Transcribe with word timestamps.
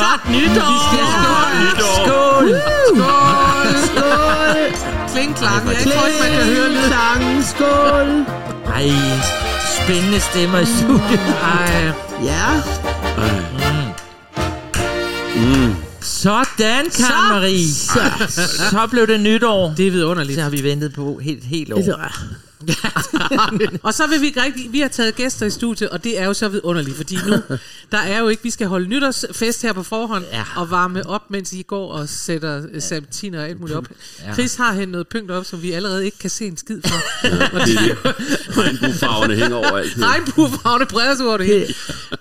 Godt 0.00 0.22
nytår! 0.30 0.74
Skål! 1.96 2.46
Skål! 2.86 3.66
Skål! 3.86 4.58
Kling 5.12 5.36
klang. 5.36 5.68
Jeg 5.68 5.76
tror 5.84 6.06
ikke, 6.06 6.20
man 6.22 6.30
kan 6.38 6.44
høre 6.54 6.68
lyd. 6.68 6.88
Klang, 6.88 7.44
skål! 7.44 8.08
Ej, 8.74 8.90
spændende 9.82 10.20
stemmer 10.20 10.58
i 10.58 10.66
studiet. 10.66 11.34
Ej, 11.42 11.92
Ja, 12.24 12.46
Sådan, 16.00 16.90
Karen 16.96 17.28
Marie. 17.32 17.68
så. 17.72 18.00
Så 18.70 18.86
blev 18.90 19.06
det 19.06 19.20
nytår. 19.20 19.74
det 19.76 19.86
er 19.86 19.90
vidunderligt. 19.90 20.36
Det 20.36 20.42
har 20.42 20.50
vi 20.50 20.62
ventet 20.62 20.94
på 20.94 21.20
helt, 21.22 21.44
helt 21.44 21.72
år. 21.72 21.78
Og 23.82 23.94
så 23.94 24.06
vil 24.06 24.20
vi 24.20 24.26
ikke 24.26 24.42
rigtig, 24.42 24.72
vi 24.72 24.80
har 24.80 24.88
taget 24.88 25.16
gæster 25.16 25.46
i 25.46 25.50
studiet, 25.50 25.90
og 25.90 26.04
det 26.04 26.20
er 26.20 26.24
jo 26.24 26.34
så 26.34 26.48
vidunderligt, 26.48 26.96
fordi 26.96 27.16
nu, 27.26 27.32
der 27.92 27.98
er 27.98 28.18
jo 28.18 28.28
ikke, 28.28 28.42
vi 28.42 28.50
skal 28.50 28.66
holde 28.66 28.88
nytårsfest 28.88 29.62
her 29.62 29.72
på 29.72 29.82
forhånd, 29.82 30.24
Ja. 30.32 30.44
og 30.56 30.70
varme 30.70 31.06
op, 31.06 31.22
mens 31.30 31.52
I 31.52 31.62
går 31.62 31.92
og 31.92 32.08
sætter 32.08 32.62
ja. 32.74 32.80
serpentiner 32.80 33.40
og 33.40 33.48
alt 33.48 33.60
muligt 33.60 33.78
op. 33.78 33.86
Ja. 34.26 34.32
Chris 34.34 34.54
har 34.54 34.72
hentet 34.72 34.88
noget 34.88 35.08
pynt 35.08 35.30
op, 35.30 35.44
som 35.44 35.62
vi 35.62 35.72
allerede 35.72 36.04
ikke 36.04 36.18
kan 36.18 36.30
se 36.30 36.46
en 36.46 36.56
skid 36.56 36.80
fra. 36.86 36.96
Og 37.52 37.66
Det 37.66 37.74
er 37.76 37.80
det. 38.04 38.14
Regnbuefarverne 38.58 39.34
hænger 39.34 39.56
over 39.56 39.66
alt. 39.78 39.94
Regnbuefarvene 40.02 40.86
breder 40.86 41.14
sig 41.16 41.26
over 41.26 41.36
det 41.36 41.46
hele. 41.46 41.66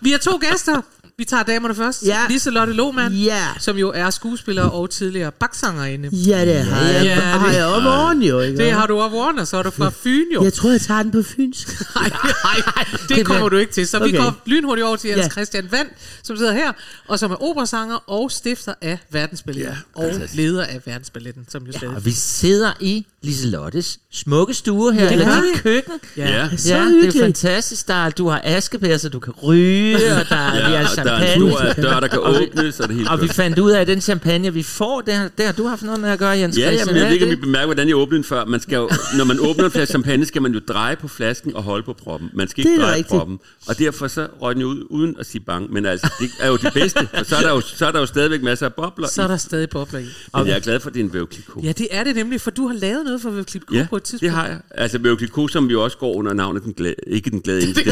Vi 0.02 0.11
har 0.11 0.17
to 0.17 0.39
gæster. 0.52 0.81
Vi 1.17 1.23
tager 1.25 1.44
damerne 1.44 1.75
først. 1.75 2.03
Ja. 2.05 2.17
Liselotte 2.30 2.73
Lohmann, 2.73 3.13
Ja. 3.13 3.47
som 3.59 3.77
jo 3.77 3.91
er 3.95 4.09
skuespiller 4.09 4.63
og 4.63 4.89
tidligere 4.89 5.31
baksangerinde. 5.31 6.09
Ja, 6.11 6.45
det 6.45 6.55
har 6.66 6.81
jeg. 6.85 7.03
Ja, 7.05 7.09
Ja, 7.09 7.19
har 7.19 7.47
det- 7.49 7.55
jeg 7.58 7.66
op 7.66 7.83
oven 7.85 8.21
jo, 8.23 8.39
ikke? 8.39 8.58
Det 8.58 8.71
har 8.71 8.88
du 8.88 8.99
op 8.99 9.13
over, 9.13 9.39
og 9.39 9.47
så 9.47 9.58
er 9.58 9.63
du 9.63 9.69
fra 9.71 9.89
Fyn 10.03 10.25
jo. 10.33 10.43
Jeg 10.43 10.53
tror, 10.53 10.69
jeg 10.71 10.81
tager 10.81 11.03
den 11.03 11.11
på 11.11 11.21
fynsk. 11.23 11.67
Nej, 11.95 12.09
nej, 12.43 12.86
det 13.17 13.25
kommer 13.25 13.49
du 13.49 13.58
ikke 13.58 13.73
til. 13.73 13.88
Så 13.88 13.99
vi 13.99 14.03
Okay. 14.05 14.17
går 14.17 14.41
lynhurtigt 14.45 14.86
over 14.88 14.95
til 14.95 15.09
Jens 15.09 15.23
Ja. 15.23 15.30
Christian 15.30 15.67
Vand, 15.71 15.88
som 16.23 16.38
sidder 16.38 16.53
her, 16.53 16.71
og 17.08 17.19
som 17.19 17.31
er 17.31 17.43
operasanger 17.43 17.95
og 18.09 18.31
stifter 18.31 18.73
af 18.81 18.97
Verdensballetten. 19.11 19.73
Ja, 19.73 20.02
og 20.02 20.03
fantastisk. 20.11 20.38
leder 20.38 20.63
af 20.63 20.81
Verdensballetten, 20.86 21.45
som 21.49 21.63
jo 21.66 21.71
stadig... 21.71 21.95
Og 21.95 22.05
vi 22.05 22.11
sidder 22.11 22.71
i 22.80 23.05
Liselottes 23.21 23.99
smukke 24.13 24.53
stue 24.53 24.93
her, 24.93 25.03
Ja, 25.05 25.11
eller 25.11 25.25
det 25.36 25.43
dit 25.43 25.53
vi. 25.53 25.59
køkken. 25.59 25.93
Ja, 26.17 26.49
Så 26.58 26.75
ja, 26.75 26.86
det 26.86 27.16
er 27.16 27.19
fantastisk. 27.21 27.88
Der 27.88 27.93
er, 28.05 28.09
du 28.09 28.27
har 28.30 28.41
askebær, 28.43 28.97
så 28.97 29.09
du 29.09 29.19
kan 29.19 29.33
ryge, 29.43 29.95
og 30.16 30.30
der 30.30 30.36
er, 30.36 30.69
ja 30.71 30.80
ja, 30.80 30.88
og 31.14 31.20
der 31.20 31.25
er 31.28 31.34
en 31.34 31.42
champagne. 31.52 31.73
stor 31.73 31.81
dør, 31.81 32.00
der 32.00 32.08
kan 32.08 32.20
Og 32.20 32.34
vi- 32.34 32.38
åbnes, 32.58 32.80
og 32.80 32.88
det 32.88 32.95
hele 32.95 33.09
Og 33.09 33.22
vi 33.22 33.28
fandt 33.28 33.59
ud 33.59 33.72
af, 33.72 33.81
at 33.81 33.88
den 33.88 34.02
champagne, 34.02 34.53
vi 34.53 34.64
får, 34.64 35.02
det 35.02 35.14
har, 35.14 35.30
det 35.38 35.45
har 35.45 35.53
du 35.53 35.67
haft 35.67 35.84
noget 35.84 36.00
med 36.00 36.09
at 36.09 36.20
gøre, 36.20 36.30
Jens 36.30 36.58
Ja, 36.58 36.72
men 36.86 36.95
jeg 36.95 37.06
ved 37.06 37.11
ikke, 37.14 37.25
om 37.25 37.31
I 37.31 37.36
bemærker, 37.36 37.66
hvordan 37.66 37.88
jeg 37.88 37.95
åbnede 37.95 38.16
den 38.16 38.23
før. 38.23 38.45
Man 38.45 38.59
skal 38.59 38.75
jo, 38.75 38.89
når 39.17 39.23
man 39.26 39.39
åbner 39.39 39.66
en 39.66 39.72
flaske 39.72 39.92
champagne, 39.92 40.26
skal 40.26 40.42
man 40.42 40.53
jo 40.53 40.59
dreje 40.67 40.95
på 40.95 41.08
flasken 41.08 41.56
og 41.56 41.64
holde 41.64 41.83
på 41.83 41.94
proppen. 41.94 42.30
Man 42.33 42.48
skal 42.48 42.67
ikke 42.67 42.81
dreje 42.81 42.89
rigtigt. 42.92 43.08
proppen. 43.08 43.39
Og 43.67 43.80
derfor 43.80 44.08
så 44.08 44.28
røg 44.42 44.56
den 44.56 44.61
jo 44.61 44.67
ud 44.67 44.83
uden 44.89 45.16
at 45.20 45.26
sige 45.26 45.42
bang. 45.42 45.73
Men 45.73 45.86
altså, 45.86 46.14
det 46.20 46.30
er 46.39 46.48
jo 46.48 46.58
det 46.58 46.73
bedste. 46.73 47.08
Og 47.14 47.26
så 47.26 47.36
er 47.36 47.42
der 47.42 47.50
jo, 47.50 47.61
så 47.61 47.86
er 47.86 47.92
der 47.92 48.00
jo 48.00 48.06
stadigvæk 48.06 48.42
masser 48.44 48.66
af 48.66 48.73
bobler 48.73 49.08
Så 49.08 49.23
er 49.23 49.28
der 49.28 49.38
stadig 49.38 49.70
bobler 49.70 50.00
i. 50.00 50.06
Men 50.38 50.48
jeg 50.48 50.56
er 50.56 50.59
glad 50.59 50.80
for, 50.80 50.89
at 50.89 50.94
det 50.94 51.00
er 51.00 51.03
en. 51.03 51.28
Ja, 51.64 51.72
det 51.72 51.88
er 51.92 52.03
det 52.03 52.15
nemlig, 52.15 52.42
for 52.42 52.52
du 52.52 52.67
har 52.67 52.76
lavet 52.76 53.05
noget 53.05 53.21
for 53.21 53.44
Klip 53.48 53.61
Ja, 53.73 53.88
på 53.89 53.95
et 53.98 54.04
tidspunkt. 54.04 54.21
det 54.21 54.32
har 54.32 54.45
jeg. 54.48 54.58
Altså 54.71 54.98
vævkliko, 54.98 55.48
som 55.48 55.65
jo 55.70 55.83
også 55.83 55.98
går 55.98 56.14
under 56.15 56.33
navnet 56.33 56.64
den 56.64 56.73
glade, 56.73 56.95
ikke 57.08 57.30
den 57.30 57.42
glade 57.42 57.61
enke, 57.67 57.83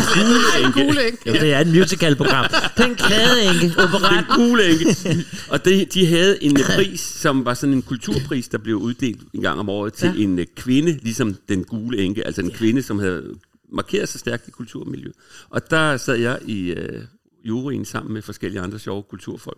den 0.63 0.71
gule? 0.73 1.01
Jo, 1.27 1.33
det 1.33 1.53
er 1.53 1.59
et 1.59 1.67
musicalprogram. 1.67 2.45
Den 2.77 2.95
glade 3.07 3.43
enke, 3.43 3.75
Den 3.81 4.25
gule 4.35 4.69
enke. 4.71 5.25
Og 5.49 5.65
det, 5.65 5.93
de 5.93 6.05
havde 6.05 6.43
en 6.43 6.57
pris, 6.75 6.99
som 6.99 7.45
var 7.45 7.53
sådan 7.53 7.73
en 7.73 7.81
kulturpris, 7.81 8.47
der 8.47 8.57
blev 8.57 8.75
uddelt 8.75 9.21
en 9.33 9.41
gang 9.41 9.59
om 9.59 9.69
året 9.69 9.93
til 9.93 10.05
Ja. 10.07 10.13
ja. 10.13 10.21
en 10.21 10.39
øh, 10.39 10.45
kvinde, 10.55 10.91
ligesom 11.01 11.35
den 11.49 11.63
gule 11.63 11.97
enke. 11.97 12.25
Altså 12.25 12.41
en 12.41 12.51
kvinde, 12.51 12.83
som 12.83 12.99
havde 12.99 13.23
markeret 13.71 14.09
sig 14.09 14.19
stærkt 14.19 14.47
i 14.47 14.51
kulturmiljøet. 14.51 15.15
Og 15.49 15.69
der 15.69 15.97
sad 15.97 16.15
jeg 16.15 16.39
i 16.45 16.69
øh, 16.69 17.01
juryen 17.43 17.85
sammen 17.85 18.13
med 18.13 18.21
forskellige 18.21 18.61
andre 18.61 18.79
sjove 18.79 19.03
kulturfolk. 19.03 19.57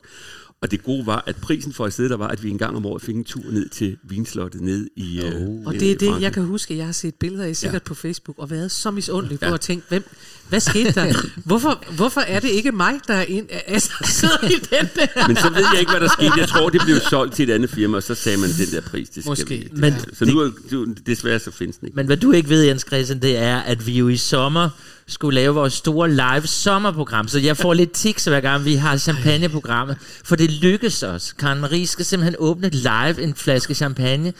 Og 0.65 0.71
det 0.71 0.83
gode 0.83 1.05
var, 1.05 1.23
at 1.27 1.35
prisen 1.35 1.73
for 1.73 1.85
at 1.85 1.93
sidde 1.93 2.09
der 2.09 2.17
var, 2.17 2.27
at 2.27 2.43
vi 2.43 2.49
en 2.49 2.57
gang 2.57 2.75
om 2.75 2.85
året 2.85 3.01
fik 3.01 3.15
en 3.15 3.23
tur 3.23 3.41
ned 3.51 3.69
til 3.69 3.97
Vinslottet 4.03 4.61
ned 4.61 4.87
i 4.95 5.21
øh, 5.21 5.33
Og 5.65 5.73
det 5.73 5.91
er 5.91 5.95
det, 5.95 6.07
Frankrig. 6.07 6.23
jeg 6.23 6.33
kan 6.33 6.43
huske, 6.43 6.73
at 6.73 6.77
jeg 6.77 6.85
har 6.85 6.93
set 6.93 7.15
billeder 7.15 7.43
af 7.45 7.55
sikkert 7.55 7.81
ja. 7.81 7.87
På 7.87 7.93
Facebook, 7.93 8.39
og 8.39 8.49
været 8.49 8.71
så 8.71 8.91
misundelig 8.91 9.39
på 9.39 9.45
Ja. 9.45 9.53
at 9.53 9.61
tænke, 9.61 9.85
hvem, 9.89 10.03
hvad 10.49 10.59
skete 10.59 10.91
der? 10.91 11.13
Hvorfor, 11.45 11.83
hvorfor 11.95 12.21
er 12.21 12.39
det 12.39 12.49
ikke 12.49 12.71
mig, 12.71 12.93
der 13.07 13.13
er 13.13 13.23
ind, 13.25 13.47
altså, 13.67 13.91
sidder 14.03 14.47
i 14.47 14.53
den 14.53 14.87
der? 14.95 15.27
Men 15.27 15.37
så 15.37 15.49
ved 15.49 15.63
jeg 15.73 15.79
ikke, 15.79 15.91
hvad 15.91 16.01
der 16.01 16.09
skete. 16.17 16.31
Jeg 16.37 16.47
tror, 16.47 16.69
det 16.69 16.81
blev 16.85 16.97
solgt 17.09 17.35
til 17.35 17.49
et 17.49 17.53
andet 17.53 17.69
firma, 17.69 17.97
og 17.97 18.03
så 18.03 18.15
sagde 18.15 18.37
man, 18.37 18.49
den 18.59 18.67
der 18.71 18.81
pris, 18.81 19.09
det 19.09 19.23
skal 19.23 19.29
Måske. 19.31 19.45
vi. 19.49 19.67
Men 19.73 19.93
Så 20.13 20.25
nu 20.25 20.39
er 20.39 20.51
du, 20.71 20.87
desværre 21.05 21.39
så 21.39 21.51
findes 21.51 21.77
den 21.77 21.87
ikke. 21.87 21.95
Men 21.95 22.05
hvad 22.05 22.17
du 22.17 22.31
ikke 22.31 22.49
ved, 22.49 22.63
Jens 22.63 22.85
Christian, 22.87 23.21
det 23.21 23.37
er, 23.37 23.57
at 23.57 23.87
vi 23.87 23.91
jo 23.97 24.07
i 24.07 24.17
sommer 24.17 24.69
skulle 25.07 25.35
lave 25.35 25.53
vores 25.53 25.73
store 25.73 26.11
live 26.11 26.47
sommerprogram. 26.47 27.27
Så 27.27 27.39
jeg 27.39 27.57
får 27.57 27.73
lidt 27.73 27.91
tics 27.91 28.25
hver 28.25 28.39
gang, 28.39 28.65
vi 28.65 28.75
har 28.75 28.97
champagneprogrammet. 28.97 29.97
For 30.25 30.35
det 30.35 30.51
lykkes 30.51 31.03
os. 31.03 31.33
Karen 31.33 31.59
Marie 31.59 31.87
skal 31.87 32.05
simpelthen 32.05 32.35
åbne 32.39 32.69
live 32.69 33.21
en 33.21 33.35
flaske 33.35 33.73
champagne. 33.73 34.33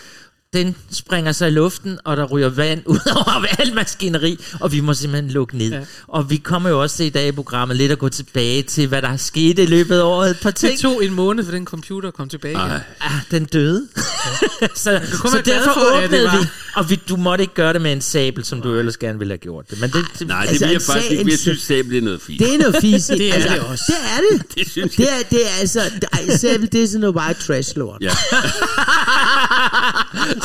Den 0.53 0.75
springer 0.91 1.31
sig 1.31 1.47
i 1.47 1.51
luften, 1.51 1.99
og 2.05 2.17
der 2.17 2.25
ryger 2.25 2.49
vand 2.49 2.81
ud 2.85 3.11
over 3.15 3.45
alt 3.59 3.73
maskineri, 3.73 4.39
og 4.59 4.71
vi 4.71 4.79
må 4.79 4.93
simpelthen 4.93 5.31
lukke 5.31 5.57
ned. 5.57 5.69
Ja. 5.69 5.77
Ja. 5.77 5.85
Og 6.07 6.29
vi 6.29 6.37
kommer 6.37 6.69
jo 6.69 6.81
også 6.81 6.97
til 6.97 7.05
i 7.05 7.09
dag 7.09 7.27
i 7.27 7.31
programmet 7.31 7.77
lidt 7.77 7.91
at 7.91 7.99
gå 7.99 8.09
tilbage 8.09 8.63
til, 8.63 8.87
hvad 8.87 9.01
der 9.01 9.09
er 9.09 9.17
sket 9.17 9.59
i 9.59 9.65
løbet 9.65 9.99
af 9.99 10.03
året. 10.03 10.31
Et 10.31 10.39
par 10.41 10.51
ting. 10.51 10.71
Det 10.71 10.79
tog 10.79 11.05
en 11.05 11.13
måned 11.13 11.45
for 11.45 11.51
den 11.51 11.65
computer 11.65 12.11
komme 12.11 12.29
tilbage. 12.29 12.55
Ej. 12.55 12.79
Ah, 13.01 13.11
den 13.31 13.45
døde. 13.45 13.87
så 14.75 15.01
kun 15.19 15.31
så 15.31 15.41
glad 15.41 15.55
derfor 15.55 15.73
for, 15.73 16.03
åbnede 16.03 16.31
vi. 16.31 16.47
Og 16.75 16.89
vi, 16.89 16.95
du 17.09 17.15
måtte 17.15 17.41
ikke 17.41 17.53
gøre 17.53 17.73
det 17.73 17.81
med 17.81 17.91
en 17.93 18.01
sabel, 18.01 18.45
som 18.45 18.61
du 18.61 18.75
ellers 18.75 18.97
gerne 18.97 19.19
ville 19.19 19.31
have 19.31 19.37
gjort 19.37 19.69
det. 19.69 19.79
Men 19.81 19.89
det, 19.89 20.05
det 20.19 20.27
Nej, 20.27 20.41
det 20.41 20.49
Altså, 20.49 20.65
vil 20.65 20.71
jeg 20.71 20.81
faktisk 20.81 21.11
ikke. 21.11 21.31
Jeg 21.31 21.39
synes, 21.39 21.61
sabel 21.61 21.97
er 21.97 22.01
noget 22.01 22.21
fint. 22.21 22.39
Det 22.39 22.53
er 22.53 22.57
noget 22.57 22.75
fisk. 22.81 23.07
Det 23.19 23.29
er 23.29 23.33
altså, 23.33 23.49
det 23.49 23.59
også. 23.59 23.83
Det 23.87 23.95
er 23.95 24.37
det. 24.37 24.45
Det 24.57 24.71
synes 24.71 24.95
Det 24.95 25.05
er, 25.13 25.17
det 25.29 25.45
er 25.45 25.59
altså, 25.59 25.79
ej, 26.13 26.37
selv 26.37 26.67
det 26.67 26.83
er 26.83 26.87
sådan 26.87 26.99
noget 27.01 27.15
white 27.15 27.41
trash 27.47 27.77
lort. 27.77 28.01
Ja. 28.01 28.09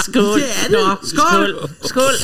skål. 0.06 0.40
Det 0.40 0.46
er 0.64 0.68
det. 0.68 0.70
Nå, 0.70 0.96
skål. 1.04 1.68
Skål. 1.84 2.14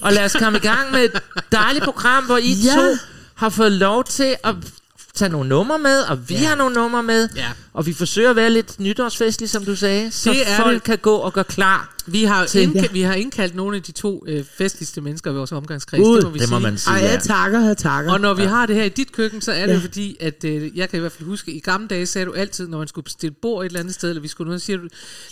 Og 0.00 0.12
lad 0.12 0.24
os 0.24 0.32
komme 0.38 0.58
i 0.58 0.60
gang 0.62 0.90
med 0.92 1.04
et 1.04 1.20
dejligt 1.52 1.84
program, 1.84 2.24
hvor 2.24 2.36
I 2.36 2.52
Ja. 2.52 2.74
to 2.74 2.96
har 3.34 3.48
fået 3.48 3.72
lov 3.72 4.04
til 4.04 4.36
at 4.44 4.54
tage 5.14 5.28
nogle 5.28 5.48
numre 5.48 5.78
med, 5.78 6.00
og 6.00 6.28
vi 6.28 6.34
ja. 6.34 6.46
har 6.46 6.54
nogle 6.54 6.74
numre 6.74 7.02
med. 7.02 7.28
Ja. 7.36 7.46
Og 7.74 7.86
vi 7.86 7.92
forsøger 7.94 8.30
at 8.30 8.36
være 8.36 8.50
lidt 8.50 8.80
nytårsfestlige, 8.80 9.48
som 9.48 9.64
du 9.64 9.76
sagde, 9.76 10.10
så 10.10 10.30
Det 10.30 10.42
folk 10.56 10.74
det. 10.74 10.82
kan 10.82 10.98
gå 10.98 11.14
og 11.16 11.32
gøre 11.32 11.44
klar. 11.44 11.94
Vi 12.12 12.24
har, 12.24 12.46
Til- 12.46 12.62
indka- 12.70 12.92
vi 12.92 13.00
har 13.02 13.14
indkaldt 13.14 13.54
nogle 13.54 13.76
af 13.76 13.82
de 13.82 13.92
to 13.92 14.24
øh, 14.28 14.44
festligste 14.58 15.00
mennesker 15.00 15.30
i 15.30 15.34
vores 15.34 15.52
omgangskreds, 15.52 16.00
Gud, 16.00 16.16
det 16.16 16.24
må 16.24 16.30
vi 16.30 16.38
Det 16.38 16.50
må 16.50 16.56
sige. 16.56 16.62
man 16.62 16.78
sige. 16.78 16.92
Ej, 16.94 17.00
ja. 17.04 17.10
jeg 17.10 17.22
takker, 17.22 17.60
jeg 17.66 17.76
takker. 17.76 18.12
Og 18.12 18.20
når 18.20 18.34
vi 18.34 18.42
har 18.42 18.66
det 18.66 18.76
her 18.76 18.84
i 18.84 18.88
dit 18.88 19.12
køkken, 19.12 19.40
så 19.40 19.52
er 19.52 19.60
det 19.60 19.68
Ja. 19.68 19.72
ja. 19.72 19.78
fordi, 19.82 20.16
at 20.20 20.44
øh, 20.44 20.78
jeg 20.78 20.88
kan 20.90 20.96
i 20.96 21.00
hvert 21.00 21.12
fald 21.12 21.28
huske, 21.28 21.52
i 21.52 21.60
gamle 21.60 21.88
dage 21.88 22.06
sagde 22.06 22.24
du 22.26 22.32
altid, 22.32 22.68
når 22.68 22.78
man 22.78 22.88
skulle 22.88 23.04
bestille 23.04 23.34
bord 23.42 23.62
et 23.64 23.66
eller 23.68 23.80
andet 23.80 23.94
sted, 23.94 24.08
eller 24.08 24.22
vi 24.22 24.28
skulle 24.28 24.48
noget, 24.48 24.60
så 24.62 24.66
siger 24.66 24.76
du, 24.76 24.88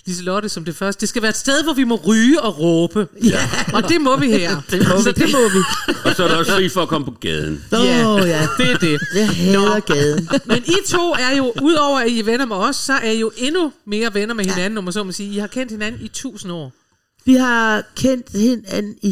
Liselotte, 0.07 0.49
som 0.49 0.65
det 0.65 0.77
første, 0.77 1.01
det 1.01 1.09
skal 1.09 1.23
være 1.23 1.29
et 1.31 1.37
sted, 1.37 1.63
hvor 1.65 1.73
vi 1.73 1.85
må 1.85 1.95
ryge 2.07 2.43
og 2.43 2.59
råbe. 2.61 3.09
Ja. 3.25 3.51
Og 3.73 3.89
det 3.89 4.01
må 4.01 4.17
vi 4.17 4.27
her. 4.31 4.61
Det 4.71 4.89
må 4.89 5.01
så 5.03 5.13
vi. 5.13 5.13
det 5.25 5.33
må 5.33 5.39
vi. 5.49 5.59
Og 6.05 6.17
så 6.17 6.25
er 6.25 6.29
der 6.29 6.37
også 6.37 6.53
fri 6.53 6.69
for 6.69 6.83
at 6.83 6.89
komme 6.89 7.05
på 7.05 7.15
gaden. 7.21 7.65
Åh, 7.73 7.79
Ja. 7.85 8.13
ja. 8.27 8.47
Det 8.59 8.71
er 8.73 8.79
det. 8.79 8.99
Jeg 9.17 9.29
hader 9.29 9.81
gaden. 9.81 10.29
Men 10.47 10.59
I 10.67 10.75
to 10.89 11.11
er 11.13 11.37
jo, 11.37 11.53
udover 11.63 11.99
at 12.01 12.09
I 12.09 12.19
er 12.21 12.25
venner 12.25 12.47
med 12.47 12.57
os, 12.57 12.77
så 12.77 12.93
er 12.93 13.11
I 13.11 13.19
jo 13.21 13.31
endnu 13.37 13.73
mere 13.87 14.15
venner 14.15 14.35
med 14.35 14.45
hinanden, 14.45 14.79
om 14.79 14.85
man 14.85 14.93
så 14.93 15.05
må 15.05 15.13
sige. 15.13 15.35
I 15.35 15.39
har 15.39 15.47
kendt 15.47 15.73
hinanden 15.73 16.01
i 16.05 16.09
tusind 16.09 16.53
år. 16.53 16.66
Vi 17.27 17.35
har 17.35 17.83
kendt 17.97 18.33
hinanden 18.33 18.97
i... 19.03 19.11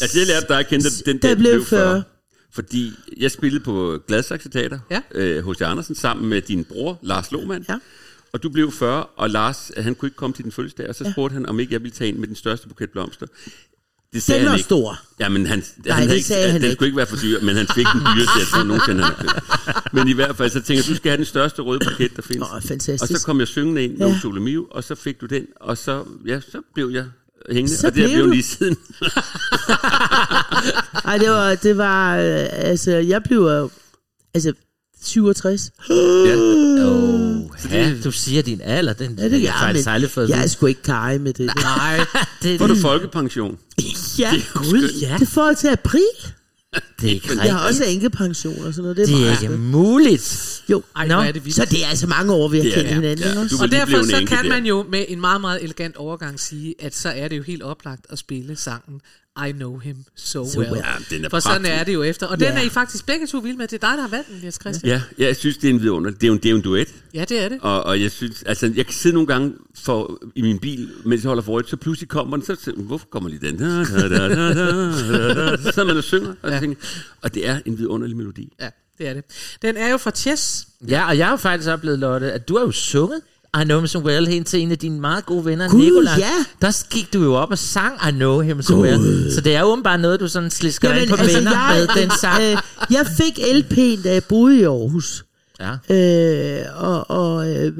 Altså, 0.00 0.18
jeg 0.18 0.26
lærte 0.26 0.46
dig 0.48 0.58
at 0.58 0.68
kende 0.68 0.84
den, 0.84 0.92
den 1.06 1.22
Der 1.22 1.34
blev 1.34 1.50
blev 1.52 1.64
40. 1.64 1.80
40. 1.92 2.02
Fordi 2.54 2.92
jeg 3.16 3.30
spillede 3.30 3.64
på 3.64 3.98
Gladsaxe 4.08 4.48
Teater 4.48 4.78
Ja. 4.90 5.00
øh, 5.14 5.44
hos 5.44 5.60
Andersen 5.60 5.94
sammen 5.94 6.28
med 6.28 6.42
din 6.42 6.64
bror, 6.64 6.98
Lars 7.02 7.32
Lohmann. 7.32 7.64
Ja. 7.68 7.78
Og 8.32 8.42
du 8.42 8.48
blev 8.48 8.72
40, 8.72 9.04
og 9.04 9.30
Lars, 9.30 9.70
han 9.76 9.94
kunne 9.94 10.06
ikke 10.06 10.16
komme 10.16 10.34
til 10.34 10.44
din 10.44 10.52
fødselsdag, 10.52 10.88
og 10.88 10.94
så 10.94 11.10
spurgte 11.12 11.34
han, 11.34 11.46
om 11.46 11.60
ikke 11.60 11.72
jeg 11.72 11.82
ville 11.82 11.94
tage 11.94 12.08
ind 12.08 12.18
med 12.18 12.28
den 12.28 12.36
største 12.36 12.68
buket 12.68 12.90
blomster. 12.90 13.26
Det 14.12 14.22
sagde 14.22 14.38
Den 14.38 14.46
han 14.46 14.52
var 14.52 14.56
ikke. 14.56 14.64
stor. 14.64 15.00
Ja, 15.20 15.28
men 15.28 15.46
han, 15.46 15.64
Nej, 15.86 15.96
han 15.96 16.08
det 16.08 16.14
ikke, 16.14 16.26
sagde 16.26 16.50
han 16.50 16.60
den 16.60 16.64
ikke. 16.64 16.74
skulle 16.74 16.86
ikke 16.88 16.96
være 16.96 17.06
for 17.06 17.16
dyr, 17.16 17.40
men 17.40 17.56
han 17.56 17.66
fik 17.74 17.86
den 17.92 18.00
dyreste, 18.16 18.32
jeg 18.38 18.46
tror 18.52 18.62
nogensinde 18.64 19.02
han 19.04 19.14
har 19.14 19.22
købt. 19.22 19.94
Men 19.94 20.08
i 20.08 20.12
hvert 20.12 20.36
fald, 20.36 20.50
så 20.50 20.54
tænkte 20.54 20.74
jeg, 20.74 20.84
du 20.88 20.94
skal 20.96 21.10
have 21.10 21.16
den 21.16 21.24
største 21.24 21.62
røde 21.62 21.80
buket, 21.90 22.16
der 22.16 22.22
findes. 22.22 22.48
Åh, 22.54 22.62
fantastisk. 22.62 23.02
Og 23.14 23.20
så 23.20 23.26
kom 23.26 23.38
jeg 23.40 23.48
syngende 23.48 23.84
ind 23.84 23.98
Ja. 23.98 24.06
ja. 24.06 24.18
Sole 24.22 24.40
Miu, 24.40 24.66
og 24.70 24.84
så 24.84 24.94
fik 24.94 25.20
du 25.20 25.26
den, 25.26 25.46
og 25.60 25.78
så, 25.78 26.04
ja, 26.26 26.40
så 26.40 26.60
blev 26.74 26.90
jeg 26.94 27.04
hængende, 27.52 27.76
Så 27.76 27.86
og 27.86 27.94
det 27.94 28.02
er 28.04 28.06
blev 28.08 28.14
blevet 28.16 28.28
du. 28.28 28.32
lige 28.32 28.42
siden. 28.42 28.76
Ej, 31.04 31.18
det 31.18 31.30
var, 31.30 31.54
det 31.54 31.76
var, 31.76 32.16
øh, 32.16 32.46
altså, 32.52 32.90
jeg 32.90 33.22
blev, 33.22 33.46
øh, 33.46 33.70
altså, 34.34 34.52
67. 35.04 35.70
Ja. 35.90 36.34
Oh, 36.86 37.40
ja, 37.70 37.94
du 38.04 38.10
siger 38.12 38.42
din 38.42 38.60
alder, 38.64 38.92
den 38.92 39.14
Ja, 39.18 39.24
det 39.28 39.42
jeg 39.42 39.48
er 39.48 39.58
faktisk 39.58 39.88
aldrig 39.88 40.10
fået 40.10 40.28
jeg 40.28 40.42
er 40.42 40.46
sgu 40.46 40.66
ikke 40.66 40.82
kaj 40.82 41.18
med 41.18 41.32
det. 41.32 41.50
Nej, 41.62 41.96
vide. 42.42 42.58
Får 42.58 42.66
det, 42.66 42.76
du 42.76 42.80
folkepension? 42.82 43.58
Ja, 44.18 44.32
Gud, 44.54 44.92
ja. 45.00 45.16
det 45.18 45.28
får 45.28 45.46
jeg 45.46 45.56
til 45.56 45.68
april. 45.68 46.00
det 47.00 47.08
er 47.10 47.14
ikke 47.14 47.28
Jeg 47.44 47.54
har 47.54 47.68
rigtigt. 47.68 47.82
også 47.82 47.84
enkepension 47.84 48.66
og 48.66 48.74
sådan 48.74 48.82
noget. 48.82 48.96
Det 48.96 49.02
er, 49.12 49.16
Det 49.18 49.28
er 49.28 49.40
ikke 49.42 49.56
muligt. 49.56 50.53
Jo. 50.68 50.82
ej, 50.96 51.06
Nå, 51.06 51.14
er 51.20 51.32
det 51.32 51.44
vildt. 51.44 51.56
Så 51.56 51.64
det 51.64 51.84
er 51.84 51.88
altså 51.88 52.06
mange 52.06 52.32
år, 52.32 52.48
vi 52.48 52.56
har 52.56 52.62
kendt 52.64 52.76
det. 52.76 52.86
hinanden. 52.94 53.18
Ja, 53.34 53.40
også? 53.40 53.56
Og 53.62 53.70
derfor 53.70 54.02
så 54.02 54.24
kan 54.28 54.44
der. 54.44 54.48
man 54.48 54.66
jo 54.66 54.84
med 54.90 55.04
en 55.08 55.20
meget, 55.20 55.40
meget 55.40 55.62
elegant 55.64 55.96
overgang 55.96 56.40
sige, 56.40 56.74
at 56.78 56.94
så 56.94 57.08
er 57.08 57.28
det 57.28 57.36
jo 57.38 57.42
helt 57.42 57.62
oplagt 57.62 58.06
at 58.10 58.18
spille 58.18 58.56
sangen 58.56 59.00
I 59.48 59.52
Know 59.52 59.78
Him 59.78 59.96
So, 60.16 60.50
So 60.50 60.58
Well. 60.60 60.70
well. 60.72 60.82
Ja, 61.10 61.16
den 61.16 61.24
er 61.24 61.28
For 61.28 61.38
sådan 61.40 61.66
er 61.66 61.84
det 61.84 61.94
jo 61.94 62.02
efter. 62.02 62.26
Og 62.26 62.40
den 62.40 62.48
Ja. 62.48 62.54
er 62.58 62.62
I 62.62 62.68
faktisk 62.68 63.06
begge 63.06 63.26
to 63.26 63.38
vilde 63.38 63.58
med. 63.58 63.68
Det 63.68 63.82
er 63.82 63.88
dig, 63.88 63.96
der 63.96 64.02
har 64.02 64.08
valgt 64.08 64.28
den, 64.28 64.40
Jens 64.44 64.58
Christian. 64.60 64.90
Ja, 64.92 65.02
jeg 65.26 65.36
synes, 65.36 65.56
det 65.56 65.70
er 65.70 65.74
en 65.74 65.82
vidunder. 65.82 66.10
Det 66.10 66.22
er 66.22 66.26
jo 66.26 66.32
en, 66.32 66.38
det 66.38 66.46
er 66.46 66.50
jo 66.50 66.56
en 66.56 66.62
duet. 66.62 66.88
Ja, 67.14 67.24
det 67.28 67.42
er 67.44 67.48
det. 67.48 67.58
Og, 67.60 67.82
og 67.82 68.00
jeg 68.02 68.10
synes, 68.10 68.42
altså, 68.42 68.72
jeg 68.76 68.86
kan 68.86 68.94
sidde 68.94 69.14
nogle 69.14 69.26
gange 69.26 69.52
for, 69.84 70.22
i 70.34 70.42
min 70.42 70.58
bil, 70.58 70.90
mens 71.04 71.22
jeg 71.22 71.28
holder 71.28 71.42
for 71.42 71.62
så 71.66 71.76
pludselig 71.76 72.08
kommer 72.08 72.36
den, 72.36 72.46
så 72.46 72.56
siger 72.64 72.74
jeg, 72.76 72.84
hvorfor 72.84 73.06
kommer 73.06 73.28
lige 73.30 73.46
den? 73.46 73.58
Da, 73.58 73.64
da, 73.84 74.08
da, 74.08 74.28
da, 74.28 74.54
da, 74.54 75.50
da. 75.50 75.56
Så 75.56 75.70
sidder 75.74 75.84
man 75.84 75.96
og 75.96 76.04
synger, 76.04 76.28
og, 76.42 76.48
Ja. 76.48 76.54
ja. 76.54 76.60
tænker, 76.60 76.76
og 77.22 77.34
det 77.34 77.48
er 77.48 77.60
en 77.66 77.78
vidunderlig 77.78 78.16
melodi. 78.16 78.52
Ja, 78.60 78.68
det 78.98 79.08
er 79.08 79.14
det. 79.14 79.24
Den 79.62 79.76
er 79.76 79.88
jo 79.90 79.96
fra 79.96 80.10
Chess. 80.10 80.66
Ja, 80.88 81.08
og 81.08 81.18
jeg 81.18 81.26
har 81.26 81.32
jo 81.32 81.36
faktisk 81.36 81.70
oplevet, 81.70 81.98
Lotte, 81.98 82.32
at 82.32 82.48
du 82.48 82.56
har 82.58 82.64
jo 82.64 82.70
sunget 82.72 83.20
I 83.60 83.64
Know 83.64 83.78
Him 83.78 83.86
So 83.86 83.98
Well 83.98 84.26
hen 84.26 84.44
til 84.44 84.60
en 84.60 84.70
af 84.70 84.78
dine 84.78 85.00
meget 85.00 85.26
gode 85.26 85.44
venner, 85.44 85.68
Gud, 85.68 85.80
Nicolaj. 85.80 86.14
ja. 86.18 86.44
Der 86.62 86.86
gik 86.90 87.12
du 87.12 87.22
jo 87.22 87.34
op 87.34 87.50
og 87.50 87.58
sang 87.58 88.08
I 88.08 88.10
Know 88.10 88.40
Him 88.40 88.62
So 88.62 88.80
Well. 88.82 89.32
Så 89.32 89.40
det 89.40 89.54
er 89.56 89.62
åbenbart 89.62 90.00
noget, 90.00 90.20
du 90.20 90.28
sådan 90.28 90.50
slisker 90.50 90.88
Jamen, 90.88 91.02
ind 91.02 91.10
på 91.10 91.16
altså, 91.16 91.36
venner 91.38 91.50
jeg, 91.72 91.86
med 91.94 92.02
den 92.02 92.10
sang. 92.20 92.42
Øh, 92.42 92.56
jeg 92.90 93.06
fik 93.06 93.38
LP'en, 93.38 94.02
da 94.04 94.12
jeg 94.12 94.24
boede 94.28 94.58
i 94.60 94.62
Aarhus. 94.62 95.24
Ja. 95.60 95.72
Øh, 95.94 96.66
og 96.76 97.10
og 97.10 97.50
øh, 97.56 97.72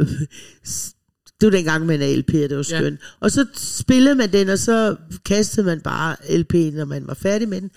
det 1.41 1.47
var 1.47 1.51
dengang 1.51 1.87
med 1.87 1.95
en 2.01 2.19
LP, 2.19 2.29
og 2.29 2.35
det 2.35 2.51
var 2.57 2.67
Ja. 2.71 2.79
skønt. 2.79 3.01
Og 3.21 3.31
så 3.31 3.47
spillede 3.55 4.15
man 4.15 4.33
den, 4.33 4.49
og 4.49 4.59
så 4.59 4.97
kastede 5.27 5.67
man 5.67 5.81
bare 5.81 6.17
LP'en, 6.23 6.77
når 6.77 6.85
man 6.85 7.03
var 7.07 7.15
færdig 7.15 7.49
med 7.49 7.61
den. 7.61 7.71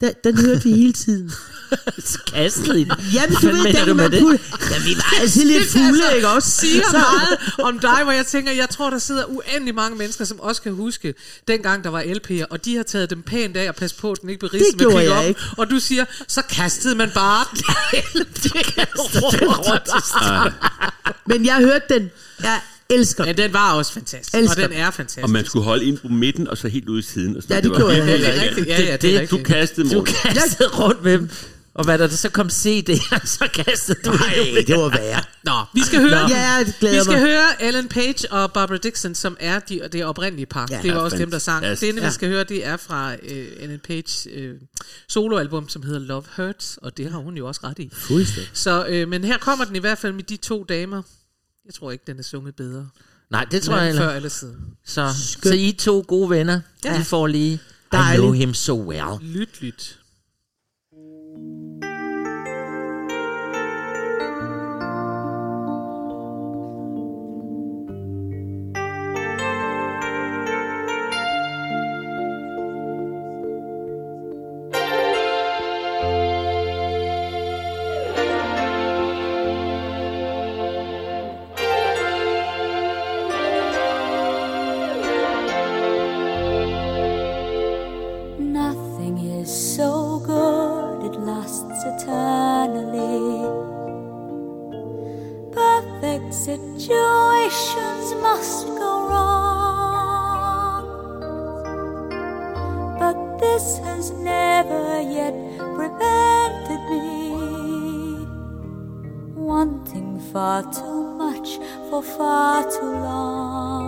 Den, 0.00 0.12
den 0.24 0.38
hørte 0.38 0.62
vi 0.62 0.70
hele 0.72 0.92
tiden. 0.92 1.32
Kastet 2.34 2.76
i 2.76 2.84
den. 2.84 2.92
Jamen, 3.14 3.36
du 3.36 3.46
ved, 3.46 3.72
den 3.74 3.88
du 3.88 3.94
man 3.94 4.12
det? 4.12 4.20
kunne... 4.22 4.38
Ja, 4.70 4.78
vi 4.84 4.94
var 5.00 5.20
altså 5.20 5.44
lidt 5.44 5.66
fulde, 5.76 6.16
ikke 6.16 6.28
også? 6.28 6.50
siger 6.50 6.82
Så- 6.90 6.92
meget 6.98 7.38
om 7.58 7.78
dig, 7.78 8.00
hvor 8.02 8.12
jeg 8.12 8.26
tænker, 8.26 8.52
jeg 8.52 8.68
tror, 8.70 8.90
der 8.90 8.98
sidder 8.98 9.24
uendelig 9.24 9.74
mange 9.74 9.98
mennesker, 9.98 10.24
som 10.24 10.40
også 10.40 10.62
kan 10.62 10.72
huske, 10.74 11.14
dengang 11.48 11.84
der 11.84 11.90
var 11.90 12.02
LP'er, 12.02 12.44
og 12.50 12.64
de 12.64 12.76
har 12.76 12.82
taget 12.82 13.10
dem 13.10 13.22
pænt 13.22 13.56
af 13.56 13.68
og 13.68 13.74
passet 13.74 14.00
på, 14.00 14.12
at 14.12 14.20
den 14.22 14.28
ikke 14.30 14.38
blev 14.40 14.50
ridset 14.50 14.76
med 14.80 14.86
pick 14.90 15.28
ikke. 15.28 15.40
Og 15.56 15.70
du 15.70 15.78
siger, 15.80 16.04
så 16.28 16.42
kastede 16.42 16.94
man 16.94 17.10
bare 17.14 17.44
rundt. 19.14 19.90
Men 21.26 21.44
jeg 21.46 21.56
hørte 21.56 21.94
den. 21.94 22.10
Jeg 22.42 22.60
elsker 22.94 23.24
Ja, 23.24 23.32
den. 23.32 23.38
den 23.38 23.52
var 23.52 23.72
også 23.72 23.92
fantastisk, 23.92 24.34
Elsker 24.34 24.62
og 24.64 24.70
den 24.70 24.76
den. 24.76 24.86
er 24.86 24.90
fantastisk. 24.90 25.24
Og 25.24 25.30
man 25.30 25.44
skulle 25.44 25.64
holde 25.64 25.84
ind 25.84 25.98
på 25.98 26.08
midten, 26.08 26.48
og 26.48 26.58
så 26.58 26.68
helt 26.68 26.88
ude 26.88 26.98
i 26.98 27.02
siden. 27.02 27.36
Og 27.36 27.42
sådan 27.42 27.56
Ja, 27.56 27.68
noget. 27.68 27.74
det 27.74 27.80
gjorde 27.80 27.96
jeg 27.96 28.06
det 28.06 28.28
er 28.28 28.32
ikke. 28.42 28.42
rigtigt. 28.48 28.66
Ja, 28.68 28.80
ja, 28.82 28.82
det 28.82 28.92
er 28.92 28.96
Det- 28.96 29.20
rigtigt. 29.20 29.30
Du 29.30 29.44
kastede 29.44 29.90
Du 29.90 29.94
Morten. 29.96 30.14
kastede 30.22 30.68
rundt 30.68 31.04
med 31.04 31.12
dem. 31.12 31.28
Og 31.74 31.84
hvad 31.84 31.98
der, 31.98 32.06
der 32.06 32.16
så 32.16 32.28
kom 32.28 32.46
CD'er, 32.46 33.26
så 33.38 33.48
kastede 33.54 33.98
du 34.04 34.10
Nej, 34.10 34.64
det 34.66 34.76
var 34.76 34.88
værre. 34.88 35.20
Nå, 35.44 35.52
vi 35.74 35.80
skal 35.80 36.00
høre, 36.00 36.30
Ja, 36.30 36.40
jeg 36.40 36.72
glæder 36.80 36.94
vi 36.98 37.00
skal 37.04 37.12
mig. 37.12 37.20
høre 37.30 37.62
Ellen 37.62 37.88
Page 37.88 38.32
og 38.32 38.52
Barbara 38.52 38.76
Dixon, 38.78 39.14
som 39.14 39.36
er 39.40 39.58
de, 39.58 39.80
det 39.92 40.04
oprindelige 40.04 40.46
par. 40.46 40.66
Ja. 40.70 40.78
det 40.82 40.90
var 40.92 40.98
Ja, 40.98 41.04
også 41.04 41.16
dem, 41.16 41.30
der 41.30 41.38
sang. 41.38 41.62
fantastisk. 41.62 41.94
Det, 41.94 42.00
vi 42.02 42.06
Ja. 42.06 42.10
skal 42.10 42.28
høre, 42.28 42.44
det 42.44 42.66
er 42.66 42.76
fra 42.76 43.12
øh, 43.14 43.46
Ellen 43.60 43.78
Page 43.86 44.30
øh, 44.34 44.54
soloalbum, 45.08 45.68
som 45.68 45.82
hedder 45.82 45.98
Love 46.00 46.22
Hurts, 46.36 46.78
og 46.82 46.96
det 46.96 47.10
har 47.10 47.18
hun 47.18 47.36
jo 47.36 47.46
også 47.46 47.60
ret 47.64 47.78
i. 47.78 47.90
Fuldstændig. 47.92 48.50
Så, 48.52 48.86
øh, 48.88 49.08
men 49.08 49.24
her 49.24 49.38
kommer 49.38 49.64
den 49.64 49.76
i 49.76 49.78
hvert 49.78 49.98
fald 49.98 50.12
med 50.12 50.22
de 50.22 50.36
to 50.36 50.64
damer. 50.68 51.02
Jeg 51.66 51.74
tror 51.74 51.90
ikke, 51.90 52.04
den 52.06 52.18
er 52.18 52.22
sunget 52.22 52.54
bedre. 52.56 52.88
Nej, 53.30 53.44
det 53.50 53.62
tror 53.62 53.76
jeg 53.76 53.86
heller. 53.86 54.02
før 54.02 54.16
eller 54.16 54.28
siden. 54.28 54.76
Så, 54.84 55.08
så 55.42 55.54
I 55.54 55.72
to 55.72 56.04
gode 56.08 56.30
venner. 56.30 56.60
Ja. 56.84 57.00
I 57.00 57.04
får 57.04 57.26
lige 57.26 57.54
I 57.54 57.58
Dejligt. 57.92 58.20
know 58.20 58.32
him 58.32 58.54
so 58.54 58.82
well. 58.88 59.22
Lyt, 59.22 59.62
lyt. 59.62 59.98
Perfect 96.14 96.34
situations 96.34 98.06
must 98.22 98.66
go 98.68 99.08
wrong. 99.10 100.86
But 103.00 103.38
this 103.38 103.78
has 103.78 104.12
never 104.12 105.00
yet 105.00 105.34
prevented 105.58 106.82
me 106.88 108.26
wanting 109.34 110.20
far 110.32 110.62
too 110.72 111.14
much 111.14 111.58
for 111.90 112.00
far 112.00 112.62
too 112.70 112.92
long. 113.08 113.82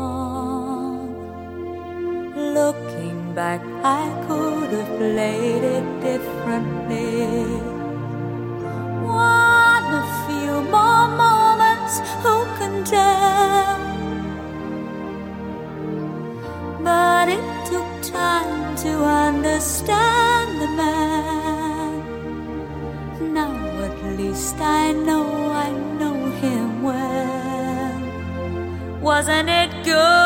Looking 2.34 3.34
back, 3.36 3.60
I 3.84 4.10
could 4.26 4.70
have 4.72 4.98
played 4.98 5.62
it 5.62 6.00
differently. 6.00 7.75
To 18.86 18.94
understand 19.28 20.48
the 20.62 20.70
man. 20.80 21.92
Now 23.34 23.54
at 23.86 23.98
least 24.18 24.56
I 24.60 24.92
know 24.92 25.26
I 25.66 25.68
know 26.00 26.18
him 26.42 26.82
well. 26.82 28.00
Wasn't 29.00 29.48
it 29.48 29.70
good? 29.84 30.25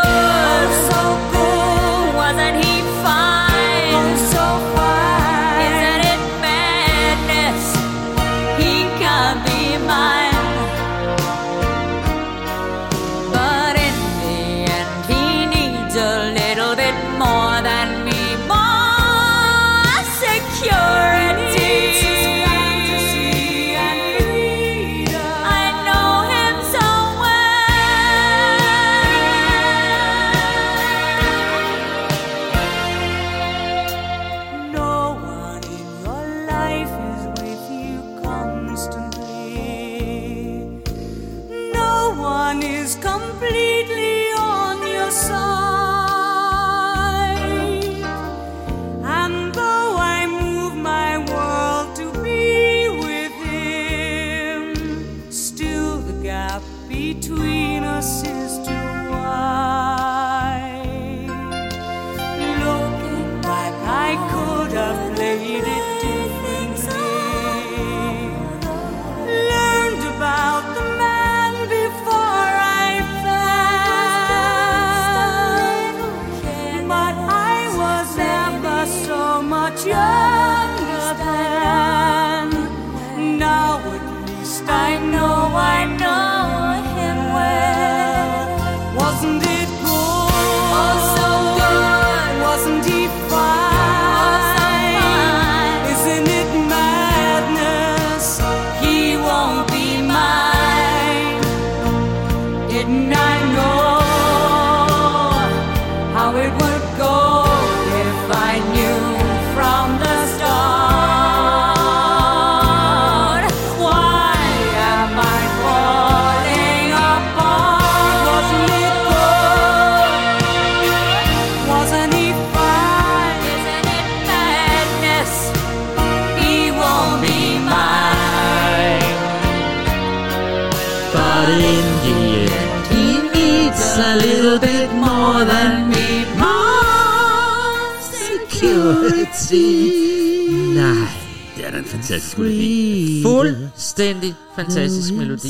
Security. 139.51 140.75
Nej, 140.75 141.09
Det 141.57 141.67
er 141.67 141.71
da 141.71 141.79
en 141.79 141.85
fantastisk 141.85 142.39
melodi. 142.39 143.23
fuldstændig 143.23 144.35
fantastisk 144.57 145.13
melodi. 145.15 145.49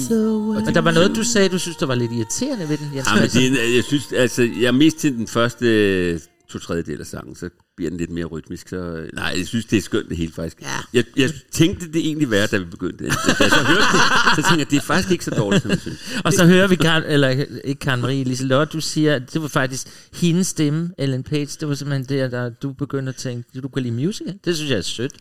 Og 0.67 0.75
der 0.75 0.81
var 0.81 0.91
noget, 0.93 1.17
du 1.17 1.25
sagde, 1.25 1.49
du 1.49 1.59
synes, 1.59 1.77
der 1.77 1.87
var 1.87 1.95
lidt 1.95 2.13
irriterende 2.13 2.69
ved 2.69 2.77
den, 2.79 2.91
Jens 2.95 3.07
Ja, 3.09 3.15
men 3.15 3.29
Christian. 3.31 3.53
det, 3.53 3.75
jeg 3.77 3.85
synes, 3.85 4.13
altså, 4.13 4.43
jeg 4.43 4.67
er 4.67 4.71
mest 4.73 4.97
til 4.97 5.13
den 5.17 5.27
første 5.27 6.21
to 6.51 6.59
tredjedel 6.59 7.01
af 7.01 7.07
sangen, 7.07 7.37
så 7.37 7.51
bliver 7.77 7.91
den 7.91 7.99
lidt 7.99 8.11
mere 8.11 8.25
rytmisk. 8.25 8.69
Så, 8.69 8.77
øh, 8.77 9.09
nej, 9.15 9.35
jeg 9.37 9.47
synes, 9.47 9.65
det 9.65 9.77
er 9.77 9.81
skønt 9.83 10.09
det 10.09 10.17
hele 10.17 10.33
faktisk. 10.33 10.63
Ja. 10.63 10.67
Jeg, 10.95 11.05
jeg 11.17 11.31
tænkte 11.53 11.87
det 11.87 11.97
egentlig 11.97 12.31
værre, 12.31 12.47
da 12.47 12.59
vi 12.59 12.65
begyndte. 12.65 13.05
Da 13.05 13.11
jeg 13.41 13.51
så 13.51 13.63
hørte 13.63 13.83
det, 13.93 14.01
så 14.37 14.43
tænkte 14.49 14.59
jeg, 14.59 14.71
det 14.71 14.77
er 14.77 14.83
faktisk 14.83 15.11
ikke 15.11 15.25
så 15.25 15.31
dårligt, 15.31 15.63
som 15.63 15.71
jeg 15.71 15.81
synes. 15.81 16.21
Og 16.25 16.33
så 16.33 16.47
hører 16.47 16.69
vi, 16.69 16.77
Karen, 16.77 17.05
eller 17.07 17.29
ikke 17.65 17.81
Karen 17.81 18.01
Marie, 18.01 18.25
Liselotte, 18.25 18.73
du 18.73 18.81
siger, 18.81 19.15
at 19.15 19.33
det 19.33 19.43
var 19.43 19.49
faktisk 19.49 19.87
hendes 20.13 20.47
stemme, 20.47 20.91
Ellen 20.99 21.23
Page, 21.23 21.47
det 21.61 21.69
var 21.69 21.75
simpelthen 21.75 22.19
der, 22.19 22.29
der 22.29 22.49
du 22.49 22.73
begyndte 22.73 23.09
at 23.09 23.17
tænke, 23.17 23.61
du 23.61 23.69
kan 23.69 23.83
lide 23.83 23.95
musical. 23.95 24.39
Det 24.45 24.57
synes 24.57 24.71
jeg 24.71 24.79
er 24.79 24.83
sødt. 24.83 25.13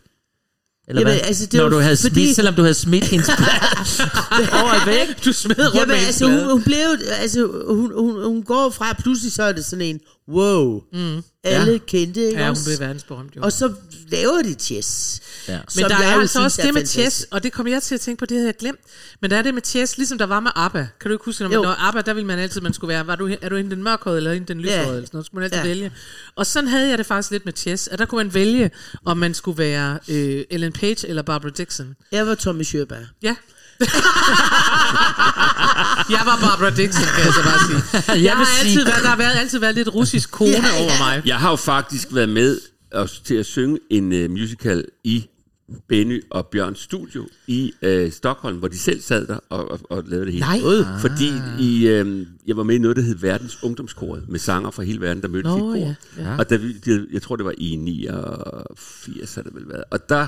Eller 0.88 1.00
Jamen, 1.00 1.14
hvad? 1.14 1.26
altså, 1.26 1.46
det 1.46 1.60
Når 1.60 1.68
du 1.68 1.78
havde 1.78 1.96
fordi- 1.96 2.14
smidt, 2.24 2.36
selvom 2.36 2.54
du 2.54 2.62
havde 2.62 2.74
smidt 2.74 3.04
hendes 3.04 3.28
over 4.60 4.84
væk. 4.86 5.24
Du 5.24 5.32
smed 5.32 5.58
rundt 5.58 5.74
Jamen, 5.74 5.88
med 5.88 6.06
altså, 6.06 6.26
hun, 6.26 6.50
hun 6.50 6.62
blev, 6.62 6.86
altså, 7.12 7.46
hun, 7.68 7.92
hun, 7.94 8.24
hun 8.24 8.42
går 8.42 8.70
fra, 8.70 8.92
pludselig 8.92 9.32
så 9.32 9.42
er 9.42 9.52
det 9.52 9.64
sådan 9.64 9.84
en, 9.84 10.00
wow, 10.32 10.80
mm. 10.92 11.22
alle 11.44 11.72
Ja. 11.72 11.78
kendte, 11.86 12.20
ikke 12.26 12.38
Ja, 12.38 12.44
hun 12.44 12.50
også? 12.50 12.64
blev 12.64 12.78
verdensberømt 12.80 13.36
jo. 13.36 13.42
Og 13.42 13.52
så 13.52 13.72
laver 14.08 14.42
de 14.42 14.54
chess. 14.54 15.20
Ja. 15.48 15.52
Men 15.52 15.60
som 15.68 15.88
der 15.90 15.96
er 15.96 16.12
altså 16.20 16.32
synes 16.38 16.44
også 16.44 16.62
det 16.62 16.74
med 16.74 16.86
chess, 16.86 17.26
og 17.30 17.42
det 17.42 17.52
kommer 17.52 17.72
jeg 17.72 17.82
til 17.82 17.94
at 17.94 18.00
tænke 18.00 18.18
på, 18.18 18.26
det 18.26 18.36
havde 18.36 18.46
jeg 18.46 18.56
glemt. 18.56 18.80
Men 19.22 19.30
der 19.30 19.36
er 19.36 19.42
det 19.42 19.54
med 19.54 19.62
chess, 19.66 19.96
ligesom 19.96 20.18
der 20.18 20.26
var 20.26 20.40
med 20.40 20.50
ABBA. 20.56 20.78
Kan 21.00 21.08
du 21.08 21.12
ikke 21.12 21.24
huske, 21.24 21.42
når 21.42 21.50
man 21.50 21.60
var 21.60 21.76
ABBA, 21.88 22.00
der 22.00 22.14
ville 22.14 22.26
man 22.26 22.38
altid, 22.38 22.60
man 22.60 22.72
skulle 22.72 22.88
være, 22.88 23.06
var 23.06 23.16
du, 23.16 23.30
er 23.42 23.48
du 23.48 23.56
inde 23.56 23.70
den 23.70 23.82
mørkhårede 23.82 24.16
eller 24.16 24.32
inde 24.32 24.46
den 24.46 24.60
lyshårede, 24.60 24.80
Ja. 24.82 24.88
eller 24.94 25.06
sådan 25.06 25.08
noget, 25.12 25.24
så 25.24 25.28
skulle 25.28 25.40
man 25.40 25.44
altid 25.44 25.58
Ja. 25.58 25.68
vælge. 25.68 25.92
Og 26.36 26.46
sådan 26.46 26.68
havde 26.68 26.88
jeg 26.88 26.98
det 26.98 27.06
faktisk 27.06 27.30
lidt 27.30 27.44
med 27.44 27.52
chess, 27.56 27.88
at 27.88 27.98
der 27.98 28.04
kunne 28.04 28.24
man 28.24 28.34
vælge, 28.34 28.70
om 29.04 29.16
man 29.18 29.34
skulle 29.34 29.58
være 29.58 29.98
øh, 30.08 30.44
Ellen 30.50 30.72
Page 30.72 31.08
eller 31.08 31.22
Barbara 31.22 31.50
Dixon. 31.50 31.94
Jeg 32.12 32.26
var 32.26 32.34
Tommy 32.34 32.62
Sjøberg. 32.62 32.98
Ja. 33.22 33.34
jeg 36.10 36.20
var 36.24 36.38
Barbara 36.40 36.70
Dixon, 36.70 37.04
kan 37.16 37.24
jeg 37.24 37.32
så 37.34 37.42
bare 37.42 37.58
sige. 37.66 37.80
Jeg, 38.16 38.24
Jeg 38.24 38.36
har 38.36 38.44
sige- 38.44 38.68
altid 38.68 38.84
været, 38.84 39.02
der 39.02 39.08
har 39.08 39.16
været, 39.16 39.36
altid 39.36 39.58
været 39.58 39.74
lidt 39.74 39.94
russisk 39.94 40.30
kone 40.30 40.50
Ja, 40.50 40.62
ja. 40.66 40.82
over 40.82 40.98
mig. 40.98 41.22
Jeg 41.26 41.36
har 41.38 41.50
jo 41.50 41.56
faktisk 41.56 42.08
været 42.10 42.28
med 42.28 42.58
og, 42.92 43.10
til 43.24 43.34
at 43.34 43.46
synge 43.46 43.78
en 43.90 44.12
uh, 44.12 44.30
musical 44.30 44.84
i 45.04 45.26
Benny 45.88 46.22
og 46.30 46.46
Bjørns 46.46 46.78
studio 46.78 47.28
i 47.46 47.72
uh, 47.86 48.12
Stockholm, 48.12 48.58
hvor 48.58 48.68
de 48.68 48.78
selv 48.78 49.00
sad 49.00 49.26
der 49.26 49.38
og, 49.48 49.70
og, 49.70 49.80
og 49.90 50.04
lavede 50.06 50.26
det 50.26 50.32
hele. 50.32 50.46
Nej. 50.46 51.00
Fordi 51.00 51.30
i, 51.60 52.00
uh, 52.00 52.26
jeg 52.46 52.56
var 52.56 52.62
med 52.62 52.74
i 52.74 52.78
noget, 52.78 52.96
der 52.96 53.02
hed 53.02 53.14
Verdens 53.14 53.62
Ungdomskoret, 53.62 54.28
med 54.28 54.38
sanger 54.38 54.70
fra 54.70 54.82
hele 54.82 55.00
verden, 55.00 55.22
der 55.22 55.28
mødtes 55.28 55.50
Nå, 55.50 55.74
i 55.74 55.78
kor. 55.80 55.86
ja, 55.86 55.94
ja. 56.18 56.36
Og 56.38 56.50
det, 56.50 57.06
jeg 57.12 57.22
tror, 57.22 57.36
det 57.36 57.44
var 57.44 57.54
i 57.58 57.76
89, 57.76 59.34
har 59.34 59.42
det 59.42 59.54
vel 59.54 59.68
været. 59.68 59.84
Og 59.90 60.08
der 60.08 60.26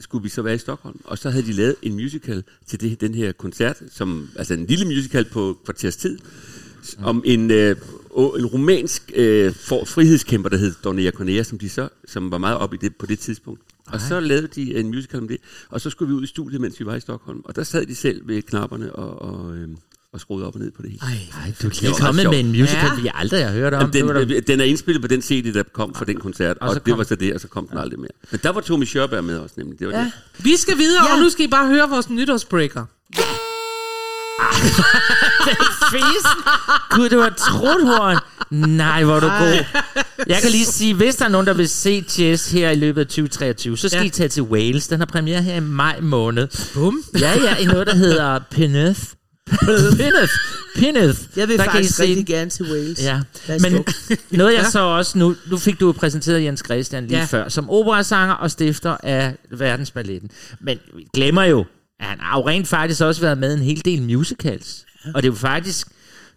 skulle 0.00 0.22
vi 0.22 0.28
så 0.28 0.42
være 0.42 0.54
i 0.54 0.58
Stockholm, 0.58 1.00
og 1.04 1.18
så 1.18 1.30
havde 1.30 1.46
de 1.46 1.52
lavet 1.52 1.74
en 1.82 1.94
musical 1.94 2.44
til 2.66 2.80
det, 2.80 3.00
den 3.00 3.14
her 3.14 3.32
koncert, 3.32 3.82
som, 3.90 4.28
altså 4.36 4.54
en 4.54 4.66
lille 4.66 4.84
musical 4.84 5.24
på 5.24 5.58
kvarters 5.64 5.96
tid, 5.96 6.18
om 7.02 7.22
en, 7.26 7.50
øh, 7.50 7.76
en 8.38 8.46
romansk 8.46 9.12
øh, 9.14 9.54
for, 9.54 9.84
frihedskæmper, 9.84 10.48
der 10.50 10.56
hed 10.56 10.74
Dornea 10.84 11.10
Cornea, 11.10 11.42
som, 11.42 11.58
de 11.58 11.68
så, 11.68 11.88
som 12.08 12.30
var 12.30 12.38
meget 12.38 12.56
op 12.58 12.74
i 12.74 12.76
det 12.76 12.96
på 12.96 13.06
det 13.06 13.18
tidspunkt. 13.18 13.60
Og 13.86 14.00
så 14.00 14.20
lavede 14.20 14.46
de 14.54 14.74
en 14.76 14.86
musical 14.88 15.20
om 15.20 15.28
det, 15.28 15.36
og 15.68 15.80
så 15.80 15.90
skulle 15.90 16.08
vi 16.08 16.14
ud 16.14 16.22
i 16.22 16.26
studiet, 16.26 16.60
mens 16.60 16.80
vi 16.80 16.86
var 16.86 16.94
i 16.94 17.00
Stockholm. 17.00 17.40
Og 17.44 17.56
der 17.56 17.62
sad 17.62 17.86
de 17.86 17.94
selv 17.94 18.28
ved 18.28 18.42
knapperne 18.42 18.92
og, 18.96 19.22
og, 19.34 19.56
øh, 19.56 19.68
og 20.12 20.20
skruede 20.20 20.46
op 20.46 20.54
og 20.54 20.60
ned 20.60 20.70
på 20.70 20.82
det 20.82 20.90
hele. 20.90 21.02
Ej, 21.02 21.08
Ej, 21.44 21.52
du 21.62 21.68
kommet 22.00 22.22
sjovt. 22.22 22.34
med 22.34 22.40
en 22.40 22.46
musical, 22.46 22.88
Ja. 22.96 23.02
vi 23.02 23.10
aldrig 23.14 23.44
har 23.46 23.52
hørt 23.52 23.74
om. 23.74 23.80
Jamen, 23.80 23.92
Det 23.92 24.06
var 24.06 24.12
da- 24.12 24.24
den, 24.24 24.42
den 24.46 24.60
er 24.60 24.64
indspillet 24.64 25.02
på 25.02 25.08
den 25.08 25.22
CD, 25.22 25.54
der 25.54 25.62
kom 25.62 25.94
fra 25.94 26.04
den 26.04 26.16
koncert, 26.16 26.58
og, 26.60 26.68
Og 26.68 26.74
det 26.74 26.84
kom- 26.84 26.98
var 26.98 27.04
så 27.04 27.14
det, 27.14 27.34
og 27.34 27.40
så 27.40 27.48
kom 27.48 27.66
den 27.68 27.78
aldrig 27.78 28.00
mere. 28.00 28.10
Men 28.30 28.40
der 28.42 28.50
var 28.50 28.60
Tommy 28.60 28.84
Schørberg 28.84 29.24
med 29.24 29.38
også, 29.38 29.54
nemlig. 29.58 29.78
Det 29.78 29.86
var 29.88 29.92
Ja. 29.98 30.04
det. 30.38 30.44
Vi 30.44 30.56
skal 30.56 30.78
videre, 30.78 31.06
Ja. 31.08 31.14
og 31.14 31.20
nu 31.22 31.28
skal 31.30 31.44
I 31.44 31.48
bare 31.48 31.66
høre 31.68 31.88
vores 31.90 32.10
nytårsbreaker. 32.10 32.84
Fisen. 35.92 36.42
Gud, 36.90 37.08
det 37.08 37.18
var 37.18 37.26
et 37.26 37.36
truthorn. 37.36 38.18
Nej, 38.50 39.04
hvor 39.04 39.16
er 39.16 39.20
du 39.20 39.26
god. 39.26 39.64
Jeg 40.26 40.42
kan 40.42 40.50
lige 40.50 40.66
sige, 40.66 40.94
hvis 40.94 41.16
der 41.16 41.24
er 41.24 41.28
nogen, 41.28 41.46
der 41.46 41.52
vil 41.54 41.68
se 41.68 42.04
Chess 42.08 42.50
her 42.50 42.70
i 42.70 42.74
løbet 42.74 43.00
af 43.00 43.06
2023, 43.06 43.78
så 43.78 43.88
skal 43.88 43.98
Ja. 44.00 44.04
I 44.06 44.08
tage 44.08 44.28
til 44.28 44.42
Wales. 44.42 44.88
Den 44.88 44.98
har 44.98 45.06
premiere 45.06 45.42
her 45.42 45.54
i 45.54 45.60
maj 45.60 46.00
måned. 46.00 46.48
Bum. 46.74 47.02
Ja, 47.20 47.32
ja, 47.42 47.56
i 47.56 47.64
noget, 47.64 47.86
der 47.86 47.94
hedder 47.94 48.38
Peneth. 48.50 49.00
Peneth. 49.96 50.32
Peneth. 50.76 51.18
Jeg 51.36 51.48
vil 51.48 51.58
Der 51.58 51.64
kan 51.64 51.72
I 51.72 51.76
faktisk 51.76 51.96
se 51.96 52.02
rigtig 52.02 52.26
gerne 52.26 52.50
til 52.50 52.72
Wales. 52.72 53.02
Ja, 53.02 53.20
men 53.60 53.84
noget 54.30 54.54
jeg 54.54 54.66
så 54.66 54.80
også 54.80 55.18
nu, 55.18 55.34
nu 55.50 55.58
fik 55.58 55.80
du 55.80 55.92
præsenteret 55.92 56.42
Jens 56.44 56.62
Christian 56.64 57.06
lige 57.06 57.18
Ja. 57.18 57.24
før, 57.24 57.48
som 57.48 57.70
operasanger 57.70 58.34
og 58.34 58.50
stifter 58.50 58.96
af 59.02 59.34
Verdensballetten. 59.50 60.30
Men 60.60 60.78
vi 60.96 61.06
glemmer 61.14 61.42
jo, 61.44 61.64
han 62.00 62.20
har 62.20 62.38
jo 62.38 62.48
rent 62.48 62.68
faktisk 62.68 63.02
også 63.02 63.20
været 63.20 63.38
med 63.38 63.54
en 63.54 63.62
hel 63.62 63.84
del 63.84 64.02
musicals. 64.02 64.84
Og 65.14 65.22
det 65.22 65.28
er 65.28 65.32
jo 65.32 65.36
faktisk, 65.38 65.88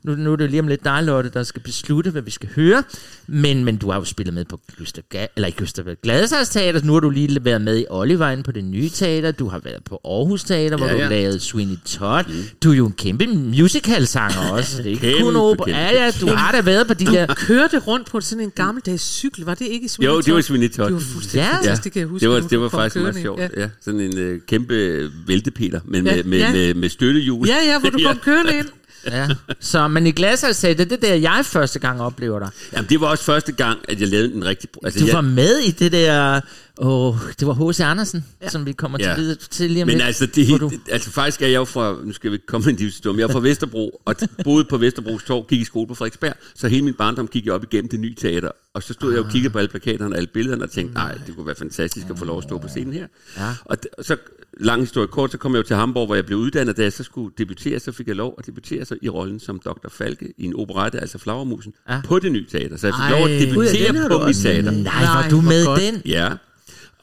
nu, 0.04 0.16
nu 0.16 0.32
er 0.32 0.36
det 0.36 0.44
jo 0.46 0.50
lige 0.50 0.60
om 0.60 0.68
lidt 0.68 0.84
dig, 0.84 1.04
Lotte, 1.04 1.30
der 1.34 1.44
skal 1.44 1.62
beslutte, 1.62 2.10
hvad 2.12 2.22
vi 2.22 2.32
skal 2.32 2.50
høre. 2.56 2.84
Men, 3.28 3.66
men 3.66 3.78
du 3.78 3.92
har 3.92 4.00
jo 4.00 4.06
spillet 4.06 4.34
med 4.34 4.46
på 4.46 4.60
Gustav, 4.78 5.04
Ga- 5.16 5.34
eller 5.36 5.48
ikke 5.48 5.58
Gustav 5.60 5.86
Gladsags 6.04 6.50
Teater, 6.50 6.82
nu 6.84 6.94
har 6.94 7.00
du 7.00 7.10
lige 7.10 7.46
været 7.46 7.62
med 7.62 7.78
i 7.80 7.86
Oliver 7.90 8.30
inde 8.30 8.44
på 8.44 8.52
det 8.52 8.64
nye 8.64 8.90
teater, 8.90 9.32
du 9.32 9.48
har 9.48 9.60
været 9.60 9.84
på 9.84 10.02
Aarhus 10.06 10.44
Teater, 10.44 10.78
hvor 10.78 10.86
Ja, 10.88 10.94
du 10.94 10.98
ja. 11.00 11.10
lavede 11.10 11.40
Sweeney 11.40 11.76
Todd. 11.86 12.26
Du 12.64 12.72
er 12.72 12.76
jo 12.76 12.86
en 12.86 12.92
kæmpe 12.94 13.28
musicalsanger 13.28 14.50
også, 14.52 14.78
det 14.78 14.86
er 14.86 14.90
ikke 14.90 15.02
Kæmpe, 15.02 15.24
kun 15.24 15.36
opera. 15.36 15.66
kæmpe. 15.66 15.80
Ja, 15.80 16.04
ja, 16.06 16.12
du 16.22 16.28
har 16.28 16.52
da 16.52 16.62
været 16.62 16.88
på 16.88 16.94
de 16.94 17.06
der... 17.06 17.34
Kørte 17.34 17.80
rundt 17.80 18.08
på 18.12 18.22
sådan 18.22 18.44
en 18.44 18.52
gammeldags 18.56 19.04
cykel. 19.04 19.46
Var 19.46 19.56
det 19.56 19.66
ikke 19.68 19.90
Sweeney 19.90 20.12
Jo, 20.14 20.18
det 20.22 20.28
var 20.28 20.34
Todd? 20.34 20.44
Sweeney 20.44 20.70
Todd. 20.70 20.88
Det 20.88 20.94
var 20.96 21.00
fuldstændig 21.00 21.48
Ja. 21.52 21.58
fantastisk, 21.58 21.84
det 21.84 21.92
kan 21.92 22.00
jeg 22.00 22.08
huske. 22.08 22.22
det 22.24 22.30
var, 22.30 22.40
det 22.40 22.52
du 22.52 22.60
var 22.60 22.70
faktisk 22.70 22.94
kørende 22.94 23.12
meget 23.12 23.24
sjovt. 23.24 23.40
Ja. 23.40 23.48
Ja. 23.62 23.70
sådan 23.82 24.00
en 24.00 24.18
øh, 24.18 24.40
kæmpe 24.48 25.10
væltepeter, 25.28 25.80
men 25.86 26.06
Ja, 26.08 26.16
med, 26.16 26.24
med, 26.24 26.38
ja. 26.38 26.52
med, 26.54 26.74
med 26.74 26.90
støttehjul. 26.90 27.48
ja, 27.48 27.56
ja, 27.66 27.80
hvor 27.80 27.90
du 27.90 28.00
kom 28.08 28.18
kørende 28.18 28.58
ind. 28.58 28.68
Ja. 29.12 29.28
Så, 29.60 29.88
men 29.88 30.08
i 30.08 30.12
Gladsags 30.12 30.60
Teater, 30.60 30.84
det 30.86 30.92
er 31.04 31.08
der, 31.08 31.16
jeg 31.16 31.46
første 31.46 31.80
gang 31.80 32.02
oplever 32.02 32.40
dig. 32.40 32.50
Jamen, 32.74 32.90
det 32.90 33.02
var 33.02 33.08
også 33.08 33.24
første 33.24 33.52
gang, 33.52 33.80
at 33.90 34.00
jeg 34.02 34.08
lavede 34.08 34.34
en 34.34 34.46
rigtig... 34.46 34.70
Altså, 34.84 35.00
Du 35.00 35.06
jeg, 35.06 35.16
var 35.16 35.22
med 35.22 35.58
i 35.58 35.72
det 35.72 35.92
der... 35.92 36.42
Åh, 36.78 37.16
det 37.40 37.48
var 37.48 37.54
H.C. 37.72 37.80
Andersen, 37.80 38.26
ja. 38.42 38.50
som 38.50 38.66
vi 38.66 38.72
kommer 38.72 38.98
til 38.98 39.06
Ja. 39.08 39.16
videre 39.16 39.36
til 39.36 39.72
lige 39.72 39.84
om 39.84 39.88
Men 39.88 39.98
lidt. 39.98 40.06
altså, 40.06 40.26
det, 40.26 40.62
du, 40.62 40.72
altså, 40.92 41.12
faktisk 41.12 41.42
er 41.42 41.48
jeg 41.48 41.56
jo 41.56 41.66
fra, 41.66 41.96
nu 42.04 42.14
skal 42.14 42.32
vi 42.32 42.38
komme 42.48 42.70
en 42.70 42.78
men 43.06 43.20
jeg 43.20 43.24
er 43.24 43.32
fra 43.32 43.40
Vesterbro, 43.40 44.02
og 44.06 44.16
boede 44.44 44.66
på 44.66 44.78
Vesterbros 44.78 45.24
Torv, 45.24 45.46
gik 45.48 45.62
i 45.62 45.64
skole 45.64 45.88
på 45.88 45.96
Frederiksberg, 45.96 46.34
så 46.56 46.68
hele 46.68 46.86
min 46.86 46.94
barndom 46.94 47.28
gik 47.28 47.46
jeg 47.46 47.54
op 47.54 47.64
igennem 47.64 47.90
det 47.90 48.00
nye 48.00 48.16
teater, 48.16 48.50
og 48.74 48.84
så 48.84 48.94
stod 48.94 49.14
jeg 49.14 49.22
og 49.24 49.32
kiggede 49.32 49.52
på 49.52 49.58
alle 49.60 49.70
plakaterne 49.70 50.16
og 50.16 50.18
alle 50.18 50.28
billederne, 50.34 50.64
og 50.64 50.72
tænkte, 50.72 50.94
nej, 50.94 51.18
det 51.28 51.36
kunne 51.36 51.46
være 51.46 51.56
fantastisk 51.56 52.10
at 52.10 52.18
få 52.20 52.26
lov 52.26 52.38
at 52.38 52.44
stå 52.44 52.58
på 52.58 52.68
scenen 52.68 52.94
her. 52.94 53.08
Ja. 53.38 53.50
Og, 53.66 53.78
d- 53.86 53.90
og 53.98 54.06
så, 54.06 54.18
lang 54.60 54.82
historie 54.82 55.08
kort, 55.08 55.32
så 55.32 55.38
kom 55.38 55.52
jeg 55.52 55.58
jo 55.58 55.64
til 55.64 55.76
Hamburg, 55.76 56.06
hvor 56.06 56.16
jeg 56.16 56.26
blev 56.26 56.38
uddannet, 56.38 56.78
da 56.78 56.82
jeg 56.84 56.94
så 56.94 57.04
skulle 57.04 57.34
debutere, 57.38 57.80
så 57.80 57.92
fik 57.92 58.08
jeg 58.08 58.16
lov 58.16 58.36
at 58.38 58.46
debutere 58.46 58.86
så 58.86 58.96
i 59.02 59.10
rollen 59.10 59.40
som 59.40 59.60
Dr. 59.66 59.90
Falke 59.90 60.34
i 60.38 60.46
en 60.46 60.56
operette, 60.56 61.00
altså 61.00 61.18
Flagermusen, 61.18 61.74
Ja. 61.90 62.02
på 62.06 62.20
det 62.20 62.32
nye 62.32 62.46
teater. 62.52 62.78
Så 62.78 62.88
jeg 62.88 62.94
fik 62.94 63.02
Ej. 63.14 63.20
lov 63.20 63.28
at 63.30 63.42
debutere 63.42 64.10
på 64.20 64.26
mit 64.28 64.36
teater. 64.36 64.72
nej, 64.72 65.04
var 65.06 65.28
du 65.30 65.42
med 65.42 65.66
den? 65.66 66.02
Ja. 66.06 66.30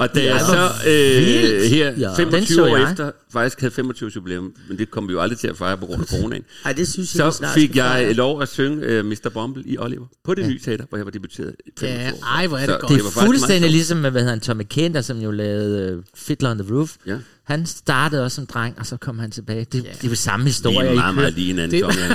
Og 0.01 0.15
da 0.15 0.25
jeg 0.25 0.45
hvor 0.45 0.55
så 0.55 0.71
øh, 0.91 1.71
her 1.71 1.93
Ja. 1.99 2.07
Den 2.09 2.17
25 2.17 2.47
så 2.47 2.63
år 2.65 2.77
jeg. 2.77 2.91
efter 2.91 3.11
faktisk 3.33 3.61
havde 3.61 3.75
25 3.75 4.11
jubilæum, 4.17 4.53
men 4.69 4.79
det 4.79 4.91
kom 4.91 5.09
vi 5.09 5.13
jo 5.13 5.21
aldrig 5.21 5.39
til 5.39 5.49
at 5.49 5.57
fejre 5.57 5.77
på 5.79 5.87
grund 5.87 6.01
af 6.03 6.07
coronaen, 6.09 6.43
Ej, 6.65 6.73
det 6.73 6.89
synes 6.89 7.15
jeg, 7.15 7.33
så 7.33 7.47
fik 7.55 7.77
jeg 7.77 7.85
fejre. 7.85 8.13
lov 8.13 8.43
at 8.43 8.49
synge 8.49 8.99
uh, 9.01 9.05
Mr. 9.07 9.29
Bumble 9.35 9.63
i 9.67 9.79
Oliver 9.79 10.07
på 10.25 10.35
det 10.35 10.47
nye 10.49 10.61
teater, 10.65 10.85
hvor 10.89 10.99
jeg 10.99 11.05
var 11.05 11.11
debuteret 11.11 11.55
i 11.67 11.71
25 11.81 12.03
Ja, 12.05 12.13
år. 12.13 12.37
ej, 12.37 12.47
hvor 12.47 12.57
er 12.57 12.67
det 12.67 12.75
Så 12.75 12.79
godt. 12.81 12.93
Det 12.93 13.07
er 13.07 13.25
fuldstændig 13.27 13.71
ligesom 13.71 13.99
med, 13.99 14.11
hvad 14.11 14.21
hedder 14.21 14.35
han, 14.35 14.41
Tommy 14.41 14.63
Kenter, 14.71 15.01
som 15.01 15.19
jo 15.19 15.31
lavede 15.31 15.97
uh, 15.97 16.03
Fiddler 16.17 16.51
on 16.51 16.59
the 16.59 16.75
Roof. 16.75 16.97
Ja. 17.07 17.17
Han 17.51 17.67
startede 17.67 18.25
også 18.25 18.35
som 18.35 18.47
dreng, 18.47 18.75
og 18.79 18.87
så 18.87 18.97
kom 18.97 19.19
han 19.19 19.31
tilbage. 19.31 19.65
Det, 19.65 19.73
det 19.73 20.05
er 20.05 20.09
jo 20.09 20.15
samme 20.15 20.47
historie. 20.47 20.81
Vi 20.81 20.87
er 20.87 20.93
I 20.93 20.95
meget, 20.95 21.15
meget 21.15 21.35
lige 21.35 21.47
hinanden, 21.47 21.71
Det- 21.71 21.83
Tommy. 21.83 22.15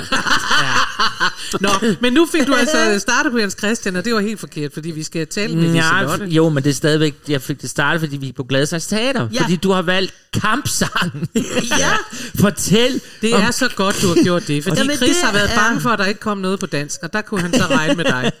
Nå, 1.60 1.68
men 2.00 2.12
nu 2.12 2.26
fik 2.32 2.46
du 2.46 2.54
altså 2.54 2.98
startet 2.98 3.32
på 3.32 3.38
Jens 3.38 3.56
Christian, 3.58 3.96
og 3.96 4.04
det 4.04 4.14
var 4.14 4.20
helt 4.20 4.40
forkert, 4.40 4.72
fordi 4.72 4.90
vi 4.90 5.02
skal 5.02 5.26
tale 5.26 5.56
med 5.56 5.74
Ja, 5.74 6.00
Liselotte. 6.02 6.26
jo, 6.34 6.48
men 6.48 6.64
det 6.64 6.70
er 6.70 6.74
stadigvæk, 6.74 7.14
jeg 7.28 7.42
fik 7.42 7.62
det 7.62 7.70
startet, 7.70 8.00
fordi 8.00 8.16
vi 8.16 8.28
er 8.28 8.32
på 8.32 8.44
Gladsaxe 8.44 8.88
Teater. 8.90 9.28
Ja. 9.32 9.42
Fordi 9.42 9.56
du 9.56 9.70
har 9.72 9.82
valgt 9.82 10.14
kampsang. 10.32 11.28
Ja. 11.78 11.90
Fortæl. 12.40 13.00
Det 13.22 13.34
om- 13.34 13.40
er 13.42 13.50
så 13.50 13.68
godt, 13.76 13.98
du 14.02 14.06
har 14.08 14.22
gjort 14.24 14.48
det, 14.48 14.64
fordi 14.64 14.78
Jamen, 14.78 14.96
Chris 14.96 15.16
det 15.16 15.24
har 15.24 15.32
været 15.32 15.50
er- 15.52 15.56
bange 15.56 15.80
for, 15.80 15.90
at 15.90 15.98
der 15.98 16.04
ikke 16.04 16.20
kom 16.20 16.38
noget 16.38 16.60
på 16.60 16.66
dansk, 16.66 17.00
og 17.02 17.12
der 17.12 17.20
kunne 17.20 17.40
han 17.40 17.52
så 17.54 17.66
regne 17.70 17.94
med 17.94 18.04
dig. 18.04 18.32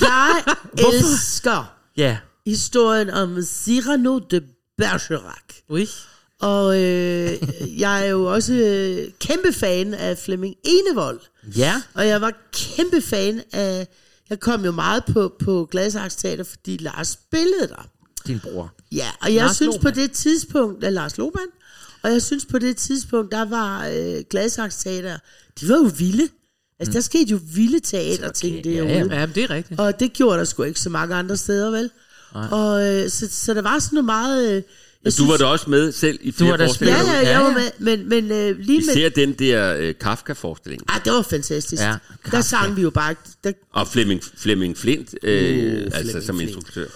Jeg 0.00 0.42
elsker 0.78 1.72
Ja. 1.96 2.16
historien 2.46 3.10
om 3.10 3.42
Cyrano 3.42 4.18
de 4.18 4.40
Bergerac. 4.80 5.42
Ui. 5.68 5.88
Og 6.40 6.76
øh, 6.82 7.30
jeg 7.80 8.06
er 8.06 8.10
jo 8.10 8.24
også 8.34 8.52
øh, 8.52 9.12
kæmpe 9.20 9.52
fan 9.52 9.94
af 9.94 10.18
Flemming 10.18 10.54
Enevold. 10.64 11.20
Ja. 11.56 11.82
Og 11.94 12.06
jeg 12.06 12.20
var 12.20 12.32
kæmpe 12.52 13.00
fan 13.02 13.42
af... 13.52 13.88
Jeg 14.30 14.40
kom 14.40 14.64
jo 14.64 14.70
meget 14.70 15.04
på, 15.12 15.32
på 15.44 15.68
Gladsaxe 15.70 16.18
Teater, 16.18 16.44
fordi 16.44 16.76
Lars 16.76 17.08
spillede 17.08 17.68
der. 17.68 17.88
Din 18.26 18.40
bror. 18.40 18.72
Ja, 18.92 19.06
og 19.22 19.34
jeg 19.34 19.44
Lars 19.44 19.56
synes 19.56 19.74
Lohmann. 19.76 19.94
på 19.94 20.00
det 20.00 20.12
tidspunkt, 20.12 20.84
af 20.84 20.94
Lars 20.94 21.18
Lohmann, 21.18 21.48
og 22.02 22.10
jeg 22.12 22.22
synes 22.22 22.44
på 22.44 22.58
det 22.58 22.76
tidspunkt, 22.76 23.32
der 23.32 23.44
var 23.44 23.88
øh, 23.88 24.22
Gladsaxe 24.30 24.78
Teater, 24.88 25.18
de 25.60 25.68
var 25.68 25.76
jo 25.76 25.90
vilde. 25.98 26.28
Altså, 26.78 26.92
der 26.92 27.00
skete 27.00 27.24
jo 27.30 27.40
vilde 27.54 27.80
teaterting 27.80 28.58
Okay, 28.58 28.70
derude. 28.74 28.92
ja, 28.92 28.98
ja. 29.04 29.20
Ja, 29.20 29.26
det 29.26 29.42
er 29.42 29.50
rigtigt. 29.50 29.80
Og 29.80 30.00
det 30.00 30.12
gjorde 30.12 30.38
der 30.38 30.44
sgu 30.44 30.62
ikke 30.62 30.80
så 30.80 30.90
mange 30.90 31.14
andre 31.14 31.36
steder, 31.36 31.70
vel? 31.70 31.90
Og 32.32 32.88
øh, 32.88 33.10
så, 33.10 33.28
så 33.30 33.54
der 33.54 33.62
var 33.62 33.78
sådan 33.78 33.94
noget 33.96 34.04
meget... 34.04 34.56
Øh, 34.56 34.62
jeg 35.04 35.12
Du 35.18 35.26
var 35.26 35.36
da 35.36 35.44
også 35.44 35.70
med 35.70 35.92
selv 35.92 36.18
i 36.22 36.32
flere 36.32 36.50
Ja, 36.60 36.66
forestillinger. 36.66 37.02
ja, 37.12 37.20
Ja, 37.20 37.30
jeg 37.30 37.40
var 37.40 37.52
med, 37.52 37.70
men, 37.78 38.08
men 38.08 38.24
øh, 38.32 38.58
lige 38.58 38.78
med... 38.86 38.96
Især 38.96 39.08
den 39.08 39.32
der 39.32 39.76
øh, 39.78 39.94
Kafka-forestilling. 40.00 40.82
Ah, 40.88 41.04
det 41.04 41.12
var 41.12 41.22
fantastisk. 41.22 41.82
Ja, 41.82 41.88
der 41.88 41.98
Kafka. 42.24 42.40
sang 42.40 42.76
vi 42.76 42.82
jo 42.82 42.90
bare... 42.90 43.14
Der, 43.44 43.52
Og 43.72 43.88
Flemming, 43.88 44.22
Flemming 44.36 44.76
Flint, 44.78 45.14
øh, 45.22 45.82
altså 45.94 46.00
Flemming 46.20 46.52
som 46.54 46.62
Flint. 46.72 46.88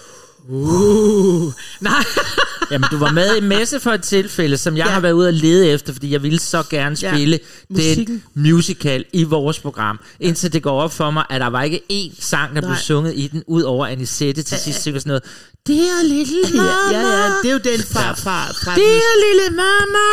Uh, 0.49 1.53
nej. 1.81 2.03
Jamen, 2.71 2.89
du 2.91 2.97
var 2.97 3.11
med 3.11 3.35
i 3.37 3.41
Messe 3.41 3.79
for 3.79 3.91
et 3.91 4.03
tilfælde, 4.03 4.57
som 4.57 4.77
jeg 4.77 4.85
Ja. 4.85 4.91
har 4.91 4.99
været 4.99 5.11
ude 5.13 5.27
og 5.27 5.33
lede 5.33 5.67
efter, 5.69 5.93
fordi 5.93 6.11
jeg 6.11 6.23
ville 6.23 6.39
så 6.39 6.63
gerne 6.69 6.97
Ja. 7.01 7.13
spille 7.15 7.39
Musikken. 7.69 8.23
den 8.35 8.43
musical 8.43 9.05
i 9.13 9.23
vores 9.23 9.59
program. 9.59 9.99
Indtil 10.19 10.53
det 10.53 10.63
går 10.63 10.81
op 10.81 10.91
for 10.93 11.11
mig, 11.11 11.23
at 11.29 11.41
der 11.41 11.47
var 11.47 11.63
ikke 11.63 11.81
én 11.91 12.15
sang, 12.21 12.55
der 12.55 12.61
blev 12.61 12.69
Nej. 12.69 12.79
sunget 12.79 13.13
i 13.15 13.27
den, 13.27 13.43
ud 13.47 13.61
over 13.61 13.85
Anisette 13.87 14.43
til 14.43 14.57
sidst 14.57 14.81
synger 14.81 14.99
sådan 14.99 15.09
noget. 15.09 15.23
Dear 15.67 16.03
little 16.03 16.41
ja, 16.53 16.61
mama, 16.61 16.91
ja, 16.91 17.01
ja, 17.01 17.27
det 17.43 17.49
er 17.49 17.53
jo 17.53 17.57
den 17.57 17.79
fra... 17.93 18.13
fra, 18.13 18.51
fra 18.63 18.75
dear 18.75 19.11
lille 19.25 19.49
mama, 19.61 20.07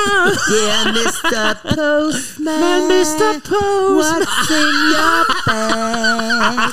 Dear 0.53 0.81
Mr. 0.97 1.55
Postman, 1.75 2.61
Men 2.61 2.81
Mr. 2.89 3.41
Postman. 3.45 3.99
what's 3.99 4.51
in 4.61 4.73
your 4.93 5.19
bag? 5.47 6.69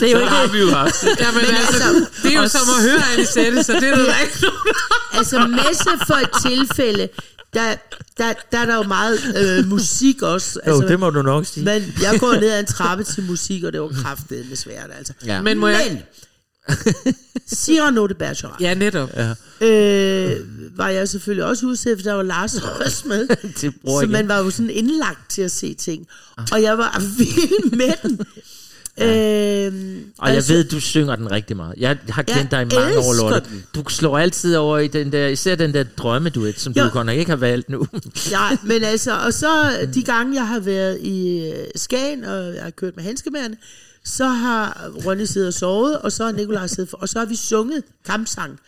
det 0.00 0.06
er 0.08 0.12
jo 0.12 0.18
Så 0.18 0.24
har 0.26 0.42
ikke... 0.42 0.52
vi 0.52 0.60
jo 0.60 0.70
haft 0.70 1.00
det. 1.00 1.16
Jamen, 1.20 1.42
Men 1.46 1.54
altså, 1.56 1.88
altså- 1.88 2.06
det 2.22 2.32
er 2.34 2.42
jo 2.42 2.48
som 2.48 2.60
at 2.76 2.82
høre 2.90 3.02
Anisette, 3.14 3.62
så 3.64 3.72
det 3.72 3.88
er 3.88 3.94
der 3.96 4.18
ikke 4.22 4.38
nogen. 4.42 4.74
Altså, 5.12 5.46
messe 5.46 5.90
for 6.06 6.14
et 6.14 6.30
tilfælde, 6.42 7.08
der, 7.54 7.74
der, 8.18 8.32
der 8.52 8.58
er 8.58 8.64
der 8.66 8.74
jo 8.76 8.82
meget 8.82 9.18
øh, 9.36 9.66
musik 9.66 10.22
også. 10.22 10.60
Jo, 10.66 10.72
Altså, 10.72 10.88
det 10.88 11.00
må 11.00 11.10
du 11.10 11.22
nok 11.22 11.46
sige. 11.46 11.64
Men 11.64 11.94
jeg 12.02 12.20
går 12.20 12.34
ned 12.34 12.50
ad 12.50 12.60
en 12.60 12.66
trappe 12.66 13.04
til 13.04 13.22
musik, 13.22 13.64
og 13.64 13.72
det 13.72 13.80
var 13.80 13.90
kraftedeme 14.02 14.56
svært, 14.56 14.90
altså. 14.98 15.12
Ja. 15.26 15.42
Men 15.42 15.58
må 15.58 15.68
jeg... 15.68 15.86
Men, 15.88 16.02
Cyrano 17.54 18.06
de 18.06 18.14
Bergerac, 18.14 18.60
Ja, 18.60 18.74
netop. 18.74 19.10
Ja. 19.16 19.66
øh, 19.66 20.36
var 20.78 20.88
jeg 20.88 21.08
selvfølgelig 21.08 21.44
også 21.44 21.66
udsat, 21.66 21.98
for 21.98 22.02
der 22.02 22.12
var 22.12 22.22
Lars 22.22 22.54
også 22.54 23.02
med. 23.08 23.28
Bror 23.84 23.98
så 24.00 24.02
igen. 24.02 24.12
man 24.12 24.28
var 24.28 24.38
jo 24.38 24.50
sådan 24.50 24.70
indlagt 24.70 25.30
til 25.30 25.42
at 25.42 25.50
se 25.50 25.74
ting. 25.74 26.06
Og 26.52 26.62
jeg 26.62 26.78
var 26.78 27.02
vild 27.18 27.70
med 27.76 27.92
den. 28.02 28.20
Øhm, 29.00 30.04
Og 30.18 30.34
jeg 30.34 30.42
ved, 30.48 30.64
du 30.64 30.80
synger 30.80 31.16
den 31.16 31.30
rigtig 31.30 31.56
meget. 31.56 31.74
Jeg 31.76 31.96
har 32.08 32.22
kendt 32.22 32.52
Jeg 32.52 32.66
dig 32.70 32.72
i 32.72 32.80
mange 32.80 32.98
år, 32.98 33.14
Lotte. 33.14 33.48
den. 33.50 33.64
Du 33.74 33.84
slår 33.88 34.18
altid 34.18 34.56
over 34.56 34.78
i 34.78 34.86
den 34.88 35.12
der, 35.12 35.26
især 35.26 35.54
den 35.54 35.74
der 35.74 35.82
drømmeduet, 35.96 36.60
som 36.60 36.72
Jo. 36.72 36.84
du 36.84 36.88
godt 36.90 37.06
nok 37.06 37.16
ikke 37.16 37.30
har 37.30 37.36
valgt 37.36 37.70
nu. 37.70 37.86
Ja, 38.30 38.56
men 38.62 38.84
altså, 38.84 39.18
og 39.26 39.32
så 39.32 39.48
de 39.94 40.02
gange, 40.02 40.34
jeg 40.34 40.46
har 40.48 40.60
været 40.60 40.98
i 41.00 41.46
øh, 41.50 41.66
Skagen, 41.76 42.24
og 42.24 42.54
jeg 42.54 42.62
har 42.62 42.70
kørt 42.70 42.96
med 42.96 43.04
handskemærne, 43.04 43.56
så 44.04 44.26
har 44.26 44.90
Ronny 45.06 45.24
siddet 45.24 45.48
og 45.48 45.54
sovet, 45.54 45.98
og 45.98 46.12
så 46.12 46.24
har 46.24 46.32
Nikolaj 46.32 46.66
siddet 46.66 46.90
for, 46.90 46.96
og 46.96 47.08
så 47.08 47.18
har 47.18 47.26
vi 47.26 47.36
sunget 47.36 47.82
kampsang 48.06 48.58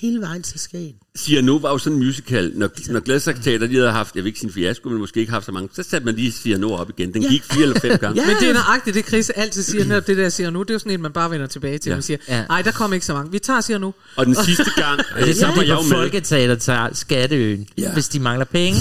hele 0.00 0.20
vejen 0.20 0.42
til 0.42 0.60
Skagen. 0.60 0.94
Cyrano 1.18 1.56
var 1.56 1.70
jo 1.70 1.78
sådan 1.78 1.98
en 1.98 2.04
musical, 2.04 2.52
når, 2.54 2.68
når 2.92 3.00
Gladsaxe 3.00 3.42
Teater, 3.42 3.66
de 3.66 3.74
havde 3.74 3.90
haft, 3.90 4.14
jeg 4.14 4.24
vil 4.24 4.28
ikke 4.28 4.38
sige 4.40 4.48
en 4.48 4.54
fiasko, 4.54 4.88
men 4.88 4.98
måske 4.98 5.20
ikke 5.20 5.32
haft 5.32 5.46
så 5.46 5.52
mange, 5.52 5.68
så 5.72 5.82
satte 5.82 6.04
man 6.04 6.14
lige 6.14 6.32
Cyrano 6.32 6.72
op 6.72 6.90
igen. 6.90 7.14
Den 7.14 7.22
Ja. 7.22 7.28
gik 7.28 7.44
fire 7.44 7.62
eller 7.62 7.80
fem 7.80 7.98
gange. 8.04 8.20
Ja. 8.20 8.26
Men 8.26 8.36
det 8.40 8.48
er 8.48 8.52
nøjagtigt 8.54 8.94
det, 8.96 9.06
Chris 9.06 9.30
altid 9.30 9.62
siger, 9.62 9.84
netop 9.84 10.06
det 10.06 10.16
der 10.16 10.28
siger 10.28 10.50
nu. 10.50 10.62
Det 10.62 10.70
er 10.70 10.74
jo 10.74 10.78
sådan 10.78 10.92
en, 10.92 11.02
man 11.02 11.12
bare 11.12 11.30
vender 11.30 11.46
tilbage 11.46 11.78
til. 11.78 11.90
Ja. 11.90 11.92
Ja. 11.92 11.96
Man 11.96 12.02
siger, 12.02 12.18
Ja. 12.28 12.44
nej, 12.48 12.62
der 12.62 12.70
kom 12.70 12.92
ikke 12.92 13.06
så 13.06 13.12
mange. 13.14 13.32
Vi 13.32 13.38
tager 13.38 13.60
siger 13.60 13.78
nu. 13.78 13.94
Og 14.16 14.26
den 14.26 14.34
sidste 14.34 14.70
gang, 14.76 15.00
Er 15.16 15.24
det 15.24 15.42
var 15.42 15.62
ja, 15.62 15.68
jeg 15.68 15.78
med. 15.88 15.96
Folketeater 15.96 16.54
tager 16.54 16.88
Skatteøen, 16.94 17.66
Ja. 17.78 17.82
ja. 17.82 17.92
hvis 17.92 18.08
de 18.08 18.20
mangler 18.20 18.44
penge? 18.44 18.80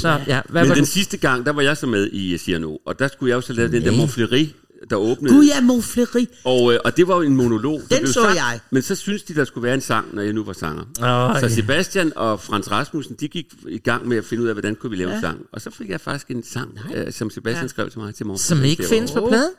Så, 0.00 0.20
ja. 0.26 0.40
Hvad 0.48 0.62
Men 0.62 0.68
var 0.68 0.74
den 0.74 0.84
du? 0.84 0.90
sidste 0.90 1.16
gang, 1.16 1.46
der 1.46 1.52
var 1.52 1.62
jeg 1.62 1.76
så 1.76 1.86
med 1.86 2.08
i 2.12 2.38
Cyrano, 2.38 2.76
og 2.86 2.98
der 2.98 3.08
skulle 3.08 3.30
jeg 3.30 3.36
jo 3.36 3.40
så 3.40 3.52
lave 3.52 3.70
den 3.72 3.82
der 3.84 3.90
Montfleury, 3.92 4.46
der 4.90 4.96
åbnede. 4.96 5.34
Gud, 5.34 5.44
ja, 5.46 5.60
Montfleury. 5.60 6.26
Og, 6.44 6.72
øh, 6.74 6.78
og 6.84 6.96
det 6.96 7.08
var 7.08 7.14
jo 7.16 7.22
en 7.22 7.36
monolog. 7.36 7.80
Den 7.90 7.98
blev 8.00 8.06
så 8.06 8.12
sagt, 8.22 8.36
jeg. 8.36 8.60
Men 8.70 8.82
så 8.82 8.94
synes 8.94 9.22
de, 9.22 9.34
der 9.34 9.44
skulle 9.44 9.64
være 9.64 9.74
en 9.74 9.80
sang, 9.80 10.14
når 10.14 10.22
jeg 10.22 10.32
nu 10.32 10.44
var 10.44 10.52
sanger. 10.52 10.82
Åh, 10.82 11.40
så 11.40 11.46
ja. 11.46 11.54
Sebastian 11.54 12.12
og 12.16 12.40
Frans 12.40 12.70
Rasmussen, 12.70 13.16
de 13.20 13.28
gik 13.28 13.46
i 13.68 13.78
gang 13.78 14.08
med 14.08 14.16
at 14.16 14.24
finde 14.24 14.42
ud 14.42 14.48
af, 14.48 14.54
hvordan 14.54 14.74
kunne 14.74 14.90
vi 14.90 14.96
lave 14.96 15.10
ja. 15.10 15.16
en 15.16 15.20
sang. 15.22 15.38
Og 15.52 15.60
så 15.60 15.70
fik 15.70 15.88
jeg 15.90 16.00
faktisk 16.00 16.26
en 16.30 16.44
sang, 16.44 16.70
øh, 16.94 17.12
som 17.12 17.30
Sebastian 17.30 17.64
ja. 17.64 17.68
skrev 17.68 17.90
til 17.90 17.98
mig 18.00 18.14
til 18.14 18.26
morgen. 18.26 18.38
Som 18.38 18.64
ikke 18.64 18.84
findes 18.88 19.10
på 19.12 19.26
pladen? 19.28 19.50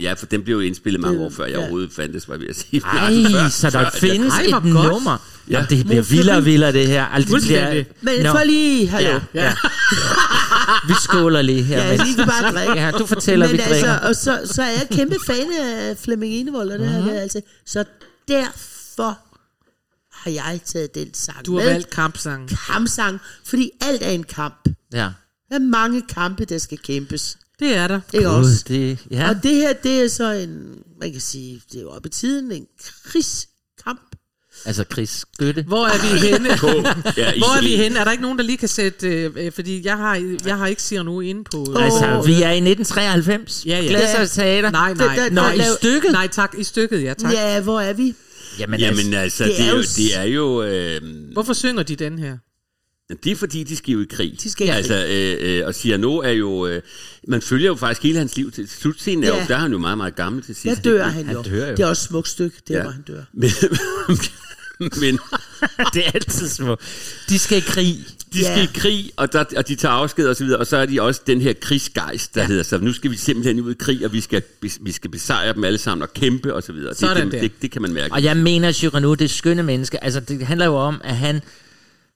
Ja, 0.00 0.12
for 0.12 0.26
den 0.26 0.42
blev 0.42 0.54
jo 0.56 0.60
indspillet 0.60 1.00
mange 1.00 1.20
år 1.20 1.30
før 1.30 1.44
jeg 1.44 1.52
ja. 1.52 1.58
overhovedet 1.58 1.92
fandtes, 1.92 2.28
var 2.28 2.34
jeg 2.34 2.40
ved 2.40 2.48
at 2.48 2.56
sige. 2.56 2.82
Ej, 2.84 3.06
Altså, 3.06 3.30
før- 3.40 3.48
så 3.48 3.70
der 3.78 3.90
før- 3.90 3.98
findes 3.98 4.34
Ej, 4.34 4.46
hvor 4.48 4.58
et 4.68 4.72
godt. 4.74 4.88
nummer. 4.88 5.10
Ja. 5.12 5.52
Ja. 5.52 5.54
Jamen, 5.70 5.78
det 5.78 5.86
bliver 5.86 6.02
vildere 6.02 6.36
og 6.36 6.44
vildere, 6.44 6.72
det 6.72 6.86
her. 6.86 7.04
Altså, 7.04 7.34
det 7.36 7.42
bliver. 7.44 7.84
Men 8.00 8.22
Nå. 8.22 8.30
for 8.30 8.44
lige, 8.44 8.88
hallo. 8.88 9.08
Ja, 9.10 9.20
ja. 9.44 9.54
Vi 10.88 10.94
skåler 11.02 11.42
lige 11.42 11.62
her. 11.62 11.84
Ja, 11.84 11.96
lige 11.96 12.14
kan 12.16 12.26
bare 12.26 12.52
drikke. 12.52 12.72
Ja, 12.84 12.90
du 12.90 13.06
fortæller, 13.06 13.46
Men 13.46 13.52
vi 13.52 13.58
drikker. 13.62 13.92
altså, 13.92 14.08
og 14.08 14.16
så, 14.46 14.54
så 14.54 14.62
er 14.62 14.66
jeg 14.70 14.88
kæmpe 14.90 15.16
fan 15.26 15.52
af 15.60 15.96
Flemming 15.98 16.32
Enevold, 16.34 16.70
og 16.70 16.78
det 16.78 16.86
Mhm. 16.88 16.94
her, 16.96 17.02
det 17.04 17.16
er 17.16 17.20
altså. 17.20 17.40
Så 17.66 17.84
derfor 18.28 19.18
har 20.12 20.30
jeg 20.30 20.60
taget 20.64 20.94
den 20.94 21.14
sang 21.14 21.46
Du 21.46 21.52
har 21.58 21.64
med. 21.64 21.72
valgt 21.72 21.90
kampsangen. 21.90 22.48
Kampsang, 22.66 23.20
fordi 23.44 23.70
alt 23.80 24.02
er 24.02 24.10
en 24.10 24.24
kamp. 24.24 24.68
Ja. 24.92 25.08
Der 25.48 25.54
er 25.54 25.58
mange 25.58 26.02
kampe, 26.02 26.44
der 26.44 26.58
skal 26.58 26.78
kæmpes. 26.78 27.38
Det 27.58 27.76
er 27.76 27.88
der. 27.88 28.00
Ikke 28.12 28.26
Gud, 28.26 28.34
også? 28.34 28.64
det, 28.68 28.98
ja. 29.10 29.28
Og 29.28 29.42
det 29.42 29.54
her, 29.54 29.72
det 29.72 30.02
er 30.02 30.08
så 30.08 30.30
en, 30.32 30.78
man 31.00 31.12
kan 31.12 31.20
sige, 31.20 31.62
det 31.72 31.78
er 31.78 31.82
jo 31.82 31.90
oppe 31.90 32.08
i 32.08 32.10
tiden, 32.10 32.52
en 32.52 32.66
krigskamp. 33.04 34.00
Altså 34.66 34.84
Chris 34.92 35.10
Skytte. 35.10 35.62
Hvor 35.62 35.86
er 35.86 36.12
vi 36.14 36.26
henne? 36.28 36.48
Ja, 37.16 37.32
Hvor 37.38 37.56
er 37.56 37.62
vi 37.62 37.76
henne? 37.76 37.98
Er 37.98 38.04
der 38.04 38.10
ikke 38.10 38.22
nogen, 38.22 38.38
der 38.38 38.44
lige 38.44 38.58
kan 38.58 38.68
sætte... 38.68 39.08
Øh, 39.08 39.30
øh, 39.36 39.52
fordi 39.52 39.86
jeg 39.86 39.96
har, 39.96 40.36
jeg 40.46 40.56
har 40.56 40.66
ikke 40.66 40.82
siger 40.82 41.02
nu 41.02 41.20
inde 41.20 41.44
på... 41.44 41.66
Øh, 41.78 41.84
Altså, 41.84 42.22
vi 42.26 42.32
er 42.32 42.50
i 42.50 42.56
1993. 42.70 43.62
Ja, 43.66 43.80
ja. 43.82 44.26
Teater. 44.26 44.70
nej, 44.70 44.94
nej. 44.94 45.16
Der- 45.16 45.22
der- 45.22 45.30
Nå, 45.30 45.42
der- 45.42 45.52
i 45.52 45.76
stykket? 45.78 46.12
Nej, 46.12 46.26
tak. 46.28 46.54
I 46.58 46.64
stykket, 46.64 47.02
ja, 47.02 47.14
tak. 47.14 47.32
Ja, 47.32 47.60
hvor 47.60 47.80
er 47.80 47.92
vi? 47.92 48.14
Jamen, 48.58 48.80
Jamen 48.80 49.14
altså, 49.14 49.44
det 49.44 49.60
er 49.60 49.70
jo... 49.70 49.82
Det 49.82 50.16
er 50.16 50.22
jo 50.24 50.62
øh, 50.62 51.00
Hvorfor 51.32 51.52
synger 51.52 51.82
de 51.82 51.96
den 51.96 52.18
her? 52.18 52.36
det 53.24 53.32
er 53.32 53.36
fordi, 53.36 53.62
de 53.62 53.76
skal 53.76 53.92
jo 53.92 54.00
i 54.00 54.06
krig. 54.10 54.36
De 54.42 54.50
skal 54.50 54.66
i 54.66 54.68
krig. 54.68 54.76
altså, 54.76 55.06
øh, 55.06 55.36
øh, 55.60 55.66
og 55.66 55.74
Cyrano 55.74 56.16
er 56.18 56.30
jo... 56.30 56.66
Øh, 56.66 56.82
man 57.28 57.42
følger 57.42 57.66
jo 57.66 57.74
faktisk 57.74 58.02
hele 58.02 58.18
hans 58.18 58.36
liv 58.36 58.50
til 58.52 58.68
slutscenen. 58.68 59.24
Er 59.24 59.28
jo, 59.28 59.34
Ja. 59.34 59.44
der 59.48 59.54
er 59.54 59.58
han 59.58 59.72
jo 59.72 59.78
meget, 59.78 59.98
meget 59.98 60.16
gammel 60.16 60.42
til 60.42 60.54
sidst. 60.54 60.84
Der 60.84 60.90
dør 60.90 61.04
han 61.04 61.30
jo. 61.30 61.42
Han 61.42 61.52
dør 61.52 61.66
jo. 61.70 61.76
Det 61.76 61.80
er 61.82 61.86
også 61.86 62.00
et 62.04 62.08
smukt 62.08 62.28
stykke, 62.28 62.56
der 62.68 62.76
Ja. 62.76 62.82
hvor 62.82 62.90
han 62.90 63.02
dør. 63.02 63.22
Men, 65.00 65.18
det 65.94 66.06
er 66.06 66.10
altid 66.14 66.48
små. 66.48 66.76
De 67.28 67.38
skal 67.38 67.58
i 67.58 67.60
krig. 67.60 67.98
de 68.32 68.44
skal 68.44 68.56
Ja. 68.58 68.62
i 68.64 68.68
krig, 68.74 69.10
og, 69.16 69.32
der, 69.32 69.44
og 69.56 69.68
de 69.68 69.74
tager 69.74 69.92
afsked 69.92 70.26
og 70.28 70.36
så 70.36 70.44
videre, 70.44 70.58
og 70.60 70.66
så 70.66 70.76
er 70.76 70.86
de 70.86 71.02
også 71.02 71.20
den 71.26 71.40
her 71.40 71.52
krigsgejst, 71.60 72.34
der 72.34 72.40
ja. 72.40 72.46
hedder 72.46 72.62
så, 72.62 72.78
nu 72.78 72.92
skal 72.92 73.10
vi 73.10 73.16
simpelthen 73.16 73.60
ud 73.60 73.70
i 73.74 73.76
krig, 73.78 74.04
og 74.04 74.12
vi 74.12 74.20
skal, 74.20 74.42
vi 74.80 74.92
skal 74.92 75.10
besejre 75.10 75.52
dem 75.54 75.64
alle 75.64 75.78
sammen 75.78 76.02
og 76.02 76.14
kæmpe 76.14 76.54
og 76.54 76.62
så 76.62 76.72
videre. 76.72 76.94
Sådan 76.94 77.24
det, 77.24 77.32
det, 77.32 77.40
det, 77.42 77.62
det 77.62 77.70
kan 77.70 77.82
man 77.82 77.92
mærke. 77.92 78.12
Og 78.14 78.22
jeg 78.22 78.36
mener, 78.36 78.72
Cyrano, 78.72 79.14
det 79.14 79.24
er 79.24 79.28
skønne 79.28 79.62
menneske. 79.62 80.04
Altså, 80.04 80.20
det 80.20 80.46
handler 80.46 80.66
jo 80.66 80.74
om, 80.76 81.00
at 81.04 81.16
han, 81.16 81.40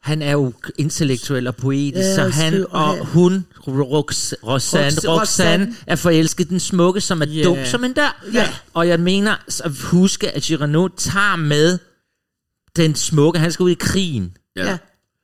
han 0.02 0.22
er 0.22 0.32
jo 0.32 0.52
intellektuel 0.78 1.46
og 1.46 1.56
poetisk, 1.56 1.96
Ja, 2.04 2.14
så 2.14 2.24
og 2.24 2.32
han 2.32 2.66
og 2.70 3.06
hun, 3.06 3.44
Rox, 3.66 4.32
Roxanne, 4.46 4.86
Rox- 4.88 5.08
Roxanne, 5.08 5.20
Roxanne. 5.20 5.74
er 5.86 5.96
forelsket 5.96 6.48
den 6.48 6.60
smukke, 6.60 7.00
som 7.00 7.22
er 7.22 7.26
Ja. 7.26 7.42
dum 7.44 7.58
som 7.64 7.84
en 7.84 7.92
dør. 7.92 8.22
Ja. 8.34 8.48
Og 8.74 8.88
jeg 8.88 9.00
mener 9.00 9.34
at 9.64 9.72
huske, 9.82 10.30
at 10.36 10.42
Cyrano 10.42 10.88
tager 10.88 11.36
med 11.36 11.78
den 12.76 12.94
smukke, 12.94 13.38
han 13.38 13.52
skal 13.52 13.62
ud 13.64 13.70
i 13.70 13.74
krigen. 13.80 14.36
Ja. 14.56 14.78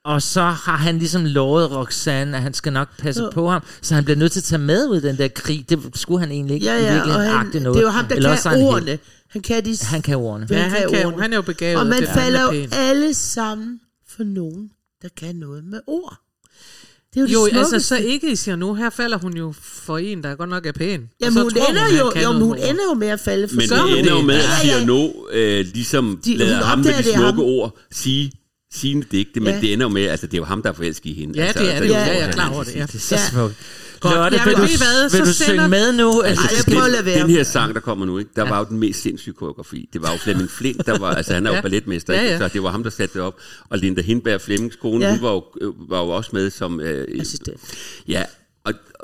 Og 0.04 0.22
så 0.22 0.42
har 0.42 0.76
han 0.76 0.98
ligesom 0.98 1.24
lovet 1.24 1.70
Roxanne, 1.70 2.36
at 2.36 2.42
han 2.42 2.54
skal 2.54 2.72
nok 2.72 2.88
passe 2.98 3.22
Jo. 3.22 3.30
på 3.30 3.48
ham, 3.50 3.62
så 3.82 3.94
han 3.94 4.04
bliver 4.04 4.16
nødt 4.18 4.32
til 4.32 4.40
at 4.40 4.44
tage 4.44 4.58
med 4.58 4.88
ud 4.88 4.96
i 4.96 5.00
den 5.00 5.18
der 5.18 5.28
krig. 5.28 5.66
Det 5.68 5.90
skulle 5.94 6.20
han 6.20 6.30
egentlig 6.32 6.54
ikke 6.54 6.66
Ja, 6.66 6.72
ja, 6.74 6.80
virkeligheden 6.80 7.10
og 7.26 7.38
han, 7.38 7.46
agte 7.46 7.52
det 7.52 7.62
noget. 7.62 7.78
er 7.78 7.82
jo 7.82 7.88
ham, 7.88 8.06
der 8.06 8.14
Eller 8.16 8.30
også 8.30 8.48
er 8.48 8.52
kan 8.52 8.60
han 8.62 8.68
ordene. 8.72 8.86
helt- 8.90 9.00
Han 9.30 9.42
kan 9.42 9.64
de... 9.64 9.76
Han 9.82 10.02
kan 10.02 10.16
ordene. 10.16 10.46
Ja, 10.50 10.62
Han 10.62 10.70
han, 10.70 10.90
kan 10.90 11.06
ordene. 11.06 11.22
han 11.22 11.32
er 11.32 11.36
jo 11.36 11.42
begavet. 11.42 11.80
og 11.80 11.86
man 11.86 12.00
det 12.00 12.08
er- 12.08 12.12
er 12.12 12.14
falder 12.14 12.52
jo 12.52 12.66
alle 12.72 13.14
sammen 13.14 13.80
for 14.08 14.24
nogen, 14.24 14.70
der 15.02 15.08
kan 15.16 15.36
noget 15.36 15.64
med 15.64 15.80
ord. 15.86 16.16
Det 17.14 17.20
er 17.20 17.32
jo, 17.32 17.38
Jo, 17.40 17.46
det 17.46 17.56
altså 17.56 17.70
smukkeste. 17.70 17.88
så 17.88 17.96
ikke 17.96 18.32
i 18.32 18.36
siger 18.36 18.56
nu, 18.56 18.74
her 18.74 18.90
falder 18.90 19.18
hun 19.18 19.36
jo 19.36 19.54
for 19.62 19.98
en, 19.98 20.22
der 20.22 20.34
godt 20.34 20.50
nok 20.50 20.66
er 20.66 20.72
pæn. 20.72 21.08
Jamen, 21.20 21.42
hun 21.42 21.50
tror 21.50 21.66
ender, 21.68 21.80
han 21.80 21.98
jo, 21.98 22.12
jo, 22.22 22.32
hun 22.44 22.56
ender 22.58 22.84
jo 22.88 22.94
med 22.94 23.08
at 23.08 23.20
falde 23.20 23.48
for 23.48 23.56
Men 23.56 23.68
Så 23.68 23.74
det 23.74 23.82
hun 23.82 23.92
ender 23.92 24.10
jo 24.10 24.16
det. 24.18 24.24
med, 24.26 24.34
at 24.34 24.40
ja. 24.64 24.68
Cyrano 24.78 25.08
øh, 25.32 25.66
ligesom 25.74 26.20
De- 26.24 26.36
lader 26.36 26.54
hun 26.56 26.64
ham 26.64 26.78
med 26.78 26.84
de 26.92 26.96
det 26.96 27.04
smukke 27.04 27.22
ham. 27.24 27.40
ord 27.40 27.78
sige 27.92 28.32
sine 28.74 29.02
digte, 29.12 29.40
men 29.40 29.54
Ja. 29.54 29.60
det 29.60 29.72
ender 29.72 29.84
jo 29.86 29.90
med, 29.90 30.02
altså 30.08 30.26
det 30.26 30.34
er 30.34 30.38
jo 30.38 30.44
ham, 30.44 30.62
der 30.62 30.68
er 30.70 30.74
forelsket 30.74 31.06
i 31.10 31.12
hende. 31.14 31.38
Ja, 31.38 31.44
altså, 31.46 31.62
det 31.62 31.68
er 31.68 31.72
altså, 31.74 31.82
det 31.84 31.88
jo. 31.90 31.94
Ja, 31.94 32.00
Ja, 32.06 32.12
ja. 32.12 32.18
jeg 32.18 32.28
er 32.28 32.32
klar 32.32 32.50
over 32.54 32.64
det. 32.64 32.74
Ja. 32.74 32.82
Det 32.82 32.94
er 32.94 32.98
så 32.98 33.14
Ja. 33.14 33.20
smukt. 33.30 33.54
Godt. 34.00 34.14
Lotte, 34.14 34.38
vil 34.44 34.54
du, 34.54 34.58
hvad? 34.58 35.02
vil 35.02 35.10
Så 35.10 35.18
du 35.18 35.32
sender- 35.32 35.32
synge 35.54 35.68
med 35.68 35.92
nu? 35.92 36.22
Altså, 36.22 36.44
Ej, 36.44 36.50
jeg 36.56 36.64
prøver 36.74 36.84
at 36.84 36.90
lade 36.92 37.04
være. 37.04 37.20
Den 37.22 37.30
her 37.30 37.42
sang, 37.44 37.74
der 37.74 37.80
kommer 37.80 38.06
nu, 38.06 38.18
ikke, 38.18 38.30
der 38.36 38.48
var 38.48 38.58
jo 38.58 38.64
den 38.68 38.78
mest 38.78 39.02
sindssyge 39.02 39.34
koreografi. 39.34 39.88
Det 39.92 40.02
var 40.02 40.12
jo 40.12 40.18
Flemming 40.18 40.50
Flint, 40.50 40.86
der 40.86 40.98
var, 40.98 41.14
altså 41.14 41.34
han 41.34 41.46
er 41.46 41.50
jo 41.50 41.56
Ja. 41.56 41.60
balletmester, 41.60 42.14
Ja, 42.14 42.20
ikke? 42.20 42.32
ja. 42.32 42.38
så 42.38 42.48
det 42.52 42.62
var 42.62 42.70
ham, 42.70 42.82
der 42.82 42.90
satte 42.90 43.14
det 43.18 43.22
op. 43.22 43.34
Og 43.70 43.78
Linda 43.78 44.02
Hindberg, 44.02 44.40
Flemmings 44.40 44.76
kone, 44.76 45.04
Ja. 45.04 45.10
hun 45.10 45.22
var 45.22 45.30
jo, 45.32 45.44
øh, 45.60 45.90
var 45.90 46.00
jo 46.04 46.08
også 46.08 46.30
med 46.32 46.50
som... 46.50 46.80
Øh, 46.80 47.08
Assistent. 47.20 47.60
Ja, 48.08 48.22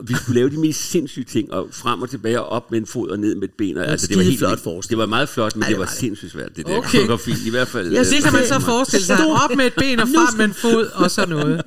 vi 0.09 0.15
skulle 0.15 0.35
lave 0.41 0.51
de 0.51 0.57
mest 0.59 0.91
sindssyge 0.91 1.25
ting, 1.25 1.53
og 1.53 1.69
frem 1.73 2.03
og 2.03 2.11
tilbage, 2.11 2.41
og 2.41 2.49
op 2.49 2.71
med 2.71 2.79
en 2.79 2.87
fod 2.87 3.09
og 3.09 3.19
ned 3.19 3.35
med 3.35 3.43
et 3.49 3.55
ben. 3.59 3.77
Og, 3.77 3.87
altså, 3.89 4.07
det 4.07 4.17
var 4.17 4.23
helt 4.23 4.39
flot 4.39 4.61
forestilling. 4.63 4.89
Det 4.91 4.99
var 4.99 5.07
meget 5.07 5.29
flot, 5.29 5.57
men 5.57 5.63
Ej, 5.63 5.69
det 5.69 5.79
var 5.79 5.85
det. 5.85 5.95
sindssygt 5.95 6.33
svært, 6.33 6.57
det 6.57 6.67
der 6.67 6.77
Okay. 6.77 6.91
koreografi. 6.91 7.35
I 7.47 7.51
hvert 7.51 7.69
fald... 7.69 7.93
Jeg 7.93 8.01
øh, 8.01 8.07
Det 8.07 8.23
kan 8.25 8.33
man 8.33 8.47
så 8.47 8.61
forestille 8.61 9.07
sig. 9.07 9.19
Op 9.45 9.57
med 9.57 9.67
et 9.67 9.75
ben 9.79 10.01
og 10.01 10.09
frem 10.09 10.37
med 10.37 10.45
en 10.45 10.55
fod 10.55 10.87
og 10.95 11.11
så 11.11 11.27
noget. 11.37 11.63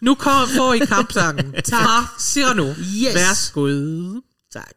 Nu 0.00 0.14
kommer, 0.14 0.46
får 0.56 0.74
I 0.74 0.78
kampsangen 0.78 1.54
fra 1.70 2.14
Cyrano. 2.20 2.68
Yes. 2.68 3.14
Værsgo. 3.14 3.68
Tak. 4.52 4.76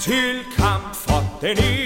Til 0.00 0.34
kamp 0.56 0.94
for 0.94 1.38
den 1.40 1.50
eneste 1.58 1.85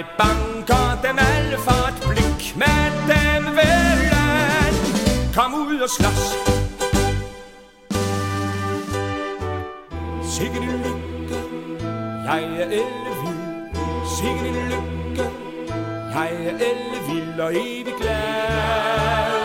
Jeg 0.00 0.08
banker 0.18 1.02
dem 1.02 1.18
alle 1.18 1.58
for 1.58 1.88
et 1.88 2.00
blik 2.08 2.56
Med 2.56 2.90
dem 3.10 3.44
vel 3.44 4.00
an 4.12 4.74
Kom 5.34 5.54
ud 5.54 5.80
og 5.80 5.88
slås. 5.88 6.24
Sikke 10.34 10.54
din 10.54 10.76
lykke, 10.84 11.40
jeg 12.24 12.44
er 12.44 12.64
ellevild. 12.64 13.74
Sikke 14.16 14.44
din 14.44 14.68
lykke, 14.72 15.30
jeg 16.14 16.30
er 16.32 16.50
ellevild 16.50 17.40
og 17.40 17.52
evig 17.54 17.94
glad. 18.00 19.39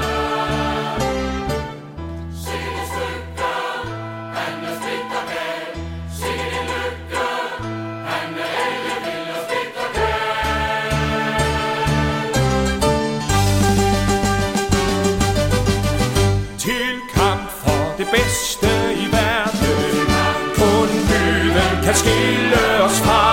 At 21.95 21.99
skille 22.03 22.63
os 22.87 22.97
fra. 23.05 23.23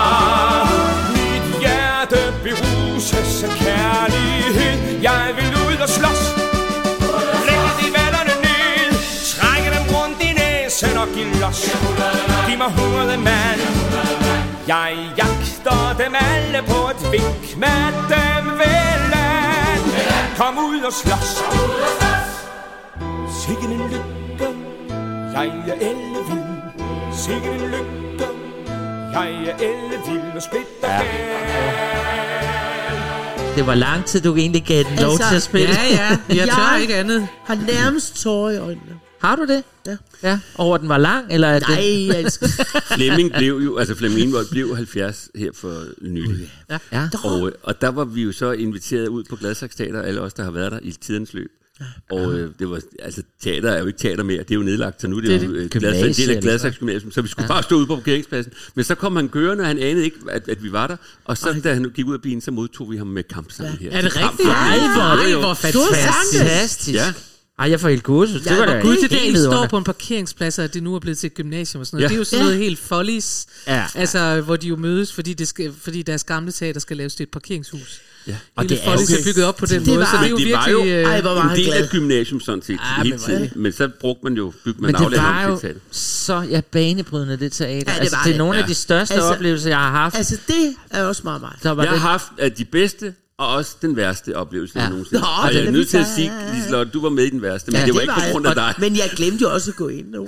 Mit 1.17 1.47
hjerte 1.63 2.21
beruses 2.45 3.43
af 3.47 3.53
kærlighed. 3.65 5.01
Jeg 5.09 5.25
vil 5.39 5.51
ud 5.67 5.77
og 5.87 5.89
slås. 5.89 6.23
Læg 7.49 7.67
de 7.81 7.87
vallerne 7.99 8.35
ned. 8.47 8.89
Trække 9.33 9.69
dem 9.77 9.85
rundt 9.97 10.19
i 10.29 10.31
næsen 10.41 10.97
og 11.03 11.09
giv 11.15 11.29
los. 11.43 11.61
Giv 12.47 12.59
mig 12.63 12.71
hundrede 12.79 13.17
mand. 13.29 13.61
Jeg 14.67 14.93
jagter 15.21 16.05
dem 16.05 16.15
alle 16.31 16.61
på 16.67 16.81
et 16.93 17.13
vink 17.13 17.57
Med 17.57 17.93
dem 18.15 18.45
vel 18.61 19.13
an 19.15 19.81
Kom 20.39 20.59
ud 20.59 20.81
og 20.81 20.93
slås. 20.93 21.31
Sikke 23.41 23.63
en 23.63 23.81
lykke, 23.93 24.03
jeg 25.33 25.47
er 25.69 25.75
ellevild. 25.75 26.53
Sikke 27.13 27.49
en 27.51 27.61
lykke, 27.61 28.12
jeg 29.13 29.45
er 29.49 29.55
ellevild 29.57 30.37
og 30.37 30.43
splitter 30.43 30.89
ja. 30.89 31.01
det 33.57 33.67
var 33.67 33.75
lang 33.75 34.05
tid, 34.05 34.21
du 34.21 34.37
egentlig 34.37 34.65
gav 34.67 34.85
den 34.85 34.99
lov 34.99 35.11
Altså, 35.13 35.29
til 35.29 35.37
at 35.37 35.43
spille. 35.43 35.69
Ja, 35.69 35.85
ja. 35.91 36.19
Jeg 36.37 36.49
tør 36.49 36.73
Jeg- 36.73 36.79
ikke 36.83 36.95
andet. 36.97 37.29
Har 37.45 37.55
nærmest 37.55 38.23
tårer 38.23 38.51
i 38.51 38.57
øjnene. 38.57 38.99
Har 39.21 39.37
du 39.37 39.45
det? 39.47 39.65
Ja. 39.87 39.97
Ja. 40.23 40.39
Over 40.59 40.79
den 40.79 40.89
var 40.89 40.99
lang, 40.99 41.27
eller 41.31 41.49
er 41.49 41.59
det... 41.59 41.69
Nej, 41.69 42.07
jeg 42.09 42.21
elsker 42.21 42.47
Flemming 42.97 43.33
blev 43.33 43.61
jo, 43.65 43.77
altså 43.79 43.95
Flemming 43.95 44.21
Invold 44.21 44.47
blev 44.51 44.77
70 44.77 45.29
her 45.35 45.51
for 45.55 45.83
nylig. 46.01 46.53
Ja. 46.93 47.09
Og, 47.25 47.47
øh, 47.47 47.53
og 47.63 47.81
der 47.81 47.89
var 47.89 48.05
vi 48.05 48.23
jo 48.23 48.33
så 48.33 48.51
inviteret 48.53 49.09
ud 49.09 49.25
på 49.25 49.37
Gladsaxe 49.37 49.79
Teater, 49.79 50.03
alle 50.03 50.21
os, 50.21 50.35
der 50.35 50.45
har 50.45 50.51
været 50.51 50.73
der 50.73 50.79
i 50.83 50.91
tidens 50.91 51.35
løb. 51.35 51.51
Og 52.11 52.35
øh, 52.35 52.51
det 52.59 52.71
var, 52.71 52.81
altså 53.03 53.23
teater 53.43 53.71
er 53.71 53.81
jo 53.81 53.87
ikke 53.87 53.99
teater 53.99 54.25
mere, 54.25 54.39
det 54.39 54.51
er 54.51 54.55
jo 54.55 54.63
nedlagt, 54.63 55.01
så 55.01 55.09
nu 55.09 55.17
er 55.17 55.21
det, 55.21 55.31
Det 55.31 55.41
det 55.41 55.47
er 55.49 55.51
jo 55.51 55.57
øh, 55.57 55.69
Gladsaxe, 55.71 56.23
del 56.23 56.31
af 56.31 56.33
eller 56.37 56.43
Gladsaxe 56.43 56.79
Gymnasium, 56.79 57.13
så 57.13 57.23
vi 57.23 57.29
skulle 57.29 57.45
ja. 57.45 57.49
bare 57.55 57.63
stå 57.63 57.77
ude 57.77 57.87
på 57.87 57.95
parkeringspladsen. 57.97 58.53
Men 58.75 58.85
så 58.85 58.95
kom 58.95 59.17
han 59.17 59.29
kørende, 59.29 59.63
og 59.63 59.67
han 59.69 59.79
anede 59.79 60.05
ikke, 60.05 60.17
at, 60.31 60.49
at 60.49 60.63
vi 60.63 60.73
var 60.73 60.87
der, 60.87 60.97
og 61.25 61.39
så 61.39 61.61
da 61.65 61.75
han 61.75 61.91
gik 61.95 62.07
ud 62.07 62.15
af 62.15 62.23
bilen, 62.23 62.41
så 62.41 62.51
modtog 62.51 62.91
vi 62.91 62.97
ham 62.97 63.07
med 63.07 63.23
kampsangen 63.23 63.77
her. 63.79 63.91
Er 63.91 64.01
det 64.03 64.17
rigtigt? 64.17 64.49
for- 64.49 64.53
Ej, 64.53 64.79
hvor, 64.79 65.41
hvor 65.41 65.55
Stor 65.55 65.87
fantastisk. 65.95 66.39
Fantastisk. 66.43 66.95
Ja. 66.99 67.13
Ej, 67.59 67.71
jeg 67.71 67.81
får 67.81 67.89
helt. 67.89 68.05
Det 68.29 68.47
Ja, 68.47 68.51
var 68.59 68.65
hvor 68.65 68.75
da 68.75 68.81
Gud, 68.81 68.97
det 68.97 69.11
der, 69.11 69.17
helt 69.19 69.37
I 69.39 69.41
står 69.43 69.67
på 69.67 69.79
en 69.79 69.85
parkeringsplads, 69.85 70.59
og 70.59 70.75
det 70.75 70.83
nu 70.83 70.95
er 70.95 70.99
blevet 70.99 71.19
til 71.19 71.27
et 71.27 71.35
gymnasium 71.35 71.81
og 71.81 71.87
sådan 71.87 71.97
noget. 71.97 72.03
Ja. 72.03 72.09
Det 72.09 72.15
er 72.15 72.19
jo 72.19 72.25
sådan 72.25 72.39
Ja. 72.39 72.45
noget 72.45 72.59
helt 72.59 72.79
follies. 72.79 73.47
Ja. 73.67 73.87
Altså, 73.95 74.41
hvor 74.41 74.57
de 74.57 74.67
jo 74.69 74.77
mødes, 74.77 75.13
fordi, 75.13 75.33
det 75.35 75.49
skal, 75.49 75.73
fordi 75.81 76.03
deres 76.03 76.25
gamle 76.25 76.53
teater 76.53 76.81
skal 76.81 76.97
laves 76.97 77.15
til 77.15 77.23
et 77.25 77.31
parkeringshus. 77.31 78.01
Ja. 78.27 78.37
Og 78.57 78.69
det 78.69 78.79
er 78.85 78.91
er 78.93 79.23
bygget 79.25 79.45
op 79.45 79.57
på 79.57 79.67
den 79.67 79.79
Det 79.81 79.87
måde, 79.89 79.99
var- 79.99 80.05
så 80.05 80.17
det 80.19 80.27
er 80.27 80.31
jo 80.31 80.37
det 80.39 80.53
var 80.53 80.67
virkelig... 80.67 80.93
jo- 80.95 80.99
øh, 81.01 81.15
Ej, 81.15 81.21
hvor 81.21 81.35
var 81.35 81.51
en 81.51 81.57
del 81.57 81.73
af 81.73 81.89
gymnasium 81.89 82.41
sådan 82.41 82.63
set 82.63 82.79
Ah, 82.83 83.05
hele 83.05 83.19
tiden. 83.19 83.51
Men 83.57 83.73
så 83.73 83.89
brugte 84.01 84.25
man 84.25 84.35
jo, 84.35 84.53
byggede 84.65 84.83
man 84.83 84.93
Men 85.01 85.11
det 85.11 85.19
var 85.19 85.45
jo 85.49 85.61
så 85.91 86.47
ja, 86.51 86.61
banebrydende, 86.61 87.37
det 87.37 87.53
teater. 87.53 87.75
Ja, 87.75 87.79
det 87.81 88.01
altså, 88.01 88.17
det 88.25 88.29
er 88.29 88.33
det. 88.33 88.39
nogle 88.39 88.59
af 88.59 88.63
Ja. 88.63 88.67
de 88.67 88.75
største 88.75 89.15
Altså- 89.15 89.33
oplevelser, 89.35 89.69
jeg 89.69 89.79
har 89.79 89.91
haft. 89.91 90.17
Altså, 90.17 90.37
det 90.47 90.75
er 90.91 91.05
også 91.05 91.21
meget 91.25 91.41
meget. 91.41 91.57
Der 91.63 91.71
var 91.71 91.83
Jeg 91.83 91.91
har 91.91 91.97
det, 91.97 92.03
haft 92.03 92.53
uh, 92.53 92.59
de 92.59 92.65
bedste 92.65 93.15
og 93.39 93.49
også 93.49 93.77
den 93.83 93.97
værste 93.97 94.37
oplevelse, 94.37 94.73
Ja. 94.79 94.83
ja. 94.85 94.89
nogensinde. 94.91 95.21
Nå, 95.21 95.27
og 95.45 95.55
jeg 95.55 95.65
er 95.65 95.71
nødt 95.71 95.89
til 95.89 95.99
at 95.99 96.07
sige, 96.17 96.33
Liselotte, 96.55 96.93
du 96.93 97.01
var 97.03 97.09
med 97.11 97.25
i 97.25 97.31
den 97.31 97.43
værste, 97.43 97.71
men 97.71 97.81
Ja, 97.81 97.87
det 97.87 97.95
var 97.95 98.01
det 98.01 98.03
ikke 98.03 98.15
var 98.17 98.23
på 98.27 98.33
grund 98.33 98.47
af 98.47 98.55
dig. 98.55 98.75
Men 98.79 98.97
jeg 98.97 99.11
glemte 99.17 99.43
jo 99.43 99.53
også 99.53 99.71
at 99.71 99.77
gå 99.77 99.89
ind 99.89 100.11
nu. 100.17 100.23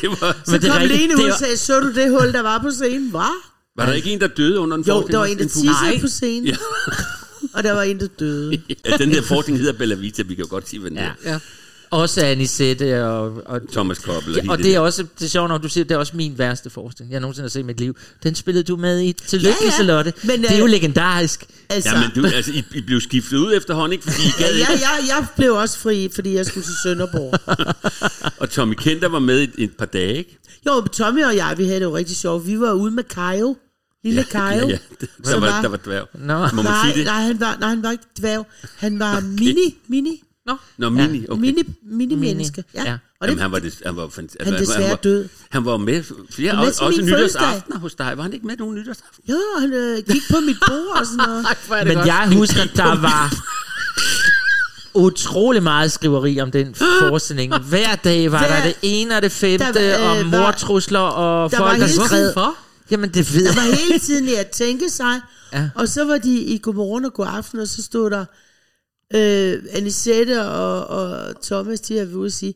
Det 0.00 0.08
var, 0.10 0.36
Så 0.44 0.50
Men 0.52 0.62
det 0.62 0.70
kom 0.72 0.82
Lene 0.82 1.16
ud 1.16 1.22
er- 1.28 1.32
og 1.32 1.38
sagde, 1.38 1.56
så 1.56 1.80
du 1.80 1.92
det 1.94 2.10
hul, 2.10 2.32
der 2.32 2.42
var 2.42 2.58
på 2.58 2.70
scenen? 2.70 3.10
Hvad? 3.10 3.42
Var 3.78 3.86
der 3.86 3.92
ikke 3.92 4.10
en, 4.10 4.20
der 4.20 4.26
døde 4.26 4.58
under 4.60 4.76
en 4.76 4.82
Jo, 4.82 4.92
forestilling? 4.92 5.12
der 5.12 5.18
var 5.18 5.26
en, 5.26 5.38
der 5.38 5.44
tissede 5.44 6.00
på 6.00 6.08
scenen. 6.08 6.46
Ja. 6.46 6.56
Og 7.54 7.64
der 7.64 7.72
var 7.72 7.82
en, 7.82 8.00
der 8.00 8.06
døde. 8.18 8.60
ja, 8.90 8.96
den 8.96 9.10
der 9.10 9.22
forestilling 9.22 9.60
hedder 9.60 9.78
Bella 9.78 9.94
Vita, 9.94 10.22
vi 10.22 10.34
kan 10.34 10.44
jo 10.44 10.50
godt 10.50 10.68
sige, 10.68 10.80
hvad 10.80 10.90
den 10.90 10.98
Ja. 10.98 11.10
ja. 11.24 11.30
ja. 11.32 11.38
også 11.90 12.20
Anisette 12.26 13.06
og, 13.06 13.42
og 13.46 13.60
Thomas 13.72 13.98
Koppel 13.98 14.38
og 14.38 14.44
Ja, 14.44 14.50
og 14.50 14.58
det 14.58 14.74
er 14.74 14.80
også 14.80 15.02
det 15.18 15.24
er 15.24 15.28
sjovt 15.28 15.48
nok, 15.48 15.62
du 15.62 15.68
siger, 15.68 15.84
det 15.84 15.94
er 15.94 15.98
også 15.98 16.16
min 16.16 16.38
værste 16.38 16.70
forestilling, 16.70 17.12
jeg 17.12 17.20
nogensinde 17.20 17.44
har 17.44 17.50
set 17.50 17.60
i 17.60 17.62
mit 17.62 17.80
liv. 17.80 17.96
Den 18.22 18.34
spillede 18.34 18.64
du 18.64 18.76
med 18.76 19.00
i. 19.00 19.12
Tillykke, 19.12 19.48
Ja, 19.60 19.64
ja. 19.64 19.70
Liselotte. 19.70 20.12
Men, 20.22 20.42
det 20.42 20.52
er 20.52 20.58
jo 20.58 20.64
øh, 20.64 20.70
legendarisk. 20.70 21.44
Altså, 21.68 21.90
Ja, 21.90 22.00
men 22.00 22.24
du, 22.24 22.28
altså, 22.36 22.52
I, 22.52 22.64
I 22.74 22.80
blev 22.80 23.00
skiftet 23.00 23.36
ud 23.36 23.52
efterhånden, 23.56 23.92
ikke? 23.92 24.04
Fordi 24.04 24.22
I 24.26 24.30
ja, 24.40 24.44
gad 24.46 24.52
jeg, 24.54 24.60
ikke. 24.72 24.84
jeg, 24.86 25.04
jeg 25.08 25.26
blev 25.36 25.52
også 25.54 25.78
fri, 25.78 26.08
fordi 26.14 26.34
jeg 26.34 26.46
skulle 26.46 26.64
til 26.64 26.74
Sønderborg. 26.82 27.40
Og 28.40 28.50
Tommy 28.50 28.74
Kenter 28.74 29.08
var 29.08 29.18
med 29.18 29.40
i 29.40 29.42
et, 29.44 29.50
et 29.58 29.70
par 29.78 29.86
dage, 29.86 30.16
ikke? 30.16 30.38
Jo, 30.66 30.80
Tommy 30.92 31.24
og 31.24 31.36
jeg, 31.36 31.54
vi 31.58 31.64
havde 31.64 31.80
det 31.80 31.84
jo 31.86 31.96
rigtig 31.96 32.16
sjovt. 32.16 32.46
Vi 32.46 32.60
var 32.60 32.72
ude 32.72 32.90
med 32.90 33.04
Kajo. 33.04 33.56
Lille 34.04 34.24
Kajo. 34.24 34.66
Ja, 34.68 34.72
ja. 34.72 34.78
Der, 35.00 35.06
Som 35.30 35.40
var, 35.42 35.50
var- 35.50 35.62
der 35.62 35.68
var 35.68 35.76
dværg. 35.76 36.06
Nå. 36.14 36.38
Må 36.38 36.62
man 36.62 36.64
Nej, 36.64 36.84
sige 36.86 36.98
det? 36.98 37.04
nej, 37.06 37.22
han 37.22 37.40
var, 37.40 37.56
nej, 37.60 37.68
han 37.68 37.82
var 37.82 37.90
ikke 37.90 38.04
dværg. 38.20 38.46
Han 38.78 38.98
var 38.98 39.20
mini, 39.20 39.76
mini, 39.88 40.22
Nå, 40.46 40.56
Nå, 40.78 40.88
mini. 40.90 41.26
Okay. 41.28 41.40
mini, 41.40 41.62
mini 41.82 42.14
menneske. 42.14 42.64
Ja. 42.74 42.82
Ja. 42.84 42.92
Og 42.92 42.98
Jamen, 43.26 43.34
det, 43.36 43.42
han 43.42 43.52
var, 43.52 43.58
det, 43.58 43.80
han 43.86 43.96
var 43.96 44.08
fantastisk. 44.08 44.44
Han 44.44 44.54
er 44.54 44.58
desværre 44.58 44.90
var, 44.90 44.96
død. 44.96 45.28
Han 45.50 45.64
var 45.64 45.76
med 45.76 46.04
flere, 46.30 46.48
Han 46.50 46.56
var 46.58 46.62
med 46.64 46.68
også, 46.72 46.84
også 46.84 47.02
nytårsaftener 47.02 47.78
hos 47.78 47.94
dig. 47.94 48.12
Var 48.16 48.22
han 48.22 48.32
ikke 48.32 48.46
med 48.46 48.56
nogen 48.56 48.74
nytårsaften? 48.74 49.24
jo, 49.28 49.36
han 49.60 49.72
øh, 49.72 49.96
gik 49.96 50.22
på 50.30 50.40
mit 50.40 50.56
bord 50.68 51.00
og 51.00 51.06
sådan 51.06 51.16
noget. 51.26 51.46
Men 51.96 52.06
jeg 52.06 52.30
husker, 52.36 52.64
der 52.76 53.00
var 53.00 53.34
utrolig 54.94 55.62
meget 55.62 55.92
skriveri 55.92 56.40
om 56.40 56.50
den 56.50 56.74
forestilling. 57.00 57.58
Hver 57.58 57.94
dag 57.94 58.32
var 58.32 58.38
Hver- 58.38 58.46
der 58.56 58.62
det 58.62 58.74
ene 58.82 59.16
og 59.16 59.22
det 59.22 59.32
femte, 59.32 59.64
Der 59.74 59.98
var, 60.04 60.14
øh, 60.14 60.18
og 60.20 60.26
mortrusler, 60.26 61.00
og 61.00 61.50
der 61.50 61.58
var 61.58 61.68
folk, 61.68 61.80
der 61.80 61.86
skred. 62.06 62.32
hvorfor? 62.34 62.56
Jamen, 62.90 63.10
det 63.14 63.34
ved 63.34 63.44
Der 63.44 63.54
var 63.54 63.62
jeg. 63.62 63.76
hele 63.76 63.98
tiden 63.98 64.28
i 64.28 64.34
at 64.34 64.48
tænke 64.50 64.90
sig. 64.90 65.20
Ja. 65.52 65.68
Og 65.74 65.88
så 65.88 66.04
var 66.04 66.18
de 66.18 66.34
i 66.34 66.58
Godmorgen 66.58 67.04
og 67.04 67.12
Godaften, 67.12 67.60
og 67.60 67.68
så 67.68 67.82
stod 67.82 68.10
der 68.10 68.24
øh, 69.14 69.62
Anisette 69.72 70.42
og, 70.46 70.86
og 70.86 71.34
Thomas, 71.42 71.80
de 71.80 71.98
har 71.98 72.06
ude 72.14 72.26
at 72.26 72.32
sige, 72.32 72.54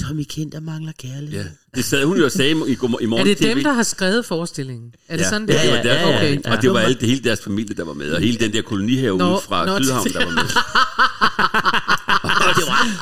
Tommy 0.00 0.24
Kenter 0.28 0.60
mangler 0.60 0.92
kærlighed. 0.98 1.42
Ja. 1.44 1.48
Det 1.74 1.84
sad 1.84 2.04
hun 2.04 2.18
jo 2.18 2.24
og 2.24 2.32
sagde 2.32 2.50
i, 2.50 2.74
går- 2.74 3.00
i 3.00 3.04
Er 3.04 3.08
morgen 3.08 3.26
det 3.26 3.36
TV. 3.38 3.48
dem, 3.48 3.62
der 3.62 3.72
har 3.72 3.82
skrevet 3.82 4.24
forestillingen? 4.26 4.94
Er 5.08 5.16
det 5.16 5.24
ja, 5.24 5.28
sådan, 5.28 5.48
ja, 5.48 5.54
det 5.54 5.62
det 5.62 5.70
er? 5.70 5.76
var 5.76 5.82
derfor, 5.82 6.08
ja, 6.08 6.14
ja, 6.14 6.18
okay. 6.32 6.40
ja. 6.44 6.56
Og 6.56 6.62
det 6.62 6.70
var 6.70 6.78
alt, 6.80 7.00
det 7.00 7.08
hele 7.08 7.24
deres 7.24 7.40
familie, 7.40 7.74
der 7.76 7.84
var 7.84 7.92
med, 7.92 8.10
og 8.12 8.20
hele 8.20 8.38
den 8.38 8.52
der 8.52 8.62
kolonihave 8.62 9.14
ude 9.14 9.20
fra 9.20 9.82
Sydhavn, 9.82 10.04
det- 10.06 10.14
der 10.14 10.24
var 10.24 10.32
med. 10.34 10.42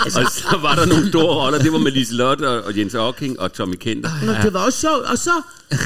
og 0.05 0.31
så 0.31 0.59
var 0.61 0.75
der 0.75 0.87
nogle 0.87 1.09
store 1.09 1.35
roller, 1.45 1.59
det 1.59 1.73
var 1.73 1.79
med 1.79 1.93
Liselotte 1.93 2.49
og, 2.49 2.63
og 2.63 2.79
Jens 2.79 2.95
Ocking 2.95 3.41
og 3.41 3.53
Tommy 3.53 3.75
Kenter. 3.75 4.11
Nå, 4.25 4.33
det 4.33 4.53
var 4.53 4.61
også 4.65 4.81
sjovt. 4.81 5.05
Og 5.05 5.19
så, 5.19 5.43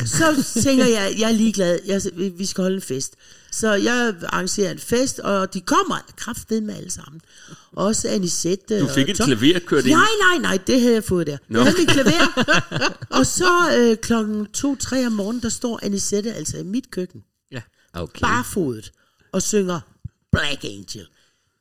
så 0.07 0.61
tænker 0.62 0.85
jeg, 0.87 1.14
jeg 1.18 1.29
er 1.29 1.33
ligeglad. 1.35 1.79
Jeg, 1.87 2.00
vi- 2.16 2.46
skal 2.46 2.62
holde 2.62 2.76
en 2.76 2.83
fest. 2.83 3.14
Så 3.50 3.72
jeg 3.74 4.14
arrangerer 4.29 4.70
en 4.70 4.79
fest, 4.79 5.18
og 5.18 5.55
de 5.55 5.61
kommer 5.61 5.96
kraftet 6.16 6.62
med 6.62 6.76
alle 6.76 6.90
sammen. 6.90 7.20
Også 7.72 8.09
Anisette. 8.09 8.81
Du 8.81 8.88
fik 8.88 9.09
et 9.09 9.16
Tom. 9.16 9.26
klaver 9.26 9.59
kørt 9.66 9.85
ind. 9.87 9.94
Nej, 9.94 10.07
nej, 10.31 10.38
nej, 10.38 10.59
det 10.66 10.81
havde 10.81 10.94
jeg 10.94 11.05
fået 11.05 11.26
der. 11.26 11.37
Nå. 11.48 11.59
Jeg 11.59 11.66
havde 11.66 11.79
mit 11.79 11.88
klaver. 11.90 12.44
og 13.11 13.26
så 13.26 13.74
øh, 13.79 13.96
klokken 13.96 14.46
2-3 14.57 15.07
om 15.07 15.12
morgenen, 15.12 15.42
der 15.42 15.48
står 15.48 15.81
Anisette 15.83 16.33
altså 16.35 16.57
i 16.59 16.62
mit 16.62 16.90
køkken. 16.90 17.20
Okay. 17.98 18.20
barfodet 18.20 18.92
og 19.33 19.42
synger 19.42 19.81
Black 20.33 20.64
Angel. 20.64 21.07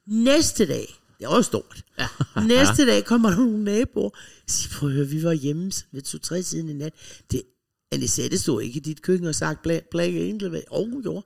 Næste 0.08 0.66
dag, 0.66 0.96
det 1.20 1.28
var 1.28 1.42
stort. 1.42 1.82
Ja. 2.00 2.08
Næste 2.48 2.86
dag 2.86 3.06
kommer 3.06 3.30
der 3.30 3.38
nogle 3.38 3.64
naboer 3.64 4.10
og 4.10 4.14
siger, 4.48 4.74
prøv 4.80 4.90
at 4.90 4.96
høre, 4.96 5.08
vi 5.08 5.24
var 5.24 5.34
hjemme 5.34 5.72
ved 5.92 6.02
to 6.02 6.18
tre 6.18 6.44
siden 6.44 6.70
i 6.70 6.74
nat. 6.74 6.94
Det, 7.32 7.42
Anisette 7.92 8.38
stod 8.40 8.62
ikke 8.62 8.78
i 8.78 8.80
dit 8.80 9.02
køkken 9.02 9.28
og 9.28 9.36
sagt 9.36 9.62
Black, 9.62 9.86
Black 9.92 10.14
Angel. 10.16 10.50
Hvad? 10.50 10.62
Oh, 10.72 11.06
jo. 11.06 11.24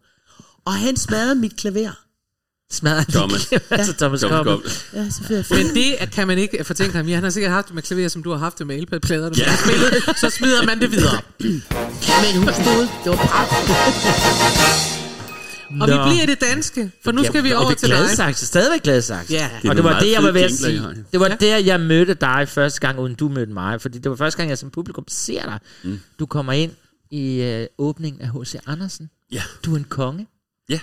Og 0.65 0.73
han 0.73 0.97
smadrede 0.97 1.35
mit 1.35 1.55
klaver. 1.57 1.91
Smadrer 2.71 3.03
Thomas. 3.03 3.51
altså 3.69 3.93
Thomas 3.93 4.19
Thomas 4.19 4.21
Koppel. 4.21 4.53
Koppel. 4.53 4.71
Ja, 4.93 5.09
så 5.09 5.23
jeg 5.29 5.45
Men 5.65 5.75
det 5.75 6.01
er- 6.01 6.05
kan 6.05 6.27
man 6.27 6.37
ikke 6.37 6.63
fortænke 6.63 6.95
ham 6.97 7.07
i. 7.07 7.11
Han 7.11 7.23
har 7.23 7.29
sikkert 7.29 7.51
haft 7.51 7.67
det 7.67 7.75
med 7.75 7.83
klaver, 7.83 8.07
som 8.07 8.23
du 8.23 8.29
har 8.31 8.37
haft 8.37 8.59
det 8.59 8.67
med 8.67 8.81
LP-pladerne. 8.81 9.35
Ja. 9.37 9.51
Ja. 9.51 10.13
Så 10.13 10.29
smider 10.29 10.65
man 10.65 10.81
det 10.81 10.91
videre. 10.91 11.21
Men 11.39 12.43
hun 12.43 12.53
stod, 12.53 12.87
det 13.03 13.09
var 13.11 13.15
pragt. 13.15 14.89
Og 15.69 15.87
vi 15.87 15.93
bliver 15.93 16.23
i 16.23 16.25
det 16.25 16.41
danske, 16.41 16.91
for 17.03 17.11
nu 17.11 17.23
skal 17.23 17.43
vi 17.43 17.53
over 17.53 17.65
og 17.65 17.69
det 17.71 17.77
til 17.77 17.89
dig. 17.89 17.97
Gladsaxe, 17.97 18.45
stadigvæk 18.45 18.81
Gladsaxe. 18.83 19.33
Ja. 19.33 19.49
Det 19.61 19.65
er 19.65 19.69
og 19.69 19.75
det 19.75 19.83
var 19.83 19.99
det, 19.99 20.11
jeg 20.11 20.23
var 20.23 20.31
ved 20.31 20.41
at 20.41 20.51
sige. 20.51 20.81
Det 21.11 21.19
var 21.19 21.27
der, 21.27 21.57
jeg 21.57 21.79
mødte 21.79 22.13
dig 22.13 22.47
første 22.49 22.79
gang, 22.79 22.99
uden 22.99 23.15
du 23.15 23.29
mødte 23.29 23.53
mig. 23.53 23.81
Fordi 23.81 23.97
det 23.99 24.09
var 24.09 24.15
første 24.15 24.37
gang, 24.37 24.49
jeg 24.49 24.57
som 24.57 24.69
publikum 24.69 25.03
ser 25.07 25.41
dig. 25.43 25.59
Mm. 25.83 25.99
Du 26.19 26.25
kommer 26.25 26.53
ind 26.53 26.71
i 27.11 27.41
øh, 27.41 27.67
åbningen 27.77 28.21
af 28.21 28.27
H.C. 28.29 28.55
Andersen. 28.65 29.09
Ja. 29.31 29.43
Du 29.65 29.73
er 29.73 29.77
en 29.77 29.83
konge. 29.83 30.27
Ja. 30.69 30.79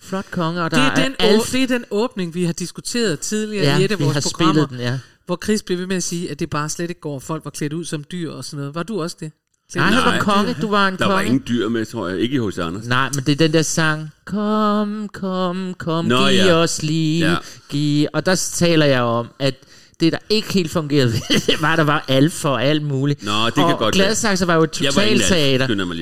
Flot 0.00 0.30
konge, 0.30 0.62
og 0.62 0.70
der 0.70 0.76
Det 0.76 0.86
er, 1.00 1.04
den, 1.04 1.14
alt. 1.18 1.40
å- 1.42 1.52
det 1.52 1.62
er 1.62 1.66
den 1.66 1.84
åbning, 1.90 2.34
vi 2.34 2.44
har 2.44 2.52
diskuteret 2.52 3.20
tidligere 3.20 3.64
ja, 3.64 3.78
i 3.78 3.84
et 3.84 3.92
af 3.92 3.98
vi 3.98 4.04
vores 4.04 4.14
har 4.14 4.20
programmer, 4.20 4.52
spillet 4.66 4.70
den, 4.70 4.78
ja. 4.92 4.98
hvor 5.26 5.38
Chris 5.44 5.62
blev 5.62 5.78
ved 5.78 5.86
med 5.86 5.96
at 5.96 6.02
sige, 6.02 6.30
at 6.30 6.38
det 6.38 6.50
bare 6.50 6.68
slet 6.68 6.88
ikke 6.90 7.00
går, 7.00 7.18
folk 7.18 7.44
var 7.44 7.50
klædt 7.50 7.72
ud 7.72 7.84
som 7.84 8.04
dyr 8.12 8.30
og 8.30 8.44
sådan 8.44 8.58
noget. 8.58 8.74
Var 8.74 8.82
du 8.82 9.02
også 9.02 9.16
det? 9.20 9.32
Nej, 9.74 9.84
han 9.90 10.12
var 10.12 10.20
konge, 10.20 10.56
du 10.62 10.68
var 10.70 10.88
en 10.88 10.96
Der 10.96 11.06
var 11.06 11.14
konge. 11.14 11.26
ingen 11.26 11.42
dyr 11.48 11.68
med, 11.68 11.84
tror 11.86 12.08
jeg. 12.08 12.18
Ikke 12.18 12.34
i 12.34 12.38
hos 12.38 12.58
Anders. 12.58 12.84
Nej, 12.86 13.10
men 13.14 13.24
det 13.24 13.32
er 13.32 13.36
den 13.36 13.52
der 13.52 13.62
sang. 13.62 14.10
Kom, 14.24 15.08
kom, 15.12 15.74
kom, 15.78 16.04
Nå, 16.04 16.28
giv 16.28 16.36
ja. 16.36 16.54
os 16.54 16.82
liv. 16.82 17.24
Ja. 17.24 17.36
Giv. 17.68 18.08
Og 18.12 18.26
der 18.26 18.34
taler 18.34 18.86
jeg 18.86 19.02
om, 19.02 19.28
at 19.38 19.54
det, 20.00 20.12
der 20.12 20.18
ikke 20.28 20.52
helt 20.52 20.70
fungerede 20.70 21.12
det, 21.46 21.62
var, 21.62 21.76
der 21.76 21.82
var 21.82 22.04
alfa 22.08 22.48
og 22.48 22.64
alt 22.64 22.82
muligt. 22.82 23.24
Nå, 23.24 23.46
det 23.46 23.54
kan 23.54 23.64
og 23.64 23.78
godt 23.78 23.80
være. 23.80 24.06
Gladsaxe 24.06 24.46
var 24.46 24.54
jo 24.54 24.62
et 24.62 24.70
var 24.82 25.02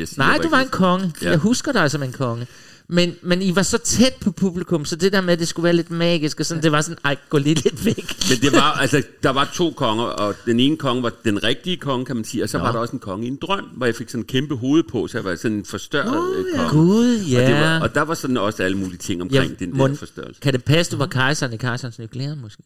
at 0.03 0.09
sige. 0.09 0.19
Nej, 0.19 0.39
du 0.43 0.49
var 0.49 0.61
en 0.61 0.69
konge. 0.69 1.13
Ja. 1.23 1.31
Jeg 1.31 1.39
husker 1.39 1.73
dig 1.73 1.91
som 1.91 2.03
en 2.03 2.13
konge. 2.13 2.47
Men, 2.89 3.15
men 3.23 3.43
I 3.43 3.57
var 3.57 3.63
så 3.63 3.79
tæt 3.79 4.15
på 4.21 4.31
publikum, 4.31 4.85
så 4.85 4.97
det 4.97 5.13
der 5.13 5.21
med, 5.21 5.33
at 5.33 5.39
det 5.39 5.49
skulle 5.49 5.65
være 5.65 5.73
lidt 5.73 5.91
magisk, 5.91 6.41
og 6.41 6.47
sådan, 6.47 6.63
det 6.63 6.73
var 6.73 6.81
sådan, 6.81 6.99
ej, 7.05 7.17
gå 7.29 7.39
lige 7.39 7.55
lidt 7.55 7.85
væk. 7.85 7.97
Men 8.31 8.39
det 8.41 8.53
var, 8.53 8.73
altså, 8.73 9.03
der 9.23 9.31
var 9.31 9.51
to 9.55 9.71
konger, 9.71 10.05
og 10.05 10.35
den 10.47 10.61
ene 10.61 10.77
konge 10.77 11.03
var 11.03 11.13
den 11.25 11.45
rigtige 11.45 11.77
konge, 11.77 12.05
kan 12.05 12.17
man 12.17 12.25
sige, 12.25 12.43
og 12.43 12.49
så 12.49 12.59
Nå. 12.59 12.65
var 12.65 12.73
der 12.73 12.79
også 12.79 12.93
en 12.93 12.99
konge 12.99 13.25
i 13.27 13.29
en 13.29 13.39
drøm, 13.43 13.65
hvor 13.65 13.87
jeg 13.87 13.95
fik 13.95 14.09
sådan 14.09 14.21
en 14.21 14.27
kæmpe 14.27 14.57
hoved 14.57 14.83
på, 14.83 15.07
så 15.07 15.19
jeg 15.19 15.25
var 15.25 15.35
sådan 15.37 15.57
en 15.57 15.65
forstørret 15.65 16.13
Nå, 16.13 16.35
øh, 16.35 16.45
ja. 16.55 16.69
konge. 16.69 16.87
Gud, 16.87 17.17
ja. 17.31 17.43
Og, 17.43 17.47
det 17.49 17.55
var, 17.61 17.81
og 17.81 17.95
der 17.95 18.03
var 18.03 18.15
sådan 18.15 18.37
også 18.37 18.63
alle 18.63 18.77
mulige 18.79 18.99
ting 18.99 19.23
omkring 19.23 19.51
Ja, 19.61 19.65
den 19.65 19.73
der 19.79 19.89
mon- 19.89 19.97
forstørrelse. 19.97 20.41
Kan 20.41 20.53
det 20.53 20.65
passe, 20.65 20.93
du 20.93 20.97
var 20.97 21.07
kejseren 21.07 21.53
i 21.53 21.57
kejserens 21.57 21.99
nuklear, 21.99 22.35
måske? 22.35 22.63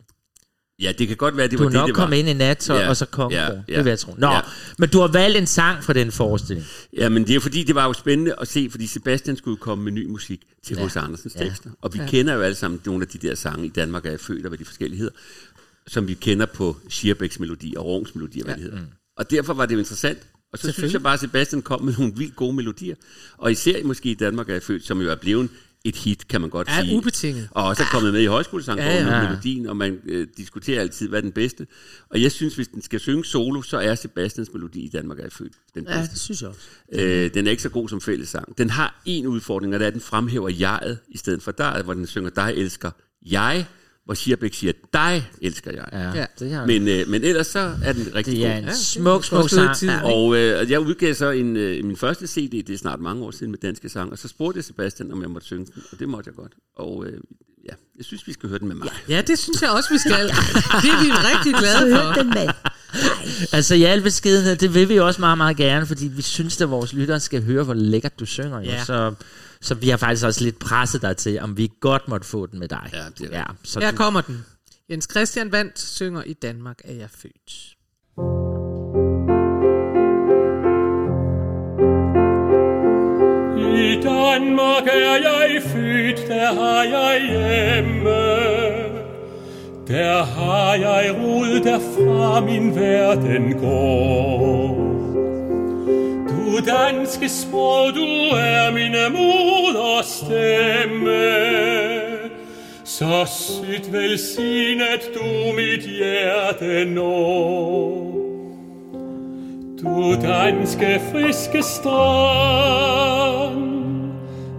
Ja, 0.81 0.93
det 0.99 1.09
kan 1.09 1.17
godt 1.17 1.37
være, 1.37 1.49
det 1.49 1.59
Du 1.59 1.63
var 1.63 1.71
det, 1.71 1.75
nok 1.75 1.87
det 1.89 1.97
var. 1.97 2.03
kommet 2.03 2.17
ind 2.17 2.29
i 2.29 2.33
nat, 2.33 2.71
og, 2.71 2.77
Ja, 2.79 2.89
og 2.89 2.97
så 2.97 3.07
konge 3.07 3.37
ja, 3.37 3.53
ja, 3.53 3.61
ja. 3.69 3.77
Det 3.77 3.85
vil 3.85 3.91
jeg 3.91 3.99
tro. 3.99 4.15
Nå, 4.19 4.27
Ja. 4.27 4.41
men 4.79 4.89
du 4.89 5.01
har 5.01 5.09
valgt 5.09 5.39
en 5.39 5.47
sang 5.47 5.85
fra 5.85 5.93
den 5.93 6.13
forestilling. 6.13 6.67
Ja, 6.97 7.09
men 7.09 7.27
det 7.27 7.37
er 7.37 7.41
fordi, 7.41 7.63
det 7.65 7.75
var 7.75 7.87
jo 7.87 7.93
spændende 7.93 8.35
at 8.41 8.49
se, 8.49 8.69
fordi 8.71 8.87
Sebastian 8.87 9.37
skulle 9.37 9.57
komme 9.57 9.85
med 9.85 9.93
ny 9.93 10.07
musik 10.07 10.41
til 10.67 10.77
Ja. 10.77 10.87
H.C. 10.87 10.97
Andersens 10.97 11.35
Ja. 11.39 11.45
tekster. 11.45 11.71
Og 11.83 11.95
vi 11.95 11.99
ja. 11.99 12.07
kender 12.07 12.35
jo 12.35 12.41
alle 12.41 12.55
sammen 12.55 12.81
nogle 12.87 13.03
af 13.03 13.09
de 13.09 13.29
der 13.29 13.35
sange 13.35 13.67
i 13.67 13.69
Danmark, 13.69 14.07
er 14.07 14.11
jeg 14.11 14.21
født, 14.21 14.45
og 14.45 14.49
hvad 14.49 14.59
de 14.59 14.65
forskellige 14.65 14.99
hedder, 14.99 15.15
som 15.87 16.09
vi 16.09 16.15
kender 16.15 16.47
på 16.47 16.77
Schierbecks 16.91 17.41
melodi 17.41 17.75
og 17.77 17.85
Rungs 17.87 18.15
melodi, 18.15 18.41
og 18.41 18.45
hvad 18.45 18.55
ja. 18.55 18.63
det 18.63 18.73
hedder. 18.73 18.85
Og 19.17 19.31
derfor 19.31 19.55
var 19.55 19.67
det 19.67 19.75
jo 19.75 19.79
interessant. 19.79 20.19
Og 20.53 20.59
så 20.59 20.73
synes 20.73 20.93
jeg 20.93 21.03
bare, 21.03 21.15
at 21.15 21.21
Sebastian 21.21 21.63
kom 21.63 21.83
med 21.83 21.95
nogle 21.99 22.13
vildt 22.17 22.37
gode 22.37 22.53
melodier. 22.57 22.95
Og 23.39 23.53
især 23.53 23.85
måske 23.85 24.11
i 24.11 24.15
Danmark 24.15 24.49
er 24.49 24.53
jeg 24.53 24.63
født, 24.63 24.87
som 24.87 25.01
jo 25.01 25.11
er 25.11 25.15
blevet 25.15 25.49
et 25.85 25.97
hit, 25.97 26.29
kan 26.29 26.41
man 26.41 26.51
godt 26.51 26.69
Ja, 26.69 26.83
sige. 26.83 26.97
ubetinget. 26.97 27.49
Og 27.51 27.65
også 27.65 27.83
er 27.83 27.87
kommet 27.93 28.13
med 28.13 28.21
i 28.21 28.27
højskolesangbogen 28.27 28.93
Ja, 28.93 29.09
ja. 29.09 29.17
Ja. 29.23 29.29
melodien, 29.29 29.67
og 29.67 29.77
man 29.77 29.99
øh, 30.07 30.27
diskuterer 30.37 30.81
altid, 30.81 31.09
hvad 31.09 31.19
er 31.19 31.23
den 31.23 31.33
bedste. 31.33 31.67
Og 32.11 32.23
jeg 32.23 32.33
synes, 32.33 32.55
hvis 32.55 32.69
den 32.69 32.83
skal 32.83 33.01
synge 33.01 33.25
solo, 33.25 33.63
så 33.63 33.79
er 33.79 33.95
Sebastians 33.95 34.53
melodi 34.53 34.81
i 34.81 34.89
Danmark 34.89 35.19
er 35.21 35.29
født 35.31 35.53
den 35.75 35.85
bedste. 35.85 35.99
Ja, 36.01 36.07
det 36.07 36.21
synes 36.21 36.41
jeg 36.43 36.49
også. 36.49 36.61
Øh, 36.93 37.35
den 37.35 37.47
er 37.47 37.51
ikke 37.51 37.63
så 37.63 37.69
god 37.69 37.89
som 37.89 38.01
fællessang. 38.01 38.59
Den 38.59 38.71
har 38.71 39.03
en 39.05 39.27
udfordring, 39.27 39.75
og 39.75 39.81
det 39.81 39.85
er, 39.85 39.89
at 39.89 39.93
den 39.95 40.03
fremhæver 40.03 40.49
jeget 40.49 40.99
i 41.09 41.19
stedet 41.19 41.43
for 41.43 41.53
dig, 41.53 41.81
hvor 41.85 41.95
den 41.95 42.07
synger 42.07 42.31
dig 42.31 42.53
elsker 42.57 42.91
jeg, 43.27 43.67
hvor 44.05 44.15
Schierbeck 44.15 44.55
siger 44.55 44.73
dig 44.93 45.31
elsker 45.43 45.71
jeg. 45.73 45.89
Ja, 45.93 46.21
Ja. 46.21 46.27
det, 46.39 46.51
har, 46.53 46.67
Men, 46.67 46.89
øh, 46.89 47.09
men 47.09 47.25
ellers 47.25 47.47
så 47.47 47.75
er 47.85 47.93
den 47.93 48.11
rigtig 48.15 48.37
det 48.37 48.47
er 48.47 48.51
god. 48.53 48.59
en 48.59 48.65
Ja, 48.65 48.75
smuk, 48.75 49.25
smuk 49.25 49.43
også 49.43 49.57
sang. 49.57 49.77
tiden. 49.77 49.95
Ja. 49.95 50.13
Og 50.13 50.37
øh, 50.37 50.71
jeg 50.71 50.81
udgav 50.81 51.15
så 51.15 51.31
en, 51.31 51.57
øh, 51.57 51.85
min 51.85 51.97
første 51.97 52.27
CD, 52.27 52.51
det 52.67 52.71
er 52.71 52.79
snart 52.79 53.01
mange 53.01 53.25
år 53.25 53.31
siden 53.31 53.51
med 53.51 53.59
danske 53.59 53.89
sang, 53.89 54.13
og 54.13 54.19
så 54.19 54.29
spurgte 54.29 54.57
jeg 54.59 54.65
Sebastian, 54.65 55.13
om 55.13 55.23
jeg 55.23 55.31
måtte 55.31 55.47
synge 55.47 55.67
den, 55.75 55.83
og 55.93 55.99
det 55.99 56.09
måtte 56.09 56.29
jeg 56.29 56.35
godt. 56.35 56.53
Og 56.77 57.07
øh, 57.07 57.13
ja, 57.69 57.73
jeg 57.99 58.05
synes, 58.05 58.27
vi 58.27 58.33
skal 58.33 58.49
høre 58.49 58.59
den 58.59 58.69
med 58.69 58.77
mig. 58.77 58.89
Ja, 59.09 59.23
det 59.27 59.39
synes 59.39 59.63
jeg 59.63 59.71
også, 59.71 59.89
vi 59.93 59.99
skal. 59.99 60.27
Det 60.29 60.91
er 60.91 61.03
vi 61.05 61.11
rigtig 61.13 61.55
glade 61.55 61.95
hørte 61.97 62.15
for. 62.15 62.23
den 62.23 62.29
med. 62.31 62.49
Altså 63.53 63.75
i 63.75 63.83
al 63.83 64.03
beskedenhed, 64.03 64.57
det 64.57 64.75
vil 64.75 64.89
vi 64.89 64.99
også 64.99 65.21
meget, 65.21 65.39
meget 65.39 65.57
gerne, 65.57 65.87
fordi 65.87 66.07
vi 66.07 66.23
synes, 66.23 66.61
at 66.61 66.71
vores 66.71 66.93
lyttere 66.93 67.21
skal 67.21 67.43
høre, 67.45 67.65
hvor 67.65 67.75
lækkert 67.75 68.21
du 68.21 68.27
synger. 68.27 68.59
Jo. 68.59 68.65
Ja. 68.65 68.85
Så, 68.85 69.15
så 69.63 69.75
vi 69.75 69.89
har 69.89 69.97
faktisk 69.97 70.27
også 70.27 70.45
lidt 70.45 70.59
presset 70.59 71.03
dig 71.03 71.17
til, 71.17 71.41
om 71.41 71.57
vi 71.57 71.71
godt 71.81 72.09
måtte 72.09 72.27
få 72.27 72.47
den 72.47 72.59
med 72.59 72.69
dig. 72.69 72.91
Ja, 72.93 73.05
det 73.19 73.35
er 73.35 73.39
ja, 73.39 73.45
så 73.65 73.81
Her 73.81 73.91
du, 73.91 73.97
kommer 73.97 74.21
den. 74.21 74.45
Jens 74.91 75.09
Christian 75.11 75.53
Vandt 75.53 75.79
synger 75.79 76.23
I 76.23 76.33
Danmark 76.33 76.79
er 76.85 76.93
jeg 76.93 77.11
født. 77.11 77.77
I 83.79 84.01
Danmark 84.03 84.87
er 84.87 85.17
jeg 85.29 85.63
født, 85.65 86.29
der 86.29 86.55
har 86.55 86.83
jeg 86.83 87.21
hjemme. 87.31 88.11
Der 89.89 90.23
har 90.25 90.75
jeg 90.75 91.17
rod, 91.19 91.65
derfra 91.65 92.41
min 92.41 92.75
verden 92.75 93.59
går. 93.59 94.90
Danske 96.67 97.29
sprog, 97.29 97.95
du 97.95 98.37
er 98.37 98.71
min 98.73 98.97
moders 99.13 100.07
stemme. 100.07 101.31
Så 102.85 103.27
sygt 103.27 103.93
velsignet 103.93 105.11
du 105.15 105.53
mit 105.57 105.85
hjerte 105.85 106.85
når. 106.85 108.11
Du 109.83 110.15
danske 110.23 111.01
friske 111.13 111.63
strand, 111.63 112.01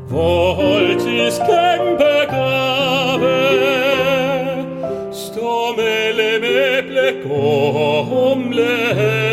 hvor 0.10 0.54
holdtis 0.54 1.38
kæmpe 1.38 2.26
grave, 2.30 3.38
står 5.14 5.76
mellem 5.78 6.44
æblegård 6.44 7.76
og 7.76 8.06
humlehave. 8.06 9.31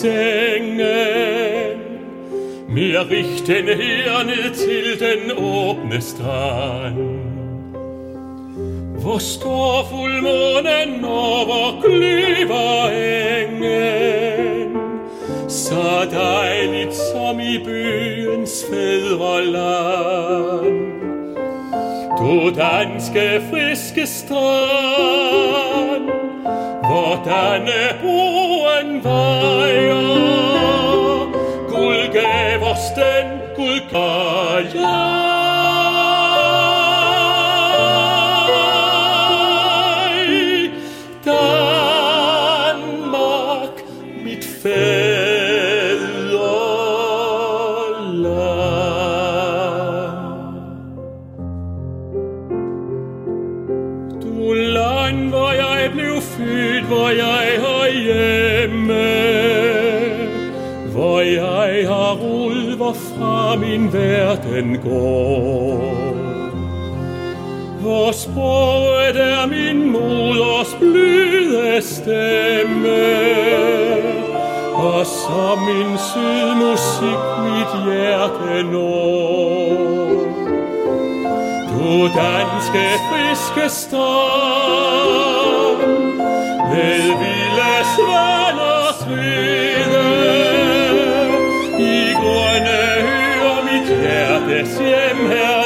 Sengen, 0.00 0.80
Mir 2.68 3.10
richten 3.10 3.66
herne 3.66 4.54
til 4.54 5.00
den 5.00 5.32
åbne 5.36 6.00
strand. 6.00 7.20
Hvor 9.00 9.18
står 9.18 9.86
fuldmånen 9.90 11.04
over 11.04 11.80
Kløverengen, 11.82 14.76
så 15.48 16.08
dejligt 16.12 16.94
som 16.94 17.40
i 17.40 17.58
byens 17.64 18.64
fædreland. 18.70 20.80
Du 22.18 22.50
danske 22.56 23.42
friske 23.50 24.06
strand, 24.06 26.04
hvor 26.80 27.22
Dannebroen 27.24 28.29
vejer. 29.02 29.94
Guld 31.68 32.16
vosten, 32.60 33.40
os 33.56 34.29
verden 64.30 64.78
går. 64.78 66.10
Hvor 67.80 68.12
sproget 68.12 69.16
er 69.16 69.46
min 69.46 69.92
moders 69.92 70.76
bløde 70.78 71.82
stemme, 71.82 73.06
og 74.74 75.06
som 75.06 75.58
min 75.58 75.98
sød 75.98 76.54
musik 76.54 77.22
mit 77.44 77.72
hjerte 77.86 78.62
når. 78.62 80.00
Du 81.70 82.02
danske 82.02 82.86
friske 83.08 83.68
strand 83.68 85.00
Ved 86.70 87.02
vilde 87.20 87.74
svaners 87.94 89.00
rede 89.08 90.29
siempre 94.66 95.59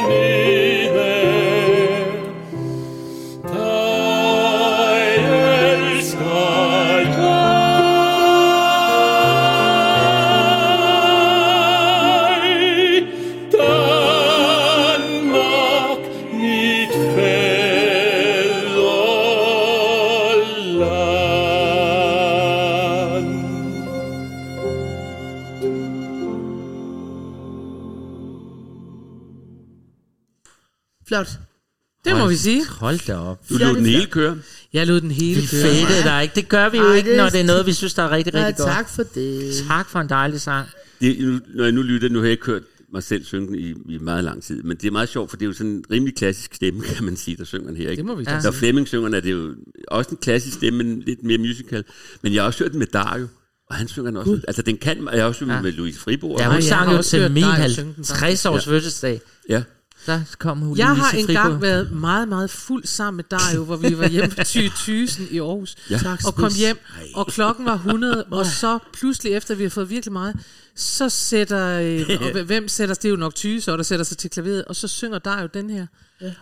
må 32.24 32.30
vi 32.30 32.36
sige. 32.36 32.66
Hold 32.68 33.06
da 33.06 33.16
op. 33.16 33.48
Du 33.48 33.54
lod 33.54 33.74
den 33.76 33.86
hele 33.86 34.06
køre. 34.06 34.36
Jeg 34.72 34.86
lod 34.86 35.00
den 35.00 35.10
hele 35.10 35.40
Vi 35.40 35.46
køre. 35.46 35.60
fadede 35.62 36.02
dig 36.04 36.22
ikke. 36.22 36.34
Det 36.34 36.48
gør 36.48 36.68
vi 36.68 36.78
jo 36.78 36.84
Ej, 36.90 36.94
ikke, 36.96 37.16
når 37.16 37.28
det 37.28 37.40
er 37.40 37.44
noget, 37.44 37.66
vi 37.66 37.72
synes, 37.72 37.94
der 37.94 38.02
er 38.02 38.10
rigtig, 38.10 38.34
Ja, 38.34 38.46
rigtig 38.46 38.64
godt. 38.64 38.68
tak 38.74 38.88
for 38.88 39.02
det. 39.02 39.52
Tak 39.68 39.88
for 39.90 40.00
en 40.00 40.08
dejlig 40.08 40.40
sang. 40.40 40.68
Det, 41.00 41.40
når 41.54 41.64
jeg 41.64 41.72
nu 41.72 41.82
lytter, 41.82 42.08
nu 42.08 42.18
har 42.18 42.24
jeg 42.24 42.32
ikke 42.32 42.46
hørt 42.46 42.62
mig 42.92 43.02
selv 43.02 43.24
synge 43.24 43.58
i, 43.58 43.74
i 43.88 43.98
meget 43.98 44.24
lang 44.24 44.42
tid, 44.42 44.62
men 44.62 44.76
det 44.76 44.86
er 44.86 44.90
meget 44.90 45.08
sjovt, 45.08 45.30
for 45.30 45.36
det 45.36 45.44
er 45.44 45.46
jo 45.46 45.52
sådan 45.52 45.70
en 45.70 45.84
rimelig 45.90 46.14
klassisk 46.16 46.54
stemme, 46.54 46.80
kan 46.82 47.04
man 47.04 47.16
sige, 47.16 47.36
der 47.36 47.44
synger 47.44 47.66
den 47.68 47.76
her. 47.76 47.90
Ikke? 47.90 48.00
Det 48.00 48.06
må 48.06 48.14
vi 48.14 48.24
da 48.24 48.40
Når 48.44 48.50
Flemming 48.50 48.88
synger 48.88 49.04
den, 49.04 49.14
er 49.14 49.20
det 49.20 49.30
jo 49.32 49.54
også 49.88 50.10
en 50.10 50.16
klassisk 50.16 50.56
stemme, 50.56 50.84
men 50.84 51.00
lidt 51.00 51.22
mere 51.24 51.38
musical. 51.38 51.84
Men 52.22 52.34
jeg 52.34 52.42
har 52.42 52.46
også 52.46 52.64
hørt 52.64 52.70
den 52.72 52.78
med 52.78 52.86
Dario, 52.86 53.26
og 53.70 53.76
han 53.76 53.88
synger 53.88 54.10
den 54.10 54.16
også. 54.16 54.40
Altså, 54.48 54.62
den 54.62 54.76
kan, 54.76 55.08
jeg 55.12 55.20
har 55.22 55.28
også 55.28 55.44
Ja. 55.44 55.60
med 55.60 55.72
Louise 55.72 56.00
Fribourg. 56.00 56.40
Ja, 56.40 56.46
hun 56.46 56.54
jeg 56.54 56.62
sang 56.64 56.88
har 56.88 56.96
jo 56.96 57.02
til 57.02 57.30
min 57.30 57.42
dig 57.42 57.52
halv- 57.52 57.72
synge 57.72 57.92
den, 57.96 58.04
60 58.04 58.46
års 58.46 58.66
Ja. 58.66 58.70
fødselsdag. 58.72 59.20
ja. 59.48 59.62
Der 60.06 60.20
kom 60.38 60.58
hun 60.58 60.78
Jeg 60.78 60.96
har 60.96 61.10
engang 61.18 61.46
Fribo. 61.46 61.60
været 61.60 61.92
meget, 61.92 62.28
meget 62.28 62.50
fuld 62.50 62.84
sammen 62.84 63.16
med 63.16 63.24
dig, 63.30 63.56
jo, 63.56 63.64
hvor 63.64 63.76
vi 63.76 63.98
var 63.98 64.08
hjemme 64.08 64.30
på 64.36 64.42
Thy 64.54 64.68
Thysen 64.68 65.28
i 65.30 65.38
Aarhus. 65.38 65.76
Ja. 65.90 65.98
Tak, 65.98 66.20
og 66.26 66.34
kom 66.34 66.52
hjem, 66.56 66.78
og 67.14 67.26
klokken 67.26 67.64
var 67.66 67.74
100, 67.74 68.24
og 68.24 68.46
så 68.46 68.78
pludselig 68.92 69.32
efter 69.32 69.54
vi 69.54 69.62
har 69.62 69.70
fået 69.70 69.90
virkelig 69.90 70.12
meget, 70.12 70.36
så 70.74 71.08
sætter, 71.08 71.80
øh, 71.80 72.10
og 72.36 72.42
hvem 72.42 72.68
sætter, 72.68 72.94
det 72.94 73.04
er 73.04 73.10
jo 73.10 73.16
nok 73.16 73.34
Thy, 73.34 73.60
så 73.60 73.76
der 73.76 73.82
sætter 73.82 74.04
sig 74.04 74.18
til 74.18 74.30
klaveret, 74.30 74.64
og 74.64 74.76
så 74.76 74.88
synger 74.88 75.18
der 75.18 75.40
jo 75.42 75.48
den 75.54 75.70
her. 75.70 75.86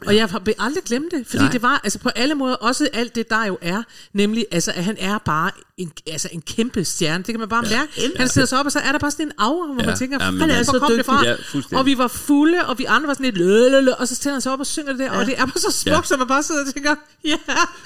Og 0.06 0.16
jeg 0.16 0.28
vil 0.44 0.54
aldrig 0.58 0.84
glemme 0.84 1.08
det, 1.10 1.26
fordi 1.26 1.42
Nej. 1.42 1.52
det 1.52 1.62
var 1.62 1.80
altså 1.84 1.98
på 1.98 2.08
alle 2.08 2.34
måder 2.34 2.54
også 2.54 2.88
alt 2.92 3.14
det, 3.14 3.30
der 3.30 3.44
jo 3.46 3.58
er, 3.60 3.82
nemlig 4.12 4.46
altså, 4.52 4.72
at 4.74 4.84
han 4.84 4.96
er 4.98 5.18
bare 5.18 5.50
en, 5.76 5.92
altså, 6.10 6.28
en 6.32 6.40
kæmpe 6.42 6.84
stjerne. 6.84 7.18
Det 7.24 7.32
kan 7.32 7.38
man 7.40 7.48
bare 7.48 7.62
mærke. 7.62 8.12
Han 8.16 8.28
sidder 8.28 8.46
sig 8.46 8.58
op, 8.58 8.66
og 8.66 8.72
så 8.72 8.78
er 8.78 8.92
der 8.92 8.98
bare 8.98 9.10
sådan 9.10 9.26
en 9.26 9.32
aura, 9.38 9.72
hvor 9.72 9.82
Ja. 9.82 9.86
man 9.88 9.98
tænker, 9.98 10.24
Ja, 10.24 10.30
men 10.30 10.40
han 10.40 10.50
er 10.50 10.62
så 10.62 10.94
det 10.96 11.06
fra? 11.06 11.24
Ja, 11.26 11.78
og 11.78 11.86
vi 11.86 11.98
var 11.98 12.08
fulde, 12.08 12.66
og 12.66 12.78
vi 12.78 12.84
andre 12.84 13.06
var 13.06 13.14
sådan 13.14 13.24
lidt 13.24 13.38
lø, 13.38 13.92
og 13.98 14.08
så 14.08 14.14
stiller 14.14 14.32
han 14.34 14.40
sig 14.40 14.52
op 14.52 14.60
og 14.60 14.66
synger 14.66 14.92
det 14.92 14.98
der, 14.98 15.10
og 15.10 15.26
det 15.26 15.34
er 15.38 15.46
bare 15.46 15.58
så 15.58 15.70
smukt, 15.70 15.96
Ja. 15.96 16.02
så 16.04 16.16
man 16.16 16.26
bare 16.28 16.42
sidder 16.42 16.60
og 16.66 16.74
tænker, 16.74 16.94
ja. 17.24 17.36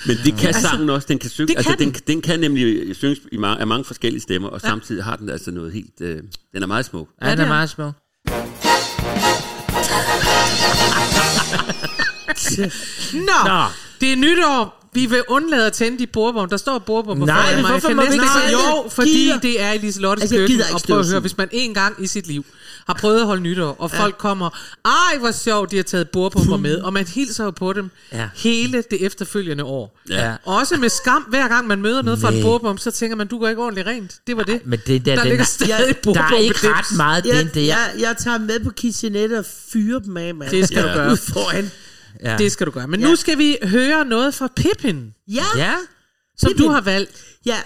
Men 0.06 0.16
det 0.24 0.36
kan 0.38 0.54
sangen 0.54 0.90
også. 0.90 1.06
Den 1.08 1.18
kan, 1.18 1.30
synge, 1.30 1.48
det 1.48 1.56
altså, 1.56 1.70
kan 1.70 1.78
den, 1.78 1.92
den. 1.94 2.02
den 2.06 2.22
kan 2.22 2.40
nemlig 2.40 2.96
synges 2.96 3.18
i 3.32 3.36
mange, 3.36 3.60
af 3.60 3.66
mange 3.66 3.84
forskellige 3.84 4.22
stemmer, 4.22 4.48
og 4.48 4.60
samtidig 4.60 5.04
har 5.04 5.16
den 5.16 5.28
altså 5.28 5.50
noget 5.50 5.72
helt... 5.72 6.00
Øh, 6.00 6.22
den 6.54 6.62
er 6.62 6.66
meget 6.66 6.84
smuk. 6.84 7.08
Ja, 7.22 7.30
den 7.30 7.38
er 7.38 7.44
er. 7.44 7.48
meget 7.48 7.70
smuk. 7.70 7.92
Nå, 13.12 13.20
Nå. 13.46 13.64
det 14.00 14.12
er 14.12 14.16
nytår. 14.16 14.82
Vi 14.94 15.06
vil 15.06 15.22
undlade 15.28 15.66
at 15.66 15.72
tænde 15.72 15.98
de 15.98 16.06
bordvogn. 16.06 16.50
Der 16.50 16.56
står 16.56 16.78
bordvogn 16.78 17.18
på 17.20 17.26
Nej, 17.26 17.56
men 17.56 17.66
hvorfor 17.66 17.88
må 17.94 18.02
vi 18.06 18.12
ikke 18.12 18.24
Jo, 18.52 18.88
fordi 18.90 19.10
Gider. 19.10 19.40
det 19.40 19.62
er 19.62 19.72
i 19.72 19.78
Lise 19.78 20.00
Lottes 20.00 20.22
Altså, 20.22 20.36
køkken. 20.36 20.60
Og 20.74 20.80
prøv 20.86 20.98
at 21.00 21.08
høre, 21.10 21.20
hvis 21.20 21.36
man 21.36 21.48
en 21.52 21.74
gang 21.74 22.04
i 22.04 22.06
sit 22.06 22.26
liv 22.26 22.44
har 22.86 22.94
prøvet 22.94 23.20
at 23.20 23.26
holde 23.26 23.42
nytår, 23.42 23.76
og 23.78 23.90
folk 23.90 24.18
kommer, 24.18 24.50
ej 24.84 25.18
hvor 25.18 25.30
sjovt, 25.32 25.70
de 25.70 25.76
har 25.76 25.82
taget 25.82 26.08
bordpumper 26.10 26.56
med, 26.56 26.76
og 26.78 26.92
man 26.92 27.06
hilser 27.06 27.44
jo 27.44 27.50
på 27.50 27.72
dem 27.72 27.90
Ja. 28.12 28.28
hele 28.36 28.84
det 28.90 29.06
efterfølgende 29.06 29.64
år. 29.64 29.98
Ja. 30.10 30.32
Også 30.44 30.76
med 30.76 30.88
skam, 30.88 31.22
hver 31.28 31.48
gang 31.48 31.66
man 31.66 31.80
møder 31.82 32.02
noget 32.02 32.20
fra 32.20 32.32
en 32.32 32.42
bordpump, 32.42 32.78
så 32.80 32.90
tænker 32.90 33.16
man, 33.16 33.26
du 33.26 33.38
går 33.38 33.48
ikke 33.48 33.62
ordentligt 33.62 33.86
rent. 33.86 34.12
Det 34.26 34.36
var 34.36 34.42
det. 34.42 34.60
Men 34.64 34.78
det 34.86 35.06
der, 35.06 35.14
der 35.14 35.20
den 35.22 35.28
ligger 35.28 35.44
er- 35.44 35.46
stadig 35.48 35.70
Jeg- 36.04 36.14
Der 36.14 36.22
er 36.22 36.36
ikke 36.38 36.58
ret 36.72 36.96
meget 36.96 37.24
den 37.24 37.32
Jeg, 37.34 37.54
der. 37.54 37.60
jeg, 37.60 37.90
jeg 37.98 38.14
tager 38.18 38.38
med 38.38 38.60
på 38.60 38.70
kitchenette 38.70 39.38
og 39.38 39.44
fyrer 39.72 39.98
dem 39.98 40.16
af, 40.16 40.34
mand. 40.34 40.50
Det 40.50 40.66
skal 40.68 40.82
du 40.82 40.88
gøre. 40.88 41.12
Ud 41.12 41.16
foran. 41.16 41.70
Ja. 42.22 42.36
Det 42.38 42.52
skal 42.52 42.66
du 42.66 42.70
gøre. 42.70 42.86
Men 42.88 43.00
Ja. 43.00 43.08
nu 43.08 43.16
skal 43.16 43.38
vi 43.38 43.58
høre 43.62 44.04
noget 44.04 44.34
fra 44.34 44.48
Pippin, 44.56 45.14
Ja, 45.28 45.44
ja. 45.56 45.74
som 46.38 46.48
Pippin. 46.48 46.66
du 46.66 46.70
har 46.72 46.80
valgt. 46.80 47.24
ja. 47.46 47.58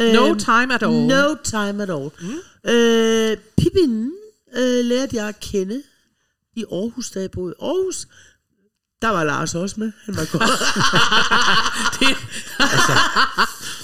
No 0.00 0.28
Øhm, 0.28 0.38
time 0.38 0.74
at 0.74 0.82
all. 0.82 1.06
No 1.06 1.34
time 1.44 1.82
at 1.82 1.90
all. 1.90 2.10
Mm. 2.20 2.70
Øh, 2.70 3.36
Pippin 3.58 4.10
øh, 4.56 4.84
lærte 4.84 5.16
jeg 5.16 5.28
at 5.28 5.40
kende 5.40 5.82
i 6.56 6.64
Aarhus, 6.72 7.10
da 7.10 7.20
jeg 7.20 7.30
boede 7.30 7.54
i 7.60 7.62
Aarhus. 7.64 8.06
Der 9.02 9.08
var 9.08 9.24
Lars 9.24 9.54
også 9.54 9.80
med. 9.80 9.92
Han 10.04 10.16
var 10.16 10.28
godt. 10.38 10.50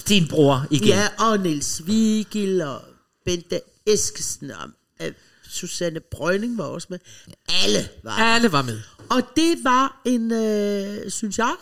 Din 0.09 0.29
bror 0.29 0.67
igen. 0.71 0.89
ja, 0.89 1.09
og 1.19 1.39
Niels 1.41 1.83
Vigil 1.87 2.61
og 2.63 2.83
Bente 3.25 3.61
Eskesen 3.87 4.51
og 4.51 4.69
øh, 5.03 5.13
Susanne 5.51 6.01
Brøgning 6.01 6.59
var 6.59 6.65
også 6.65 6.87
med. 6.91 6.99
Alle 7.65 7.89
var. 8.05 8.11
Alle 8.17 8.53
var 8.53 8.63
med. 8.63 8.81
Og 9.17 9.23
det 9.37 9.65
var 9.65 10.03
en, 10.05 10.33
øh, 10.33 11.11
synes 11.11 11.39
jeg, 11.39 11.55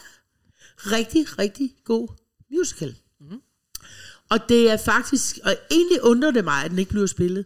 rigtig, 0.78 1.38
rigtig 1.38 1.74
god 1.84 2.08
musical. 2.50 2.96
Mm. 3.20 3.40
Og 4.28 4.38
det 4.48 4.70
er 4.70 4.76
faktisk, 4.76 5.38
og 5.44 5.56
egentlig 5.70 6.02
undrer 6.02 6.30
det 6.30 6.44
mig, 6.44 6.64
at 6.64 6.70
den 6.70 6.78
ikke 6.78 6.90
bliver 6.90 7.06
spillet. 7.06 7.44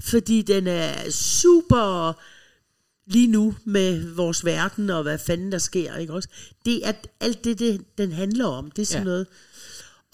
Fordi 0.00 0.42
den 0.42 0.66
er 0.66 1.10
super 1.10 2.12
lige 3.06 3.26
nu 3.26 3.54
med 3.64 4.14
vores 4.14 4.44
verden 4.44 4.90
og 4.90 5.02
hvad 5.02 5.18
fanden 5.18 5.52
der 5.52 5.58
sker, 5.58 5.96
ikke 5.96 6.12
også? 6.12 6.28
Det 6.64 6.86
er 6.88 6.92
alt 7.20 7.44
det, 7.44 7.58
det 7.58 7.98
den 7.98 8.12
handler 8.12 8.46
om. 8.46 8.70
Det 8.70 8.82
er 8.82 8.86
sådan 8.86 9.00
Ja. 9.02 9.04
noget. 9.04 9.26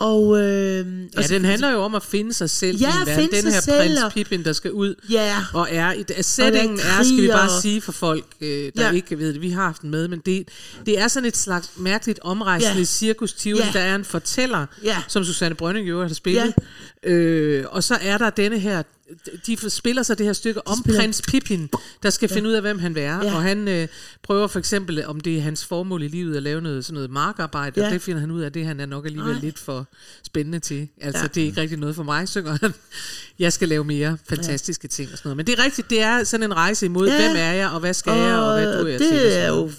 Og, 0.04 0.38
øh, 0.40 0.76
Ja, 0.76 1.18
og 1.18 1.24
så- 1.24 1.34
den 1.34 1.44
handler 1.44 1.70
jo 1.72 1.78
om 1.82 1.94
at 1.94 2.02
finde 2.02 2.32
sig 2.32 2.50
selv 2.50 2.78
Ja, 2.78 2.86
i 2.88 3.00
en 3.00 3.06
verden. 3.06 3.28
Den 3.44 3.52
her 3.52 3.60
prins 3.78 4.02
og- 4.02 4.12
Pippin, 4.12 4.44
der 4.44 4.52
skal 4.52 4.72
ud 4.72 4.94
Ja. 5.10 5.36
og 5.54 5.68
er 5.70 5.92
i 5.92 6.02
der 6.02 6.14
er 6.18 6.22
skal 6.22 7.22
vi 7.22 7.28
bare 7.28 7.48
og- 7.56 7.62
sige 7.62 7.80
for 7.80 7.92
folk, 7.92 8.24
øh, 8.40 8.48
der 8.48 8.70
ja. 8.76 8.86
Ja. 8.86 8.90
ikke 8.92 9.18
ved 9.18 9.32
det. 9.32 9.42
Vi 9.42 9.50
har 9.50 9.62
haft 9.62 9.82
den 9.82 9.90
med, 9.90 10.08
men 10.08 10.22
det, 10.26 10.48
det 10.86 10.98
er 11.00 11.08
sådan 11.08 11.26
et 11.28 11.36
slags 11.36 11.70
mærkeligt 11.76 12.20
omrejsende 12.22 12.78
Ja. 12.78 12.84
cirkus 12.84 13.32
Tivoli. 13.32 13.64
Ja. 13.64 13.70
Der 13.72 13.80
er 13.80 13.94
en 13.94 14.04
fortæller, 14.04 14.66
Ja. 14.84 14.96
som 15.08 15.24
Susanne 15.24 15.54
Brønning 15.54 15.88
jo 15.88 16.02
har 16.02 16.14
spillet. 16.14 16.54
Øh, 17.02 17.64
og 17.70 17.84
så 17.84 17.98
er 18.02 18.18
der 18.18 18.30
denne 18.30 18.58
her 18.58 18.82
de 19.46 19.70
spiller 19.70 20.02
så 20.02 20.14
det 20.14 20.26
her 20.26 20.32
stykke 20.32 20.66
om 20.68 20.78
spiller- 20.84 21.00
prins 21.00 21.22
Pippin, 21.28 21.68
der 22.02 22.10
skal 22.10 22.28
finde 22.28 22.48
ud 22.48 22.54
af, 22.54 22.60
hvem 22.62 22.78
han 22.78 22.96
er. 22.96 23.00
Ja. 23.24 23.34
Og 23.34 23.42
han 23.42 23.68
øh, 23.68 23.88
prøver 24.22 24.46
for 24.46 24.58
eksempel, 24.58 25.06
om 25.06 25.20
det 25.20 25.36
er 25.36 25.40
hans 25.40 25.64
formål 25.64 26.02
i 26.02 26.08
livet 26.08 26.36
at 26.36 26.42
lave 26.42 26.60
noget, 26.60 26.84
sådan 26.84 26.94
noget 26.94 27.10
markarbejde. 27.10 27.80
Ja. 27.80 27.86
Og 27.86 27.92
det 27.92 28.02
finder 28.02 28.20
han 28.20 28.30
ud 28.30 28.40
af, 28.40 28.52
det 28.52 28.66
han 28.66 28.80
er 28.80 28.86
nok 28.86 29.06
alligevel 29.06 29.32
Nej. 29.32 29.40
lidt 29.42 29.58
for 29.58 29.86
spændende 30.26 30.58
til. 30.58 30.88
Altså, 31.00 31.22
Ja. 31.22 31.26
det 31.26 31.42
er 31.42 31.46
ikke 31.46 31.60
rigtig 31.60 31.78
noget 31.78 31.96
for 31.96 32.02
mig, 32.02 32.28
synger 32.28 32.58
han. 32.60 32.74
Jeg 33.38 33.52
skal 33.52 33.68
lave 33.68 33.84
mere 33.84 34.18
fantastiske 34.28 34.88
ting 34.88 35.12
og 35.12 35.18
sådan 35.18 35.28
noget. 35.28 35.36
Men 35.36 35.46
det 35.46 35.58
er 35.58 35.64
rigtigt, 35.64 35.90
det 35.90 36.00
er 36.00 36.24
sådan 36.24 36.44
en 36.44 36.54
rejse 36.56 36.86
imod, 36.86 37.08
Ja. 37.08 37.16
hvem 37.26 37.36
er 37.36 37.52
jeg, 37.52 37.68
og 37.70 37.80
hvad 37.80 37.94
skal 37.94 38.12
jeg, 38.12 38.34
og 38.34 38.52
hvad 38.60 38.78
duer 38.78 38.88
jeg 38.90 38.98
til. 39.00 39.08
og 39.08 39.14
det 39.14 39.38
er 39.38 39.48
jo 39.48 39.70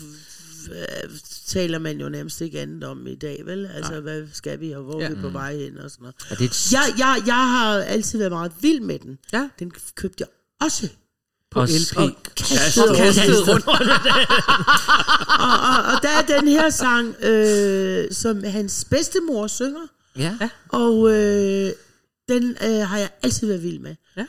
taler 1.48 1.80
man 1.80 2.00
jo 2.00 2.10
nærmest 2.10 2.42
ikke 2.42 2.60
andet 2.60 2.84
om 2.84 3.08
i 3.08 3.16
dag, 3.16 3.42
vel? 3.46 3.66
Altså, 3.76 4.00
hvad 4.02 4.24
skal 4.34 4.60
vi, 4.60 4.72
og 4.72 4.84
hvor 4.84 5.02
Ja. 5.02 5.06
er 5.06 5.16
vi 5.16 5.22
på 5.22 5.30
vej 5.30 5.56
hen, 5.58 5.78
og 5.78 5.92
sådan 5.92 6.02
noget. 6.04 6.16
Er 6.30 6.36
det 6.36 6.46
et 6.46 6.72
Jeg, 6.72 6.94
jeg, 6.98 7.24
jeg 7.26 7.36
har 7.50 7.78
altid 7.80 8.18
været 8.20 8.32
meget 8.32 8.52
vild 8.62 8.80
med 8.80 9.00
den. 9.00 9.18
Ja. 9.34 9.50
Den 9.60 9.72
købte 9.96 10.16
jeg 10.22 10.28
også. 10.62 10.90
på 11.52 11.60
Og 11.60 11.68
LP. 11.68 11.98
Og 11.98 12.12
kastede 12.38 12.86
rundt. 12.88 12.98
Kastet 12.98 13.48
rundt. 13.48 13.68
Og, 15.40 15.54
og, 15.70 15.94
og 15.94 16.02
der 16.04 16.10
er 16.10 16.40
den 16.40 16.48
her 16.48 16.70
sang, 16.70 17.16
øh, 17.24 18.12
som 18.12 18.44
hans 18.44 18.86
bedstemor 18.90 19.48
synger. 19.48 19.88
Ja. 20.18 20.38
Ja. 20.42 20.50
Og 20.70 21.12
øh, 21.12 21.72
den 22.30 22.44
øh, 22.66 22.88
har 22.88 22.98
jeg 22.98 23.10
altid 23.24 23.48
været 23.48 23.64
vild 23.64 23.80
med. 23.80 23.96
Ja. 24.18 24.26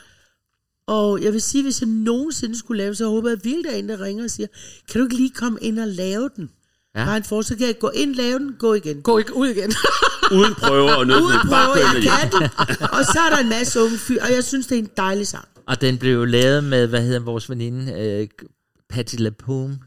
Og 0.87 1.23
jeg 1.23 1.33
vil 1.33 1.41
sige, 1.41 1.63
hvis 1.63 1.81
jeg 1.81 1.89
nogensinde 1.89 2.57
skulle 2.57 2.77
lave, 2.83 2.95
så 2.95 3.07
håber 3.09 3.29
jeg 3.29 3.39
virkelig, 3.43 3.63
der 3.65 3.71
er 3.71 3.75
en, 3.75 3.89
der 3.89 4.01
ringer 4.01 4.23
og 4.23 4.29
siger, 4.29 4.47
kan 4.91 4.99
du 5.01 5.05
ikke 5.05 5.15
lige 5.15 5.29
komme 5.29 5.59
ind 5.61 5.79
og 5.79 5.87
lave 5.87 6.29
den? 6.35 6.49
Ja. 6.97 7.01
Ja. 7.01 7.05
Bare 7.05 7.17
en 7.17 7.23
for, 7.23 7.41
så 7.41 7.55
kan 7.57 7.67
jeg 7.67 7.79
gå 7.79 7.89
ind, 7.89 8.15
lave 8.15 8.39
den, 8.39 8.55
gå 8.59 8.73
igen. 8.73 9.01
Gå 9.01 9.17
ikke 9.17 9.35
ud 9.35 9.47
igen. 9.47 9.73
Uden 10.37 10.53
prøver 10.55 10.91
og 10.91 11.07
noget. 11.07 11.21
Uden 11.21 11.37
men 11.43 11.49
bare 11.49 11.65
prøve, 11.65 11.77
køre 11.77 11.85
jeg 11.85 11.93
med 11.93 12.31
kan 12.31 12.31
den. 12.31 12.89
Og 12.97 13.05
så 13.05 13.19
er 13.25 13.35
der 13.35 13.37
en 13.43 13.49
masse 13.49 13.81
unge 13.81 13.97
fyr, 13.97 14.21
og 14.21 14.31
jeg 14.35 14.43
synes, 14.43 14.67
det 14.67 14.75
er 14.75 14.79
en 14.79 14.89
dejlig 14.97 15.27
sang. 15.27 15.47
Og 15.67 15.81
den 15.81 15.97
blev 15.97 16.13
jo 16.13 16.25
lavet 16.25 16.63
med, 16.63 16.87
hvad 16.87 17.01
hedder 17.01 17.19
vores 17.19 17.49
veninde, 17.49 17.93
øh, 17.93 18.27
Patti 18.89 19.17
LaPone. 19.17 19.79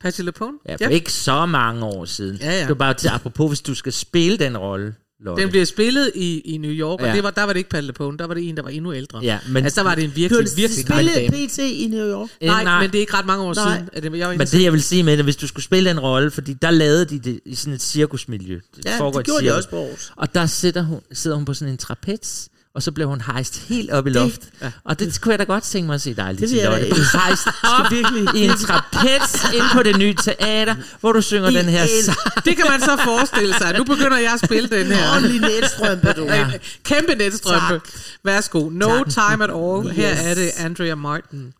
Patti 0.00 0.22
LuPone? 0.22 0.58
Ja, 0.68 0.72
for 0.72 0.78
ja. 0.80 0.88
ikke 0.88 1.12
så 1.12 1.46
mange 1.46 1.84
år 1.84 2.04
siden. 2.04 2.36
Ja, 2.36 2.52
ja. 2.52 2.60
Det 2.60 2.68
var 2.68 2.74
bare 2.74 2.94
til, 2.94 3.08
apropos, 3.08 3.50
hvis 3.50 3.60
du 3.60 3.74
skal 3.74 3.92
spille 3.92 4.38
den 4.38 4.58
rolle, 4.58 4.94
Lotte. 5.24 5.42
Den 5.42 5.50
bliver 5.50 5.64
spillet 5.64 6.12
i, 6.14 6.40
i 6.40 6.58
New 6.58 6.70
York, 6.70 7.00
og 7.00 7.06
Ja. 7.06 7.14
det 7.14 7.22
var, 7.22 7.30
der 7.30 7.42
var 7.42 7.52
det 7.52 7.58
ikke 7.60 7.70
Patti 7.70 7.86
LuPone, 7.86 8.18
der 8.18 8.26
var 8.26 8.34
det 8.34 8.48
en, 8.48 8.56
der 8.56 8.62
var 8.62 8.70
endnu 8.70 8.92
ældre. 8.94 9.20
Ja, 9.22 9.38
men- 9.48 9.64
altså, 9.64 9.80
der 9.80 9.88
var 9.88 9.94
det 9.94 10.04
en 10.04 10.12
virkelig, 10.16 10.46
har 10.48 10.56
virkelig 10.56 10.84
spillet. 10.86 11.48
PT 11.48 11.58
i 11.58 11.86
New 11.90 12.06
York. 12.10 12.28
Øh, 12.40 12.46
Nej, 12.48 12.80
men 12.80 12.90
det 12.90 12.98
er 12.98 13.00
ikke 13.00 13.14
ret 13.14 13.26
mange 13.26 13.44
år 13.44 13.54
Nej. 13.54 13.74
siden. 13.76 13.88
At 13.92 14.02
det, 14.02 14.18
jeg 14.18 14.28
Men 14.38 14.46
det 14.46 14.62
jeg 14.62 14.72
vil 14.72 14.82
sige 14.82 15.02
med 15.02 15.16
det, 15.16 15.24
hvis 15.24 15.36
du 15.36 15.46
skulle 15.48 15.64
spille 15.64 15.90
den 15.90 16.00
rolle, 16.00 16.30
fordi 16.30 16.52
der 16.52 16.70
lavede 16.70 17.04
de 17.04 17.18
det 17.18 17.40
i 17.44 17.54
sådan 17.54 17.74
et 17.74 17.82
cirkusmiljø. 17.82 18.54
Det 18.76 18.84
Ja, 18.84 18.90
det 18.90 18.98
gjorde 18.98 19.22
de 19.24 19.24
cirkus. 19.40 19.56
også 19.56 19.68
på 19.68 19.76
Aarhus. 19.82 20.12
Og 20.16 20.34
der 20.34 20.46
sidder 20.46 20.82
hun, 20.82 21.00
sidder 21.12 21.36
hun 21.36 21.44
på 21.44 21.54
sådan 21.54 21.72
en 21.72 21.78
trapez, 21.78 22.48
og 22.76 22.82
så 22.82 22.92
blev 22.92 23.08
hun 23.08 23.20
hejst 23.20 23.58
helt 23.68 23.90
op 23.90 24.06
i 24.06 24.10
loft. 24.10 24.40
Ja. 24.62 24.72
Og 24.84 24.98
det 24.98 25.20
kunne 25.20 25.32
jeg 25.32 25.38
da 25.38 25.44
godt 25.44 25.64
tænke 25.64 25.86
mig 25.86 25.94
at 25.94 26.00
se 26.00 26.14
dig 26.14 26.38
Det 26.38 26.50
Lotte. 26.50 26.86
Elske. 26.88 27.18
hejst 27.18 27.46
op 27.78 27.92
i 28.34 28.44
en 28.44 28.50
trapez 28.50 29.44
ind 29.54 29.64
på 29.72 29.82
det 29.82 29.98
nye 29.98 30.14
teater, 30.14 30.74
hvor 31.00 31.12
du 31.12 31.20
synger 31.20 31.48
I 31.48 31.54
den 31.54 31.64
her 31.64 31.82
en- 31.82 32.02
sang. 32.04 32.18
Det 32.44 32.56
kan 32.56 32.64
man 32.70 32.80
så 32.80 32.96
forestille 33.04 33.54
sig. 33.58 33.74
Nu 33.78 33.84
begynder 33.84 34.16
jeg 34.18 34.32
at 34.32 34.40
spille 34.44 34.68
den 34.68 34.86
her. 34.86 35.10
Ordentlig 35.12 35.40
netstrømpe, 35.40 36.12
du. 36.12 36.24
Ja. 36.24 36.50
Kæmpe 36.84 37.14
netstrømpe. 37.14 37.80
Værsgo. 38.24 38.68
No 38.72 39.04
Tak. 39.04 39.06
time 39.30 39.44
at 39.44 39.50
all. 39.50 39.90
Her 39.90 40.12
Yes. 40.12 40.20
er 40.24 40.34
det 40.34 40.50
Andrea 40.56 40.94
Martin 40.94 41.52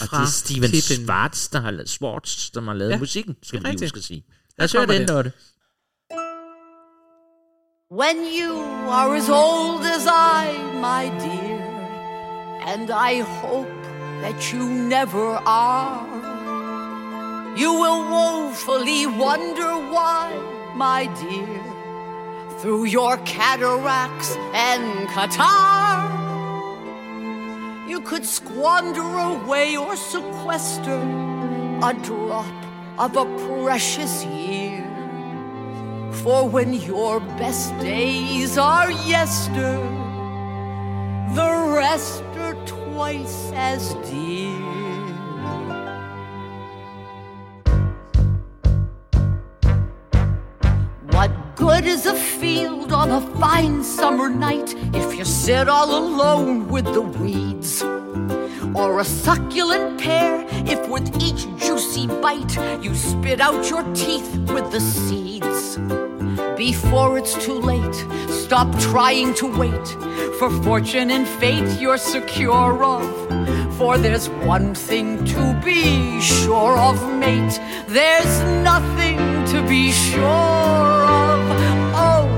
Og 0.00 0.08
det 0.10 0.18
er 0.18 0.26
Steven. 0.26 0.70
Schwartz, 0.80 1.48
der 1.48 1.60
har 1.60 1.70
lavet, 1.70 1.88
Schwartz, 1.90 2.50
der 2.50 2.60
har 2.60 2.74
lavet 2.74 2.90
Ja, 2.90 2.98
musikken, 2.98 3.36
skal 3.42 3.58
det 3.58 3.66
vi 3.66 3.70
lige 3.72 3.84
huske 3.84 3.98
at 3.98 4.04
sige. 4.04 4.24
Lad 4.58 4.64
os 4.64 4.72
høre 4.72 4.86
den, 4.86 5.00
det. 5.00 5.08
Lotte. 5.10 5.32
When 7.90 8.26
you 8.26 8.54
are 8.54 9.16
as 9.16 9.30
old 9.30 9.80
as 9.80 10.06
I, 10.06 10.52
my 10.74 11.08
dear, 11.20 11.62
and 12.68 12.90
I 12.90 13.20
hope 13.20 13.82
that 14.20 14.52
you 14.52 14.68
never 14.68 15.40
are, 15.46 16.06
you 17.56 17.72
will 17.72 18.04
woefully 18.10 19.06
wonder 19.06 19.72
why, 19.90 20.36
my 20.76 21.06
dear, 21.18 21.62
through 22.58 22.84
your 22.84 23.16
cataracts 23.24 24.36
and 24.52 25.08
catarrh, 25.08 26.12
you 27.88 28.02
could 28.02 28.26
squander 28.26 29.00
away 29.00 29.78
or 29.78 29.96
sequester 29.96 31.00
a 31.82 31.94
drop 32.02 32.52
of 32.98 33.16
a 33.16 33.24
precious 33.62 34.26
year. 34.26 34.87
For 36.22 36.48
when 36.48 36.72
your 36.72 37.20
best 37.20 37.78
days 37.78 38.58
are 38.58 38.90
yester, 38.90 39.76
the 41.34 41.72
rest 41.76 42.24
are 42.36 42.56
twice 42.66 43.52
as 43.54 43.94
dear. 44.10 44.58
What 51.12 51.30
good 51.54 51.86
is 51.86 52.06
a 52.06 52.14
field 52.14 52.92
on 52.92 53.10
a 53.10 53.20
fine 53.38 53.84
summer 53.84 54.28
night 54.28 54.74
if 54.92 55.16
you 55.16 55.24
sit 55.24 55.68
all 55.68 55.96
alone 55.96 56.68
with 56.68 56.86
the 56.86 57.02
weeds? 57.02 57.82
Or 58.74 58.98
a 58.98 59.04
succulent 59.04 60.00
pear 60.00 60.44
if 60.66 60.88
with 60.88 61.08
each 61.22 61.46
juicy 61.64 62.08
bite 62.08 62.56
you 62.82 62.92
spit 62.94 63.40
out 63.40 63.70
your 63.70 63.84
teeth 63.94 64.36
with 64.48 64.70
the 64.72 64.80
seeds? 64.80 65.78
Before 66.58 67.16
it's 67.16 67.34
too 67.46 67.60
late, 67.60 67.94
stop 68.28 68.68
trying 68.80 69.32
to 69.34 69.46
wait 69.46 69.86
for 70.40 70.50
fortune 70.64 71.12
and 71.12 71.24
fate 71.24 71.80
you're 71.80 71.96
secure 71.96 72.82
of. 72.82 73.76
For 73.76 73.96
there's 73.96 74.28
one 74.28 74.74
thing 74.74 75.24
to 75.26 75.60
be 75.64 76.20
sure 76.20 76.76
of, 76.76 76.96
mate. 77.16 77.60
There's 77.86 78.40
nothing 78.64 79.18
to 79.52 79.64
be 79.68 79.92
sure 79.92 80.24
of. 80.24 81.38
Oh, 81.94 82.28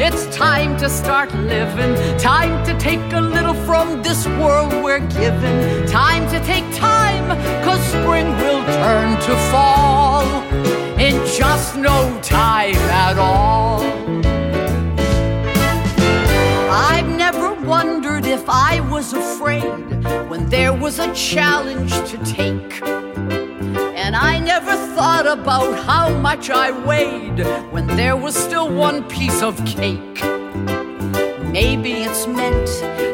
it's 0.00 0.24
time 0.34 0.78
to 0.78 0.88
start 0.88 1.30
living. 1.34 1.94
Time 2.16 2.64
to 2.64 2.72
take 2.78 3.12
a 3.12 3.20
little 3.20 3.58
from 3.66 4.02
this 4.02 4.26
world 4.40 4.72
we're 4.82 5.06
given. 5.20 5.86
Time 5.86 6.26
to 6.30 6.40
take 6.46 6.64
time, 6.74 7.28
cause 7.62 7.82
spring 7.88 8.28
will 8.38 8.64
turn 8.64 9.20
to 9.20 9.36
fall 9.50 10.87
just 11.38 11.76
no 11.76 12.18
time 12.20 12.74
at 12.90 13.16
all. 13.16 13.80
I've 16.68 17.08
never 17.16 17.54
wondered 17.64 18.26
if 18.26 18.44
I 18.48 18.80
was 18.90 19.12
afraid 19.12 20.04
when 20.28 20.48
there 20.48 20.72
was 20.72 20.98
a 20.98 21.14
challenge 21.14 21.92
to 22.10 22.16
take. 22.24 22.82
And 24.02 24.16
I 24.16 24.40
never 24.40 24.74
thought 24.96 25.28
about 25.28 25.78
how 25.84 26.08
much 26.08 26.50
I 26.50 26.72
weighed 26.84 27.38
when 27.70 27.86
there 27.86 28.16
was 28.16 28.34
still 28.34 28.68
one 28.74 29.04
piece 29.08 29.40
of 29.40 29.64
cake. 29.64 30.20
Maybe 31.52 31.92
it's 32.06 32.26
meant 32.26 32.68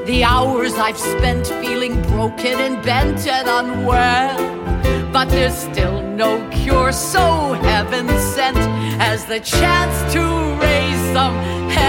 the 0.07 0.25
hours 0.25 0.73
I've 0.75 0.99
spent 0.99 1.49
feeling 1.63 2.01
broken 2.05 2.59
and 2.59 2.83
bent 2.83 3.27
and 3.27 3.47
unwell. 3.47 5.13
But 5.13 5.29
there's 5.29 5.55
still 5.55 6.04
no 6.17 6.49
cure 6.51 6.93
so 6.93 7.55
heaven 7.55 8.07
sent 8.09 8.57
as 9.01 9.25
the 9.25 9.41
chance 9.41 10.13
to 10.13 10.21
raise 10.63 11.13
some 11.13 11.35
hell. 11.71 11.85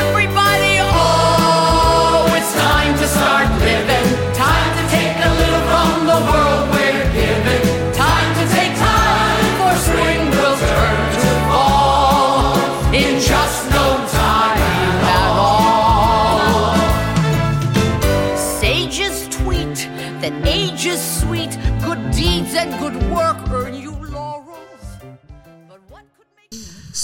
Everybody, 0.00 0.78
oh, 0.80 2.26
it's 2.36 2.54
time 2.54 2.98
to 2.98 3.06
start 3.06 3.48
living. 3.60 3.93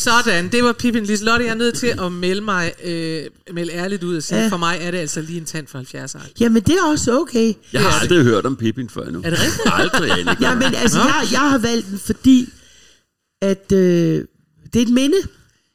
Sådan, 0.00 0.48
det 0.52 0.64
var 0.64 0.72
Pippin 0.72 1.04
Liselotte. 1.04 1.44
Jeg 1.44 1.50
er 1.50 1.54
nødt 1.54 1.74
til 1.74 1.86
at 1.86 2.12
melde 2.12 2.40
mig 2.40 2.72
øh, 2.84 3.22
melde 3.54 3.72
ærligt 3.72 4.02
ud 4.02 4.16
og 4.16 4.22
sige, 4.22 4.42
Ja. 4.42 4.48
for 4.48 4.56
mig 4.56 4.78
er 4.80 4.90
det 4.90 4.98
altså 4.98 5.20
lige 5.20 5.38
en 5.38 5.44
tand 5.44 5.66
for 5.66 5.78
70 5.78 6.14
år. 6.14 6.20
Jamen, 6.40 6.62
det 6.62 6.74
er 6.74 6.84
også 6.90 7.20
okay. 7.20 7.52
Jeg 7.72 7.80
har 7.82 8.00
aldrig 8.00 8.22
hørt 8.24 8.46
om 8.46 8.56
Pippin 8.56 8.88
før 8.88 9.10
nu. 9.10 9.18
Er 9.24 9.30
det 9.30 9.38
rigtigt? 9.40 9.60
Aldrig, 9.80 10.10
Annika. 10.10 10.36
Jamen, 10.48 10.74
altså, 10.74 10.98
jeg, 10.98 11.28
jeg 11.32 11.40
har 11.50 11.58
valgt 11.58 11.86
den, 11.90 11.98
fordi 11.98 12.48
at 13.42 13.72
øh, 13.72 14.24
det 14.72 14.78
er 14.78 14.82
et 14.82 14.88
minde 14.92 15.16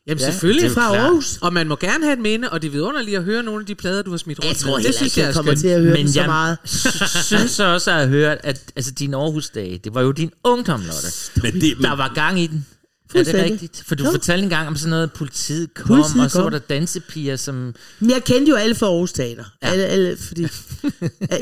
Jamen 0.08 0.20
selvfølgelig. 0.20 0.72
fra 0.72 0.96
Aarhus. 0.98 1.38
Og 1.42 1.54
man 1.54 1.68
må 1.68 1.76
gerne 1.76 2.04
have 2.04 2.14
et 2.14 2.20
minde, 2.22 2.50
og 2.50 2.62
det 2.62 2.68
er 2.68 2.72
vidunderligt 2.72 3.18
at 3.18 3.24
høre 3.24 3.44
nogle 3.44 3.60
af 3.60 3.66
de 3.66 3.76
plader, 3.76 4.02
du 4.02 4.10
har 4.12 4.18
smidt 4.18 4.40
rundt 4.40 4.48
Jeg 4.50 4.58
tror 4.58 4.70
med. 4.72 4.78
heller 4.78 4.90
Det 4.90 4.96
synes 4.98 5.12
ikke, 5.18 5.20
jeg 5.20 5.26
jeg 5.26 5.30
er 5.30 5.36
kommer 5.36 5.52
skønt. 5.52 5.60
til 5.62 5.68
at 5.68 5.82
høre 5.82 5.94
Men 5.94 6.12
så 6.12 6.20
jeg 6.20 6.28
meget. 6.30 6.58
synes 7.26 7.52
så 7.52 7.64
også, 7.64 7.92
at 7.92 7.96
jeg 7.98 8.04
har 8.06 8.10
hørt, 8.10 8.38
at 8.44 8.62
altså, 8.76 8.92
din 8.92 9.14
Aarhus-dage, 9.14 9.78
det 9.84 9.94
var 9.94 10.02
jo 10.02 10.12
din 10.12 10.32
ungdom, 10.44 10.82
Lotte. 10.82 11.08
Men 11.44 11.62
det, 11.62 11.78
men, 11.78 11.84
Der 11.84 11.96
var 11.96 12.12
gang 12.16 12.40
i 12.42 12.48
den. 12.48 12.66
Er 13.06 13.18
det 13.20 13.28
Fuldstændig. 13.28 13.52
rigtigt? 13.52 13.84
For 13.88 13.96
du 13.96 14.04
Jo. 14.04 14.12
fortalte 14.12 14.44
engang 14.44 14.68
om 14.68 14.76
sådan 14.76 14.90
noget, 14.90 15.14
politiet 15.14 15.74
kom, 15.74 15.88
Politiet 15.88 16.24
og 16.24 16.32
så 16.32 16.38
var 16.38 16.44
kom. 16.46 16.52
der 16.52 16.60
dansepiger, 16.60 17.36
som... 17.36 17.76
Men 18.00 18.10
jeg 18.10 18.24
kendte 18.24 18.50
jo 18.50 18.56
alle 18.56 18.76
fra 18.76 18.86
Aarhus 18.86 19.14
Teater. 19.14 19.44
Ja. 19.64 19.68
Alle, 19.68 19.86
alle, 19.86 20.18
fordi 20.18 20.42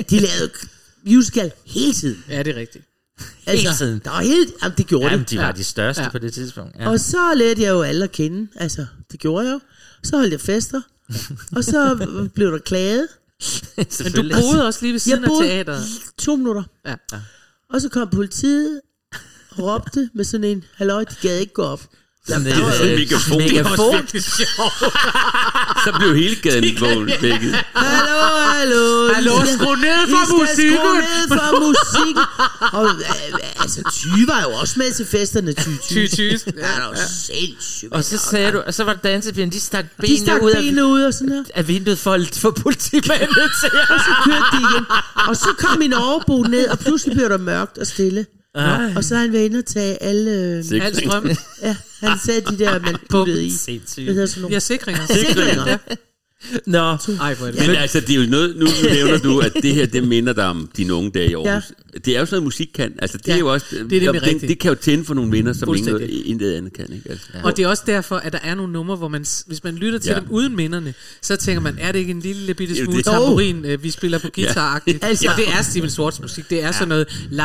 de 0.10 0.20
lavede 0.20 0.52
musical 1.06 1.52
hele 1.66 1.94
tiden. 1.94 2.24
Ja, 2.30 2.44
det 2.44 2.56
er 2.56 2.60
rigtigt. 2.60 2.86
Altså, 3.46 3.78
tiden. 3.78 4.02
Der 4.04 4.10
var 4.10 4.22
hele, 4.22 4.48
jamen, 4.64 4.78
det 4.78 4.88
gjorde 4.88 5.06
Jamen, 5.06 5.20
de. 5.20 5.26
de 5.36 5.38
var 5.38 5.52
de 5.52 5.64
største 5.64 6.04
Ja. 6.04 6.10
på 6.10 6.18
det 6.18 6.34
tidspunkt. 6.34 6.76
Ja. 6.80 6.90
Og 6.90 7.00
så 7.00 7.34
lærte 7.36 7.62
jeg 7.62 7.70
jo 7.70 7.82
alle 7.82 8.04
at 8.04 8.12
kende. 8.12 8.48
Altså, 8.56 8.86
det 9.12 9.20
gjorde 9.20 9.46
jeg 9.48 9.54
jo. 9.54 9.60
Så 10.04 10.18
holdt 10.18 10.32
jeg 10.32 10.42
fester. 10.42 10.82
og 11.56 11.64
så 11.64 12.08
blev 12.36 12.52
der 12.52 12.58
klaget. 12.58 13.08
Men 14.04 14.12
du 14.14 14.30
boede 14.42 14.66
også 14.68 14.80
lige 14.82 14.92
ved 14.94 15.00
siden 15.00 15.24
af 15.24 15.30
teateret. 15.42 15.84
to 16.18 16.36
minutter. 16.36 16.64
Ja. 16.86 16.96
Og 17.74 17.82
så 17.82 17.90
kom 17.90 18.10
politiet 18.10 18.82
råbte 19.60 20.10
med 20.16 20.26
sådan 20.26 20.44
en, 20.44 20.64
halløj, 20.78 21.04
de 21.04 21.16
gad 21.22 21.38
ikke 21.40 21.54
gå 21.54 21.64
op. 21.64 21.82
Sådan 22.28 22.46
Der 22.46 22.60
var 22.64 22.74
øh, 22.84 22.90
megafon. 23.00 23.38
megafon. 23.38 24.08
Så 25.86 25.94
blev 26.00 26.16
hele 26.16 26.36
gaden 26.36 26.80
vågen 26.82 27.12
vækket. 27.22 27.56
Hallo, 27.76 28.20
hallo. 28.58 29.14
Hallo, 29.14 29.32
skru 29.58 29.76
ned 29.76 30.08
for 30.10 30.40
musikken. 30.40 30.78
Skru 30.78 30.94
ned 30.94 31.28
for 31.28 31.60
musikken. 31.68 32.24
Og 32.74 32.86
øh, 32.86 33.62
altså, 33.62 33.82
Ty 33.94 34.08
var 34.28 34.42
jo 34.42 34.50
også 34.50 34.74
med 34.78 34.94
til 34.94 35.06
festerne, 35.06 35.54
Ty 35.54 35.70
Ty. 35.88 35.94
Ty 35.94 36.16
Ty. 36.16 36.22
Ja, 36.22 36.30
det 36.32 36.44
var 36.90 37.08
sindssygt. 37.10 37.94
Og 37.94 38.04
så 38.04 38.18
sagde 38.18 38.52
du, 38.52 38.60
og 38.68 38.74
så 38.74 38.84
var 38.84 38.94
der 38.94 39.00
dansepigerne, 39.00 39.52
de 39.52 39.60
stak 39.60 39.86
De 40.08 40.20
stak 40.20 40.40
benene 40.42 40.46
ud 40.46 40.52
af, 40.52 40.62
benene 40.64 40.86
ud 40.86 41.02
og 41.02 41.14
sådan 41.14 41.30
her. 41.34 41.44
af 41.56 41.68
vinduet 41.68 41.98
for 42.00 42.14
at 42.14 42.36
få 42.42 42.52
politimanden 42.52 43.28
til 43.62 43.70
Og 43.90 44.00
så 44.00 44.12
kørte 44.26 44.46
de 44.54 44.58
igen. 44.74 44.86
Og 45.28 45.36
så 45.36 45.50
kom 45.58 45.80
min 45.80 45.94
overbo 45.94 46.44
ned, 46.44 46.68
og 46.68 46.80
pludselig 46.80 47.16
blev 47.16 47.30
der 47.30 47.38
mørkt 47.38 47.78
og 47.78 47.88
stille. 47.88 48.26
Og 48.96 49.04
så 49.04 49.16
er 49.16 49.20
han 49.20 49.34
været 49.34 49.46
inde 49.46 49.60
og 49.60 49.66
tage 49.66 50.04
alle... 50.04 50.32
Øh, 50.32 50.64
Al 50.82 50.96
strøm. 50.96 51.30
ja, 51.62 51.76
han 52.00 52.18
sagde 52.26 52.42
de 52.42 52.60
der, 52.60 52.80
man 52.80 52.96
puttede 53.10 53.46
i. 53.46 53.50
Sindssygt. 53.52 54.04
Hvad 54.06 54.14
hedder 54.14 54.28
sådan 54.28 54.42
har 54.42 54.42
nogle? 54.42 54.54
sikringer. 54.60 55.06
Sikringer. 55.06 55.78
Nå, 56.66 56.78
Ej, 56.80 56.96
er 57.32 57.36
det 57.46 57.56
Men 57.68 57.76
altså, 57.76 58.00
det 58.00 58.10
er 58.10 58.16
jo 58.24 58.30
noget, 58.30 58.56
nu 58.58 58.68
nævner 58.94 59.18
du, 59.18 59.40
at 59.40 59.54
det 59.54 59.76
her, 59.76 59.86
det 59.86 60.08
minder 60.08 60.34
dig 60.34 60.46
om 60.46 60.70
dine 60.78 60.94
unge 60.94 61.12
dage 61.12 61.30
i 61.30 61.34
Aarhus. 61.34 61.48
Ja. 61.94 62.00
Det 62.06 62.16
er 62.16 62.20
jo 62.20 62.26
sådan 62.26 62.36
noget, 62.36 62.44
musik 62.44 62.70
kan. 62.76 62.94
Altså, 63.00 63.18
det 63.18 63.28
Ja, 63.28 63.34
er 63.34 63.38
jo 63.40 63.48
også, 63.54 63.66
det 63.72 63.90
det, 64.02 64.14
rigtigt. 64.24 64.42
det 64.50 64.60
kan 64.60 64.70
jo 64.70 64.76
tænde 64.76 65.06
for 65.06 65.14
nogle 65.14 65.30
minder, 65.32 65.54
som 65.54 65.76
ingen, 65.76 65.90
Fuldstændig. 65.90 66.26
intet 66.28 66.54
andet 66.54 66.74
kan. 66.74 66.86
Ikke? 66.94 67.10
Altså. 67.10 67.26
Og 67.44 67.58
det 67.58 67.64
er 67.64 67.68
også 67.68 67.84
derfor, 67.88 68.16
at 68.16 68.34
der 68.34 68.40
er 68.44 68.56
nogle 68.56 68.74
numre, 68.74 68.96
hvor 68.96 69.08
man, 69.08 69.26
hvis 69.48 69.64
man 69.64 69.76
lytter 69.76 70.00
til 70.00 70.10
Ja. 70.10 70.14
ja. 70.14 70.20
dem 70.20 70.28
uden 70.32 70.56
minderne, 70.56 70.94
så 71.22 71.36
tænker 71.36 71.62
man, 71.62 71.78
er 71.80 71.92
det 71.92 72.00
ikke 72.00 72.12
en 72.12 72.20
lille 72.20 72.54
bitte 72.54 72.74
Det 72.74 72.80
jo 72.80 72.86
smule 72.86 72.98
det. 72.98 73.06
tamburin, 73.06 73.66
øh, 73.66 73.84
vi 73.84 73.92
spiller 73.92 74.18
på 74.20 74.28
guitar-agtigt? 74.40 74.98
Ja. 75.02 75.08
Altså. 75.08 75.26
Ja. 75.26 75.32
Og 75.32 75.38
det 75.38 75.46
er 75.50 75.62
Steven 75.62 75.90
Swartz 75.90 76.20
musik. 76.22 76.50
Det 76.50 76.64
er 76.64 76.72
sådan 76.72 76.88
noget 76.88 77.08
la 77.32 77.44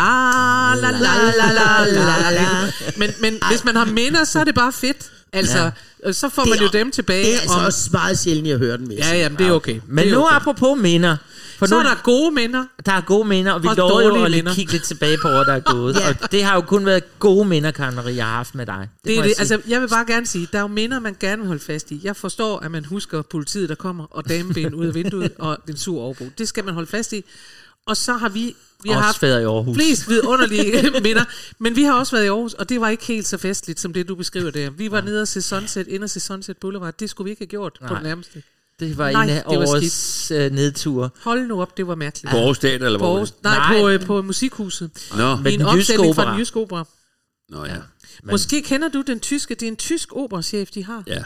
la 0.75 0.91
la 0.91 0.99
la 1.39 1.53
la 1.53 1.85
la 1.87 2.31
la. 2.31 2.71
Men, 2.97 3.11
men 3.21 3.39
hvis 3.51 3.65
man 3.65 3.77
har 3.77 3.85
minder, 3.85 4.25
så 4.25 4.39
er 4.41 4.45
det 4.45 4.55
bare 4.55 4.73
fedt. 4.73 5.11
Altså, 5.33 5.71
ja. 6.07 6.13
så 6.13 6.29
får 6.29 6.43
Det 6.43 6.51
man 6.51 6.59
jo 6.61 6.69
dem 6.73 6.91
tilbage. 6.91 7.25
Det 7.27 7.35
er 7.35 7.41
altså 7.41 7.57
om, 7.59 7.65
også 7.65 7.89
meget 7.93 8.19
sjældent, 8.19 8.49
jeg 8.49 8.59
hører 8.59 8.77
den 8.77 8.89
med. 8.89 8.97
Ja, 8.97 9.17
jamen, 9.17 9.39
det 9.39 9.47
er 9.47 9.51
okay. 9.53 9.81
men 9.87 10.05
det 10.05 10.13
er 10.13 10.17
nu 10.17 10.25
okay. 10.25 10.37
apropos 10.37 10.79
minder. 10.81 11.17
For 11.59 11.67
Så 11.67 11.75
nu, 11.75 11.81
er 11.81 11.85
der 11.85 12.03
gode 12.03 12.31
minder. 12.35 12.65
der 12.87 12.93
er 12.93 13.01
gode 13.01 13.29
minder, 13.29 13.53
og 13.53 13.63
vi 13.63 13.69
Og 13.69 13.77
lover 13.77 14.03
jo 14.03 14.25
at 14.25 14.31
minder. 14.31 14.55
kigge 14.55 14.73
lidt 14.73 14.85
tilbage 14.85 15.19
på, 15.23 15.29
hvor 15.29 15.45
der 15.45 15.53
er 15.53 15.61
gået. 15.61 15.97
Ja. 15.97 16.09
Og 16.23 16.33
det 16.33 16.45
har 16.45 16.55
jo 16.55 16.61
kun 16.61 16.87
været 16.87 17.19
gode 17.19 17.45
minder, 17.49 17.71
Karen 17.71 17.95
Marie, 17.95 18.17
jeg 18.17 18.25
har 18.25 18.37
haft 18.37 18.55
med 18.55 18.67
dig. 18.67 18.89
Det 19.05 19.19
er 19.19 19.23
det. 19.23 19.29
jeg. 19.29 19.35
Altså, 19.39 19.61
jeg 19.69 19.81
vil 19.81 19.89
bare 19.89 20.05
gerne 20.07 20.27
sige, 20.27 20.49
der 20.53 20.59
er 20.59 20.63
jo 20.63 20.69
minder, 20.69 20.99
man 21.01 21.17
gerne 21.21 21.39
vil 21.39 21.47
holde 21.47 21.63
fast 21.63 21.91
i. 21.91 22.01
Jeg 22.05 22.17
forstår, 22.17 22.59
at 22.59 22.71
man 22.71 22.85
husker 22.85 23.23
politiet, 23.23 23.69
der 23.69 23.75
kommer, 23.75 24.05
og 24.11 24.29
dameben 24.29 24.75
ud 24.81 24.87
af 24.87 24.95
vinduet, 24.95 25.33
og 25.39 25.59
en 25.69 25.77
sur 25.77 26.01
overbo. 26.03 26.25
Det 26.39 26.49
skal 26.49 26.65
man 26.65 26.75
holde 26.75 26.91
fast 26.91 27.13
i. 27.13 27.25
Og 27.89 27.97
så 27.97 28.13
har 28.13 28.29
vi... 28.29 28.55
Vi 28.83 28.89
har 28.89 28.97
Også 28.97 29.07
haft 29.07 29.23
været 29.23 29.41
i 29.41 29.45
Aarhus. 29.45 29.77
flest 29.77 30.09
vidunderlige 30.09 30.91
minder, 31.03 31.25
men 31.59 31.77
vi 31.77 31.83
har 31.83 31.93
også 31.93 32.17
været 32.17 32.25
i 32.25 32.29
Aarhus, 32.29 32.55
og 32.55 32.69
det 32.69 32.81
var 32.81 32.89
ikke 32.89 33.05
helt 33.05 33.27
så 33.27 33.37
festligt, 33.39 33.81
som 33.81 33.93
det 33.93 34.09
du 34.09 34.15
beskriver 34.15 34.51
der. 34.51 34.71
Vi 34.71 34.91
var 34.91 35.01
nede 35.01 35.23
og 35.23 35.29
se 35.29 35.43
Sunset, 35.43 35.89
ind 35.89 36.03
og 36.05 36.11
se 36.11 36.21
Sunset 36.21 36.57
Boulevard. 36.57 36.95
Det 37.01 37.11
skulle 37.11 37.25
vi 37.25 37.31
ikke 37.31 37.41
have 37.41 37.47
gjort 37.47 37.73
på 37.81 37.87
Nej. 37.87 37.95
det 37.95 38.03
nærmeste. 38.03 38.43
Det 38.81 38.99
var 38.99 39.11
Nej, 39.11 39.25
en 39.25 39.31
af 39.31 39.43
årets 39.47 40.31
øh, 40.31 40.53
nedture. 40.53 41.11
Hold 41.23 41.47
nu 41.47 41.63
op, 41.63 41.77
det 41.77 41.87
var 41.87 41.95
mærkeligt. 41.95 42.31
På 42.31 42.37
Aarhus 42.37 42.59
Teater, 42.59 42.87
eller 42.87 42.99
På, 42.99 43.05
hvor? 43.05 43.15
Aarhus, 43.15 43.33
nej, 43.43 43.57
Nej. 43.57 43.81
på, 43.81 43.89
øh, 43.89 44.07
på 44.07 44.23
Musikhuset. 44.23 44.91
Nå, 45.17 45.35
I 45.35 45.43
Men 45.43 45.53
en 45.53 45.61
den 45.61 45.67
jyske 45.69 45.69
opsætning 45.93 46.15
fra 46.15 46.31
den 46.31 46.39
jyske 46.41 46.57
opera. 46.61 46.85
Nå 47.49 47.65
ja. 47.65 47.73
Men- 47.75 47.83
Måske 48.31 48.63
kender 48.63 48.89
du 48.89 49.03
den 49.07 49.21
tyske, 49.21 49.55
det 49.55 49.63
er 49.63 49.69
en 49.71 49.77
tysk 49.77 50.09
operachef, 50.17 50.71
de 50.71 50.85
har. 50.85 51.03
ja. 51.07 51.23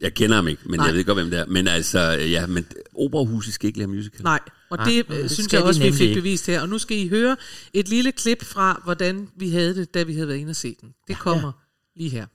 Jeg 0.00 0.14
kender 0.14 0.36
ham 0.36 0.48
ikke, 0.48 0.62
men 0.64 0.78
Nej. 0.78 0.86
jeg 0.86 0.94
ved 0.94 1.04
godt, 1.04 1.18
hvem 1.18 1.30
det 1.30 1.38
er. 1.40 1.46
Men 1.46 1.68
altså, 1.68 2.00
ja, 2.10 2.46
men 2.46 2.66
operahuset 2.94 3.54
skal 3.54 3.66
ikke 3.66 3.78
lave 3.78 3.88
musical. 3.90 4.22
Nej, 4.22 4.40
og 4.70 4.76
Nej, 4.76 4.86
det, 4.86 5.04
øh, 5.08 5.30
synes 5.30 5.52
jeg 5.52 5.62
også, 5.62 5.82
vi 5.82 5.92
fik 5.92 6.14
bevist 6.14 6.46
her. 6.46 6.60
Og 6.60 6.68
nu 6.68 6.78
skal 6.78 6.96
I 6.96 7.08
høre 7.08 7.36
et 7.72 7.88
lille 7.88 8.12
klip 8.12 8.44
fra, 8.44 8.80
hvordan 8.84 9.28
vi 9.36 9.50
havde 9.50 9.74
det, 9.74 9.94
da 9.94 10.02
vi 10.02 10.14
havde 10.14 10.28
været 10.28 10.38
inde 10.38 10.50
og 10.50 10.56
se 10.56 10.76
den. 10.80 10.88
Det 11.08 11.18
kommer 11.18 11.52
lige 11.96 12.10
her. 12.10 12.26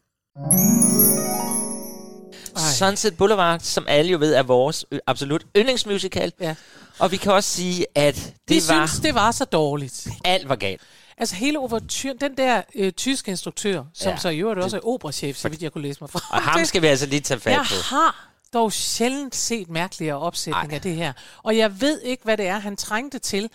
Sunset 2.78 3.18
Boulevard, 3.18 3.60
som 3.60 3.86
alle 3.88 4.12
jo 4.12 4.18
ved, 4.20 4.34
er 4.34 4.44
vores 4.44 4.86
ø- 4.92 4.98
absolut 5.08 5.46
yndlingsmusical. 5.58 6.32
Ja. 6.42 6.56
Og 7.00 7.12
vi 7.12 7.18
kan 7.18 7.32
også 7.32 7.50
sige, 7.50 7.86
at 7.96 8.16
det, 8.16 8.34
De 8.50 8.54
det 8.54 8.64
var... 8.70 8.86
synes, 8.88 9.00
det 9.02 9.14
var 9.16 9.32
så 9.32 9.46
dårligt. 9.46 10.08
Alt 10.26 10.50
var 10.50 10.56
galt. 10.56 10.82
Altså 11.20 11.36
hele 11.36 11.60
overturen, 11.60 12.18
den 12.18 12.38
der 12.38 12.62
øh, 12.76 12.92
tyske 12.92 13.32
instruktør, 13.32 13.84
som 13.94 14.12
Ja. 14.12 14.18
så 14.18 14.30
i 14.30 14.38
øvrigt 14.40 14.60
også 14.60 14.78
er 14.78 14.82
operachef, 14.88 15.38
så 15.38 15.50
vidt 15.50 15.62
jeg 15.62 15.72
kunne 15.72 15.82
læse 15.82 15.98
mig 16.02 16.10
fra. 16.10 16.20
Og 16.32 16.42
ham 16.42 16.66
skal 16.66 16.82
vi 16.82 16.88
altså 16.88 17.06
lige 17.06 17.20
tage 17.22 17.40
fat 17.40 17.52
jeg 17.52 17.66
på. 17.70 17.96
har 17.96 18.29
dog 18.54 18.74
sjældent 18.74 19.36
set 19.36 19.70
mærkeligere 19.70 20.18
opsætning 20.20 20.70
Ej. 20.72 20.76
af 20.76 20.82
det 20.82 20.96
her. 20.96 21.14
Og 21.44 21.58
jeg 21.58 21.82
ved 21.82 22.02
ikke, 22.02 22.24
hvad 22.24 22.38
det 22.38 22.48
er, 22.48 22.60
han 22.60 22.76
trængte 22.78 23.20
til. 23.20 23.50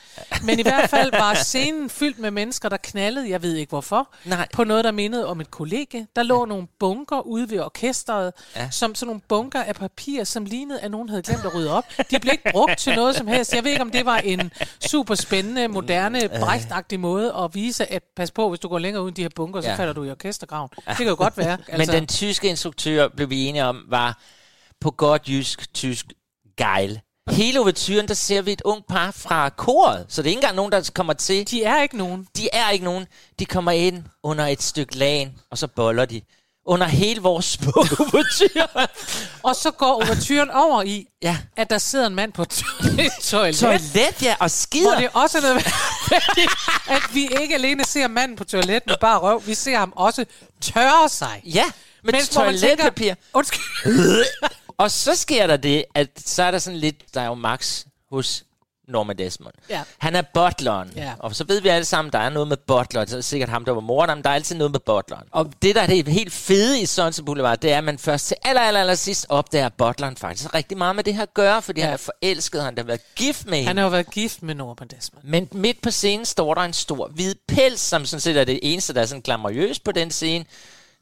Men 0.44 0.58
i 0.58 0.62
hvert 0.62 0.90
fald 0.90 1.10
var 1.10 1.34
scenen 1.34 1.90
fyldt 1.90 2.18
med 2.18 2.30
mennesker, 2.30 2.68
der 2.68 2.76
knaldede, 2.76 3.30
jeg 3.30 3.42
ved 3.42 3.54
ikke 3.56 3.70
hvorfor, 3.70 4.08
Nej. 4.24 4.48
på 4.52 4.64
noget, 4.64 4.84
der 4.84 4.90
mindede 4.90 5.26
om 5.26 5.40
et 5.40 5.50
kollega. 5.50 6.02
Der 6.16 6.22
lå 6.22 6.44
nogle 6.44 6.66
bunker 6.80 7.20
ude 7.20 7.50
ved 7.50 7.60
orkestret, 7.60 8.32
Ja. 8.56 8.62
ja. 8.62 8.70
som 8.70 8.94
sådan 8.94 9.06
nogle 9.06 9.20
bunker 9.28 9.62
af 9.62 9.74
papir, 9.74 10.24
som 10.24 10.44
lignede, 10.44 10.80
at 10.80 10.90
nogen 10.90 11.08
havde 11.08 11.22
glemt 11.22 11.44
at 11.44 11.54
rydde 11.54 11.70
op. 11.72 11.84
De 12.10 12.18
blev 12.20 12.32
ikke 12.32 12.50
brugt 12.52 12.78
til 12.78 12.94
noget 12.96 13.16
som 13.16 13.26
helst. 13.26 13.54
Jeg 13.54 13.64
ved 13.64 13.70
ikke, 13.70 13.82
om 13.82 13.90
det 13.90 14.04
var 14.06 14.16
en 14.18 14.52
super 14.90 15.14
spændende, 15.14 15.68
moderne, 15.68 16.28
brægtagtig 16.40 17.00
måde 17.00 17.32
at 17.44 17.54
vise, 17.54 17.92
at 17.92 18.02
pas 18.16 18.30
på, 18.30 18.48
hvis 18.48 18.60
du 18.60 18.68
går 18.68 18.78
længere 18.78 19.02
uden 19.02 19.16
de 19.16 19.22
her 19.22 19.28
bunker, 19.36 19.60
så 19.60 19.68
Ja. 19.68 19.74
falder 19.74 19.92
du 19.92 20.04
i 20.04 20.10
orkestergraven. 20.10 20.68
Det 20.88 20.96
kan 20.96 21.06
jo 21.06 21.14
godt 21.18 21.38
være. 21.38 21.58
Men 21.78 21.88
den 21.88 22.06
tyske 22.06 22.48
instruktør, 22.48 23.08
blev 23.08 23.30
vi 23.30 23.44
enige 23.44 23.64
om, 23.64 23.84
var 23.88 24.18
på 24.84 24.90
godt 24.90 25.28
jysk, 25.28 25.74
tysk 25.74 26.06
gejl. 26.56 27.00
Hele 27.30 27.60
overturen, 27.60 28.08
der 28.08 28.14
ser 28.14 28.42
vi 28.42 28.52
et 28.52 28.62
ung 28.64 28.84
par 28.88 29.10
fra 29.10 29.48
koret, 29.48 30.06
så 30.08 30.22
det 30.22 30.28
er 30.28 30.30
ikke 30.30 30.38
engang 30.38 30.56
nogen, 30.56 30.72
der 30.72 30.90
kommer 30.94 31.12
til. 31.12 31.50
De 31.50 31.64
er 31.64 31.82
ikke 31.82 31.96
nogen. 31.96 32.26
De 32.36 32.48
er 32.52 32.70
ikke 32.70 32.84
nogen. 32.84 33.06
De 33.38 33.46
kommer 33.46 33.70
ind 33.70 34.04
under 34.22 34.46
et 34.46 34.62
stykke 34.62 34.96
lagen, 34.96 35.38
og 35.50 35.58
så 35.58 35.66
boller 35.66 36.04
de. 36.04 36.20
Under 36.66 36.86
hele 36.86 37.20
vores 37.20 37.44
smukke 37.54 37.96
overture. 38.00 38.88
Og 39.42 39.56
så 39.56 39.70
går 39.70 39.92
overturen 39.92 40.50
over 40.50 40.82
i, 40.82 41.06
ja. 41.22 41.38
at 41.56 41.70
der 41.70 41.78
sidder 41.78 42.06
en 42.06 42.14
mand 42.14 42.32
på 42.32 42.42
et 42.48 42.48
toilet. 43.22 43.56
Toilet, 43.56 44.22
ja, 44.22 44.36
og 44.40 44.50
skider. 44.50 44.90
Hvor 44.90 45.00
det 45.00 45.08
også 45.14 45.38
er 45.38 45.42
noget 45.42 45.66
at 46.96 47.02
vi 47.14 47.28
ikke 47.40 47.54
alene 47.54 47.84
ser 47.84 48.08
manden 48.08 48.36
på 48.36 48.44
toilet 48.44 48.82
med 48.86 48.94
bare 49.00 49.18
røv, 49.18 49.42
vi 49.46 49.54
ser 49.54 49.78
ham 49.78 49.92
også 49.96 50.24
tørre 50.60 51.08
sig. 51.08 51.42
Ja, 51.44 51.64
med 52.02 52.26
toiletpapir. 52.26 53.14
Undskyld. 53.34 53.62
Og 54.78 54.90
så 54.90 55.14
sker 55.14 55.46
der 55.46 55.56
det, 55.56 55.84
at 55.94 56.08
så 56.26 56.42
er 56.42 56.50
der 56.50 56.58
sådan 56.58 56.78
lidt, 56.80 57.14
der 57.14 57.20
er 57.20 57.26
jo 57.26 57.34
Max 57.34 57.84
hos 58.10 58.44
Norma 58.88 59.12
Desmond. 59.12 59.54
Ja. 59.70 59.82
Han 59.98 60.16
er 60.16 60.22
butleren, 60.34 60.92
Ja. 60.96 61.12
og 61.18 61.36
så 61.36 61.44
ved 61.44 61.60
vi 61.60 61.68
alle 61.68 61.84
sammen, 61.84 62.12
der 62.12 62.18
er 62.18 62.28
noget 62.28 62.48
med 62.48 62.56
butler. 62.56 63.06
Så 63.06 63.14
er 63.14 63.18
det 63.18 63.24
sikkert 63.24 63.48
ham, 63.48 63.64
der 63.64 63.72
var 63.72 63.80
morderen, 63.80 64.16
men 64.18 64.24
der 64.24 64.30
er 64.30 64.34
altid 64.34 64.56
noget 64.56 64.70
med 64.70 64.80
butleren. 64.80 65.26
Og 65.30 65.50
det, 65.62 65.74
der 65.74 65.80
er 65.82 65.86
det 65.86 66.08
helt 66.08 66.32
fede 66.32 66.80
i 66.80 66.86
Sunset 66.86 67.24
Boulevard, 67.24 67.58
det 67.58 67.72
er, 67.72 67.78
at 67.78 67.84
man 67.84 67.98
først 67.98 68.26
til 68.28 68.36
aller, 68.44 68.60
aller, 68.60 68.80
aller 68.80 68.94
sidst 68.94 69.26
opdager, 69.28 69.66
at 69.66 69.72
butleren 69.74 70.16
faktisk 70.16 70.54
rigtig 70.54 70.78
meget 70.78 70.96
med 70.96 71.04
det 71.04 71.14
her 71.14 71.22
at 71.22 71.34
gøre, 71.34 71.62
fordi 71.62 71.80
ja. 71.80 71.84
han 71.86 71.92
er 71.92 71.96
forelsket, 71.96 72.62
han 72.62 72.74
har 72.76 72.84
været 72.84 73.00
gift 73.14 73.46
med 73.46 73.54
hende. 73.58 73.66
Han 73.66 73.76
har 73.76 73.84
jo 73.84 73.90
været 73.90 74.10
gift 74.10 74.42
med 74.42 74.54
Norman 74.54 74.88
Desmond. 74.88 75.24
Men 75.24 75.48
midt 75.52 75.82
på 75.82 75.90
scenen 75.90 76.26
står 76.26 76.54
der 76.54 76.62
en 76.62 76.72
stor 76.72 77.08
hvid 77.08 77.34
pels, 77.48 77.80
som 77.80 78.06
sådan 78.06 78.20
set 78.20 78.36
er 78.36 78.44
det 78.44 78.60
eneste, 78.62 78.94
der 78.94 79.00
er 79.02 79.06
sådan 79.06 79.22
glamourøst 79.22 79.84
på 79.84 79.92
den 79.92 80.10
scene. 80.10 80.44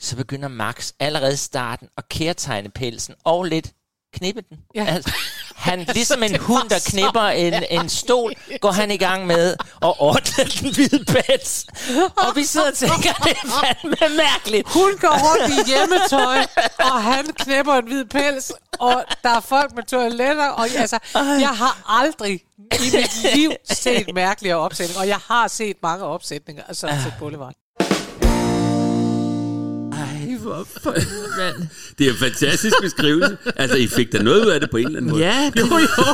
Så 0.03 0.17
begynder 0.17 0.49
Max 0.49 0.93
allerede 1.01 1.37
starten 1.37 1.89
at 1.99 2.09
kærtegne 2.09 2.71
pelsen 2.71 3.15
og 3.25 3.45
lidt 3.45 3.73
knippe 4.15 4.43
den. 4.49 4.59
Ja. 4.75 4.85
Altså, 4.85 5.13
han, 5.57 5.79
ligesom 5.95 6.23
en 6.23 6.37
hund, 6.37 6.69
der 6.69 6.79
knipper 6.87 7.23
en, 7.23 7.55
en 7.71 7.89
stol, 7.89 8.33
går 8.61 8.71
han 8.71 8.91
i 8.91 8.97
gang 8.97 9.27
med 9.27 9.57
at 9.83 9.95
ordne 9.99 10.45
den 10.45 10.75
hvide 10.75 11.05
pels. 11.05 11.67
Og 12.17 12.37
vi 12.37 12.45
sidder 12.45 12.67
og 12.67 12.75
tænker, 12.75 13.13
det 13.13 13.37
er 13.45 13.65
fandme 13.65 14.17
mærkeligt. 14.17 14.69
Hun 14.69 14.99
går 15.01 15.17
rundt 15.27 15.55
i 15.55 15.71
hjemmetøj, 15.71 16.47
og 16.79 17.03
han 17.03 17.25
knæpper 17.25 17.75
en 17.75 17.87
hvid 17.87 18.05
pels, 18.05 18.53
og 18.79 19.05
der 19.23 19.31
er 19.37 19.41
folk 19.41 19.75
med 19.75 19.83
toiletter, 19.83 20.49
og 20.49 20.69
altså, 20.77 20.99
jeg 21.15 21.49
har 21.49 21.83
aldrig 22.01 22.41
i 22.59 22.91
mit 22.95 23.35
liv 23.35 23.53
set 23.73 24.15
mærkeligere 24.15 24.59
opsætninger, 24.59 25.01
og 25.01 25.09
jeg 25.09 25.19
har 25.29 25.49
set 25.49 25.77
mange 25.83 26.05
opsætninger 26.05 26.63
af 26.69 26.77
Sunset 26.77 27.15
Boulevard. 27.19 27.55
For 30.83 30.95
mand. 31.39 31.69
Det 31.99 32.07
er 32.07 32.11
en 32.11 32.17
fantastisk 32.17 32.75
beskrivelse. 32.83 33.37
Altså, 33.57 33.77
I 33.77 33.87
fik 33.87 34.13
da 34.13 34.23
noget 34.23 34.45
ud 34.45 34.51
af 34.51 34.61
det 34.61 34.71
på 34.71 34.77
en 34.77 34.87
eller 34.87 34.99
anden 34.99 35.11
måde. 35.11 35.23
Ja, 35.25 35.51
det 35.55 35.61
Jo, 35.61 35.65
jo, 35.79 36.05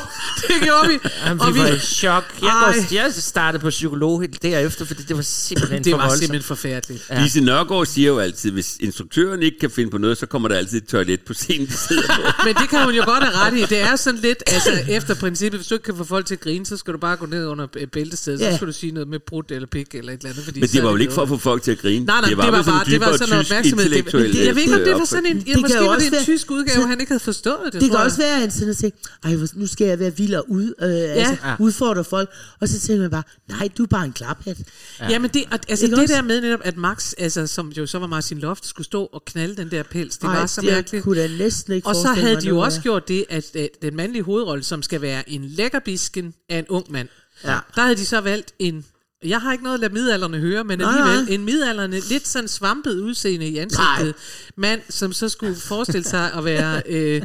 det 0.48 0.54
gjorde 0.62 0.88
vi. 0.88 0.98
Jamen, 1.26 1.40
Og 1.40 1.54
vi 1.54 1.58
var 1.60 1.66
i 1.66 1.78
chok. 1.78 2.24
Jeg, 2.42 2.48
Ej. 2.48 2.72
går, 2.74 2.94
jeg 2.94 3.12
startede 3.14 3.60
på 3.62 3.70
psykolog 3.70 4.20
helt 4.20 4.42
derefter, 4.42 4.84
fordi 4.84 5.02
det 5.02 5.16
var 5.16 5.22
simpelthen 5.22 5.84
det 5.84 5.92
var 5.92 5.98
voldsomt. 5.98 6.18
simpelthen 6.18 6.46
forfærdeligt. 6.46 7.02
Ja. 7.10 7.22
Lise 7.22 7.40
Nørgaard 7.40 7.86
siger 7.86 8.08
jo 8.08 8.18
altid, 8.18 8.50
hvis 8.50 8.76
instruktøren 8.80 9.42
ikke 9.42 9.58
kan 9.58 9.70
finde 9.70 9.90
på 9.90 9.98
noget, 9.98 10.18
så 10.18 10.26
kommer 10.26 10.48
der 10.48 10.56
altid 10.56 10.82
et 10.82 10.88
toilet 10.88 11.20
på 11.20 11.34
scenen, 11.34 11.66
de 11.66 11.72
sidder 11.72 12.02
på. 12.02 12.22
Men 12.46 12.54
det 12.54 12.68
kan 12.70 12.84
hun 12.84 12.94
jo 12.94 13.04
godt 13.04 13.24
have 13.24 13.34
ret 13.36 13.54
i. 13.58 13.60
Det 13.74 13.80
er 13.80 13.96
sådan 13.96 14.20
lidt, 14.20 14.42
altså 14.46 14.70
efter 14.88 15.14
princippet, 15.14 15.58
hvis 15.60 15.66
du 15.68 15.74
ikke 15.74 15.84
kan 15.84 15.96
få 15.96 16.04
folk 16.04 16.26
til 16.26 16.34
at 16.34 16.40
grine, 16.40 16.66
så 16.66 16.76
skal 16.76 16.92
du 16.92 16.98
bare 16.98 17.16
gå 17.16 17.26
ned 17.26 17.46
under 17.46 17.66
bæltestedet, 17.92 18.40
Ja. 18.40 18.50
så 18.50 18.56
skal 18.56 18.68
du 18.68 18.72
sige 18.72 18.92
noget 18.92 19.08
med 19.08 19.18
brudt 19.28 19.50
eller 19.50 19.66
pik 19.66 19.94
eller 19.94 20.12
et 20.12 20.16
eller 20.18 20.30
andet. 20.30 20.44
Fordi 20.44 20.60
Men 20.60 20.68
det 20.68 20.82
var 20.82 20.90
vel 20.92 21.00
ikke 21.00 21.12
for 21.12 21.22
at 21.22 21.28
få 21.28 21.36
folk 21.36 21.62
til 21.62 21.70
at 21.70 21.78
grine? 21.78 22.04
Nej, 22.04 22.20
nej, 22.20 22.28
det 22.28 22.36
var, 22.38 22.44
vel 22.50 22.64
bare, 22.64 22.84
det 22.84 23.00
var 23.00 23.12
sådan 23.12 23.28
noget 23.28 23.46
opmærksomhed. 23.46 23.90
Det, 23.90 24.27
det, 24.32 24.46
jeg 24.46 24.54
ved 24.54 24.62
ikke, 24.62 24.74
om 24.74 24.80
det 24.80 24.94
var 24.94 25.04
sådan 25.04 25.26
en, 25.26 25.36
ja, 25.38 25.42
Det 25.44 25.46
kan 25.52 25.60
måske 25.60 25.78
var 25.80 25.88
også 25.88 25.98
det 26.00 26.06
en 26.06 26.12
være- 26.12 26.22
tysk 26.24 26.50
udgave, 26.50 26.86
han 26.86 27.00
ikke 27.00 27.10
havde 27.10 27.20
forstået 27.22 27.58
det, 27.64 27.72
Det 27.72 27.80
kan 27.82 27.92
jeg. 27.92 28.04
også 28.04 28.18
være, 28.18 28.34
at 28.34 28.40
han 28.40 28.50
sådan 28.50 28.74
tænker, 28.74 28.98
ej, 29.24 29.32
nu 29.54 29.66
skal 29.66 29.86
jeg 29.86 29.98
være 29.98 30.16
vild 30.16 30.34
og 30.34 30.44
ud, 30.50 30.74
øh, 30.82 30.88
ja. 30.90 30.94
altså, 30.96 31.36
udfordre 31.58 32.04
folk. 32.04 32.30
Og 32.60 32.68
så 32.68 32.80
tænker 32.80 33.00
man 33.02 33.10
bare, 33.10 33.22
nej, 33.48 33.68
du 33.78 33.82
er 33.82 33.86
bare 33.86 34.04
en 34.04 34.12
klaphat. 34.12 34.56
Ja. 35.00 35.08
Jamen 35.10 35.30
det, 35.34 35.44
og- 35.50 35.58
altså 35.68 35.84
Ikke 35.84 35.96
det 35.96 36.02
også? 36.02 36.14
der 36.14 36.22
med 36.22 36.40
netop, 36.40 36.60
at 36.64 36.76
Max, 36.76 37.12
altså, 37.18 37.46
som 37.46 37.68
jo 37.68 37.86
så 37.86 37.98
var 37.98 38.06
Martin 38.06 38.38
Loft, 38.38 38.66
skulle 38.66 38.84
stå 38.84 39.04
og 39.04 39.24
knalde 39.24 39.56
den 39.56 39.70
der 39.70 39.82
pels, 39.82 40.18
det 40.18 40.24
Ej, 40.24 40.38
var 40.40 40.46
så 40.46 40.60
det 40.60 40.70
mærkeligt. 40.72 41.04
kunne 41.04 41.20
da 41.22 41.28
næsten 41.38 41.72
ikke 41.72 41.86
Og 41.88 41.94
så 41.96 42.08
havde 42.08 42.40
de 42.40 42.46
jo 42.48 42.58
også 42.58 42.80
gjort 42.80 43.08
det, 43.08 43.24
at 43.30 43.44
øh, 43.54 43.66
den 43.82 43.96
mandlige 43.96 44.22
hovedrolle, 44.22 44.64
som 44.64 44.82
skal 44.82 45.00
være 45.00 45.30
en 45.30 45.44
lækkerbisken 45.44 46.34
af 46.48 46.58
en 46.58 46.64
ung 46.68 46.86
mand, 46.92 47.08
Ja. 47.44 47.58
der 47.74 47.80
havde 47.82 47.96
de 47.96 48.06
så 48.06 48.20
valgt 48.20 48.52
en 48.58 48.84
jeg 49.24 49.40
har 49.40 49.52
ikke 49.52 49.64
noget 49.64 49.74
at 49.74 49.80
lade 49.80 49.92
midalderne 49.92 50.38
høre, 50.38 50.64
men 50.64 50.78
Nej, 50.78 50.88
alligevel 50.88 51.24
nej. 51.24 51.34
en 51.34 51.44
midalderne, 51.44 52.00
lidt 52.00 52.28
sådan 52.28 52.48
svampet 52.48 53.00
udseende 53.00 53.48
i 53.48 53.58
ansigtet, 53.58 54.14
mand, 54.56 54.80
som 54.88 55.12
så 55.12 55.28
skulle 55.28 55.56
forestille 55.56 56.04
sig 56.04 56.32
at 56.32 56.44
være 56.44 56.82
øh, 56.86 57.22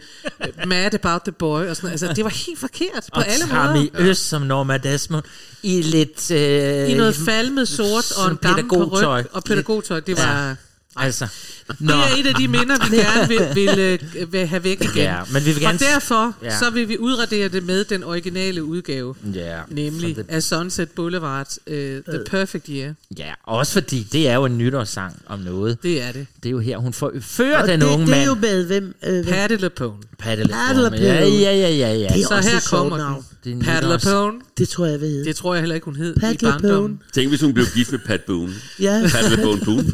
mad 0.68 0.94
about 0.94 1.22
the 1.22 1.32
boy, 1.32 1.66
og 1.68 1.76
sådan. 1.76 1.90
Altså, 1.90 2.14
det 2.14 2.24
var 2.24 2.46
helt 2.48 2.60
forkert 2.60 3.04
på 3.14 3.20
og 3.20 3.28
alle 3.28 3.46
Tommy 3.46 3.78
måder. 3.78 3.90
Øst 3.94 4.30
som 4.30 4.42
Norma 4.42 4.78
Desmond 4.78 5.24
i 5.64 5.82
lidt... 5.82 6.32
Øh, 6.32 6.90
I 6.90 6.94
noget 6.94 7.16
falmet 7.16 7.68
sort 7.68 8.12
og 8.12 8.32
en 8.32 8.38
gammel 8.38 8.64
pædagogtøj. 8.70 9.22
peruk 9.22 9.36
og 9.36 9.44
pædagogtøj. 9.44 10.00
Det 10.00 10.18
var... 10.18 10.56
Altså, 10.96 11.28
Det 11.68 11.82
nå, 11.82 11.94
er 11.94 12.20
et 12.20 12.28
af 12.28 12.36
de 12.36 12.48
minder, 12.48 12.90
vi 12.90 12.96
gerne 13.04 13.28
vil, 13.28 13.40
vil, 13.56 13.80
øh, 13.80 14.34
vil 14.34 14.48
have 14.48 14.64
væk 14.64 14.82
igen. 14.82 14.96
Ja, 14.96 15.18
men 15.34 15.46
vi 15.46 15.52
vil 15.52 15.62
gerne- 15.62 15.76
Og 15.76 15.80
derfor 15.80 16.36
Ja. 16.44 16.60
så 16.60 16.70
vil 16.70 16.90
vi 16.90 16.98
udradere 16.98 17.48
det 17.48 17.64
med 17.66 17.84
den 17.86 18.04
originale 18.04 18.64
udgave. 18.64 19.16
ja, 19.36 19.60
Nemlig 19.70 20.16
det- 20.16 20.26
af 20.30 20.44
Sunset 20.44 20.90
Boulevard, 20.92 21.48
uh, 21.68 21.74
The 21.74 22.02
Perfect 22.30 22.66
Year. 22.70 22.94
Ja, 23.18 23.34
også 23.44 23.74
fordi 23.74 24.08
det 24.12 24.30
er 24.30 24.34
jo 24.36 24.46
en 24.46 24.58
nytårssang 24.58 25.22
om 25.28 25.40
noget. 25.40 25.78
Det 25.84 26.02
er 26.04 26.12
det. 26.12 26.28
Det 26.44 26.50
er 26.50 26.52
jo 26.52 26.60
her, 26.60 26.78
hun 26.78 26.94
fører 27.22 27.62
Og 27.62 27.68
den 27.68 27.82
det, 27.82 27.88
unge 27.88 28.06
det 28.08 28.14
er 28.14 28.18
mand. 28.18 28.26
jo 28.30 28.36
med 28.36 28.66
hvem? 28.66 28.96
Øh? 29.08 29.26
Patty 29.26 29.56
LaPone. 29.60 29.94
Paddle 30.20 30.48
Paddle 30.54 30.98
ja, 30.98 31.26
ja, 31.28 31.56
ja, 31.56 31.70
ja, 31.70 31.94
ja. 31.94 32.08
Det 32.08 32.24
er 32.24 32.28
Så 32.28 32.36
også 32.36 32.50
her 32.50 32.60
kommer 32.70 32.98
navn. 32.98 33.26
Det 33.44 33.50
er 33.52 33.56
den. 33.56 33.64
Patty 33.64 33.88
nytårs- 33.88 34.10
LaPone. 34.10 34.40
Det 34.58 34.70
tror 34.70 34.86
jeg, 34.86 34.98
hvad 34.98 35.10
hedder. 35.10 35.24
Det 35.24 35.36
tror 35.36 35.54
jeg 35.54 35.62
heller 35.62 35.76
ikke, 35.76 35.86
hun 35.86 35.96
hed 35.96 36.16
Pat 36.20 36.34
i 36.42 36.46
barndommen. 36.46 37.00
Tænk, 37.14 37.30
hvis 37.30 37.42
hun 37.42 37.54
blev 37.54 37.66
gift 37.76 37.92
med 37.92 38.00
Pat 38.00 38.22
Boone. 38.22 38.54
Ja. 38.80 39.02
Pat 39.12 39.32
LaBone 39.38 39.62
Boone. 39.66 39.86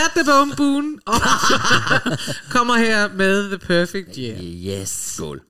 Pat 0.00 0.16
LaPone 0.16 0.56
Boone 0.56 0.98
og 1.06 1.14
kommer 2.54 2.74
her 2.74 3.08
med 3.14 3.50
The 3.50 3.58
Perfect 3.58 4.16
Year. 4.18 4.36
Yes. 4.40 4.88
Skål. 4.88 5.40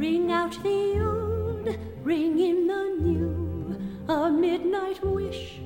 Ring 0.00 0.32
out 0.32 0.52
the 0.52 1.00
old, 1.00 1.76
ring 2.06 2.40
in 2.40 2.68
the 2.68 2.84
new, 3.00 3.76
a 4.08 4.30
midnight 4.30 5.04
wish 5.04 5.60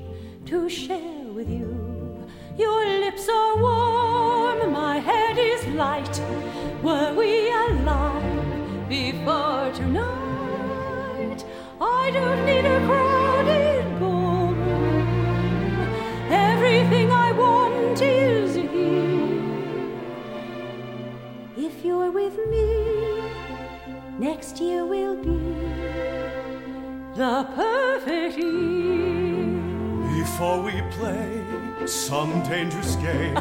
to 0.46 0.68
share 0.68 1.32
with 1.36 1.48
you. 1.48 1.94
Your 2.58 2.84
lips 3.04 3.28
are 3.28 3.56
warm, 3.62 4.72
my 4.72 4.98
head 4.98 5.38
is 5.38 5.66
light. 5.74 6.20
Were 6.82 7.14
we 7.16 7.48
alive 7.50 7.63
before 8.94 9.72
tonight? 9.74 11.40
I 11.80 12.10
don't 12.16 12.42
need 12.46 12.64
a 12.76 12.78
crowded 12.86 13.86
ballroom. 13.98 15.08
Everything 16.30 17.10
I 17.10 17.32
want 17.32 18.00
is 18.00 18.54
here. 18.54 19.34
If 21.66 21.84
you're 21.84 22.12
with 22.20 22.36
me, 22.52 22.68
next 24.28 24.60
year 24.60 24.86
will 24.86 25.16
be 25.16 25.42
the 27.20 27.36
perfect 27.62 28.38
year. 28.38 29.24
Before 30.20 30.58
we 30.68 30.74
play 30.98 31.42
some 31.86 32.30
dangerous 32.44 32.94
game, 32.96 33.34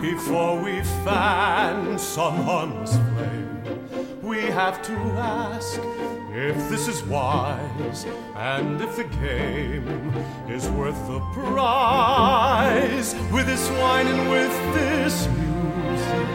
before 0.10 0.54
we 0.64 0.74
fan 1.04 1.98
some 1.98 2.36
harmless 2.48 2.94
flame, 3.08 3.69
we 4.30 4.42
have 4.42 4.80
to 4.80 4.92
ask 5.18 5.80
if 6.32 6.56
this 6.68 6.86
is 6.86 7.02
wise 7.02 8.06
and 8.36 8.80
if 8.80 8.94
the 8.94 9.02
game 9.02 9.88
is 10.48 10.68
worth 10.68 11.04
the 11.08 11.18
prize. 11.32 13.16
With 13.32 13.46
this 13.46 13.68
wine 13.70 14.06
and 14.06 14.30
with 14.30 14.54
this 14.72 15.26
music, 15.26 16.28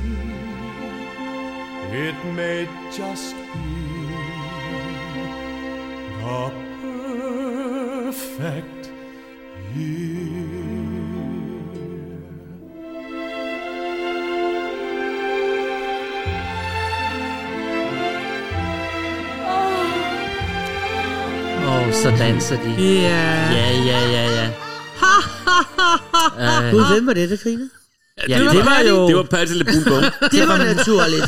It 1.93 2.17
may 2.33 2.67
just 2.91 3.35
be 3.53 3.77
the 6.23 6.51
perfect 8.01 8.91
year. 9.77 10.64
Oh, 21.67 21.93
så 21.93 22.11
danser 22.19 22.57
de. 22.63 22.71
Ja. 22.71 23.53
Ja, 23.53 23.71
ja, 23.87 24.01
ja, 24.11 24.25
ja. 24.35 24.51
Øh, 26.67 26.73
Gud, 26.73 26.93
hvem 26.93 27.07
var 27.07 27.13
det, 27.13 27.31
der 27.31 27.37
grinede? 27.37 27.71
ja, 28.29 28.39
det 28.39 28.65
var 28.65 28.81
jo... 28.89 29.09
Det 29.09 29.17
var 29.17 29.23
Pat 29.23 29.51
LaBone 29.51 29.85
Boone. 29.85 30.13
Det 30.33 30.49
var 30.49 30.59
naturligt. 30.75 31.25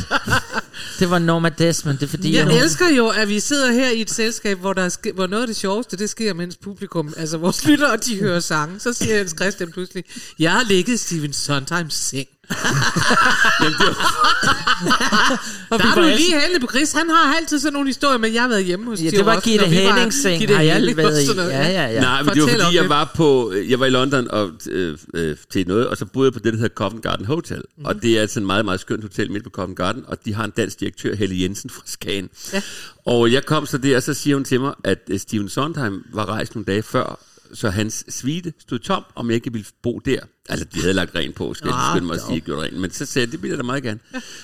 Det 0.98 1.10
var 1.10 1.18
Norma 1.18 1.48
Desmond, 1.48 1.98
det 1.98 2.06
er 2.06 2.10
fordi... 2.10 2.34
Jeg 2.36 2.44
hun- 2.44 2.52
elsker 2.54 2.88
jo, 2.96 3.08
at 3.08 3.28
vi 3.28 3.40
sidder 3.40 3.72
her 3.72 3.90
i 3.90 4.00
et 4.00 4.10
selskab, 4.10 4.58
hvor, 4.58 4.72
der 4.72 4.82
er 4.82 4.88
ske, 4.88 5.12
hvor 5.12 5.26
noget 5.26 5.42
af 5.42 5.46
det 5.46 5.56
sjoveste, 5.56 5.96
det 5.96 6.10
sker, 6.10 6.34
mens 6.34 6.56
publikum, 6.56 7.14
altså 7.16 7.36
vores 7.38 7.66
lyttere, 7.66 7.96
de 7.96 8.20
hører 8.20 8.40
sange. 8.40 8.80
Så 8.80 8.92
siger 8.92 9.16
Jens 9.16 9.34
Christian 9.40 9.70
pludselig, 9.72 10.04
jeg 10.38 10.52
har 10.52 10.64
ligget 10.68 10.94
i 10.94 10.96
Steven 10.96 11.32
Sondheims 11.32 11.94
seng. 11.94 12.26
Jamen, 13.60 13.78
det 13.78 13.86
var, 13.86 15.78
der 15.78 15.84
er 15.84 15.94
du 15.94 16.00
lige 16.00 16.40
heldig 16.40 16.60
på 16.60 16.66
Chris. 16.70 16.92
Han 16.92 17.10
har 17.10 17.34
altid 17.34 17.58
sådan 17.58 17.72
nogle 17.72 17.88
historier, 17.88 18.18
men 18.18 18.34
jeg 18.34 18.42
har 18.42 18.48
været 18.48 18.64
hjemme 18.64 18.86
hos 18.86 19.00
Ja, 19.02 19.10
det 19.10 19.26
var 19.26 19.40
Gitte 19.40 19.66
Hennings 19.66 20.22
seng, 20.22 20.54
har 20.56 20.62
jeg 20.62 20.96
været 20.96 21.22
i. 21.22 21.26
sådan 21.26 21.36
noget. 21.36 21.50
Ja, 21.52 21.68
ja, 21.68 21.86
ja. 21.92 22.00
Nej, 22.00 22.22
men 22.22 22.34
det 22.34 22.42
var 22.42 22.48
fordi, 22.48 22.76
jeg 22.76 22.88
var, 22.88 23.12
på, 23.14 23.52
jeg 23.68 23.80
var 23.80 23.86
i 23.86 23.90
London 23.90 24.30
og, 24.30 24.50
øh, 24.70 24.98
øh, 25.14 25.36
til 25.52 25.68
noget, 25.68 25.88
og 25.88 25.96
så 25.96 26.04
boede 26.04 26.26
jeg 26.26 26.32
på 26.32 26.38
det, 26.38 26.52
der 26.52 26.58
hedder 26.58 26.74
Covent 26.74 27.02
Garden 27.02 27.26
Hotel. 27.26 27.62
Mm. 27.78 27.84
Og 27.84 28.02
det 28.02 28.16
er 28.16 28.20
altså 28.20 28.40
et 28.40 28.46
meget, 28.46 28.64
meget 28.64 28.80
skønt 28.80 29.02
hotel 29.04 29.32
midt 29.32 29.44
på 29.44 29.50
Covent 29.50 29.76
Garden, 29.76 30.04
og 30.08 30.18
de 30.24 30.34
har 30.34 30.44
en 30.44 30.52
dansk 30.56 30.80
direktør, 30.80 31.14
Helle 31.14 31.40
Jensen 31.40 31.70
fra 31.70 31.82
Skagen. 31.86 32.28
Ja. 32.52 32.62
Og 33.06 33.32
jeg 33.32 33.44
kom 33.44 33.66
så 33.66 33.78
der, 33.78 33.96
og 33.96 34.02
så 34.02 34.14
siger 34.14 34.36
hun 34.36 34.44
til 34.44 34.60
mig, 34.60 34.74
at 34.84 34.98
øh, 35.08 35.18
Steven 35.20 35.48
Sondheim 35.48 36.04
var 36.12 36.28
rejst 36.28 36.54
nogle 36.54 36.64
dage 36.66 36.82
før, 36.82 37.18
så 37.54 37.70
hans 37.70 38.04
suite 38.08 38.52
stod 38.60 38.78
tom, 38.78 39.04
om 39.14 39.28
jeg 39.28 39.34
ikke 39.34 39.52
ville 39.52 39.66
bo 39.82 39.98
der. 40.04 40.18
Altså, 40.48 40.66
de 40.74 40.80
havde 40.80 40.92
lagt 40.94 41.14
rent 41.14 41.34
på, 41.34 41.54
skal 41.54 41.68
jeg 41.68 41.76
Ah, 41.78 41.92
skynde 41.96 42.06
mig 42.06 42.14
at 42.14 42.20
sige, 42.20 42.32
jeg 42.32 42.42
gjorde 42.42 42.62
rent. 42.62 42.76
Men 42.80 42.90
så 42.90 43.06
sagde 43.06 43.26
jeg, 43.26 43.32
det 43.32 43.42
vil 43.42 43.48
jeg 43.48 43.58
da 43.58 43.62
meget 43.62 43.82
gerne. 43.82 43.98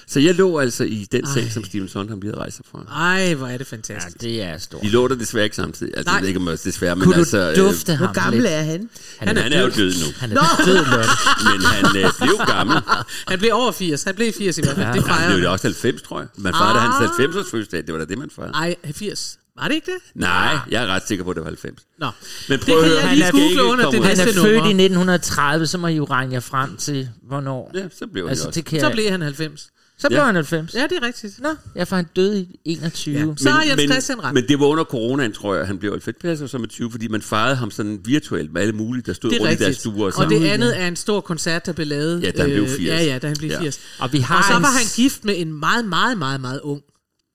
Så 0.07 0.21
jeg 0.21 0.35
lå 0.35 0.59
altså 0.59 0.85
i 0.85 1.07
den 1.13 1.27
seng, 1.27 1.53
som 1.53 1.65
Steven 1.65 1.89
Sondheim 1.89 2.21
lige 2.21 2.31
havde 2.31 2.41
rejst 2.41 2.57
sig 2.57 2.65
fra. 2.71 2.79
Ej, 2.93 3.35
hvor 3.35 3.47
er 3.47 3.59
det 3.59 3.73
Ja, 3.73 3.77
fantastisk. 3.77 4.21
det 4.21 4.43
er 4.43 4.59
stort. 4.59 4.83
De 4.83 4.89
lå 4.89 5.09
der 5.09 5.15
desværre 5.15 5.45
ikke 5.45 5.57
samtidig. 5.57 5.93
Altså, 5.97 6.09
Nej. 6.11 6.15
jeg 6.15 6.23
ved 6.23 6.29
ikke, 6.29 6.41
om 6.41 6.47
desværre, 6.65 6.97
men 6.97 7.05
Kunne 7.05 7.17
altså... 7.17 7.55
du 7.57 7.61
dufte 7.67 7.95
ham 7.95 8.07
Hvor 8.07 8.15
gammel 8.15 8.43
lidt? 8.43 8.53
er 8.53 8.63
han? 8.63 8.91
Han, 9.19 9.37
han 9.37 9.53
er 9.53 9.61
jo 9.63 9.69
død 9.77 9.93
nu. 9.95 10.07
Han 10.19 10.33
er 10.33 10.63
død, 10.67 10.75
Lotte. 10.77 11.11
Men 11.53 11.61
han 11.63 11.85
øh, 12.05 12.11
blev 12.21 12.37
gammel. 12.47 12.77
Han 13.29 13.39
blev 13.39 13.51
over 13.55 13.73
80. 13.73 14.03
Han 14.03 14.15
blev 14.15 14.33
80 14.33 14.59
i 14.59 14.63
hvert 14.63 14.77
fald. 14.77 14.87
det 14.95 15.05
Han 15.09 15.31
blev 15.31 15.39
han. 15.41 15.49
også 15.49 15.67
90, 15.67 16.03
tror 16.03 16.19
jeg. 16.21 16.29
Man 16.37 16.53
fejrede 16.53 16.79
Ah. 16.81 16.93
hans 16.93 17.11
90-års 17.11 17.51
fødselsdag. 17.51 17.87
Det 17.87 17.93
var 17.93 17.99
da 17.99 18.05
det, 18.05 18.19
man 18.19 18.31
fejrede. 18.31 18.53
Ej, 18.55 18.75
80. 18.93 19.39
Var 19.61 19.69
det 19.69 19.75
ikke 19.75 19.87
det? 19.91 20.01
Nej, 20.21 20.59
jeg 20.71 20.83
er 20.83 20.87
ret 20.87 21.03
sikker 21.09 21.25
på, 21.25 21.31
at 21.31 21.37
det 21.37 21.41
var 21.45 21.49
90. 21.51 21.81
Nå. 21.99 22.07
Men 22.49 22.59
Det 22.59 22.67
prøv 22.67 22.77
at 22.79 22.83
kan 22.83 22.89
høre, 22.91 22.99
jeg 23.01 23.09
han 23.09 23.17
lige 23.19 23.27
er 23.27 23.33
google 23.33 23.65
under 23.65 23.91
det 23.91 24.05
Han 24.05 24.19
er 24.21 24.25
født 24.25 24.37
nummer. 24.37 24.51
i 24.51 24.85
1930, 24.85 25.67
så 25.67 25.79
må 25.79 25.87
I 25.87 25.97
jo 25.97 26.05
regne 26.05 26.33
jer 26.33 26.41
frem 26.41 26.77
til, 26.77 27.09
hvornår. 27.23 27.71
Ja, 27.75 27.83
så 27.99 28.07
blev 28.13 28.25
han 28.25 28.31
Altså, 28.31 28.51
det 28.51 28.65
kan 28.65 28.81
Så 28.81 28.91
blev 28.91 29.11
han 29.11 29.23
90. 29.23 29.69
Så 29.99 30.09
blev 30.09 30.19
Ja. 30.19 30.25
han 30.25 30.35
90. 30.35 30.75
Ja, 30.75 30.83
det 30.83 30.93
er 30.93 31.07
rigtigt. 31.07 31.41
Nå, 31.41 31.49
jeg 31.75 31.89
får 31.89 31.97
han 31.97 32.07
død 32.17 32.37
i 32.37 32.61
21. 32.65 33.19
Ja. 33.19 33.27
Så 33.37 33.51
har 33.51 33.63
Jens 33.63 33.83
Christian 33.93 34.25
ret. 34.25 34.35
men 34.35 34.49
det 34.49 34.61
var 34.61 34.67
under 34.67 34.85
coronaen, 34.85 35.33
tror 35.33 35.55
jeg, 35.55 35.67
han 35.67 35.79
blev 35.79 35.93
90 35.93 36.17
passer 36.23 36.47
som 36.47 36.67
20, 36.69 36.91
fordi 36.91 37.09
man 37.09 37.23
fejrede 37.23 37.57
ham 37.57 37.71
sådan 37.71 38.01
virtuelt 38.05 38.53
med 38.53 38.63
alle 38.63 38.73
mulige, 38.75 39.03
der 39.07 39.13
stod 39.13 39.31
Det 39.31 39.37
er 39.37 39.41
rundt 39.41 39.53
i 39.53 39.57
deres 39.57 39.69
rigtigt. 39.69 39.81
stuer. 39.81 40.07
Og 40.07 40.13
sammen. 40.13 40.43
det 40.43 40.49
andet 40.49 40.81
er 40.81 40.89
en 40.89 40.97
stor 40.97 41.21
koncert, 41.21 41.67
der 41.67 41.73
blev 41.73 41.87
lavet. 41.87 42.23
Ja, 42.23 42.31
da 42.31 42.41
han 42.43 42.51
blev 42.51 42.69
80. 42.69 42.81
Ja, 42.87 43.03
ja, 43.05 43.19
da 43.19 43.27
han 43.27 43.37
blev 43.39 43.51
Ja. 43.51 43.61
80. 43.61 43.81
Og 43.99 44.13
vi 44.13 44.19
har 44.19 44.39
Og 44.39 44.45
så 44.45 44.57
en 44.57 44.63
var 44.63 44.69
han 44.71 44.87
gift 44.97 45.25
med 45.25 45.35
en 45.39 45.53
meget, 45.53 45.85
meget, 45.85 46.19
meget, 46.19 46.41
meget 46.41 46.61
ung 46.61 46.83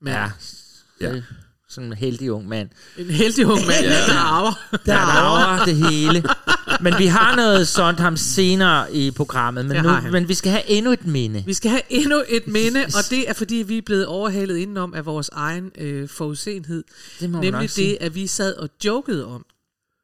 mand. 0.02 0.16
Ja, 0.16 0.30
Ja. 1.02 1.22
Sådan 1.70 1.90
en 1.92 1.98
heldig 1.98 2.32
ung 2.32 2.48
mand. 2.48 2.70
En 2.98 3.06
heldig 3.10 3.46
ung 3.46 3.66
mand, 3.68 3.86
ja. 3.86 4.06
der 4.08 4.18
arver. 4.20 4.78
Der 4.86 4.96
arver 4.96 5.66
det 5.66 5.76
hele. 5.76 6.24
Men 6.82 6.94
vi 6.98 7.06
har 7.06 7.36
noget 7.36 7.68
Sondheim 7.68 8.18
senere 8.18 8.94
i 8.94 9.12
programmet, 9.12 9.66
men, 9.66 9.76
Det 9.76 9.84
nu, 9.84 10.12
men 10.12 10.28
vi 10.28 10.34
skal 10.34 10.52
have 10.52 10.70
endnu 10.70 10.92
et 10.92 11.06
minde. 11.08 11.44
Vi 11.46 11.54
skal 11.54 11.72
have 11.72 11.82
endnu 11.90 12.24
et 12.30 12.48
minde, 12.48 12.86
og 12.86 13.10
det 13.10 13.30
er 13.30 13.34
fordi, 13.34 13.56
vi 13.56 13.78
er 13.78 13.82
blevet 13.86 14.06
overhalet 14.06 14.58
indenom 14.58 14.94
af 14.94 15.06
vores 15.06 15.30
egen 15.30 15.72
øh, 15.78 16.10
forudsenhed. 16.10 16.84
Det 17.20 17.30
må 17.30 17.42
Nemlig 17.42 17.52
nok 17.62 17.70
sige. 17.70 17.90
det, 17.90 17.98
at 18.02 18.16
vi 18.16 18.28
sad 18.28 18.54
og 18.56 18.70
jokede 18.86 19.26
om 19.26 19.46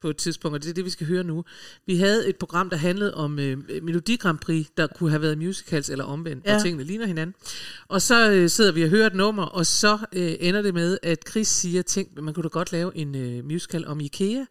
på 0.04 0.10
et 0.10 0.18
tidspunkt, 0.18 0.56
og 0.56 0.64
det 0.64 0.70
er 0.70 0.74
det, 0.74 0.86
vi 0.86 0.90
skal 0.90 1.08
høre 1.08 1.24
nu. 1.24 1.46
Vi 1.86 1.98
havde 1.98 2.28
et 2.28 2.36
program, 2.36 2.70
der 2.70 2.78
handlede 2.78 3.14
om 3.14 3.40
øh, 3.40 3.58
Melodi 3.82 4.16
Grand 4.16 4.40
Prix, 4.40 4.68
der 4.78 4.88
kunne 4.88 5.10
have 5.10 5.22
været 5.22 5.38
musicals 5.38 5.90
eller 5.90 6.06
omvendt, 6.06 6.46
ja. 6.46 6.56
Og 6.56 6.62
tingene 6.62 6.84
ligner 6.84 7.06
hinanden. 7.06 7.36
Og 7.88 8.02
så 8.02 8.32
øh, 8.32 8.50
sidder 8.50 8.72
vi 8.72 8.84
og 8.84 8.90
hører 8.90 9.08
et 9.08 9.16
nummer, 9.16 9.44
og 9.44 9.66
så 9.66 9.98
øh, 10.14 10.36
ender 10.40 10.62
det 10.62 10.74
med, 10.74 10.98
at 11.04 11.30
Chris 11.30 11.48
siger, 11.48 11.82
tænk, 11.82 12.22
man 12.22 12.34
kunne 12.34 12.44
da 12.44 12.48
godt 12.48 12.72
lave 12.72 12.98
en 12.98 13.16
øh, 13.16 13.46
musical 13.46 13.88
om 13.88 14.00
IKEA. 14.00 14.46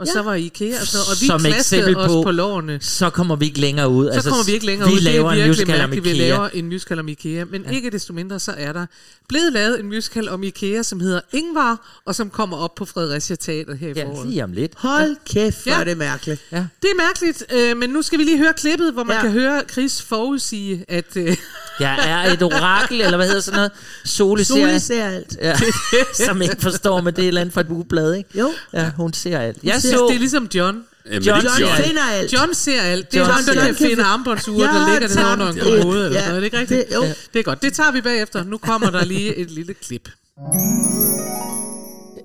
Og 0.00 0.06
ja. 0.06 0.12
så 0.12 0.22
var 0.22 0.34
IKEA, 0.34 0.80
og, 0.80 0.86
så, 0.86 0.98
og 0.98 1.16
vi 1.20 1.26
Som 1.26 1.40
klaskede 1.40 1.96
os 1.96 2.08
på- 2.08 2.22
på 2.22 2.30
lårene. 2.30 2.78
Så 2.82 3.10
kommer 3.10 3.36
vi 3.36 3.44
ikke 3.46 3.60
længere 3.60 3.88
ud. 3.88 4.20
Så 4.22 4.28
kommer 4.30 4.44
vi 4.44 4.52
ikke 4.52 4.66
længere 4.66 4.88
vi 4.88 4.94
ud. 4.94 5.00
laver 5.00 5.30
det 5.30 5.40
er 5.40 5.44
en 5.44 5.48
virkelig 5.48 5.68
mærkeligt, 5.68 6.04
vi 6.04 6.10
IKEA. 6.10 6.28
laver 6.28 6.48
en 6.52 6.66
musical 6.66 6.98
om 6.98 7.08
IKEA. 7.08 7.44
Men 7.44 7.62
ja. 7.62 7.70
ikke 7.70 7.90
desto 7.90 8.12
mindre, 8.12 8.40
så 8.40 8.54
er 8.56 8.72
der 8.72 8.86
blevet 9.28 9.52
lavet 9.52 9.80
en 9.80 9.86
musical 9.86 10.28
om 10.28 10.42
IKEA, 10.42 10.82
som 10.82 11.00
hedder 11.00 11.20
Ingvar, 11.32 12.00
og 12.06 12.14
som 12.14 12.30
kommer 12.30 12.56
op 12.56 12.74
på 12.74 12.84
Fredericia 12.84 13.36
Teater 13.36 13.74
her 13.74 13.88
i 13.88 13.92
Ja, 13.96 14.04
foråret. 14.04 14.28
lige 14.28 14.44
om 14.44 14.52
lidt. 14.52 14.72
Hold 14.76 15.16
kæft, 15.32 15.62
hvor 15.62 15.72
Ja. 15.72 15.80
er 15.80 15.84
det 15.84 15.96
mærkeligt. 15.98 16.40
Det 16.50 16.58
er 16.90 16.96
mærkeligt, 16.96 17.44
øh, 17.54 17.76
men 17.76 17.90
nu 17.90 18.02
skal 18.02 18.18
vi 18.18 18.24
lige 18.24 18.38
høre 18.38 18.52
klippet, 18.52 18.92
hvor 18.92 19.04
man 19.04 19.16
Ja. 19.16 19.22
kan 19.22 19.30
høre 19.30 19.62
Chris 19.72 20.02
forudsige, 20.02 20.84
at... 20.88 21.16
Øh, 21.16 21.36
Jeg 21.80 21.98
er 22.26 22.32
et 22.32 22.42
orakel, 22.42 23.00
eller 23.00 23.16
hvad 23.16 23.26
hedder 23.26 23.40
sådan 23.40 23.56
noget? 23.56 23.70
Sole 24.04 24.44
ser, 24.80 25.06
alt. 25.06 25.36
ja, 25.42 25.54
som 26.26 26.42
ikke 26.42 26.56
forstår, 26.58 27.00
men 27.00 27.14
det 27.14 27.18
er 27.18 27.22
et 27.22 27.28
eller 27.28 27.40
andet 27.40 27.54
fra 27.54 27.60
et 27.60 27.66
ugeblad, 27.70 28.14
ikke? 28.14 28.38
Jo. 28.38 28.52
Ja, 28.72 28.90
hun 28.96 29.12
ser 29.12 29.38
alt. 29.38 29.56
Jeg 29.62 29.82
ser- 29.82 29.89
så... 29.98 30.06
det 30.08 30.14
er 30.14 30.18
ligesom 30.18 30.48
John. 30.54 30.82
Jamen, 31.06 31.22
John- 31.22 31.28
John 31.44 31.60
John. 31.60 31.84
finder 31.84 32.02
alt. 32.02 32.32
John 32.32 32.54
ser 32.54 32.80
alt. 32.82 33.12
Det 33.12 33.20
er 33.20 33.24
John 33.26 33.32
John, 33.46 33.56
der 33.58 33.64
kan 33.66 33.74
finde 33.74 34.02
armbåndsure, 34.04 34.66
Jeg 34.66 34.74
der 34.74 34.86
ligger 34.86 35.08
det 35.08 35.16
tabt 35.16 35.40
under 35.40 35.52
en 35.52 35.58
kommode, 35.80 36.06
eller 36.06 36.20
Ja. 36.20 36.26
noget. 36.26 36.36
Er 36.36 36.40
det 36.40 36.44
ikke 36.44 36.58
rigtigt? 36.58 36.88
Det- 36.88 36.94
jo. 36.94 37.02
Det 37.32 37.38
er 37.38 37.42
godt. 37.42 37.62
Det 37.62 37.72
tager 37.72 37.90
vi 37.92 38.00
bagefter. 38.00 38.44
Nu 38.44 38.58
kommer 38.58 38.90
der 38.90 39.04
lige 39.04 39.36
et 39.36 39.50
lille 39.50 39.74
klip. 39.74 40.08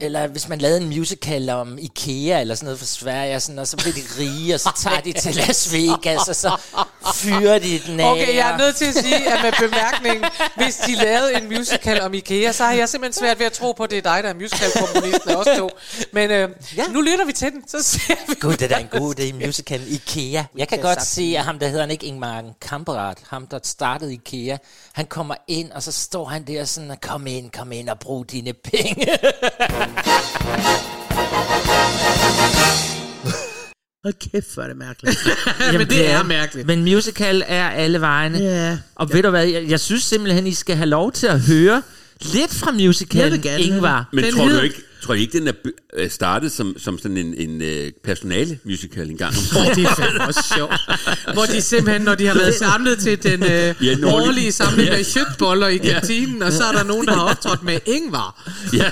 Eller 0.06 0.28
hvis 0.28 0.48
man 0.48 0.60
lavede 0.60 0.82
en 0.82 0.88
musical 0.88 1.50
om 1.50 1.78
Ikea 1.78 2.42
eller 2.42 2.56
sådan 2.56 2.66
noget 2.66 2.80
for 2.80 2.86
Sverige, 2.86 3.36
og, 3.36 3.42
sådan, 3.42 3.60
og 3.60 3.68
så 3.68 3.78
bliver 3.78 3.94
de 3.94 4.02
rige, 4.20 4.54
og 4.54 4.60
så 4.60 4.72
tager 4.84 5.02
de 5.02 5.14
til 5.14 5.36
Las 5.36 5.74
Vegas, 5.74 6.28
og 6.28 6.36
så 6.36 6.62
fyrer 7.14 7.60
de 7.60 7.80
den 7.88 8.00
af. 8.00 8.12
Okay, 8.12 8.36
jeg 8.36 8.52
er 8.52 8.58
nødt 8.58 8.76
til 8.76 8.86
at 8.86 8.94
sige, 8.94 9.32
at 9.32 9.40
med 9.44 9.70
bemærkningen, 9.70 10.26
hvis 10.56 10.76
de 10.76 10.96
lavede 10.96 11.36
en 11.38 11.50
musical 11.58 12.02
om 12.02 12.14
IKEA, 12.14 12.52
så 12.52 12.64
har 12.64 12.74
jeg 12.74 12.90
simpelthen 12.90 13.22
svært 13.24 13.40
ved 13.40 13.46
at 13.46 13.52
tro 13.52 13.72
på, 13.72 13.84
at 13.84 13.90
det 13.90 13.98
er 13.98 14.02
dig, 14.02 14.24
der 14.24 14.30
er 14.30 14.34
musicalkomponisten 14.34 15.30
af 15.30 15.36
os 15.36 15.48
to. 15.58 15.70
Men 16.14 16.32
øh, 16.32 16.50
ja. 16.78 16.88
nu 16.88 17.02
lytter 17.02 17.26
vi 17.26 17.34
til 17.34 17.52
den, 17.52 17.68
så 17.68 17.84
ser 17.84 18.16
vi. 18.28 18.34
Gud, 18.40 18.52
det 18.52 18.62
er 18.62 18.68
da 18.68 18.78
en 18.78 19.00
god 19.00 19.20
idé, 19.20 19.46
musical 19.46 19.82
Ikea. 19.94 20.44
Jeg 20.58 20.68
kan 20.68 20.80
godt 20.80 21.06
se, 21.06 21.36
at 21.38 21.44
ham, 21.44 21.60
der 21.60 21.68
hedder 21.68 21.82
han 21.82 21.92
ikke 21.92 22.06
Ingmar 22.06 22.44
Kamprad, 22.62 23.16
ham, 23.30 23.48
der 23.48 23.60
startede 23.64 24.14
Ikea, 24.14 24.58
han 24.94 25.06
kommer 25.06 25.36
ind, 25.48 25.72
og 25.72 25.84
så 25.84 25.92
står 25.92 26.26
han 26.26 26.48
der 26.48 26.66
sådan, 26.66 26.98
kom 27.02 27.28
ind, 27.28 27.52
kom 27.52 27.72
ind 27.72 27.90
og 27.90 28.00
brug 28.00 28.32
dine 28.32 28.54
penge. 28.54 29.08
Hold 34.06 34.32
kæft, 34.32 34.54
hvor 34.54 34.64
er 34.64 34.68
det 34.68 34.78
mærkeligt. 34.78 35.18
Jamen, 35.60 35.78
men 35.78 35.88
det 35.90 36.12
er 36.12 36.24
mærkeligt. 36.24 36.68
Men 36.68 36.84
musical 36.84 37.44
er 37.48 37.70
alle 37.70 38.02
vejene. 38.02 38.38
Ja. 38.38 38.78
Og 38.96 39.14
ved 39.14 39.24
du 39.24 39.30
hvad, 39.30 39.46
jeg, 39.46 39.70
jeg 39.70 39.80
synes 39.80 40.04
simpelthen, 40.04 40.48
I 40.48 40.54
skal 40.54 40.76
have 40.76 40.90
lov 40.90 41.12
til 41.12 41.28
at 41.28 41.40
høre 41.40 41.82
lidt 42.22 42.54
fra 42.54 42.72
Jeg 42.78 42.88
musicalen 42.88 43.32
vil 43.32 43.42
gerne 43.42 43.64
høre 43.64 43.76
Ingvar. 43.76 44.10
Men 44.14 44.24
Den 44.24 44.34
tror 44.34 44.46
hed- 44.48 44.58
du 44.58 44.62
ikke, 44.64 44.82
tror 45.04 45.14
I 45.14 45.20
ikke, 45.22 45.40
den 45.40 45.48
er 45.48 45.54
øh, 45.94 46.10
startet 46.10 46.52
som, 46.52 46.76
som 46.78 46.98
sådan 46.98 47.18
en, 47.18 47.34
en 47.38 47.62
uh, 47.62 47.88
personale 48.04 48.60
musical 48.66 49.10
engang? 49.10 49.34
Det 49.76 49.84
er 49.84 49.96
fandme 49.96 50.28
også 50.28 50.54
sjovt. 50.58 50.74
Hvor 51.34 51.46
de 51.46 51.62
simpelthen, 51.62 52.02
når 52.02 52.16
de 52.16 52.28
har 52.28 52.34
været 52.34 52.56
samlet 52.56 53.00
til 53.00 53.24
den 53.24 53.44
øh, 53.44 53.50
Ja, 53.82 53.96
årlige- 54.06 54.52
samling 54.52 54.90
Ja. 54.90 54.98
af 54.98 55.06
kjøtboller 55.14 55.68
i 55.68 55.78
kantinen, 55.78 56.44
og 56.44 56.52
så 56.52 56.64
er 56.64 56.72
der 56.72 56.84
nogen, 56.84 57.08
der 57.08 57.14
har 57.14 57.22
optrådt 57.22 57.64
med 57.64 57.80
Ingvar. 57.86 58.52
ja. 58.74 58.92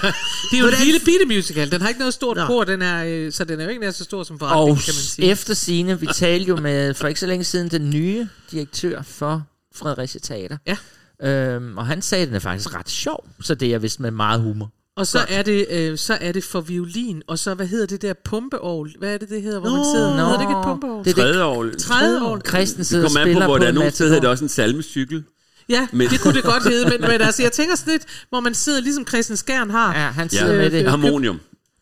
Det 0.51 0.57
er 0.57 0.59
jo 0.59 0.67
en 0.67 0.73
lille 0.85 0.99
bitte 0.99 1.25
musical. 1.27 1.71
Den 1.71 1.81
har 1.81 1.87
ikke 1.87 1.99
noget 1.99 2.13
stort 2.13 2.37
kor, 2.47 2.63
den 2.63 2.81
er, 2.81 3.31
så 3.31 3.43
den 3.45 3.59
er 3.59 3.63
jo 3.63 3.69
ikke 3.69 3.81
nær 3.81 3.91
så 3.91 4.03
stor 4.03 4.23
som 4.23 4.33
Og 4.33 4.39
forretningen, 4.39 4.75
kan 4.85 4.93
man 4.93 5.03
sige. 5.03 5.27
efter 5.31 5.53
sine, 5.53 5.99
vi 5.99 6.07
talte 6.15 6.47
jo 6.49 6.55
med 6.55 6.93
for 6.93 7.07
ikke 7.07 7.19
så 7.19 7.25
længe 7.27 7.43
siden 7.43 7.71
den 7.71 7.89
nye 7.89 8.27
direktør 8.51 9.01
for 9.01 9.43
Fredericia 9.75 10.19
Teater. 10.23 10.57
Ja. 10.67 10.77
Øhm, 11.25 11.77
og 11.77 11.85
han 11.87 12.01
sagde, 12.01 12.21
at 12.21 12.27
den 12.27 12.35
er 12.35 12.39
faktisk 12.39 12.75
ret 12.75 12.89
sjov, 12.89 13.27
så 13.41 13.55
det 13.55 13.73
er 13.73 13.77
vist 13.77 13.99
med 13.99 14.11
meget 14.11 14.41
humor. 14.41 14.71
Og 14.95 15.07
så 15.07 15.19
er, 15.29 15.41
det, 15.41 15.65
øh, 15.71 15.97
så 15.97 16.17
er 16.21 16.31
det 16.31 16.43
for 16.43 16.61
violin, 16.61 17.21
og 17.27 17.39
så, 17.39 17.53
hvad 17.53 17.67
hedder 17.67 17.85
det 17.85 18.01
der 18.01 18.13
pumpeovl? 18.25 18.91
Hvad 18.99 19.13
er 19.13 19.17
det, 19.17 19.29
det 19.29 19.41
hedder, 19.41 19.59
hvor 19.59 19.69
man 19.69 19.77
Nå. 19.79 19.85
sidder? 19.95 20.09
Nå. 20.09 20.23
Hedder 20.23 20.37
det 20.37 20.41
ikke 20.41 20.59
et 20.59 20.63
pumpeovl? 20.65 21.05
Det 21.05 21.17
er 21.17 22.23
år. 22.23 22.39
Christen 22.47 22.77
Det 22.79 22.87
sidder 22.87 23.03
og 23.05 23.11
spiller 23.11 23.39
på, 23.41 23.45
hvor 23.45 23.57
der 23.57 23.65
er 23.65 23.69
en 23.69 23.75
nogle 23.75 23.91
steder, 23.91 24.09
hedder 24.09 24.21
det 24.21 24.29
også 24.29 24.45
en 24.45 24.49
salmecykel. 24.49 25.23
Ja, 25.69 25.87
Men- 25.93 26.09
det 26.09 26.19
kunne 26.19 26.33
det 26.33 26.43
godt 26.43 26.63
hedde, 26.63 26.89
men, 26.89 27.01
men 27.01 27.21
altså, 27.21 27.41
jeg 27.43 27.51
tænker 27.59 27.75
sådan 27.75 27.91
lidt, 27.93 28.03
hvor 28.29 28.39
man 28.39 28.53
sidder, 28.53 28.81
ligesom 28.81 29.07
Christian 29.07 29.37
Skjern 29.37 29.69
har. 29.69 29.93
Ja, 29.99 29.99
han 30.11 30.29
Ja. 30.33 30.37
sidder 30.39 30.55
med 30.55 30.69
det. 30.71 30.89
Harmonium. 30.89 31.39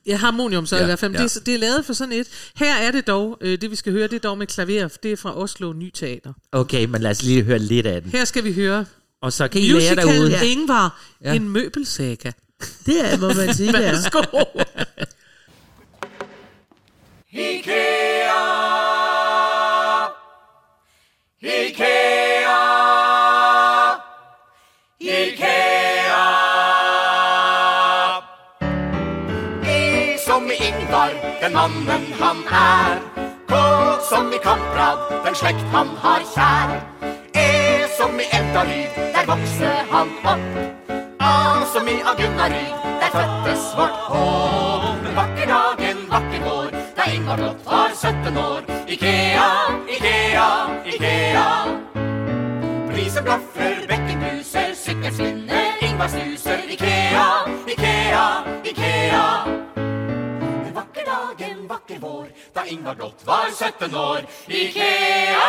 Ja, 0.07 0.15
harmonium 0.15 0.65
så 0.65 0.75
ja, 0.75 0.79
Ja, 0.79 0.85
i 0.85 0.87
hvert 0.87 0.99
fald. 0.99 1.13
ja. 1.13 1.23
Det, 1.23 1.35
er- 1.35 1.39
det 1.45 1.53
er 1.53 1.59
lavet 1.59 1.85
for 1.85 1.93
sådan 1.93 2.13
et. 2.13 2.27
Her 2.55 2.73
er 2.75 2.91
det 2.91 3.07
dog, 3.07 3.37
øh, 3.41 3.61
det 3.61 3.71
vi 3.71 3.75
skal 3.75 3.93
høre, 3.93 4.07
det 4.07 4.13
er 4.15 4.19
dog 4.19 4.37
med 4.37 4.47
klaver. 4.47 4.87
Det 5.03 5.11
er 5.11 5.15
fra 5.17 5.37
Oslo 5.41 5.73
Ny 5.73 5.91
Teater. 5.93 6.33
Okay, 6.51 6.85
men 6.85 7.01
lad 7.01 7.11
os 7.11 7.23
lige 7.23 7.43
høre 7.43 7.59
lidt 7.59 7.85
af 7.85 8.01
den. 8.01 8.11
Her 8.11 8.25
skal 8.25 8.43
vi 8.43 8.53
høre 8.53 8.85
Og 9.21 9.33
så 9.33 9.47
kan 9.47 9.61
I 9.61 9.67
lære 9.69 9.79
musical 9.95 9.97
derude. 10.07 10.31
ja. 10.31 10.41
Ingvar, 10.43 10.99
Ja. 11.23 11.29
ja. 11.29 11.35
en 11.35 11.49
møbelsaga. 11.49 12.31
Det 12.85 13.13
er, 13.13 13.17
må 13.17 13.27
man 13.27 13.53
sige, 13.55 13.71
det 13.73 13.87
er. 13.87 13.91
Værsgo. 13.91 14.21
E 29.65 30.17
som 30.25 30.43
i 30.53 30.55
Ingvar, 30.67 31.09
den 31.41 31.53
mannen 31.53 32.13
han 32.21 32.37
er. 32.51 32.95
K 33.51 33.53
som 34.09 34.25
i 34.33 34.39
Kamprad, 34.43 34.97
den 35.25 35.35
slekt 35.35 35.65
han 35.75 35.87
har 36.03 36.21
kjær. 36.35 36.69
E 37.35 37.47
som 38.01 38.19
i 38.19 38.25
Eldarid, 38.37 38.89
der 39.13 39.25
vokste 39.31 39.69
han 39.91 40.09
opp. 40.33 40.45
A 41.19 41.33
som 41.73 41.87
i 41.87 41.95
Agunnarid, 42.11 42.73
der 43.01 43.09
fødtes 43.17 43.63
vårt 43.77 43.99
håp. 44.09 45.03
Men 45.03 45.15
vakker 45.15 45.47
dag, 45.53 45.83
en 45.89 46.01
vakker 46.13 46.41
vår, 46.47 46.69
da 46.97 47.03
Ingvar 47.15 47.37
blott 47.37 47.61
var 47.65 47.89
17 47.95 48.37
år. 48.37 48.61
Ikea, 48.87 49.49
Ikea, 49.95 50.49
Ikea. 50.85 51.47
Priser 52.89 53.23
blaffer, 53.23 53.75
bekken 53.89 54.17
bruser, 54.23 54.73
sykkelen 54.83 55.13
skinner, 55.13 55.71
Ingvar 55.81 56.07
snuser. 56.07 56.61
Ikea, 56.75 57.27
Ikea, 57.67 58.25
Ikea. 58.63 59.25
En 61.11 61.17
vakker 61.17 61.45
dag, 61.45 61.51
en 61.51 61.69
vakker 61.69 61.99
vår, 61.99 62.27
da 62.55 62.61
Ingvar 62.67 62.93
blott 62.93 63.25
var 63.25 63.49
17 63.79 63.95
år. 63.95 64.19
Ikea! 64.47 65.41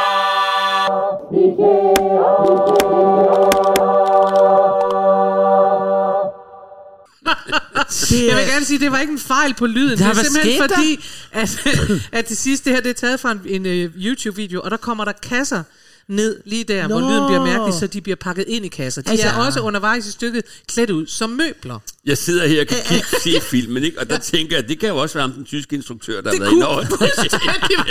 Jeg 8.28 8.36
vil 8.36 8.46
gerne 8.46 8.64
sige, 8.64 8.78
det 8.78 8.92
var 8.92 8.98
ikke 8.98 9.12
en 9.12 9.18
fejl 9.18 9.54
på 9.54 9.66
lyden. 9.66 9.98
Der, 9.98 10.08
det 10.08 10.18
er 10.18 10.22
simpelthen 10.22 10.68
fordi, 10.68 11.04
at, 11.32 11.66
at 12.18 12.28
det 12.28 12.38
sidste 12.38 12.70
her, 12.70 12.80
det 12.80 12.90
er 12.90 12.94
taget 12.94 13.20
fra 13.20 13.32
en, 13.32 13.40
en 13.46 13.66
uh, 13.66 14.04
YouTube-video, 14.04 14.60
og 14.60 14.70
der 14.70 14.76
kommer 14.76 15.04
der 15.04 15.12
kasser 15.12 15.62
ned 16.08 16.40
lige 16.44 16.64
der, 16.64 16.88
Nå. 16.88 16.98
hvor 17.00 17.10
lyden 17.10 17.26
bliver 17.26 17.44
mærkelig, 17.44 17.74
så 17.80 17.86
de 17.86 18.00
bliver 18.00 18.16
pakket 18.16 18.44
ind 18.48 18.64
i 18.64 18.68
kasser. 18.68 19.02
De 19.02 19.10
Altså- 19.10 19.26
er 19.26 19.32
også 19.32 19.60
undervejs 19.60 20.06
i 20.06 20.10
stykket 20.10 20.42
klædt 20.68 20.90
ud 20.90 21.06
som 21.06 21.30
møbler. 21.30 21.78
Jeg 22.06 22.18
sidder 22.18 22.46
her 22.46 22.60
og 22.60 22.66
kan 22.66 22.78
kigge 22.86 23.06
se 23.22 23.40
filmen, 23.50 23.82
ikke? 23.82 24.00
og 24.00 24.10
der 24.10 24.18
tænker 24.18 24.56
jeg, 24.56 24.62
at 24.64 24.68
det 24.68 24.78
kan 24.80 24.88
jo 24.88 24.96
også 24.96 25.14
være 25.14 25.22
ham, 25.28 25.32
den 25.32 25.44
tyske 25.44 25.76
instruktør, 25.76 26.20
der 26.20 26.28
har 26.28 26.32
Det 26.32 26.40
været 26.40 26.50
kunne 26.50 26.56
inde 26.58 26.68
over. 26.68 26.82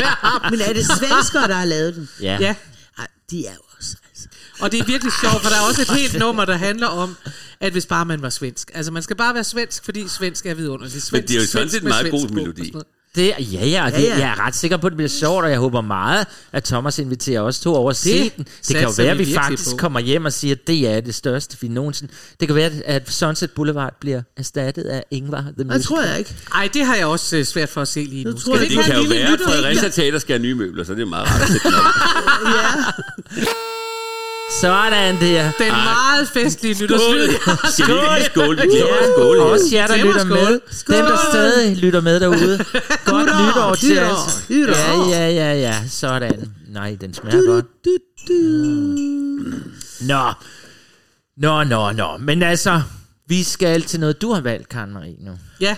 ham. 0.01 0.51
Men 0.51 0.62
er 0.62 0.74
det 0.74 0.86
svenskere, 0.86 1.47
der 1.47 1.55
har 1.55 1.66
lavet 1.66 1.95
den? 1.95 2.09
Ja. 2.22 2.38
Ja, 2.41 2.55
Ej, 2.97 3.07
de 3.32 3.45
er 3.45 3.51
jo 3.53 3.62
også, 3.78 3.95
altså. 4.09 4.28
og 4.59 4.72
det 4.72 4.80
er 4.80 4.86
virkelig 4.86 5.14
sjovt, 5.22 5.41
for 5.41 5.49
der 5.49 5.55
er 5.55 5.62
også 5.68 5.82
et 5.82 5.89
helt 5.91 6.20
nummer, 6.20 6.45
der 6.45 6.57
handler 6.57 6.88
om, 6.88 7.16
at 7.59 7.72
hvis 7.72 7.86
bare 7.86 8.05
man 8.05 8.22
var 8.22 8.30
svensk. 8.30 8.72
Altså 8.74 8.91
man 8.91 9.03
skal 9.03 9.16
bare 9.16 9.34
være 9.34 9.43
svensk, 9.43 9.86
fordi 9.86 10.07
svensk 10.07 10.45
er 10.45 10.53
vidunderligt. 10.53 10.93
Svensk, 10.93 11.12
Men 11.14 11.22
det 11.22 11.32
er 11.36 11.39
jo 11.41 11.47
sådan 11.47 11.70
set 11.70 11.82
en 11.84 11.88
meget 11.88 12.12
god 12.12 12.30
melodi. 12.30 12.74
Det, 13.16 13.34
ja, 13.39 13.66
ja, 13.66 13.86
og 13.86 13.91
det, 13.91 13.97
Ja, 13.97 14.07
ja. 14.07 14.18
jeg 14.20 14.30
er 14.30 14.45
ret 14.45 14.55
sikker 14.55 14.78
på, 14.78 14.88
at 14.88 14.91
det 14.91 14.97
bliver 14.97 15.09
sjovt, 15.09 15.43
og 15.43 15.49
jeg 15.51 15.59
håber 15.59 15.82
meget, 15.82 16.28
at 16.51 16.64
Thomas 16.64 16.99
inviterer 16.99 17.41
os 17.41 17.59
to 17.59 17.76
over 17.76 17.89
at 17.89 17.95
se 17.95 18.24
Det 18.24 18.38
den. 18.38 18.45
Det 18.68 18.76
kan 18.76 18.84
jo 18.84 18.91
være, 18.97 19.12
at 19.12 19.18
vi 19.20 19.34
faktisk 19.34 19.72
på. 19.72 19.78
kommer 19.78 19.99
hjem 19.99 20.26
og 20.26 20.34
siger, 20.34 20.55
at 20.55 20.68
det 20.68 20.88
er 20.89 21.01
det 21.01 21.16
største, 21.16 21.57
vi 21.62 21.68
nogensinde... 21.68 22.14
Det 22.39 22.47
kan 22.47 22.55
være, 22.55 22.72
at 22.86 23.12
Sunset 23.12 23.51
Boulevard 23.51 23.93
bliver 23.99 24.22
erstattet 24.38 24.84
af 24.84 25.03
Ingvar 25.12 25.41
The 25.41 25.53
Det 25.57 25.66
Musical. 25.66 25.84
tror 25.84 26.01
jeg 26.01 26.20
ikke. 26.20 26.36
Ej, 26.55 26.70
det 26.74 26.86
har 26.86 26.95
jeg 26.95 27.05
også 27.05 27.38
øh, 27.38 27.45
svært 27.45 27.70
for 27.70 27.82
at 27.82 27.88
se 27.88 27.99
lige 28.03 28.24
nu. 28.24 28.32
tror 28.32 28.39
Skal 28.39 28.53
jeg 28.53 28.64
ikke 28.64 28.76
Det 28.76 28.84
kan 28.86 28.93
have 28.93 29.03
jo 29.03 29.09
være, 29.09 29.34
at? 29.34 29.39
Fredericia 29.45 29.89
Teater 29.89 30.20
skal 30.20 30.34
have 30.34 30.41
nye 30.43 30.55
møbler, 30.55 30.84
så 30.84 30.93
det 30.93 31.01
er 31.01 31.05
meget 31.05 31.28
rart. 31.28 31.49
Ja. 33.36 33.45
Sådan 34.61 35.15
der. 35.21 35.51
Den 35.59 35.71
meget 35.71 36.27
festlige 36.33 36.81
nytårslyd. 36.81 37.21
Ikke 37.79 37.93
lige 38.15 38.25
skåle? 38.25 38.61
Vi 38.61 38.71
skåle 39.13 39.41
Og 39.41 39.47
her. 39.47 39.53
også 39.53 39.65
jer, 39.71 39.87
der 39.87 39.95
lytter 39.97 40.19
skål. 40.19 40.29
med. 40.29 40.59
Dem, 40.97 41.05
der 41.05 41.17
stadig 41.31 41.77
lytter 41.77 42.01
med 42.01 42.19
derude. 42.19 42.57
Godt 43.05 43.25
Nytår, 43.25 43.47
nytår 43.47 43.75
til 43.75 43.99
os. 43.99 44.43
Ja, 44.49 44.97
ja, 45.09 45.29
ja, 45.29 45.53
ja. 45.53 45.75
Sådan. 45.89 46.53
Nej, 46.67 46.97
den 47.01 47.13
smager 47.13 47.45
godt. 47.45 47.65
Du, 47.85 47.97
du. 48.27 48.33
Nå. 50.01 50.33
Nå, 51.37 51.63
nå, 51.63 51.91
nå. 51.91 52.17
Men 52.17 52.43
altså, 52.43 52.81
vi 53.27 53.43
skal 53.43 53.81
til 53.81 53.99
noget, 53.99 54.21
du 54.21 54.31
har 54.33 54.41
valgt, 54.41 54.69
Karen 54.69 54.93
Marie, 54.93 55.15
nu. 55.19 55.31
Ja, 55.59 55.75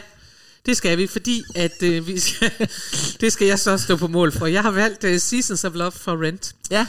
det 0.66 0.78
skal 0.78 0.98
vi, 0.98 1.08
fordi 1.08 1.44
at 1.56 1.84
øh, 1.84 2.08
vi 2.08 2.20
skal, 2.20 2.52
det 3.22 3.34
skal 3.34 3.48
jeg 3.48 3.60
så 3.60 3.78
stå 3.78 3.96
på 3.96 4.08
mål 4.08 4.32
for. 4.32 4.46
Jeg 4.46 4.62
har 4.62 4.72
valgt 4.72 5.04
uh, 5.04 5.18
Seasons 5.18 5.64
of 5.64 5.72
Love 5.76 5.92
for 5.92 6.24
Rent. 6.24 6.54
Ja. 6.72 6.86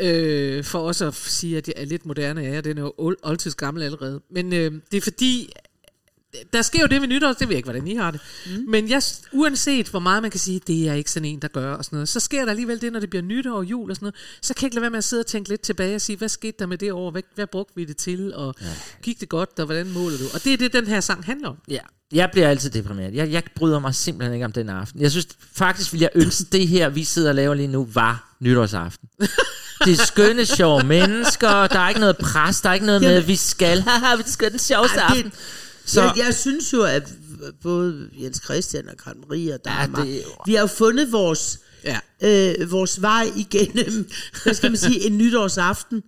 Øh, 0.00 0.64
for 0.64 0.78
også 0.78 1.06
at 1.06 1.14
sige, 1.14 1.56
at 1.56 1.68
jeg 1.68 1.74
er 1.76 1.84
lidt 1.84 2.06
moderne 2.06 2.46
af 2.46 2.52
jer. 2.52 2.60
Den 2.60 2.78
er 2.78 2.82
jo 2.82 3.16
oldtids 3.22 3.54
gammel 3.54 3.82
allerede. 3.82 4.20
Men 4.30 4.52
øh, 4.52 4.72
det 4.90 4.96
er 4.96 5.00
fordi, 5.00 5.52
der 6.52 6.62
sker 6.62 6.80
jo 6.80 6.86
det 6.86 7.00
ved 7.00 7.08
nytår, 7.08 7.28
det 7.28 7.40
ved 7.40 7.48
jeg 7.48 7.56
ikke, 7.56 7.66
hvordan 7.66 7.86
I 7.86 7.94
har 7.94 8.10
det. 8.10 8.20
Mm. 8.46 8.64
Men 8.68 8.88
jeg, 8.88 9.02
uanset 9.32 9.88
hvor 9.88 10.00
meget 10.00 10.22
man 10.22 10.30
kan 10.30 10.40
sige, 10.40 10.60
det 10.66 10.88
er 10.88 10.94
ikke 10.94 11.10
sådan 11.10 11.28
en, 11.28 11.42
der 11.42 11.48
gør 11.48 11.74
og 11.74 11.84
sådan 11.84 11.96
noget, 11.96 12.08
så 12.08 12.20
sker 12.20 12.44
der 12.44 12.50
alligevel 12.50 12.80
det, 12.80 12.92
når 12.92 13.00
det 13.00 13.10
bliver 13.10 13.22
nytår 13.22 13.56
og 13.56 13.64
jul 13.64 13.90
og 13.90 13.96
sådan 13.96 14.04
noget, 14.04 14.14
så 14.42 14.54
kan 14.54 14.62
jeg 14.62 14.66
ikke 14.66 14.74
lade 14.74 14.82
være 14.82 14.90
med 14.90 14.98
at 14.98 15.04
sidde 15.04 15.20
og 15.20 15.26
tænke 15.26 15.48
lidt 15.48 15.60
tilbage 15.60 15.94
og 15.94 16.00
sige, 16.00 16.16
hvad 16.16 16.28
skete 16.28 16.56
der 16.58 16.66
med 16.66 16.78
det 16.78 16.92
år, 16.92 17.10
hvad, 17.10 17.22
hvad 17.34 17.46
brugte 17.46 17.72
vi 17.76 17.84
det 17.84 17.96
til, 17.96 18.34
og 18.34 18.54
ja. 18.60 18.66
gik 19.02 19.20
det 19.20 19.28
godt, 19.28 19.58
og 19.58 19.64
hvordan 19.64 19.90
måler 19.90 20.18
du? 20.18 20.24
Og 20.34 20.44
det 20.44 20.52
er 20.52 20.56
det, 20.56 20.72
den 20.72 20.86
her 20.86 21.00
sang 21.00 21.24
handler 21.24 21.48
om. 21.48 21.56
Ja. 21.68 21.80
Jeg 22.12 22.28
bliver 22.32 22.48
altid 22.48 22.70
deprimeret. 22.70 23.14
Jeg, 23.14 23.30
jeg 23.30 23.42
bryder 23.56 23.78
mig 23.78 23.94
simpelthen 23.94 24.34
ikke 24.34 24.44
om 24.44 24.52
den 24.52 24.68
aften. 24.68 25.00
Jeg 25.00 25.10
synes 25.10 25.28
faktisk, 25.52 25.92
ville 25.92 26.02
jeg 26.02 26.22
ønske, 26.22 26.44
det 26.52 26.68
her, 26.68 26.88
vi 26.88 27.04
sidder 27.04 27.28
og 27.28 27.34
laver 27.34 27.54
lige 27.54 27.68
nu, 27.68 27.88
var 27.92 28.36
nytårsaften. 28.40 29.08
Det 29.84 30.00
er 30.00 30.04
skønne, 30.06 30.46
sjove 30.46 30.82
mennesker. 30.82 31.66
Der 31.66 31.78
er 31.78 31.88
ikke 31.88 32.00
noget 32.00 32.16
pres. 32.16 32.60
Der 32.60 32.68
er 32.68 32.74
ikke 32.74 32.86
noget 32.86 33.00
med, 33.00 33.14
at 33.14 33.28
vi 33.28 33.36
skal. 33.36 33.80
Haha, 33.88 34.16
det 34.16 34.28
skal 34.28 34.50
den 34.50 34.58
sjoveste 34.58 35.00
aften. 35.00 35.32
Så 35.88 36.02
Jeg, 36.02 36.14
jeg 36.16 36.34
synes 36.34 36.72
jo, 36.72 36.82
at 36.82 37.12
både 37.62 38.10
Jens 38.22 38.40
Christian 38.44 38.88
og 38.88 38.96
Karen 38.96 39.18
Marie 39.28 39.54
og 39.54 39.60
der 39.64 39.70
Ja, 39.70 39.80
ja, 39.80 40.02
det- 40.04 40.24
vi 40.46 40.54
har 40.54 40.60
jo 40.60 40.66
fundet 40.66 41.12
vores, 41.12 41.58
Ja. 41.84 41.98
øh, 42.22 42.70
vores 42.70 43.02
vej 43.02 43.30
igennem, 43.36 44.08
hvad 44.42 44.54
skal 44.54 44.70
man 44.70 44.78
sige, 44.78 45.06
en 45.06 45.18
nytårsaften, 45.18 46.02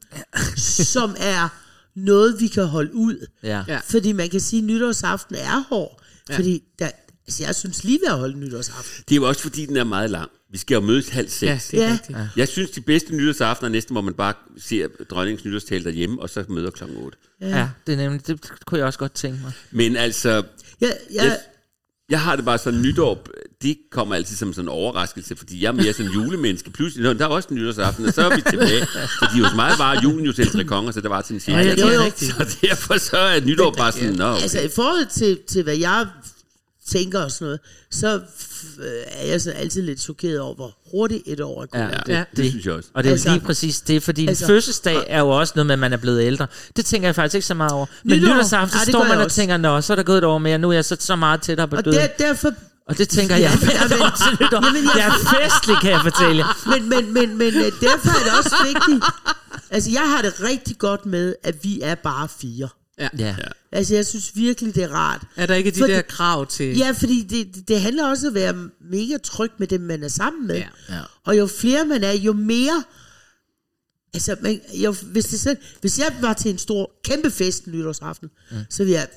som 0.67 1.15
er 1.19 1.49
noget, 1.97 2.41
vi 2.41 2.47
kan 2.49 2.65
holde 2.67 2.95
ud. 2.95 3.27
ja. 3.43 3.63
Ja. 3.69 3.81
Fordi 3.85 4.13
man 4.13 4.31
kan 4.31 4.41
sige, 4.41 4.61
at 4.61 4.65
nytårsaften 4.67 5.35
er 5.37 5.65
hård. 5.69 6.03
Ja. 6.29 6.37
Fordi 6.37 6.63
der, 6.79 6.91
altså 7.31 7.45
jeg 7.45 7.55
synes 7.55 7.85
lige 7.85 7.99
ved 8.07 8.13
at 8.13 8.19
holde 8.19 8.39
nytårsaften. 8.39 9.05
Det 9.09 9.15
er 9.15 9.17
jo 9.17 9.29
også 9.29 9.43
fordi, 9.43 9.67
den 9.67 9.77
er 9.77 9.85
meget 9.85 10.11
lang. 10.11 10.31
Vi 10.53 10.59
skal 10.59 10.75
jo 10.75 10.81
mødes 10.81 11.09
halv 11.09 11.29
seks. 11.29 11.43
Ja, 11.43 11.61
det 11.71 11.83
er 11.85 11.87
Ja. 11.89 11.93
rigtigt. 11.93 12.19
Jeg 12.37 12.49
synes, 12.49 12.71
de 12.71 12.81
bedste 12.81 13.15
nytårsaftener 13.17 13.69
er 13.69 13.73
næsten, 13.73 13.95
hvor 13.95 14.01
man 14.03 14.15
bare 14.15 14.35
ser 14.59 14.87
dronningens 15.11 15.45
nytårstale 15.45 15.85
derhjemme, 15.85 16.23
og 16.23 16.31
så 16.31 16.45
møder 16.49 16.71
klokken 16.71 16.99
8. 16.99 17.19
ja, 17.41 17.69
det 17.87 17.93
er 17.93 17.97
nemlig, 17.97 18.27
det 18.27 18.41
kunne 18.67 18.79
jeg 18.79 18.87
også 18.87 18.99
godt 18.99 19.13
tænke 19.15 19.39
mig. 19.43 19.53
Men 19.71 19.97
altså, 19.97 20.43
Ja, 20.81 20.87
ja, 21.15 21.25
jeg, 21.25 21.39
jeg 22.11 22.21
har 22.21 22.37
det 22.37 22.45
bare 22.45 22.59
sådan, 22.59 22.83
nytår, 22.83 23.27
det 23.63 23.77
kommer 23.93 24.15
altid 24.15 24.37
som 24.37 24.53
sådan 24.53 24.65
en 24.65 24.69
overraskelse, 24.69 25.37
fordi 25.37 25.63
jeg 25.63 25.69
er 25.69 25.73
mere 25.73 25.93
sådan 25.93 26.07
en 26.07 26.13
julemenneske. 26.13 26.71
Pludselig, 26.71 27.19
der 27.19 27.25
er 27.25 27.29
også 27.29 27.49
en 27.49 27.57
nytårsaften, 27.57 28.05
og 28.07 28.13
så 28.13 28.23
er 28.23 28.37
vi 28.37 28.43
tilbage. 28.51 28.87
Fordi 29.19 29.39
jo 29.39 29.49
så 29.49 29.57
meget 29.57 29.79
var 29.79 30.01
julen 30.03 30.25
jo 30.27 30.33
til 30.33 30.51
tre 30.51 30.65
konger, 30.65 30.93
så 30.93 31.01
der 31.01 31.09
var 31.09 31.21
til 31.21 31.35
en 31.35 31.41
Ja, 31.49 31.59
ja, 31.61 31.75
det 31.75 31.85
er 31.95 32.05
rigtigt. 32.05 32.33
Så 32.37 32.57
derfor 32.63 32.99
så 32.99 33.17
er 33.17 33.41
nytår 33.41 33.71
bare 33.79 33.93
sådan, 33.93 34.15
nå, 34.15 34.25
okay. 34.25 34.43
altså 34.43 34.61
i 34.61 34.69
forhold 34.75 35.07
til, 35.11 35.39
til 35.49 35.63
hvad 35.63 35.77
jeg 35.77 36.07
tænker 36.91 37.21
og 37.21 37.31
sådan 37.31 37.45
noget, 37.47 37.61
så 37.91 38.21
er 39.13 39.27
jeg 39.27 39.41
så 39.41 39.51
altid 39.51 39.83
lidt 39.83 40.01
chokeret 40.01 40.41
over, 40.41 40.55
hvor 40.55 40.77
hurtigt 40.91 41.23
et 41.27 41.41
år 41.41 41.63
er 41.63 41.67
gået. 41.67 41.81
Ja, 41.81 41.87
det, 41.89 42.07
det, 42.07 42.17
det, 42.31 42.37
det 42.37 42.51
synes 42.51 42.67
jeg 42.67 42.75
også. 42.75 42.89
Og 42.95 43.03
det 43.05 43.09
er 43.11 43.13
Altså- 43.13 43.31
lige 43.31 43.41
præcis 43.41 43.81
det, 43.81 44.03
fordi 44.03 44.27
altså, 44.29 44.45
en 44.45 44.49
fødselsdag 44.49 45.05
er 45.07 45.19
jo 45.21 45.29
også 45.29 45.53
noget 45.57 45.67
med, 45.67 45.73
at 45.73 45.79
man 45.79 45.93
er 45.93 45.97
blevet 45.97 46.23
ældre. 46.23 46.47
Det 46.77 46.85
tænker 46.87 47.09
jeg 47.09 47.15
faktisk 47.15 47.35
ikke 47.35 47.47
så 47.47 47.55
meget 47.55 47.73
over. 47.73 47.87
Men 48.05 48.19
Nytår, 48.19 48.35
nytårsaften 48.35 48.79
ja, 48.79 48.85
det 48.85 48.89
står 48.93 49.05
man 49.05 49.19
og 49.19 49.25
også. 49.25 49.37
tænker, 49.37 49.57
nå, 49.57 49.81
så 49.81 49.93
er 49.93 49.95
der 49.95 50.03
gået 50.03 50.19
et 50.19 50.25
år 50.25 50.39
mere, 50.39 50.59
nu 50.59 50.69
er 50.69 50.73
jeg 50.73 50.85
så, 50.85 50.97
så 51.01 51.17
meget 51.17 51.43
tættere 51.43 51.69
på 51.69 51.77
Og 51.77 51.85
døden. 51.85 51.99
der, 51.99 52.07
derfor, 52.19 52.51
Og 52.89 52.99
det 52.99 53.09
tænker 53.09 53.37
jeg, 53.37 53.51
til 53.61 53.69
nytår. 54.41 54.65
Jamen, 54.67 54.85
jeg- 54.85 54.93
Jeg 54.97 55.07
er 55.07 55.49
festlig, 55.51 55.77
kan 55.83 55.91
jeg 55.91 56.01
fortælle 56.03 56.45
jer. 56.45 56.69
men, 56.71 56.89
men, 56.89 57.13
men, 57.15 57.39
men 57.39 57.49
øh, 57.49 57.73
derfor 57.81 58.09
er 58.21 58.25
det 58.25 58.33
også 58.39 58.57
vigtigt, 58.67 59.05
altså 59.71 59.91
jeg 59.91 60.01
har 60.17 60.23
det 60.23 60.33
rigtig 60.43 60.79
godt 60.79 61.07
med, 61.07 61.35
at 61.45 61.55
vi 61.65 61.81
er 61.83 61.95
bare 61.95 62.29
fire. 62.41 62.69
Ja. 63.19 63.37
Altså 63.73 63.95
jeg 63.95 64.07
synes 64.07 64.37
virkelig, 64.37 64.75
det 64.75 64.83
er 64.83 64.89
rart. 64.89 65.23
Er 65.37 65.47
der 65.47 65.55
ikke 65.55 65.71
de 65.71 65.79
Fordi- 65.79 65.93
der 65.93 66.03
krav 66.03 66.47
til... 66.47 66.77
Ja, 66.77 66.91
fordi 66.91 67.23
det, 67.23 67.55
det- 67.55 67.69
det 67.69 67.81
handler 67.81 68.07
også 68.07 68.27
om 68.29 68.37
at 68.37 68.43
være 68.43 68.69
mega 68.91 69.17
tryg 69.25 69.51
med 69.59 69.67
dem, 69.67 69.81
man 69.81 70.03
er 70.03 70.09
sammen 70.09 70.47
med. 70.47 70.57
Ja. 70.57 70.69
Ja. 70.89 71.01
Og 71.25 71.39
jo 71.39 71.47
flere 71.47 71.85
man 71.85 72.05
er, 72.05 72.13
jo 72.13 72.33
mere... 72.33 72.85
Altså, 74.15 74.37
man, 74.43 74.61
jo, 74.75 74.93
hvis, 75.03 75.25
det 75.25 75.41
selv, 75.41 75.57
hvis 75.81 75.99
jeg 75.99 76.17
var 76.21 76.33
til 76.33 76.51
en 76.51 76.59
stor, 76.59 76.91
kæmpe 77.05 77.31
fest 77.31 77.67
nytårsaften, 77.67 78.29
mm. 78.51 78.57
så 78.71 78.85
ville 78.85 78.99
jeg 78.99 79.09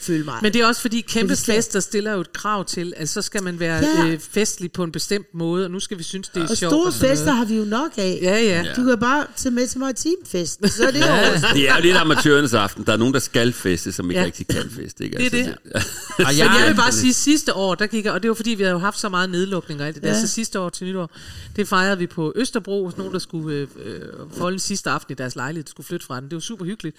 føle 0.00 0.24
mig... 0.24 0.38
Men 0.42 0.52
det 0.52 0.60
er 0.60 0.66
også 0.66 0.80
fordi 0.80 1.00
kæmpe 1.00 1.34
Det 1.34 1.38
fester 1.44 1.80
stiller 1.80 2.12
jo 2.12 2.20
et 2.20 2.32
krav 2.32 2.64
til, 2.64 2.92
at 2.96 3.08
så 3.08 3.22
skal 3.22 3.42
man 3.42 3.60
være 3.60 3.84
Ja. 3.84 4.06
øh, 4.06 4.18
festlig 4.18 4.72
på 4.72 4.84
en 4.84 4.92
bestemt 4.92 5.26
måde, 5.34 5.64
og 5.64 5.70
nu 5.70 5.80
skal 5.80 5.98
vi 5.98 6.02
synes, 6.02 6.28
det 6.28 6.42
er 6.42 6.48
og 6.48 6.56
sjovt. 6.56 6.72
store 6.72 6.92
sådan 6.92 7.10
fester 7.16 7.32
har 7.32 7.44
vi 7.44 7.56
jo 7.56 7.64
nok 7.64 7.90
af. 7.96 8.18
Ja, 8.22 8.38
ja. 8.40 8.64
Du 8.76 8.84
kan 8.84 8.98
bare 9.00 9.26
tage 9.36 9.52
med 9.54 9.66
til 9.68 9.80
maritimfesten, 9.80 10.68
så 10.68 10.86
er 10.86 10.90
det 10.90 11.00
jo 11.00 11.06
Det 11.54 11.68
er 11.70 11.76
jo 11.76 11.82
lidt 11.82 11.96
amatørernes 11.96 12.54
aften. 12.54 12.84
Der 12.86 12.92
er 12.92 12.96
nogen, 12.96 13.14
der 13.14 13.20
skal 13.20 13.52
feste, 13.52 13.92
som 13.92 14.10
ikke 14.10 14.14
Ja. 14.14 14.20
ja. 14.20 14.26
rigtig 14.26 14.46
kan 14.46 14.70
feste. 14.70 15.04
Ikke? 15.04 15.16
Det 15.18 15.34
er 15.40 15.54
Altså, 15.74 15.90
Og 16.08 16.14
Men 16.18 16.26
jeg, 16.26 16.56
jeg 16.60 16.68
vil 16.68 16.76
bare 16.76 16.92
sige, 16.92 17.14
sidste 17.14 17.54
år, 17.54 17.74
der 17.74 17.86
gik 17.86 18.04
jeg, 18.04 18.12
og 18.12 18.22
det 18.22 18.28
var 18.28 18.34
fordi, 18.34 18.50
vi 18.50 18.62
havde 18.62 18.72
jo 18.72 18.78
haft 18.78 19.00
så 19.00 19.08
meget 19.08 19.30
nedlukning 19.30 19.80
og 19.80 19.86
alt 19.86 19.94
det 19.94 20.02
der, 20.04 20.08
Ja. 20.14 20.20
så 20.20 20.26
sidste 20.26 20.60
år 20.60 20.68
til 20.68 20.86
nytår, 20.86 21.10
det 21.56 21.68
fejrede 21.68 21.98
vi 21.98 22.06
på 22.06 22.32
Østerbro, 22.36 22.84
hos 22.84 22.96
nogen, 22.96 23.12
der 23.12 23.18
skulle 23.18 23.56
øh, 23.56 23.68
øh, 23.84 24.00
folde 24.38 24.58
sidste 24.58 24.90
aften 24.90 25.12
i 25.12 25.14
deres 25.14 25.36
lejlighed, 25.36 25.64
der 25.64 25.70
skulle 25.70 25.86
flytte 25.86 26.06
fra 26.06 26.20
den. 26.20 26.24
Det 26.28 26.34
var 26.34 26.40
super 26.40 26.64
hyggeligt. 26.64 26.96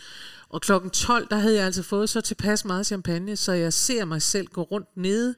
Og 0.49 0.61
klokken 0.61 0.89
12, 0.91 1.27
der 1.29 1.37
havde 1.37 1.55
jeg 1.55 1.65
altså 1.65 1.83
fået 1.83 2.09
så 2.09 2.21
tilpas 2.21 2.65
meget 2.65 2.85
champagne, 2.87 3.35
så 3.35 3.51
jeg 3.51 3.73
ser 3.73 4.05
mig 4.05 4.21
selv 4.21 4.47
gå 4.47 4.61
rundt 4.61 4.87
nede 4.97 5.35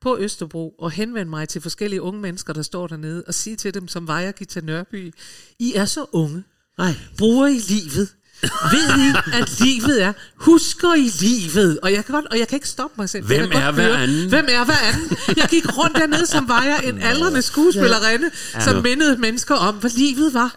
på 0.00 0.18
Østerbro 0.18 0.74
og 0.78 0.90
henvende 0.90 1.30
mig 1.30 1.48
til 1.48 1.60
forskellige 1.60 2.02
unge 2.02 2.20
mennesker, 2.20 2.52
der 2.52 2.62
står 2.62 2.86
dernede, 2.86 3.24
og 3.26 3.34
sige 3.34 3.56
til 3.56 3.74
dem, 3.74 3.88
som 3.88 4.06
vejer 4.06 4.32
Gita 4.32 4.60
Nørby, 4.60 5.14
I 5.58 5.74
er 5.74 5.84
så 5.84 6.06
unge. 6.12 6.44
Nej. 6.78 6.94
Bruger 7.18 7.46
I 7.46 7.58
livet? 7.58 8.08
Ved 8.42 8.88
I, 9.06 9.08
at 9.32 9.60
livet 9.60 10.02
er? 10.02 10.12
Husker 10.36 10.94
I 10.94 11.10
livet? 11.20 11.80
Og 11.80 11.92
jeg 11.92 12.04
kan, 12.04 12.12
godt, 12.14 12.26
og 12.26 12.38
jeg 12.38 12.48
kan 12.48 12.56
ikke 12.56 12.68
stoppe 12.68 12.94
mig 12.98 13.08
selv. 13.08 13.26
Hvem 13.26 13.52
Jeg 13.52 13.68
er 13.68 13.72
hver 13.72 13.82
høre, 13.82 14.02
anden? 14.02 14.28
Hvem 14.28 14.46
er 14.48 14.64
hver 14.64 14.78
anden? 14.92 15.16
Jeg 15.36 15.48
gik 15.50 15.78
rundt 15.78 15.96
dernede, 15.96 16.26
som 16.26 16.48
var 16.48 16.64
jeg 16.64 16.80
en 16.84 17.02
aldrende 17.02 17.42
skuespillerinde, 17.42 18.30
som 18.60 18.82
mindede 18.82 19.16
mennesker 19.16 19.54
om, 19.54 19.74
hvad 19.74 19.90
livet 19.90 20.34
var. 20.34 20.56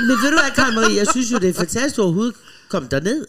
Men 0.00 0.16
ved 0.22 0.30
du 0.30 0.38
hvad, 0.40 0.50
Karen 0.54 0.74
Marie, 0.74 0.96
jeg 0.96 1.06
synes 1.10 1.32
jo, 1.32 1.38
det 1.38 1.48
er 1.48 1.54
fantastisk, 1.54 1.92
at 1.92 1.96
du 1.96 2.02
overhovedet 2.02 2.34
kom 2.68 2.88
derned. 2.88 3.26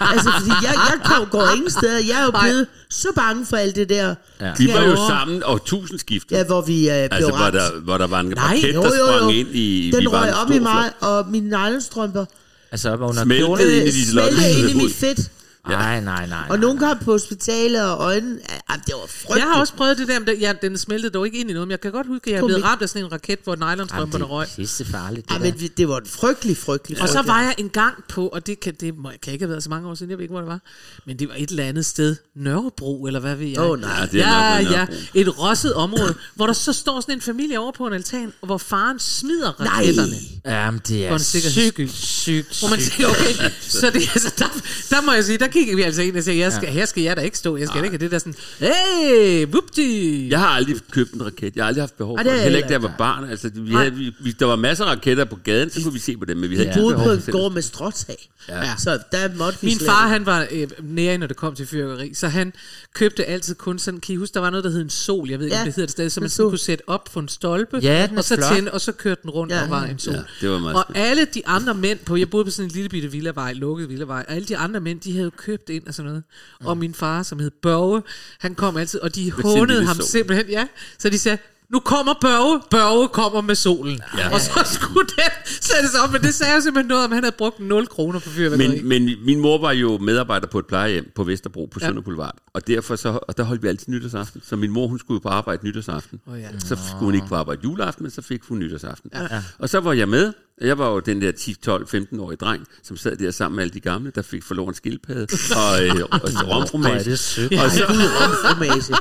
Altså, 0.00 0.30
fordi 0.38 0.50
jeg, 0.66 0.74
jeg 0.74 1.00
kom, 1.04 1.26
går 1.26 1.48
ingen 1.56 1.70
steder. 1.70 1.98
Jeg 2.08 2.20
er 2.20 2.24
jo 2.24 2.30
blevet 2.42 2.66
så 2.90 3.08
bange 3.14 3.46
for 3.46 3.56
alt 3.56 3.76
det 3.76 3.88
der. 3.88 4.14
Ja. 4.40 4.52
Vi 4.58 4.70
var 4.74 4.82
jo 4.84 4.96
sammen 4.96 5.42
og 5.42 5.64
tusindskiftet. 5.64 6.36
Ja, 6.36 6.44
hvor 6.44 6.60
vi 6.60 6.78
øh, 6.78 6.94
blev 6.94 7.08
altså, 7.10 7.28
hvor 7.30 7.38
ramt. 7.38 7.54
der, 7.54 7.80
hvor 7.80 7.98
der 7.98 8.06
var 8.06 8.20
en 8.20 8.26
Nej, 8.26 8.44
raket, 8.44 8.74
Jo, 8.74 8.82
der 8.82 8.88
jo, 8.98 9.06
sprang 9.06 9.22
jo. 9.22 9.28
ind 9.38 9.48
i... 9.48 9.90
Den 9.94 10.00
vi 10.00 10.06
var 10.06 10.22
røg 10.22 10.34
op 10.34 10.50
i 10.50 10.58
mig, 10.58 10.90
og 11.00 11.26
mine 11.30 11.46
nylonstrømper 11.48 12.24
altså 12.72 12.90
op 12.90 13.00
under 13.00 13.22
Smeltede 13.22 13.76
ind 13.76 13.86
i 13.88 13.90
Liselotte. 13.90 14.36
smeltede 14.36 14.60
ind 14.60 14.70
i 14.70 14.74
mit 14.84 14.94
fedt. 14.94 15.20
Nej, 15.68 16.00
nej, 16.00 16.26
nej. 16.26 16.38
Og 16.42 16.48
nej. 16.48 16.56
nogen 16.58 16.78
kom 16.78 16.98
på 16.98 17.12
hospitalet, 17.12 17.82
og 17.82 17.98
øjnene... 18.04 18.38
Ja, 18.70 18.74
det 18.86 18.94
var 18.94 19.06
frygteligt. 19.08 19.38
Jeg 19.44 19.52
har 19.54 19.60
også 19.60 19.74
prøvet 19.74 19.98
det 19.98 20.08
der, 20.08 20.18
men 20.18 20.28
det- 20.28 20.40
ja, 20.40 20.52
den 20.62 20.78
smeltede 20.78 21.12
dog 21.12 21.26
ikke 21.26 21.38
ind 21.38 21.50
i 21.50 21.52
noget, 21.52 21.68
men 21.68 21.70
jeg 21.70 21.80
kan 21.80 21.92
godt 21.92 22.06
huske, 22.06 22.30
at 22.36 22.42
jeg 22.42 22.56
ikke. 22.56 22.64
ramt 22.66 22.82
af 22.82 22.88
sådan 22.88 23.04
en 23.04 23.12
raket, 23.12 23.38
hvor 23.44 23.56
nylonstrømperne 23.56 24.24
røg. 24.24 24.46
det 24.46 24.52
er 24.52 24.56
pisse 24.56 24.84
farligt. 24.84 25.28
Det 25.28 25.34
Ja, 25.34 25.38
der. 25.38 25.54
men 25.60 25.70
det 25.76 25.88
var 25.88 26.00
frygtelig, 26.06 26.56
frygtelig, 26.56 27.02
Og 27.02 27.08
så 27.08 27.22
var 27.22 27.42
jeg 27.42 27.54
en 27.58 27.68
gang 27.68 27.94
på, 28.08 28.28
og 28.28 28.46
det 28.46 28.60
kan, 28.60 28.74
det 28.80 28.98
må, 28.98 29.10
kan 29.22 29.32
ikke 29.32 29.42
have 29.42 29.50
været 29.50 29.62
så 29.62 29.70
mange 29.70 29.88
år 29.88 29.94
siden, 29.94 30.10
jeg 30.10 30.18
ved 30.18 30.22
ikke, 30.22 30.32
hvor 30.32 30.40
det 30.40 30.48
var, 30.48 30.60
men 31.06 31.18
det 31.18 31.28
var 31.28 31.34
et 31.38 31.50
eller 31.50 31.64
andet 31.64 31.86
sted, 31.86 32.16
Nørrebro, 32.36 33.06
eller 33.06 33.20
hvad 33.20 33.36
ved 33.36 33.46
jeg. 33.46 33.60
Åh, 33.60 33.80
nej. 33.80 33.90
Ja, 34.00 34.06
det 34.06 34.20
er 34.26 34.58
ja, 34.60 34.70
ja, 34.70 34.86
et 35.14 35.38
rosset 35.38 35.74
område, 35.74 36.14
hvor 36.34 36.46
der 36.46 36.52
så 36.52 36.72
står 36.72 37.00
sådan 37.00 37.14
en 37.14 37.20
familie 37.20 37.58
over 37.58 37.72
på 37.72 37.86
en 37.86 37.92
altan, 37.92 38.32
og 38.40 38.46
hvor 38.46 38.58
faren 38.58 38.98
smider 38.98 39.52
Nej. 39.58 39.68
raketterne. 39.68 40.12
Jamen, 40.44 40.80
det 40.88 41.06
er 41.06 41.12
en 41.12 41.18
sygt, 41.18 41.90
sygt, 41.92 42.58
Hvor 42.60 42.68
man 42.68 42.80
sygt. 42.80 42.92
tænker, 42.92 43.10
okay, 43.10 43.50
så 43.60 43.90
det, 43.90 43.96
altså, 44.14 44.32
der, 44.38 44.46
der 44.90 45.00
må 45.00 45.12
jeg 45.12 45.24
sige, 45.24 45.38
der 45.38 45.46
kiggede 45.60 45.76
vi 45.76 45.82
altså 45.82 46.02
ind 46.02 46.16
og 46.16 46.22
sagde, 46.24 46.38
jeg 46.38 46.52
skal, 46.52 46.68
her 46.68 46.84
skal 46.84 47.02
jeg 47.02 47.16
da 47.16 47.20
ikke 47.22 47.38
stå, 47.38 47.56
jeg 47.56 47.68
skal 47.68 47.84
ikke 47.84 47.90
have 47.90 47.98
det 47.98 48.10
der 48.10 48.18
sådan 48.18 48.34
Hey, 48.58 49.46
whoopty! 49.46 50.28
Jeg 50.30 50.38
har 50.38 50.46
aldrig 50.48 50.76
købt 50.90 51.12
en 51.12 51.24
raket. 51.26 51.56
Jeg 51.56 51.64
har 51.64 51.68
aldrig 51.68 51.82
haft 51.82 51.96
behov 51.96 52.18
for 52.18 52.22
det 52.22 52.32
er 52.32 52.36
Heller 52.42 52.56
ikke, 52.58 52.68
da 52.68 52.72
jeg 52.72 52.82
var 52.82 52.94
barn. 52.98 53.30
Altså, 53.30 53.50
vi 53.54 53.72
havde, 53.74 53.92
vi, 53.94 54.14
vi, 54.20 54.32
der 54.32 54.46
var 54.46 54.56
masser 54.56 54.84
af 54.84 54.90
raketter 54.90 55.24
på 55.24 55.36
gaden, 55.44 55.70
så 55.70 55.82
kunne 55.82 55.92
vi 55.92 55.98
se 55.98 56.16
på 56.16 56.24
dem, 56.24 56.36
men 56.36 56.50
vi 56.50 56.56
havde 56.56 56.68
Vi 56.68 56.70
ikke 56.70 56.94
behov 56.96 57.16
på 57.16 57.22
for 57.22 57.32
gård 57.32 57.52
med 57.52 57.62
stråtag. 57.62 58.30
Ja. 58.48 58.76
Så 58.78 58.98
der 59.12 59.28
måtte 59.38 59.58
vi 59.60 59.66
Min 59.66 59.76
slet 59.78 59.90
far, 59.90 60.08
han 60.08 60.26
var 60.26 60.46
øh, 60.50 60.68
nære, 60.82 61.18
når 61.18 61.26
det 61.26 61.36
kom 61.36 61.54
til 61.54 61.66
fyrværkeri, 61.66 62.14
så 62.14 62.28
han 62.28 62.52
købte 62.94 63.24
altid 63.24 63.54
kun 63.54 63.78
sådan, 63.78 64.00
kan 64.00 64.12
I 64.12 64.16
huske, 64.16 64.34
der 64.34 64.40
var 64.40 64.50
noget, 64.50 64.64
der 64.64 64.70
hed 64.70 64.82
en 64.82 64.90
sol, 64.90 65.30
jeg 65.30 65.38
ved 65.38 65.46
ikke, 65.46 65.56
Ja, 65.56 65.62
om 65.62 65.66
det 65.66 65.74
hedder 65.74 65.86
det 65.86 65.92
stadig, 65.92 66.12
så 66.12 66.20
en 66.20 66.22
man 66.22 66.30
sådan 66.30 66.50
kunne 66.50 66.58
sætte 66.58 66.82
op 66.86 67.08
på 67.12 67.20
en 67.20 67.28
stolpe, 67.28 67.78
Ja, 67.82 68.08
og 68.16 68.24
så 68.24 68.48
tænde, 68.54 68.72
og 68.72 68.80
så 68.80 68.92
kørte 68.92 69.20
den 69.22 69.30
rundt 69.30 69.52
Ja. 69.52 69.62
og 69.62 69.70
var 69.70 69.84
en 69.84 69.98
sol. 69.98 70.14
Ja, 70.14 70.20
det 70.40 70.50
var 70.50 70.58
meget 70.58 70.76
og 70.76 70.84
alle 70.98 71.26
de 71.34 71.42
andre 71.46 71.74
mænd 71.74 71.98
på, 71.98 72.16
jeg 72.16 72.30
boede 72.30 72.44
på 72.44 72.50
sådan 72.50 72.64
en 72.64 72.70
lille 72.74 72.88
bitte 72.88 73.10
villavej, 73.12 73.52
lukket 73.52 73.88
villavej, 73.88 74.24
og 74.28 74.34
alle 74.34 74.48
de 74.48 74.56
andre 74.56 74.80
mænd, 74.80 75.00
de 75.00 75.16
havde 75.16 75.30
købt 75.40 75.68
ind 75.68 75.86
og 75.86 75.94
sådan 75.94 76.08
noget. 76.08 76.22
Og 76.64 76.76
min 76.76 76.94
far, 76.94 77.22
som 77.22 77.38
hed 77.38 77.50
Børge, 77.62 78.02
han 78.38 78.54
kom 78.54 78.76
altid, 78.76 79.00
og 79.00 79.14
de 79.14 79.32
hånede 79.32 79.84
ham 79.86 79.96
sol. 79.96 80.04
simpelthen, 80.04 80.46
ja. 80.48 80.66
Så 80.98 81.10
de 81.10 81.18
sagde, 81.18 81.38
nu 81.70 81.80
kommer 81.80 82.14
Børge, 82.20 82.60
Børge 82.70 83.08
kommer 83.08 83.40
med 83.40 83.54
solen. 83.54 84.00
Ja. 84.18 84.34
Og 84.34 84.40
så 84.40 84.60
skulle 84.64 85.08
den 85.08 85.30
sættes 85.44 85.94
op, 86.04 86.12
men 86.12 86.20
det 86.22 86.34
sagde 86.34 86.54
jo 86.54 86.60
simpelthen 86.60 86.88
noget 86.88 87.04
om, 87.04 87.12
han 87.12 87.22
havde 87.22 87.34
brugt 87.38 87.60
0 87.60 87.86
kroner 87.86 88.18
på 88.18 88.28
fyrværkeri. 88.28 88.82
Men, 88.82 88.88
men 88.88 89.24
min 89.24 89.40
mor 89.40 89.60
var 89.60 89.72
jo 89.72 89.98
medarbejder 89.98 90.46
på 90.46 90.58
et 90.58 90.66
plejehjem 90.66 91.12
på 91.14 91.24
Vesterbro 91.24 91.66
på 91.66 91.78
Ja. 91.82 91.86
Sønder 91.86 92.02
Boulevard. 92.02 92.36
Og 92.52 92.66
derfor 92.66 92.96
så, 92.96 93.18
og 93.22 93.36
der 93.36 93.42
holdt 93.42 93.62
vi 93.62 93.68
altid 93.68 93.92
nytårsaften. 93.92 94.42
Så 94.44 94.56
min 94.56 94.70
mor, 94.70 94.86
hun 94.86 94.98
skulle 94.98 95.16
jo 95.16 95.20
på 95.20 95.28
arbejde 95.28 95.66
nytårsaften. 95.66 96.20
Åh, 96.26 96.40
ja. 96.40 96.48
Så 96.58 96.76
skulle 96.86 97.04
hun 97.04 97.14
ikke 97.14 97.26
på 97.26 97.34
arbejde 97.34 97.60
juleaften, 97.64 98.02
men 98.02 98.10
så 98.10 98.22
fik 98.22 98.42
hun 98.42 98.58
nytårsaften. 98.58 99.10
Ja. 99.14 99.42
Og 99.58 99.68
så 99.68 99.80
var 99.80 99.92
jeg 99.92 100.08
med. 100.08 100.32
Jeg 100.60 100.78
var 100.78 100.90
jo 100.90 101.00
den 101.00 101.22
der 101.22 101.32
10, 101.32 101.54
12, 101.54 101.86
15-årige 101.94 102.36
dreng, 102.36 102.66
som 102.82 102.96
sad 102.96 103.16
der 103.16 103.30
sammen 103.30 103.56
med 103.56 103.64
alle 103.64 103.74
de 103.74 103.80
gamle, 103.80 104.12
der 104.14 104.22
fik 104.22 104.42
forloren 104.42 104.74
skildpadde 104.74 105.26
og, 105.56 105.86
øh, 105.86 106.04
og 106.10 106.20
romfromage. 106.54 107.10
det. 107.10 107.60
Og 107.64 107.70
så, 107.70 108.94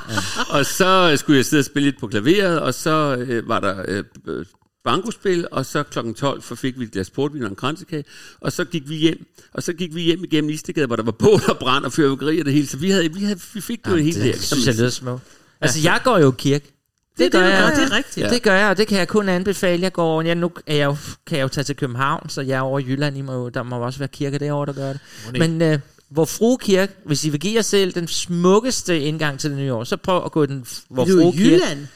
og 0.57 0.65
så 0.65 1.17
skulle 1.17 1.37
jeg 1.37 1.45
sidde 1.45 1.61
og 1.61 1.65
spille 1.65 1.87
lidt 1.89 1.99
på 1.99 2.07
klaveret, 2.07 2.59
og 2.59 2.73
så 2.73 3.25
øh, 3.27 3.49
var 3.49 3.59
der 3.59 3.85
øh, 3.87 4.45
bankospil, 4.83 5.47
og 5.51 5.65
så 5.65 5.83
klokken 5.83 6.13
12 6.13 6.41
så 6.41 6.55
fik 6.55 6.79
vi 6.79 6.83
et 6.83 6.91
glas 6.91 7.09
portvin 7.09 7.43
og 7.43 7.49
en 7.49 7.55
kransekage, 7.55 8.03
og 8.41 8.51
så 8.51 8.65
gik 8.65 8.89
vi 8.89 8.95
hjem, 8.95 9.25
og 9.53 9.63
så 9.63 9.73
gik 9.73 9.95
vi 9.95 10.01
hjem 10.01 10.23
igennem 10.23 10.49
Istegade, 10.49 10.87
hvor 10.87 10.95
der 10.95 11.03
var 11.03 11.11
bål 11.11 11.41
og 11.49 11.57
brand 11.57 11.85
og 11.85 11.93
fyrværkeri 11.93 12.39
og 12.39 12.45
det 12.45 12.53
hele, 12.53 12.67
så 12.67 12.77
vi, 12.77 12.89
havde, 12.89 13.13
vi, 13.13 13.23
havde, 13.23 13.39
vi 13.53 13.61
fik 13.61 13.85
det 13.85 13.91
jo 13.91 13.95
helt 13.95 14.17
der. 14.17 14.31
Det 14.31 14.41
synes 14.41 14.67
jeg 14.67 14.75
lyder 14.75 14.89
smukt. 14.89 15.23
Altså, 15.61 15.79
jeg 15.83 16.01
går 16.03 16.17
jo 16.17 16.31
i 16.31 16.35
kirke. 16.37 16.78
Det, 17.19 17.31
det, 17.31 17.31
gør 17.31 17.39
du 17.41 17.45
jeg. 17.47 17.73
det 17.75 17.83
er 17.83 17.91
rigtigt. 17.97 18.25
Ja. 18.25 18.29
Det 18.33 18.41
gør 18.41 18.55
jeg, 18.55 18.69
og 18.69 18.77
det 18.77 18.87
kan 18.87 18.97
jeg 18.97 19.07
kun 19.07 19.29
anbefale. 19.29 19.83
Jeg 19.83 19.93
går, 19.93 20.21
jeg, 20.21 20.35
nu 20.35 20.51
er 20.67 20.75
jeg 20.75 20.85
jo, 20.85 20.95
kan 21.27 21.37
jeg 21.37 21.43
jo 21.43 21.47
tage 21.47 21.63
til 21.63 21.75
København, 21.75 22.29
så 22.29 22.41
jeg 22.41 22.57
er 22.57 22.61
over 22.61 22.79
i 22.79 22.83
Jylland. 22.87 23.17
I 23.17 23.21
må, 23.21 23.49
der 23.49 23.63
må 23.63 23.75
også 23.75 23.99
være 23.99 24.07
kirker 24.07 24.37
derovre, 24.37 24.65
der 24.65 24.73
gør 24.73 24.93
det. 24.93 24.99
Men 25.39 25.61
øh, 25.61 25.79
hvor 26.09 26.25
Frue 26.25 26.57
Kirke, 26.57 26.93
hvis 27.05 27.25
I 27.25 27.29
vil 27.29 27.39
give 27.39 27.55
jer 27.55 27.61
selv 27.61 27.91
den 27.93 28.07
smukkeste 28.07 28.99
indgang 28.99 29.39
til 29.39 29.49
det 29.49 29.57
nye 29.59 29.73
år, 29.73 29.83
så 29.83 29.97
prøv 29.97 30.25
at 30.25 30.31
gå 30.31 30.45
den 30.45 30.65
hvor 30.89 31.05
Frue 31.05 31.33
i 31.33 31.37
Kirke. 31.37 31.49
Jylland. 31.55 31.87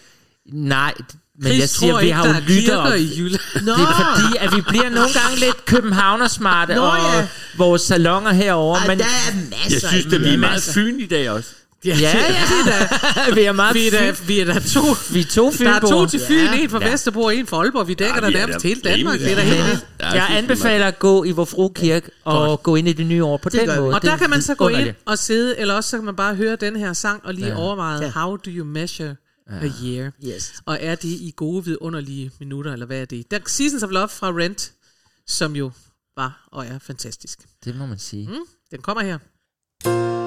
Nej, 0.46 0.94
men 1.40 1.46
Chris 1.48 1.60
jeg 1.60 1.70
siger, 1.70 1.92
tror 1.92 2.00
vi 2.00 2.06
ikke, 2.06 2.16
har 2.16 2.28
jo 2.28 2.34
er 2.34 2.40
lytter 2.40 2.54
kirker 2.62 2.78
op. 2.78 2.94
i 3.00 3.18
Jylland. 3.18 3.42
Nå, 3.66 3.72
Det 3.78 3.82
er 3.84 4.16
fordi, 4.16 4.38
at 4.40 4.56
vi 4.56 4.62
bliver 4.62 4.90
nogle 4.90 5.10
gange 5.22 5.40
lidt 5.40 5.66
københavnersmarte, 5.66 6.76
Nå, 6.76 6.82
og 6.82 6.98
ja. 6.98 7.28
vores 7.58 7.82
salonger 7.82 8.32
herovre. 8.34 8.80
Ej, 8.80 8.88
men 8.88 9.00
der 9.00 9.06
er 9.06 9.10
Jeg 9.36 9.44
masser. 9.72 9.88
synes, 9.88 10.06
i 10.06 10.08
at 10.08 10.12
vi 10.12 10.16
er 10.16 10.20
Jylland. 10.20 10.40
meget 10.40 10.64
fyn 10.64 11.00
i 11.00 11.06
dag 11.06 11.30
også. 11.30 11.50
Ja, 11.86 11.98
Ja, 12.00 12.18
ja. 13.28 13.34
vi 13.36 13.42
er 13.42 13.52
meget 13.52 13.76
Vi 13.76 13.88
er 13.88 13.92
der, 13.92 14.14
fyn- 14.14 14.28
vi 14.28 14.40
er 14.40 14.46
der 14.46 14.60
to. 14.60 14.82
vi 15.14 15.20
er 15.20 15.26
to 15.26 15.52
Der 15.52 15.70
er 15.70 15.80
to 15.80 16.06
til 16.06 16.20
Fyn, 16.28 16.36
Ja. 16.36 16.60
en 16.60 16.70
fra 16.70 16.80
Ja. 16.86 16.92
Vesterbro 16.92 17.22
og 17.24 17.36
en 17.36 17.48
fra 17.48 17.58
Aalborg. 17.58 17.88
Vi 17.88 17.94
dækker 17.94 18.16
Ja, 18.22 18.28
er 18.28 18.30
nærmest 18.30 18.64
da 18.64 18.68
hele 18.68 18.82
Danmark. 18.82 19.20
Det 19.20 19.32
er 19.32 19.36
da 19.36 19.42
helt. 19.42 19.88
Ja, 20.00 20.08
Jeg 20.10 20.18
er 20.34 20.38
anbefaler 20.38 20.86
at 20.88 21.00
gå 21.00 21.24
i 21.24 21.32
vor 21.32 21.46
Frue 21.46 21.74
Kirke 21.76 22.12
og 22.24 22.64
gå 22.64 22.76
ind 22.76 22.88
i 22.88 22.94
det 22.94 23.06
nye 23.06 23.24
år 23.26 23.38
på 23.38 23.50
Det 23.50 23.60
den 23.70 23.80
måde. 23.80 23.96
Og 23.96 24.02
der 24.02 24.18
kan 24.18 24.30
man 24.30 24.42
så 24.42 24.56
gå 24.56 24.68
ind 24.68 24.90
og 25.06 25.18
sidde, 25.18 25.60
eller 25.60 25.74
også 25.74 25.90
så 25.90 25.98
kan 25.98 26.06
man 26.06 26.16
bare 26.16 26.36
høre 26.36 26.56
den 26.56 26.76
her 26.76 26.94
sang 26.94 27.22
og 27.26 27.34
lige 27.34 27.48
Ja. 27.48 27.56
overveje, 27.58 28.02
Ja. 28.04 28.10
how 28.12 28.36
do 28.38 28.50
you 28.52 28.66
measure 28.66 29.16
a 29.50 29.70
year? 29.84 30.12
Yes. 30.28 30.54
Og 30.66 30.78
er 30.82 30.96
det 30.96 31.08
i 31.10 31.34
gode, 31.36 31.66
vidunderlige 31.66 32.32
minutter, 32.40 32.74
eller 32.74 32.86
hvad 32.86 33.02
er 33.02 33.06
det? 33.06 33.32
Der 33.32 33.38
er 33.38 33.42
Seasons 33.48 33.84
of 33.84 33.90
Love 33.92 34.10
fra 34.10 34.28
Rent, 34.30 34.72
som 35.28 35.56
jo 35.56 35.72
var 36.18 36.48
og 36.52 36.66
er 36.66 36.80
fantastisk. 36.80 37.40
Det 37.66 37.76
må 37.76 37.86
man 37.86 38.00
sige. 38.00 38.28
Mm, 38.28 38.34
den 38.72 38.82
kommer 38.82 39.04
her. 39.04 39.18
Five 39.84 40.23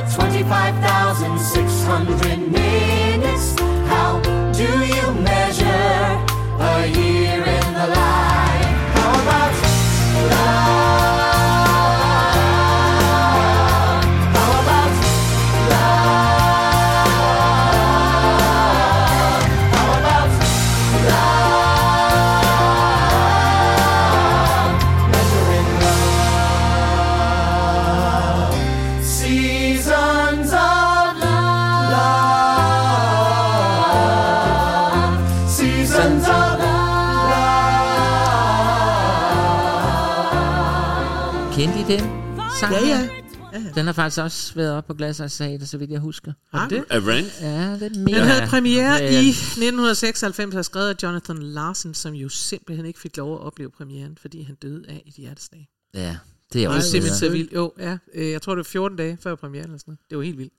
sang? 42.70 42.86
Ja, 42.86 43.08
ja. 43.52 43.72
Den 43.74 43.86
har 43.86 43.92
faktisk 43.92 44.20
også 44.22 44.54
været 44.54 44.72
op 44.72 44.86
på 44.86 44.94
Glasshøjteatret, 44.94 45.68
så 45.68 45.78
vidt 45.78 45.90
jeg 45.90 46.00
husker. 46.00 46.32
Har 46.54 46.68
det? 46.68 46.84
Ja, 46.90 46.96
det 46.96 47.02
er 47.02 47.98
mere. 47.98 48.18
Den 48.18 48.28
havde 48.28 48.46
premiere 48.46 48.92
Ja, 48.94 49.04
ja. 49.04 49.20
i 49.20 49.28
1996, 49.28 50.54
og 50.54 50.64
skrevet 50.64 50.88
af 50.88 50.94
Jonathan 51.02 51.42
Larson, 51.42 51.94
som 51.94 52.14
jo 52.14 52.28
simpelthen 52.28 52.86
ikke 52.86 53.00
fik 53.00 53.16
lov 53.16 53.34
at 53.34 53.40
opleve 53.40 53.70
premieren, 53.70 54.18
fordi 54.20 54.42
han 54.42 54.54
døde 54.54 54.84
af 54.88 55.02
et 55.06 55.14
hjerteslag. 55.14 55.68
Ja, 55.94 56.00
det 56.00 56.08
er 56.08 56.18
Det 56.52 56.68
var 56.68 56.74
også 56.76 56.90
simpelthen 56.90 57.18
så 57.18 57.28
vildt. 57.30 57.52
Jo, 57.54 57.72
ja. 57.78 57.98
øh, 58.14 58.30
Jeg 58.30 58.42
tror, 58.42 58.52
det 58.52 58.56
var 58.58 58.62
14 58.70 58.98
dage 58.98 59.18
før 59.22 59.34
premieren 59.34 59.64
eller 59.66 59.78
sådan 59.78 59.90
noget. 59.92 60.00
Det 60.10 60.18
var 60.18 60.24
helt 60.24 60.38
vildt. 60.38 60.52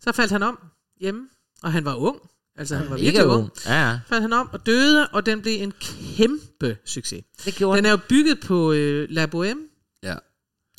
Så 0.00 0.12
faldt 0.12 0.32
han 0.32 0.42
om 0.42 0.58
hjemme, 1.00 1.28
og 1.62 1.72
han 1.72 1.84
var 1.84 1.94
ung. 1.94 2.16
Altså, 2.58 2.76
han 2.76 2.90
var 2.90 2.96
Ikke 2.96 3.04
virkelig 3.04 3.26
ung. 3.26 3.42
ung. 3.42 3.50
Ja, 3.66 3.88
ja. 3.90 3.98
Faldt 4.08 4.22
han 4.22 4.32
om 4.32 4.48
og 4.52 4.66
døde, 4.66 5.06
og 5.08 5.26
den 5.26 5.42
blev 5.42 5.62
en 5.62 5.72
kæmpe 6.16 6.76
succes. 6.84 7.24
Det 7.44 7.54
gjorde 7.54 7.76
Den 7.76 7.86
er 7.86 7.90
jo 7.90 7.98
bygget 8.08 8.40
på 8.40 8.72
øh, 8.72 9.06
La 9.10 9.26
Bohème, 9.34 9.58
Ja. 10.02 10.14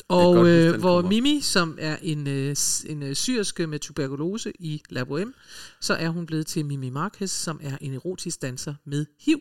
Og 0.08 0.48
øh, 0.48 0.72
den 0.72 0.80
hvor 0.80 0.98
kom 0.98 1.04
op. 1.04 1.08
Mimi, 1.10 1.40
som 1.42 1.78
er 1.80 1.96
en, 2.02 2.26
øh, 2.28 2.56
en 2.86 3.02
øh, 3.02 3.14
syrske 3.14 3.66
med 3.66 3.78
tuberkulose 3.78 4.52
i 4.58 4.82
La 4.90 5.02
Bohème, 5.04 5.32
så 5.80 5.94
er 5.94 6.08
hun 6.08 6.26
blevet 6.26 6.46
til 6.46 6.64
Mimi 6.66 6.90
Marquez, 6.90 7.30
som 7.30 7.60
er 7.62 7.76
en 7.80 7.94
erotisk 7.94 8.42
danser 8.42 8.74
med 8.86 9.06
HIV. 9.20 9.38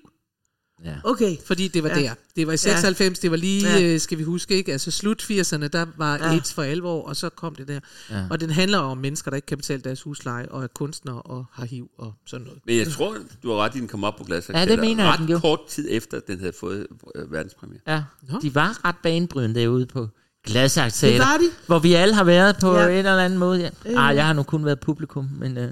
Ja. 0.86 0.96
Okay. 1.04 1.38
Fordi 1.46 1.68
det 1.68 1.84
var 1.84 1.90
Ja. 1.90 1.96
der. 1.96 2.14
Det 2.36 2.48
var 2.48 2.54
i 2.54 2.58
96, 2.58 3.20
det 3.20 3.32
var 3.32 3.38
lige, 3.38 3.68
Ja. 3.68 3.94
øh, 3.94 4.00
skal 4.00 4.18
vi 4.18 4.24
huske, 4.24 4.56
ikke? 4.56 4.72
Altså 4.72 4.92
slut 4.92 5.22
80'erne, 5.22 5.68
der 5.68 5.86
var 5.98 6.18
Ja. 6.18 6.32
AIDS 6.34 6.54
for 6.54 6.62
alvor, 6.64 7.02
og 7.02 7.16
så 7.16 7.30
kom 7.30 7.56
det 7.56 7.68
der. 7.68 7.80
Ja. 8.10 8.28
Og 8.30 8.40
den 8.40 8.50
handler 8.50 8.78
om 8.78 8.98
mennesker, 8.98 9.32
der 9.32 9.36
ikke 9.36 9.46
kan 9.46 9.58
betale 9.58 9.82
deres 9.82 10.02
husleje, 10.02 10.48
og 10.50 10.64
er 10.64 10.68
kunstnere 10.68 11.22
og 11.22 11.46
har 11.52 11.66
HIV 11.66 11.90
og 11.98 12.14
sådan 12.26 12.46
noget. 12.46 12.62
Men 12.66 12.78
jeg 12.78 12.88
tror, 12.88 13.18
du 13.44 13.50
har 13.50 13.58
ret 13.58 13.76
i, 13.76 13.78
at 13.78 13.82
den 13.82 13.88
kom 13.88 14.04
op 14.04 14.16
på 14.18 14.24
glas. 14.24 14.50
Ja, 14.54 14.66
det 14.66 14.80
mener 14.80 15.04
jeg, 15.04 15.14
ret 15.14 15.20
den 15.20 15.28
gjorde. 15.28 15.42
kort 15.42 15.60
tid 15.70 15.88
efter, 15.92 16.20
den 16.20 16.40
havde 16.40 16.54
fået 16.60 16.88
øh, 17.16 17.32
verdenspremiere. 17.32 17.82
Ja, 17.88 18.04
Nå. 18.30 18.40
de 18.42 18.56
var 18.56 18.86
ret 18.86 18.96
banebrydende 19.04 19.60
derude 19.60 19.86
på 19.86 20.08
Glasshøjteatret. 20.46 21.12
Det 21.14 21.20
var 21.20 21.38
de. 21.38 21.50
Hvor 21.68 21.80
vi 21.80 21.94
alle 21.94 22.16
har 22.16 22.24
været 22.24 22.56
på 22.62 22.76
Ja. 22.78 22.88
en 22.88 22.98
eller 22.98 23.18
anden 23.18 23.40
måde. 23.40 23.60
Ja. 23.86 24.10
Ah, 24.10 24.16
jeg 24.16 24.26
har 24.26 24.34
nu 24.34 24.44
kun 24.44 24.66
været 24.66 24.80
publikum, 24.80 25.30
men... 25.40 25.58
Øh, 25.58 25.70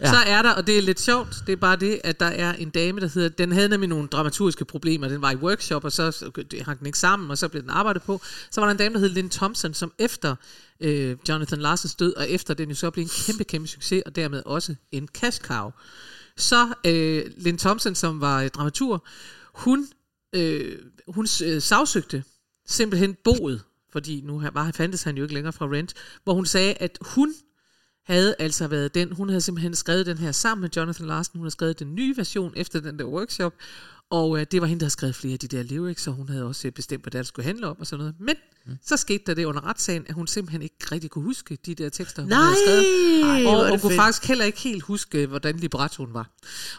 Ja. 0.00 0.10
Så 0.10 0.16
er 0.26 0.42
der, 0.42 0.50
og 0.50 0.66
det 0.66 0.78
er 0.78 0.82
lidt 0.82 1.00
sjovt, 1.00 1.34
det 1.46 1.52
er 1.52 1.56
bare 1.56 1.76
det, 1.76 2.00
at 2.04 2.20
der 2.20 2.26
er 2.26 2.52
en 2.52 2.70
dame, 2.70 3.00
der 3.00 3.08
hedder, 3.14 3.28
den 3.28 3.52
havde 3.52 3.68
nemlig 3.68 3.88
nogle 3.88 4.08
dramaturgiske 4.08 4.64
problemer, 4.64 5.08
den 5.08 5.22
var 5.22 5.30
i 5.30 5.36
workshop, 5.36 5.84
og 5.84 5.92
så 5.92 6.10
så 6.12 6.30
hang 6.64 6.78
den 6.78 6.86
ikke 6.86 6.98
sammen, 6.98 7.30
og 7.30 7.38
så 7.38 7.48
blev 7.48 7.62
den 7.62 7.70
arbejdet 7.70 8.02
på. 8.02 8.20
Så 8.50 8.60
var 8.60 8.66
der 8.66 8.70
en 8.72 8.76
dame, 8.78 8.94
der 8.94 9.00
hed 9.00 9.08
Lynn 9.08 9.28
Thompson, 9.30 9.74
som 9.74 9.92
efter 9.98 10.34
øh, 10.80 11.16
Jonathan 11.28 11.58
Larsens 11.58 11.94
død, 11.94 12.14
og 12.14 12.30
efter 12.30 12.54
den 12.54 12.68
jo 12.68 12.74
så 12.74 12.90
blev 12.90 13.02
en 13.02 13.10
kæmpe, 13.26 13.44
kæmpe 13.44 13.68
succes, 13.68 14.02
og 14.06 14.16
dermed 14.16 14.42
også 14.46 14.74
en 14.92 15.08
cash 15.14 15.40
cow. 15.40 15.70
Så 16.36 16.66
øh, 16.86 17.24
Lynn 17.36 17.58
Thompson, 17.58 17.94
som 17.94 18.20
var 18.20 18.42
øh, 18.42 18.48
dramatur, 18.48 19.04
hun, 19.54 19.88
øh, 20.34 20.76
hun 21.08 21.26
øh, 21.44 21.62
sagsøgte 21.62 22.24
simpelthen 22.68 23.16
boet, 23.24 23.62
fordi 23.92 24.20
nu 24.24 24.42
var, 24.52 24.70
fandtes 24.70 25.02
han 25.02 25.16
jo 25.16 25.22
ikke 25.22 25.34
længere 25.34 25.52
fra 25.52 25.66
Rent, 25.66 25.94
hvor 26.24 26.34
hun 26.34 26.46
sagde, 26.46 26.74
at 26.74 26.98
hun 27.00 27.34
havde 28.04 28.34
altså 28.38 28.68
været 28.68 28.94
den, 28.94 29.12
hun 29.12 29.28
havde 29.28 29.40
simpelthen 29.40 29.74
skrevet 29.74 30.06
den 30.06 30.18
her 30.18 30.32
sammen 30.32 30.60
med 30.60 30.70
Jonathan 30.76 31.06
Larsen, 31.06 31.32
hun 31.38 31.44
havde 31.44 31.50
skrevet 31.50 31.78
den 31.78 31.94
nye 31.94 32.16
version 32.16 32.52
efter 32.56 32.80
den 32.80 32.98
der 32.98 33.04
workshop, 33.04 33.54
og 34.10 34.38
øh, 34.40 34.46
det 34.52 34.60
var 34.60 34.66
hende, 34.66 34.80
der 34.80 34.84
havde 34.84 34.92
skrevet 34.92 35.14
flere 35.14 35.32
af 35.32 35.38
de 35.38 35.48
der 35.48 35.62
lyrics, 35.62 36.06
og 36.06 36.12
hun 36.14 36.28
havde 36.28 36.44
også 36.44 36.68
øh, 36.68 36.72
bestemt, 36.72 37.02
hvad 37.04 37.10
det 37.10 37.26
skulle 37.26 37.46
handle 37.46 37.66
om 37.68 37.76
og 37.80 37.86
sådan 37.86 37.98
noget. 37.98 38.14
Men 38.20 38.34
mm. 38.66 38.72
så 38.86 38.96
skete 38.96 39.22
der 39.26 39.34
det 39.34 39.44
under 39.44 39.66
retssagen, 39.66 40.04
at 40.08 40.14
hun 40.14 40.26
simpelthen 40.26 40.62
ikke 40.62 40.76
rigtig 40.92 41.10
kunne 41.10 41.24
huske 41.24 41.58
de 41.66 41.74
der 41.74 41.88
tekster, 41.88 42.22
hun 42.22 42.28
Nej, 42.28 42.38
havde 42.40 42.56
skrevet. 42.66 43.44
er 43.44 43.48
Og 43.48 43.62
det 43.64 43.70
hun 43.70 43.80
kunne 43.80 43.90
fedt. 43.90 44.00
faktisk 44.00 44.24
heller 44.28 44.44
ikke 44.44 44.60
helt 44.60 44.82
huske, 44.82 45.26
hvordan 45.26 45.56
librettoen 45.56 46.14
var. 46.14 46.26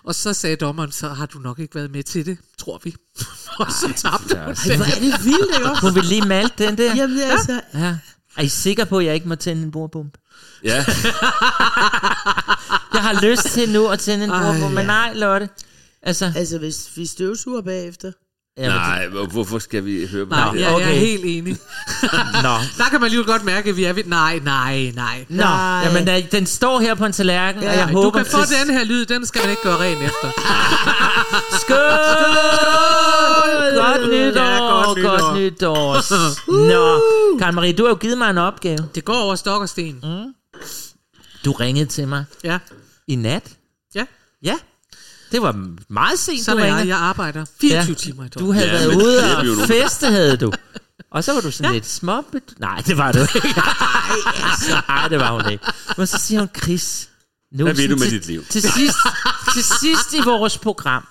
Og 0.04 0.16
så 0.16 0.34
sagde 0.34 0.56
dommeren, 0.56 0.92
så 0.92 1.08
har 1.10 1.26
du 1.26 1.40
nok 1.40 1.60
ikke 1.60 1.76
været 1.76 1.92
med 1.92 2.04
til 2.04 2.26
det, 2.26 2.38
tror 2.58 2.82
vi. 2.84 2.96
og 3.60 3.72
så 3.72 3.94
tabte 3.96 4.36
hun 4.36 4.72
Ej, 4.72 4.76
hvor 4.78 4.86
er 4.86 5.00
det 5.00 5.26
vildt, 5.26 5.56
ikke 5.56 5.70
også? 5.70 5.82
Kunne 5.82 5.94
vi 5.94 6.00
lige 6.02 6.28
malte 6.28 6.66
den 6.68 6.78
der? 6.78 6.96
Jamen, 6.96 7.20
altså, 7.20 7.62
Ja. 7.74 7.98
Er 8.38 8.44
I 8.44 8.48
sikre 8.48 8.86
på, 8.86 8.98
at 8.98 9.06
jeg 9.06 9.16
ikke 9.16 9.28
må 9.28 9.36
tænde 9.36 9.64
en 9.64 9.72
bordbombe? 9.72 10.20
Ja, 10.64 10.86
Jeg 12.94 13.02
har 13.04 13.22
lyst 13.26 13.44
til 13.44 13.70
nu 13.74 13.88
at 13.88 14.00
tænde 14.00 14.26
en 14.26 14.32
Ej, 14.32 14.44
bordbombe, 14.44 14.76
men 14.76 14.82
ja. 14.82 14.88
nej, 14.88 15.14
Lotte. 15.14 15.50
Altså, 16.04 16.32
altså, 16.36 16.58
hvis 16.58 16.90
vi 16.96 17.06
støvsuger 17.06 17.62
bagefter. 17.62 18.12
ja, 18.58 18.68
nej, 18.68 19.08
hvor- 19.08 19.26
hvorfor 19.26 19.60
skal 19.60 19.86
vi 19.86 20.08
høre 20.08 20.26
på 20.26 20.30
Nej, 20.30 20.52
det? 20.54 20.60
jeg, 20.60 20.62
jeg 20.62 20.72
er 20.72 20.76
okay. 20.76 21.00
helt 21.00 21.26
enig. 21.26 21.54
Nå. 22.46 22.56
Der 22.78 22.90
kan 22.92 23.02
man 23.02 23.10
lige 23.12 23.24
godt 23.24 23.44
mærke, 23.44 23.70
at 23.70 23.78
vi 23.78 23.84
er 23.84 23.94
ved... 23.94 24.04
Nej, 24.04 24.40
nej, 24.44 24.92
nej. 24.96 25.26
Nå, 25.30 25.36
Nej. 25.44 25.82
jamen 25.86 26.08
der, 26.08 26.22
den 26.32 26.46
står 26.46 26.80
her 26.80 26.96
på 26.96 27.06
en 27.06 27.12
tallerken, 27.12 27.64
og 27.64 27.76
jeg 27.76 27.88
du 27.88 27.94
håber... 27.94 28.24
kan 28.24 28.32
få 28.32 28.38
den 28.66 28.74
her 28.76 28.84
lyd, 28.84 29.06
den 29.06 29.26
skal 29.26 29.42
man 29.42 29.50
ikke 29.50 29.62
gøre 29.64 29.80
ren 29.80 29.98
efter. 29.98 30.32
Skål! 31.62 33.84
Godt 33.84 34.10
nytår! 34.12 35.00
Ja, 35.00 35.08
godt 35.08 35.22
Godt 35.22 35.38
nytår! 35.38 35.96
Nå, 36.72 37.02
Karen 37.40 37.56
Marie, 37.56 37.74
du 37.74 37.84
har 37.84 37.90
jo 37.90 37.96
givet 37.96 38.18
mig 38.18 38.30
en 38.30 38.38
opgave. 38.38 38.90
Det 38.96 39.06
går 39.06 39.14
over 39.16 39.36
stok 39.36 39.62
og 39.62 39.70
sten. 39.70 40.00
Mm. 40.04 40.34
Du 41.46 41.52
ringede 41.52 41.86
til 41.86 42.08
mig 42.08 42.26
Ja, 42.44 42.60
i 43.08 43.16
nat. 43.16 43.44
ja. 43.96 44.06
Ja, 44.44 44.56
det 45.32 45.42
var 45.42 45.68
meget 45.88 46.20
sent, 46.20 46.46
Sådan 46.46 46.70
du 46.72 46.76
jeg. 46.78 46.88
Jeg 46.88 46.98
arbejder 46.98 47.46
24 47.62 47.90
Ja. 47.90 47.94
timer 47.94 48.26
i 48.26 48.28
Du 48.28 48.40
døgnet. 48.40 48.56
havde 48.56 48.70
Ja, 48.72 48.88
været 48.88 48.96
ude 48.96 49.62
og 49.62 49.68
feste, 49.68 50.08
havde 50.08 50.38
du. 50.38 50.52
Og 51.12 51.24
så 51.24 51.34
var 51.34 51.42
du 51.42 51.52
sådan 51.52 51.70
ja. 51.72 51.74
lidt 51.74 51.86
småbet... 51.88 52.44
Nej, 52.58 52.82
det 52.88 52.98
var 52.98 53.12
du 53.12 53.20
ikke. 53.20 53.48
Nej, 54.90 55.08
det 55.08 55.20
var 55.20 55.42
hun 55.42 55.52
ikke. 55.52 55.66
Men 55.98 56.08
så 56.08 56.18
siger 56.18 56.40
hun, 56.40 56.50
Chris... 56.58 57.10
Nu 57.52 57.64
Hvad 57.64 57.74
vil 57.74 57.84
sådan 57.84 57.98
du 57.98 58.00
med 58.04 58.10
til, 58.10 58.20
dit 58.20 58.28
liv? 58.28 58.46
Til 58.46 58.62
sidst, 58.62 58.98
til 59.54 59.64
sidst 59.64 60.14
i 60.14 60.22
vores 60.26 60.58
program, 60.58 61.08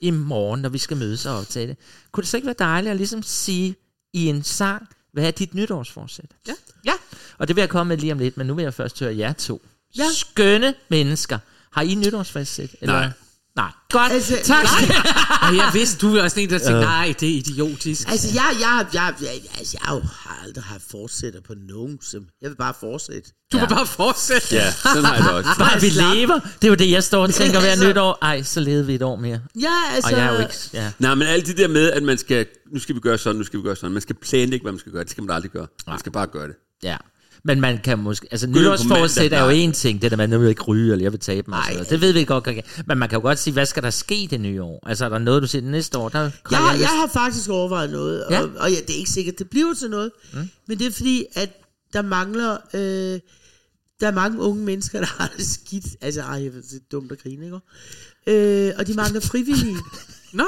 i 0.00 0.10
morgen, 0.10 0.62
når 0.62 0.68
vi 0.68 0.78
skal 0.78 0.96
mødes 0.96 1.26
og 1.26 1.38
optage 1.38 1.66
det, 1.68 1.76
kunne 2.12 2.22
det 2.22 2.28
så 2.30 2.36
ikke 2.36 2.46
være 2.46 2.54
dejligt 2.58 2.90
at 2.90 2.96
ligesom 2.96 3.22
sige 3.22 3.76
i 4.12 4.26
en 4.26 4.42
sang, 4.44 4.88
hvad 5.12 5.24
er 5.26 5.30
dit 5.30 5.54
nytårsforsæt? 5.54 6.24
Ja. 6.48 6.52
Ja, 6.84 6.92
og 7.38 7.48
det 7.48 7.56
vil 7.56 7.62
jeg 7.62 7.68
komme 7.68 7.88
med 7.88 7.96
lige 7.96 8.12
om 8.12 8.18
lidt, 8.18 8.36
men 8.36 8.46
nu 8.46 8.54
vil 8.54 8.62
jeg 8.62 8.74
først 8.74 9.00
høre 9.00 9.16
jer 9.16 9.32
to. 9.32 9.62
Ja. 9.98 10.04
Skønne 10.14 10.74
mennesker. 10.88 11.38
Har 11.72 11.82
I 11.82 11.94
nytårsforsæt? 11.94 12.70
Eller? 12.80 12.94
Nej. 13.00 13.10
Nej. 13.56 13.70
Godt. 13.90 14.12
Altså, 14.12 14.38
tak. 14.44 14.64
Og 15.48 15.56
jeg 15.56 15.70
vidste, 15.74 15.98
du 16.06 16.16
er 16.16 16.22
også 16.22 16.40
en, 16.40 16.50
der 16.50 16.58
tænkte, 16.58 16.80
nej, 16.80 17.14
det 17.20 17.28
er 17.30 17.34
idiotisk. 17.36 18.08
Altså, 18.08 18.28
jeg, 18.34 18.50
jeg, 18.60 18.86
jeg, 18.94 19.14
jeg, 19.20 19.28
altså, 19.58 19.76
jeg 19.80 20.00
har 20.12 20.40
aldrig 20.46 20.64
haft 20.64 20.82
fortsætter 20.90 21.40
på 21.40 21.54
nogen. 21.68 21.98
Sim. 22.02 22.24
Jeg 22.42 22.50
vil 22.50 22.56
bare 22.56 22.74
fortsætte. 22.80 23.30
Du 23.52 23.58
må 23.58 23.66
bare 23.66 23.86
fortsætte. 23.86 24.46
Ja, 24.54 24.72
sådan 24.72 25.04
har 25.04 25.14
jeg 25.14 25.24
det 25.24 25.32
også. 25.32 25.50
Bare 25.58 25.80
vi 25.80 25.88
lever. 25.88 26.38
Det 26.40 26.64
er 26.64 26.68
jo 26.68 26.74
det, 26.74 26.90
jeg 26.90 27.04
står 27.04 27.22
og 27.22 27.34
tænker 27.40 27.60
hver 27.60 27.68
Altså- 27.70 27.88
nytår. 27.88 28.18
Ej, 28.22 28.42
så 28.42 28.60
levede 28.60 28.86
vi 28.86 28.94
et 28.94 29.02
år 29.02 29.16
mere. 29.16 29.40
Ja, 29.60 29.72
altså... 29.94 30.10
Og 30.10 30.16
jeg 30.18 30.26
er 30.26 30.32
jo 30.32 30.38
ikke... 30.40 30.54
Ja. 30.72 30.92
Nej, 30.98 31.14
men 31.14 31.28
alt 31.28 31.46
det 31.46 31.56
der 31.56 31.68
med, 31.68 31.90
at 31.90 32.02
man 32.02 32.18
skal, 32.18 32.46
nu 32.72 32.80
skal 32.80 32.94
vi 32.94 33.00
gøre 33.00 33.18
sådan, 33.18 33.36
nu 33.36 33.44
skal 33.44 33.58
vi 33.58 33.64
gøre 33.64 33.76
sådan. 33.76 33.92
Man 33.92 34.02
skal 34.02 34.14
planlægge, 34.16 34.64
hvad 34.64 34.72
man 34.72 34.78
skal 34.78 34.92
gøre. 34.92 35.02
Det 35.04 35.10
skal 35.10 35.22
man 35.24 35.34
aldrig 35.36 35.50
gøre. 35.50 35.66
Man 35.86 35.98
skal 35.98 36.12
bare 36.12 36.26
gøre 36.26 36.46
det. 36.48 36.54
ja. 36.82 36.96
Men 37.44 37.60
man 37.60 37.78
kan 37.84 37.98
måske... 37.98 38.26
Altså, 38.30 38.46
nytårsforsæt 38.46 39.32
er 39.32 39.44
jo 39.44 39.50
en 39.50 39.72
ting. 39.72 40.02
Det 40.02 40.10
der 40.10 40.16
med, 40.16 40.24
at 40.24 40.30
nu 40.30 40.38
vil 40.38 40.44
jeg 40.44 40.50
ikke 40.50 40.62
ryge, 40.62 40.92
eller 40.92 41.04
jeg 41.04 41.12
vil 41.12 41.20
tabe 41.20 41.50
mig. 41.50 41.74
Nej. 41.74 41.84
Det 41.90 42.00
ved 42.00 42.12
vi 42.12 42.24
godt. 42.24 42.44
kan- 42.44 42.62
Men 42.86 42.98
man 42.98 43.08
kan 43.08 43.16
jo 43.16 43.22
godt 43.22 43.38
sige, 43.38 43.52
hvad 43.54 43.66
skal 43.66 43.82
der 43.82 43.90
ske 43.90 44.28
det 44.30 44.40
nye 44.40 44.62
år? 44.62 44.88
Altså, 44.88 45.04
er 45.04 45.08
der 45.08 45.18
noget, 45.18 45.42
du 45.42 45.46
siger 45.48 45.62
næste 45.62 45.98
år? 45.98 46.08
Der 46.08 46.18
Jeg, 46.20 46.30
har 46.50 46.56
har, 46.66 46.76
jeg 46.78 46.88
har 46.88 47.06
faktisk 47.12 47.50
overvejet 47.50 47.90
noget, 47.90 48.24
Ja. 48.30 48.42
og, 48.42 48.50
og 48.58 48.70
ja, 48.70 48.76
det 48.86 48.90
er 48.94 48.98
ikke 48.98 49.10
sikkert, 49.10 49.38
det 49.38 49.50
bliver 49.50 49.74
til 49.74 49.90
noget, 49.90 50.10
mm. 50.32 50.48
men 50.68 50.78
det 50.78 50.86
er 50.86 50.90
fordi, 50.90 51.24
at 51.34 51.50
der 51.92 52.02
mangler, 52.02 52.56
øh, 52.74 53.20
der 54.00 54.06
er 54.08 54.12
mange 54.12 54.38
unge 54.40 54.64
mennesker, 54.64 54.98
der 54.98 55.06
har 55.06 55.32
det 55.36 55.46
skidt, 55.46 55.86
altså 56.00 56.20
ej, 56.20 56.42
jeg 56.44 56.52
det 56.52 56.72
er 56.74 56.78
dumt 56.92 57.12
at 57.12 57.22
grine, 57.22 57.44
ikke? 57.44 57.58
Øh, 58.26 58.72
og 58.78 58.86
de 58.86 58.94
mangler 58.94 59.20
frivillige, 59.20 59.76
Nå, 60.32 60.44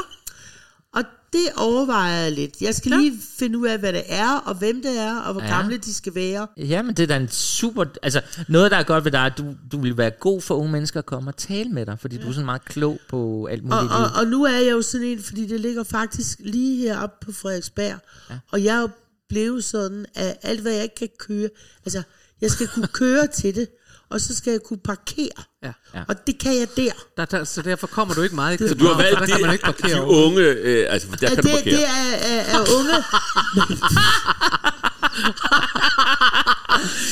det 1.34 1.48
overvejer 1.56 2.22
jeg 2.22 2.32
lidt. 2.32 2.60
Jeg 2.60 2.74
skal 2.74 2.92
lige 2.92 3.20
finde 3.38 3.58
ud 3.58 3.66
af, 3.66 3.78
hvad 3.78 3.92
det 3.92 4.02
er, 4.08 4.36
og 4.36 4.54
hvem 4.54 4.82
det 4.82 4.98
er, 4.98 5.20
og 5.20 5.32
hvor 5.32 5.42
Ja. 5.42 5.48
ja. 5.48 5.56
gamle 5.60 5.76
de 5.76 5.94
skal 5.94 6.14
være. 6.14 6.46
Ja, 6.56 6.82
men 6.82 6.94
det 6.94 7.02
er 7.02 7.06
da 7.06 7.16
en 7.16 7.28
super... 7.28 7.84
Altså, 8.02 8.20
noget, 8.48 8.70
der 8.70 8.76
er 8.76 8.82
godt 8.82 9.04
ved 9.04 9.12
dig, 9.12 9.20
at 9.26 9.32
du, 9.38 9.44
du 9.72 9.80
vil 9.80 9.96
være 9.96 10.10
god 10.10 10.40
for 10.40 10.54
unge 10.54 10.72
mennesker 10.72 10.98
at 10.98 11.06
komme 11.06 11.30
og 11.30 11.36
tale 11.36 11.68
med 11.70 11.86
dig, 11.86 11.98
fordi 12.00 12.16
ja. 12.16 12.22
du 12.22 12.28
er 12.28 12.32
sådan 12.32 12.44
meget 12.44 12.64
klog 12.64 12.98
på 13.08 13.46
alt 13.50 13.62
muligt 13.62 13.80
Og, 13.80 13.88
og, 13.88 14.10
og 14.16 14.26
nu 14.26 14.44
er 14.44 14.58
jeg 14.58 14.72
jo 14.72 14.82
sådan 14.82 15.06
en, 15.06 15.22
fordi 15.22 15.46
det 15.46 15.60
ligger 15.60 15.82
faktisk 15.82 16.38
lige 16.40 16.82
heroppe 16.88 17.26
på 17.26 17.32
Frederiksberg, 17.32 17.98
ja. 18.30 18.38
og 18.52 18.64
jeg 18.64 18.76
er 18.76 18.80
jo 18.80 18.88
blevet 19.28 19.64
sådan, 19.64 20.06
at 20.14 20.36
alt 20.42 20.60
hvad 20.60 20.72
jeg 20.72 20.82
ikke 20.82 20.94
kan 20.94 21.08
køre, 21.18 21.48
altså 21.84 22.02
jeg 22.40 22.50
skal 22.50 22.68
kunne 22.68 22.86
køre 22.86 23.26
til 23.26 23.54
det, 23.54 23.68
og 24.14 24.20
så 24.20 24.36
skal 24.36 24.50
jeg 24.50 24.60
kunne 24.68 24.78
parkere. 24.84 25.40
Ja. 25.64 25.72
Ja. 25.94 26.02
Og 26.08 26.26
det 26.26 26.38
kan 26.38 26.52
jeg 26.58 26.68
der. 26.76 26.90
der, 27.16 27.24
der, 27.24 27.44
så 27.44 27.62
derfor 27.62 27.86
kommer 27.86 28.14
du 28.14 28.22
ikke 28.22 28.34
meget 28.34 28.60
i 28.60 28.68
Så 28.68 28.74
du 28.74 28.86
har 28.86 28.96
valgt 29.02 29.20
der 29.20 29.26
kan 29.26 29.40
man 29.40 29.52
ikke 29.52 29.64
parkere 29.64 29.90
de 29.90 30.00
over. 30.00 30.24
unge, 30.26 30.40
øh, 30.42 30.86
altså 30.90 31.08
der 31.20 31.26
At 31.26 31.34
kan 31.34 31.42
du 31.44 31.48
det, 31.48 31.56
parkere. 31.56 31.76
det 31.76 31.84
er, 31.84 32.12
er, 32.30 32.58
er 32.58 32.60
unge. 32.78 32.94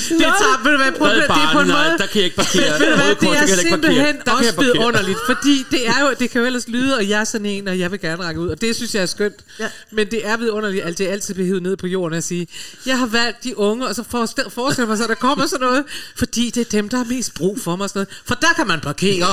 Det 0.08 0.18
tager, 0.18 0.62
ved 0.64 0.70
du 0.72 0.76
hvad, 0.76 0.92
prøv, 0.98 1.08
det 1.08 1.24
er 1.24 1.52
på 1.52 1.60
en 1.60 1.66
nej, 1.66 1.88
måde... 1.88 1.98
der 1.98 2.06
kan 2.06 2.16
jeg 2.16 2.24
ikke 2.24 2.36
parkere. 2.36 2.78
Ved 2.80 2.90
du 2.90 2.96
hvad, 2.96 3.04
det 3.08 3.10
er 3.10 3.14
der 3.14 3.16
kan 3.20 3.28
jeg 3.34 3.58
ikke 3.58 3.70
parkere. 3.70 3.70
simpelthen 3.70 4.28
også 4.28 4.54
vidunderligt, 4.60 5.18
fordi 5.26 5.64
det 5.70 5.88
er 5.88 6.00
jo, 6.00 6.14
det 6.18 6.30
kan 6.30 6.40
jo 6.40 6.46
ellers 6.46 6.68
lyde, 6.68 6.96
og 6.96 7.08
jeg 7.08 7.20
er 7.20 7.24
sådan 7.24 7.46
en, 7.46 7.68
og 7.68 7.78
jeg 7.78 7.90
vil 7.90 8.00
gerne 8.00 8.22
række 8.24 8.40
ud, 8.40 8.48
og 8.48 8.60
det 8.60 8.76
synes 8.76 8.94
jeg 8.94 9.02
er 9.02 9.06
skønt. 9.06 9.34
Ja. 9.60 9.68
Men 9.92 10.10
det 10.10 10.26
er 10.26 10.36
vidunderligt, 10.36 10.84
at 10.84 10.98
det 10.98 11.06
altid 11.08 11.34
bliver 11.34 11.46
hivet 11.46 11.62
ned 11.62 11.76
på 11.76 11.86
jorden 11.86 12.18
at 12.18 12.24
sige, 12.24 12.48
jeg 12.86 12.98
har 12.98 13.06
valgt 13.06 13.44
de 13.44 13.58
unge, 13.58 13.86
og 13.86 13.94
så 13.94 14.02
forestil- 14.10 14.50
forestiller 14.50 14.88
mig 14.88 14.96
så, 14.96 15.02
at 15.02 15.08
der 15.08 15.14
kommer 15.14 15.46
sådan 15.46 15.66
noget, 15.66 15.84
fordi 16.16 16.50
det 16.50 16.60
er 16.60 16.70
dem, 16.70 16.88
der 16.88 16.96
har 16.96 17.04
mest 17.04 17.34
brug 17.34 17.58
for 17.64 17.76
mig. 17.76 17.84
og 17.84 17.88
Sådan 17.90 17.98
noget. 17.98 18.08
For 18.26 18.34
der 18.34 18.52
kan 18.56 18.66
man 18.66 18.80
parkere. 18.80 19.26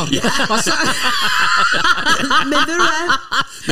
Og 0.49 0.59
så, 0.63 0.71
Men 2.43 2.53
ved 2.67 2.75
du 2.75 2.83
hvad? 2.83 3.17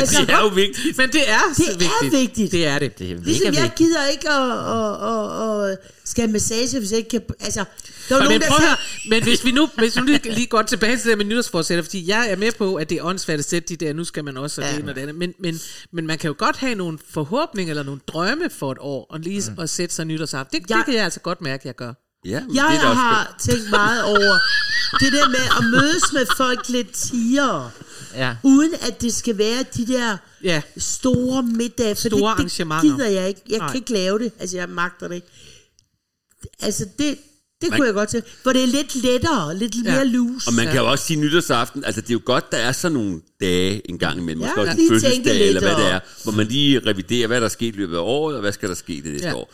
Altså, 0.01 0.21
Det 0.21 0.29
er 0.29 0.39
jo 0.39 0.47
vigtigt. 0.47 0.97
men 0.97 1.09
det 1.11 1.29
er 1.31 1.39
det 1.47 1.55
så 1.65 1.71
er 1.71 1.77
vigtigt. 1.77 2.21
vigtigt. 2.21 2.51
Det 2.51 2.67
er 2.67 2.79
det. 2.79 2.99
Det 2.99 3.11
er 3.11 3.15
mega 3.15 3.25
Ligesom 3.25 3.45
jeg 3.53 3.63
vigtigt. 3.63 3.75
gider 3.75 4.05
ikke 4.05 4.29
at, 4.29 4.51
at, 4.51 4.86
at, 4.87 5.71
at 5.71 5.77
skal 6.05 6.21
have 6.21 6.31
massage, 6.31 6.79
hvis 6.79 6.91
jeg 6.91 6.97
ikke 6.97 7.09
kan... 7.09 7.21
Altså, 7.39 7.63
der 8.09 8.15
er 8.15 8.19
Men, 8.19 8.23
nogen, 8.23 8.39
men, 8.39 8.47
prøv 8.49 8.57
der 8.59 8.63
at 8.63 8.67
høre, 8.69 9.09
men 9.09 9.23
hvis 9.23 9.45
vi 9.45 9.51
nu, 9.51 9.69
hvis 9.77 9.95
vi 9.95 10.01
nu 10.01 10.05
lige, 10.07 10.33
lige 10.33 10.47
går 10.47 10.61
tilbage 10.61 10.97
til 10.97 11.09
det 11.09 11.17
med 11.17 11.25
nytårsforsætter, 11.25 11.83
fordi 11.83 12.09
jeg 12.09 12.31
er 12.31 12.35
med 12.35 12.51
på, 12.51 12.75
at 12.75 12.89
det 12.89 12.97
er 12.97 13.03
åndssvagt 13.03 13.39
at 13.39 13.45
sætte 13.45 13.67
de 13.75 13.85
der, 13.85 13.93
nu 13.93 14.03
skal 14.03 14.23
man 14.23 14.37
også 14.37 14.61
og 14.61 14.67
det 14.67 14.73
Ja. 14.73 14.79
ene 14.79 14.91
og 14.91 14.95
det 14.95 15.01
andet, 15.01 15.15
men, 15.15 15.33
men, 15.39 15.59
men 15.91 16.07
man 16.07 16.17
kan 16.17 16.27
jo 16.27 16.35
godt 16.37 16.57
have 16.57 16.75
nogle 16.75 16.99
forhåbninger 17.09 17.71
eller 17.71 17.83
nogle 17.83 18.01
drømme 18.07 18.49
for 18.49 18.71
et 18.71 18.77
år, 18.81 19.05
og 19.09 19.19
lige 19.19 19.43
mm. 19.57 19.61
at 19.63 19.69
sætte 19.69 19.95
sig 19.95 20.05
nytårsaften. 20.05 20.61
Det, 20.61 20.69
Jeg- 20.69 20.77
det 20.77 20.85
kan 20.85 20.93
jeg 20.93 21.03
altså 21.03 21.19
godt 21.19 21.41
mærke, 21.41 21.67
jeg 21.67 21.75
gør. 21.75 21.93
Ja, 22.27 22.39
men 22.45 22.55
Jeg 22.55 22.65
det 22.71 22.77
er 22.77 22.81
da 22.81 22.87
også 22.87 23.01
har 23.01 23.35
tænkt 23.39 23.69
meget 23.69 24.03
over 24.03 24.39
det 24.99 25.13
der 25.13 25.27
med 25.29 25.39
at 25.57 25.63
mødes 25.71 26.13
med 26.13 26.25
folk 26.37 26.69
lidt 26.69 26.91
tiere, 26.93 27.71
Ja. 28.15 28.35
uden 28.43 28.73
at 28.81 29.01
det 29.01 29.13
skal 29.13 29.37
være 29.37 29.65
de 29.77 29.87
der 29.87 30.17
Ja, 30.43 30.61
store 30.77 31.43
middage. 31.43 31.95
For 31.95 31.99
Store 32.01 32.09
det, 32.11 32.17
det 32.19 32.23
arrangementer. 32.27 32.81
gider 32.81 33.07
jeg 33.07 33.27
ikke. 33.27 33.41
Jeg 33.49 33.57
Nej. 33.57 33.67
kan 33.67 33.75
ikke 33.75 33.93
lave 33.93 34.19
det. 34.19 34.31
Altså, 34.39 34.57
jeg 34.57 34.69
magter 34.69 35.07
det 35.07 35.15
ikke. 35.15 35.27
Altså, 36.59 36.85
det, 36.99 37.17
det 37.61 37.71
kunne 37.71 37.85
jeg 37.85 37.93
godt 37.93 38.09
til. 38.09 38.23
For 38.43 38.53
det 38.53 38.63
er 38.63 38.67
lidt 38.67 38.95
lettere, 38.95 39.57
lidt 39.57 39.75
Ja. 39.75 39.91
mere 39.91 40.05
loose. 40.07 40.47
Og 40.49 40.53
man 40.53 40.65
kan 40.65 40.75
jo 40.75 40.91
også 40.91 41.05
sige 41.05 41.19
nytårsaften, 41.19 41.85
altså 41.85 42.01
det 42.01 42.09
er 42.09 42.13
jo 42.13 42.21
godt, 42.25 42.51
der 42.51 42.57
er 42.57 42.71
sådan 42.71 42.93
nogle 42.97 43.21
dage 43.41 43.89
en 43.89 43.99
gang 43.99 44.17
imellem, 44.19 44.41
Ja, 44.41 44.47
måske 44.47 44.61
også 44.61 44.71
en 44.71 44.77
lige 44.77 44.89
tænke 44.89 45.05
fødselsdag, 45.05 45.33
lidt 45.33 45.47
eller 45.47 45.61
hvad 45.61 45.69
det 45.75 45.77
og- 45.85 45.89
er, 45.91 45.99
hvor 46.23 46.31
man 46.31 46.47
lige 46.47 46.79
reviderer, 46.85 47.27
hvad 47.27 47.39
der 47.41 47.45
er 47.45 47.49
sket 47.51 47.73
i 47.75 47.77
løbet 47.77 47.95
af 47.95 47.99
året, 48.01 48.35
og 48.35 48.41
hvad 48.41 48.51
skal 48.51 48.69
der 48.69 48.75
ske 48.75 48.93
det 49.03 49.11
næste 49.11 49.27
Ja. 49.27 49.35
år. 49.35 49.53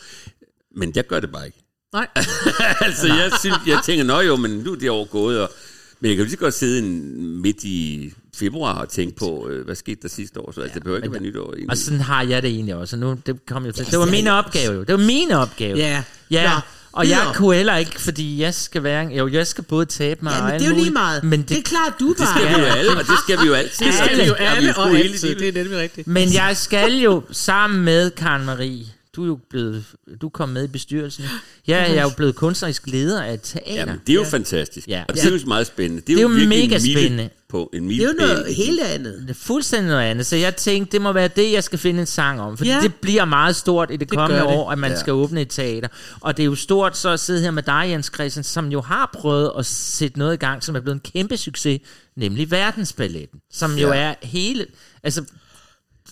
Men 0.76 0.92
jeg 0.96 1.08
gør 1.08 1.20
det 1.20 1.32
bare 1.32 1.46
ikke. 1.46 1.63
Nej. 1.94 2.08
altså 2.88 3.08
jeg, 3.08 3.32
synes, 3.40 3.56
jeg 3.68 3.80
tænker, 3.86 4.04
nå 4.06 4.20
jo, 4.22 4.36
men 4.36 4.52
nu 4.52 4.72
er 4.72 4.76
det 4.76 4.90
år 4.90 5.06
gået, 5.06 5.40
og, 5.42 5.52
men 6.00 6.10
jeg 6.10 6.16
kan 6.18 6.26
jo 6.26 6.30
lige 6.30 6.38
godt 6.38 6.54
sidde 6.54 6.80
en, 6.80 7.42
midt 7.42 7.64
i 7.64 8.14
februar 8.36 8.74
og 8.74 8.90
tænke 8.90 9.16
på, 9.16 9.48
øh, 9.50 9.66
hvad 9.66 9.76
skete 9.76 10.00
der 10.02 10.08
sidste 10.08 10.40
år, 10.40 10.52
så 10.52 10.62
altså, 10.62 10.74
det 10.76 10.84
behøver 10.84 10.98
ikke 10.98 11.10
men- 11.10 11.14
være 11.14 11.24
nytår. 11.32 11.50
egentlig. 11.54 11.70
Og 11.70 11.78
sådan 11.78 12.00
har 12.02 12.22
jeg 12.24 12.42
det 12.42 12.50
egentlig 12.52 12.76
også. 12.76 12.96
Og 12.96 13.00
nu, 13.00 13.18
det 13.26 13.46
kom 13.46 13.66
jo 13.66 13.72
til. 13.72 13.86
Det 13.92 14.00
var 14.00 14.06
min 14.06 14.28
opgave 14.28 14.74
jo. 14.74 14.80
Det 14.84 14.92
var 14.92 15.06
min 15.06 15.32
opgave. 15.32 15.78
Ja. 15.78 16.04
Ja. 16.32 16.54
Nå, 16.54 16.60
Og 16.92 17.10
jeg 17.10 17.18
Bidder. 17.22 17.34
kunne 17.34 17.56
heller 17.56 17.76
ikke, 17.78 18.02
fordi 18.02 18.42
jeg 18.42 18.54
skal 18.54 18.84
være... 18.84 19.08
Jo, 19.08 19.28
jeg 19.28 19.48
skal 19.48 19.64
både 19.64 19.86
tabe 19.86 20.20
mig 20.24 20.32
Ja, 20.32 20.38
og 20.38 20.44
men 20.44 20.54
alt 20.54 20.62
det 20.62 20.68
er 20.68 20.72
jo 20.72 20.78
lige 20.78 20.92
meget. 20.92 21.24
Men 21.24 21.40
det, 21.42 21.50
det 21.50 21.58
er 21.58 21.62
klart, 21.62 21.94
du 22.00 22.08
Det 22.20 22.28
skal 22.28 22.42
bare. 22.48 22.56
vi 22.56 22.60
jo 22.62 22.66
alle, 22.68 22.92
og 22.92 23.00
det 23.08 23.16
skal 23.24 23.42
vi 23.42 23.48
jo 23.48 23.54
altid. 23.54 23.86
Det 23.86 23.94
skal 23.94 24.18
vi 24.20 24.24
jo 24.26 24.34
alle 24.34 24.78
og 24.78 24.90
altid. 24.92 25.36
Det 25.36 25.48
er 25.48 25.54
nemlig 25.64 25.78
rigtigt. 25.80 26.08
Men 26.08 26.34
jeg 26.34 26.58
skal 26.58 26.94
jo 26.94 27.24
sammen 27.32 27.86
med 27.86 28.12
Karen 28.12 28.46
Marie, 28.46 28.86
du 29.16 29.24
er 29.24 29.28
jo 29.28 29.40
blevet, 29.50 29.86
du 30.22 30.30
kom 30.30 30.50
med 30.50 30.64
i 30.64 30.68
bestyrelsen. 30.68 31.24
Ja, 31.68 31.78
jeg 31.82 31.96
er 31.98 32.02
jo 32.04 32.10
blevet 32.18 32.36
kunstnerisk 32.36 32.88
leder 32.88 33.24
af 33.24 33.34
et 33.34 33.42
teater. 33.42 33.74
Jamen, 33.74 33.96
det 34.08 34.14
er 34.14 34.18
jo 34.18 34.24
fantastisk. 34.24 34.88
Ja. 34.88 35.04
Og 35.10 35.16
det 35.16 35.26
er 35.26 35.30
jo 35.32 35.40
meget 35.48 35.68
spændende. 35.68 36.02
Det 36.08 36.14
er, 36.14 36.16
Det 36.16 36.24
er 36.24 36.30
jo 36.30 36.36
virkelig 36.36 36.70
mega 36.70 36.80
spændende. 36.80 37.30
På 37.50 37.70
en 37.74 37.90
Det 37.90 38.00
er 38.02 38.08
jo 38.08 38.14
noget 38.20 38.56
helt 38.56 38.82
andet. 38.82 39.22
Det 39.22 39.30
er 39.30 39.34
fuldstændig 39.40 39.90
noget 39.90 40.04
andet. 40.04 40.26
Så 40.26 40.36
jeg 40.36 40.56
tænkte, 40.56 40.92
det 40.92 41.02
må 41.02 41.12
være 41.12 41.28
det, 41.28 41.52
jeg 41.52 41.64
skal 41.64 41.80
finde 41.80 42.00
en 42.00 42.06
sang 42.06 42.42
om. 42.42 42.58
For 42.58 42.66
Ja. 42.66 42.76
ja. 42.76 42.82
det 42.82 42.96
bliver 42.96 43.26
meget 43.26 43.56
stort 43.56 43.90
i 43.92 43.94
det, 43.94 44.00
Det 44.00 44.18
kommende 44.18 44.44
år, 44.46 44.72
at 44.72 44.78
man 44.80 44.90
Ja. 44.92 44.96
ja. 44.96 45.00
skal 45.00 45.14
åbne 45.14 45.42
et 45.42 45.50
teater. 45.50 45.88
Og 46.22 46.38
det 46.38 46.44
er 46.44 46.46
jo 46.48 46.56
stort 46.56 46.98
så 46.98 47.10
at 47.10 47.20
sidde 47.20 47.42
her 47.42 47.52
med 47.52 47.64
dig, 47.64 47.86
Jens 47.90 48.12
Christian, 48.14 48.44
som 48.44 48.72
jo 48.72 48.82
har 48.82 49.10
prøvet 49.14 49.52
at 49.58 49.66
sætte 49.66 50.20
noget 50.20 50.34
i 50.34 50.38
gang, 50.38 50.64
som 50.64 50.76
er 50.76 50.80
blevet 50.80 50.96
en 50.96 51.12
kæmpe 51.14 51.38
succes, 51.38 51.80
nemlig 52.16 52.52
Verdensballetten. 52.52 53.40
Som 53.54 53.78
jo 53.78 53.88
Ja. 53.94 54.00
er 54.00 54.16
hele... 54.22 54.66
Altså, 55.04 55.24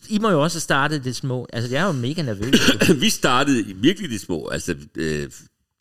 I 0.10 0.20
må 0.20 0.30
jo 0.30 0.44
også 0.44 0.56
have 0.56 0.62
startet 0.62 1.04
det 1.04 1.16
små. 1.16 1.48
Altså, 1.54 1.72
jeg 1.72 1.82
er 1.82 1.86
jo 1.86 1.92
mega 1.92 2.22
nervøs. 2.22 2.56
vi 3.02 3.10
startede 3.10 3.64
virkelig 3.76 4.10
de 4.10 4.20
små. 4.20 4.48
Altså, 4.48 4.76
øh, 4.96 5.30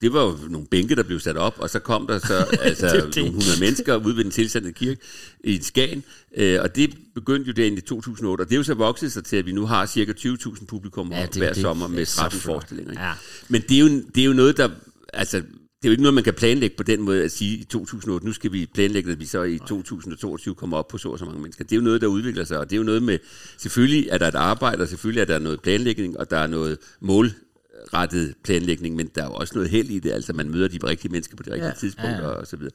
det 0.02 0.12
var 0.12 0.22
jo 0.22 0.38
nogle 0.50 0.66
bænke, 0.66 0.94
der 0.96 1.02
blev 1.02 1.20
sat 1.20 1.36
op, 1.36 1.54
og 1.58 1.70
så 1.70 1.78
kom 1.78 2.06
der 2.06 2.18
så 2.18 2.46
altså, 2.60 2.86
Det 2.86 3.04
det. 3.14 3.16
nogle 3.16 3.32
hundrede 3.32 3.60
mennesker 3.60 3.96
ude 3.96 4.16
ved 4.16 4.24
den 4.24 4.30
tilsandede 4.32 4.72
kirke 4.72 5.00
i 5.44 5.62
Skagen. 5.62 6.04
Øh, 6.36 6.60
og 6.62 6.76
det 6.76 6.94
begyndte 7.14 7.48
jo 7.48 7.52
derinde 7.52 7.78
i 7.78 7.80
2008, 7.80 8.42
og 8.42 8.48
det 8.48 8.52
er 8.54 8.56
jo 8.56 8.62
så 8.62 8.74
vokset 8.74 9.12
sig 9.12 9.24
til, 9.24 9.36
at 9.36 9.46
vi 9.46 9.52
nu 9.52 9.66
har 9.66 9.86
cirka 9.86 10.12
20.000 10.18 10.66
publikum 10.66 11.12
Ja, 11.12 11.26
det 11.26 11.34
er 11.36 11.38
hver 11.38 11.52
det. 11.52 11.62
sommer 11.62 11.86
Det 11.86 11.94
er 11.94 11.96
med 11.98 12.04
så 12.04 12.16
13 12.16 12.40
flot. 12.40 12.54
forestillinger. 12.54 13.06
Ja. 13.06 13.12
Men 13.48 13.62
det 13.68 13.74
er, 13.76 13.80
jo, 13.80 13.88
det 14.14 14.20
er 14.20 14.24
jo 14.24 14.32
noget, 14.32 14.56
der... 14.56 14.68
Altså, 15.12 15.42
det 15.82 15.86
er 15.86 15.90
jo 15.90 15.92
ikke 15.92 16.02
noget, 16.02 16.14
man 16.14 16.24
kan 16.24 16.34
planlægge 16.34 16.76
på 16.76 16.82
den 16.82 17.02
måde 17.02 17.24
at 17.24 17.32
sige 17.32 17.56
i 17.58 17.64
2008, 17.64 18.26
nu 18.26 18.32
skal 18.32 18.52
vi 18.52 18.66
planlægge, 18.74 19.12
at 19.12 19.20
vi 19.20 19.26
så 19.26 19.42
i 19.42 19.58
2022 19.58 20.54
kommer 20.54 20.76
op 20.76 20.88
på 20.88 20.98
så 20.98 21.08
og 21.08 21.18
så 21.18 21.24
mange 21.24 21.40
mennesker. 21.40 21.64
Det 21.64 21.72
er 21.72 21.76
jo 21.76 21.82
noget, 21.82 22.00
der 22.00 22.06
udvikler 22.06 22.44
sig, 22.44 22.58
og 22.58 22.70
det 22.70 22.76
er 22.76 22.78
jo 22.78 22.82
noget 22.84 23.02
med, 23.02 23.18
selvfølgelig 23.58 24.08
er 24.10 24.18
der 24.18 24.28
et 24.28 24.34
arbejde, 24.34 24.82
og 24.82 24.88
selvfølgelig 24.88 25.20
er 25.20 25.24
der 25.24 25.38
noget 25.38 25.60
planlægning, 25.62 26.18
og 26.18 26.30
der 26.30 26.36
er 26.38 26.46
noget 26.46 26.78
målrettet 27.00 28.34
planlægning, 28.44 28.96
men 28.96 29.10
der 29.14 29.22
er 29.22 29.26
jo 29.26 29.32
også 29.32 29.54
noget 29.54 29.70
held 29.70 29.90
i 29.90 29.98
det, 29.98 30.10
altså 30.12 30.32
man 30.32 30.50
møder 30.50 30.68
de 30.68 30.78
rigtige 30.84 31.12
mennesker 31.12 31.36
på 31.36 31.42
de 31.42 31.50
rigtige 31.50 31.64
Ja. 31.66 31.70
ja. 31.72 31.78
tidspunkter 31.80 32.28
Ja. 32.28 32.34
og 32.34 32.46
så 32.46 32.56
videre. 32.56 32.72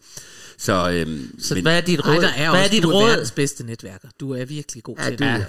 Så, 0.57 0.91
øhm, 0.91 1.39
Så 1.39 1.53
men, 1.55 1.63
hvad 1.63 1.77
er 1.77 1.81
dit 1.81 1.99
Ej, 1.99 2.15
råd? 2.15 2.21
der 2.21 2.29
er 2.29 2.49
hvad 2.49 2.63
er 2.65 2.69
dit 2.69 2.83
du 2.83 2.91
råd? 2.91 3.07
verdens 3.09 3.31
bedste 3.31 3.65
netværker. 3.65 4.07
Du 4.19 4.31
er 4.31 4.45
virkelig 4.45 4.83
god 4.83 4.95
Ja, 4.99 5.09
til 5.09 5.19
det. 5.19 5.27
er. 5.27 5.43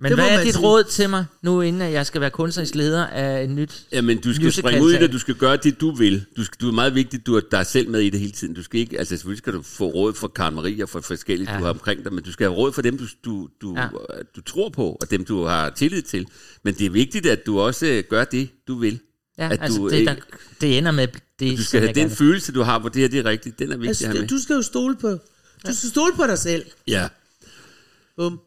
Men 0.00 0.12
Det 0.12 0.18
hvad 0.18 0.30
er 0.38 0.44
dit 0.44 0.54
sige. 0.54 0.64
råd 0.66 0.84
til 0.84 1.10
mig, 1.10 1.24
nu 1.42 1.60
inden 1.60 1.82
at 1.82 1.92
jeg 1.92 2.06
skal 2.06 2.20
være 2.20 2.30
kunstnerisk 2.30 2.74
leder 2.74 3.06
af 3.06 3.44
et 3.44 3.50
nyt 3.50 3.86
Jamen, 3.92 4.18
du 4.20 4.34
skal 4.34 4.52
springe 4.52 4.82
ud 4.82 4.92
i 4.92 4.96
det, 4.98 5.12
du 5.12 5.18
skal 5.18 5.34
gøre 5.34 5.56
det, 5.56 5.80
du 5.80 5.90
vil. 5.94 6.24
Du, 6.36 6.44
skal, 6.44 6.60
du 6.60 6.68
er 6.68 6.72
meget 6.72 6.94
vigtigt, 6.94 7.26
du 7.26 7.36
er 7.36 7.40
dig 7.50 7.66
selv 7.66 7.88
med 7.90 8.00
i 8.00 8.10
det 8.10 8.20
hele 8.20 8.32
tiden. 8.32 8.54
Du 8.54 8.62
skal 8.62 8.80
ikke, 8.80 8.98
altså 8.98 9.16
selvfølgelig 9.16 9.38
skal 9.38 9.52
du 9.52 9.62
få 9.62 9.86
råd 9.86 10.14
fra 10.14 10.28
Karen 10.28 10.54
Marie 10.54 10.82
og 10.82 10.88
fra 10.88 11.00
forskellige, 11.00 11.52
ja. 11.52 11.58
Du 11.58 11.64
har 11.64 11.70
omkring 11.72 12.04
dig, 12.04 12.12
men 12.12 12.24
du 12.24 12.32
skal 12.32 12.46
have 12.46 12.54
råd 12.56 12.72
fra 12.72 12.82
dem, 12.82 12.98
du, 12.98 13.04
du, 13.24 13.48
du, 13.62 13.74
Ja. 13.78 13.88
du 14.36 14.40
tror 14.40 14.68
på, 14.68 14.96
og 15.00 15.10
dem, 15.10 15.24
du 15.24 15.44
har 15.44 15.70
tillid 15.70 16.02
til. 16.02 16.26
Men 16.64 16.74
det 16.74 16.86
er 16.86 16.90
vigtigt, 16.90 17.26
at 17.26 17.46
du 17.46 17.60
også 17.60 17.86
øh, 17.86 18.04
gør 18.10 18.24
det, 18.24 18.48
du 18.68 18.78
vil. 18.78 19.00
Ja, 19.38 19.48
at 19.52 19.58
altså 19.62 19.78
du, 19.78 19.88
det, 19.88 19.96
ikke- 19.98 20.10
der, 20.10 20.16
det 20.60 20.78
ender 20.78 20.90
med 20.90 21.08
det, 21.40 21.58
Du 21.58 21.64
skal 21.64 21.80
have 21.80 21.92
den 21.92 21.94
gerne- 22.02 22.16
følelse, 22.16 22.52
du 22.52 22.62
har, 22.62 22.78
hvor 22.78 22.88
det 22.88 23.00
her 23.02 23.08
det 23.08 23.18
er 23.18 23.24
rigtigt. 23.24 23.58
Den 23.58 23.72
er 23.72 23.76
vigtig 23.76 23.90
at 23.90 23.98
have 23.98 24.08
Altså, 24.20 24.20
med. 24.34 24.38
du 24.38 24.42
skal 24.42 24.54
jo 24.54 24.62
stole 24.62 24.96
på, 24.96 25.08
du 25.66 25.74
skal 25.74 25.90
stole 25.90 26.12
på 26.16 26.26
dig 26.26 26.38
selv. 26.38 26.64
Ja. 26.88 27.08
Bum. 28.16 28.40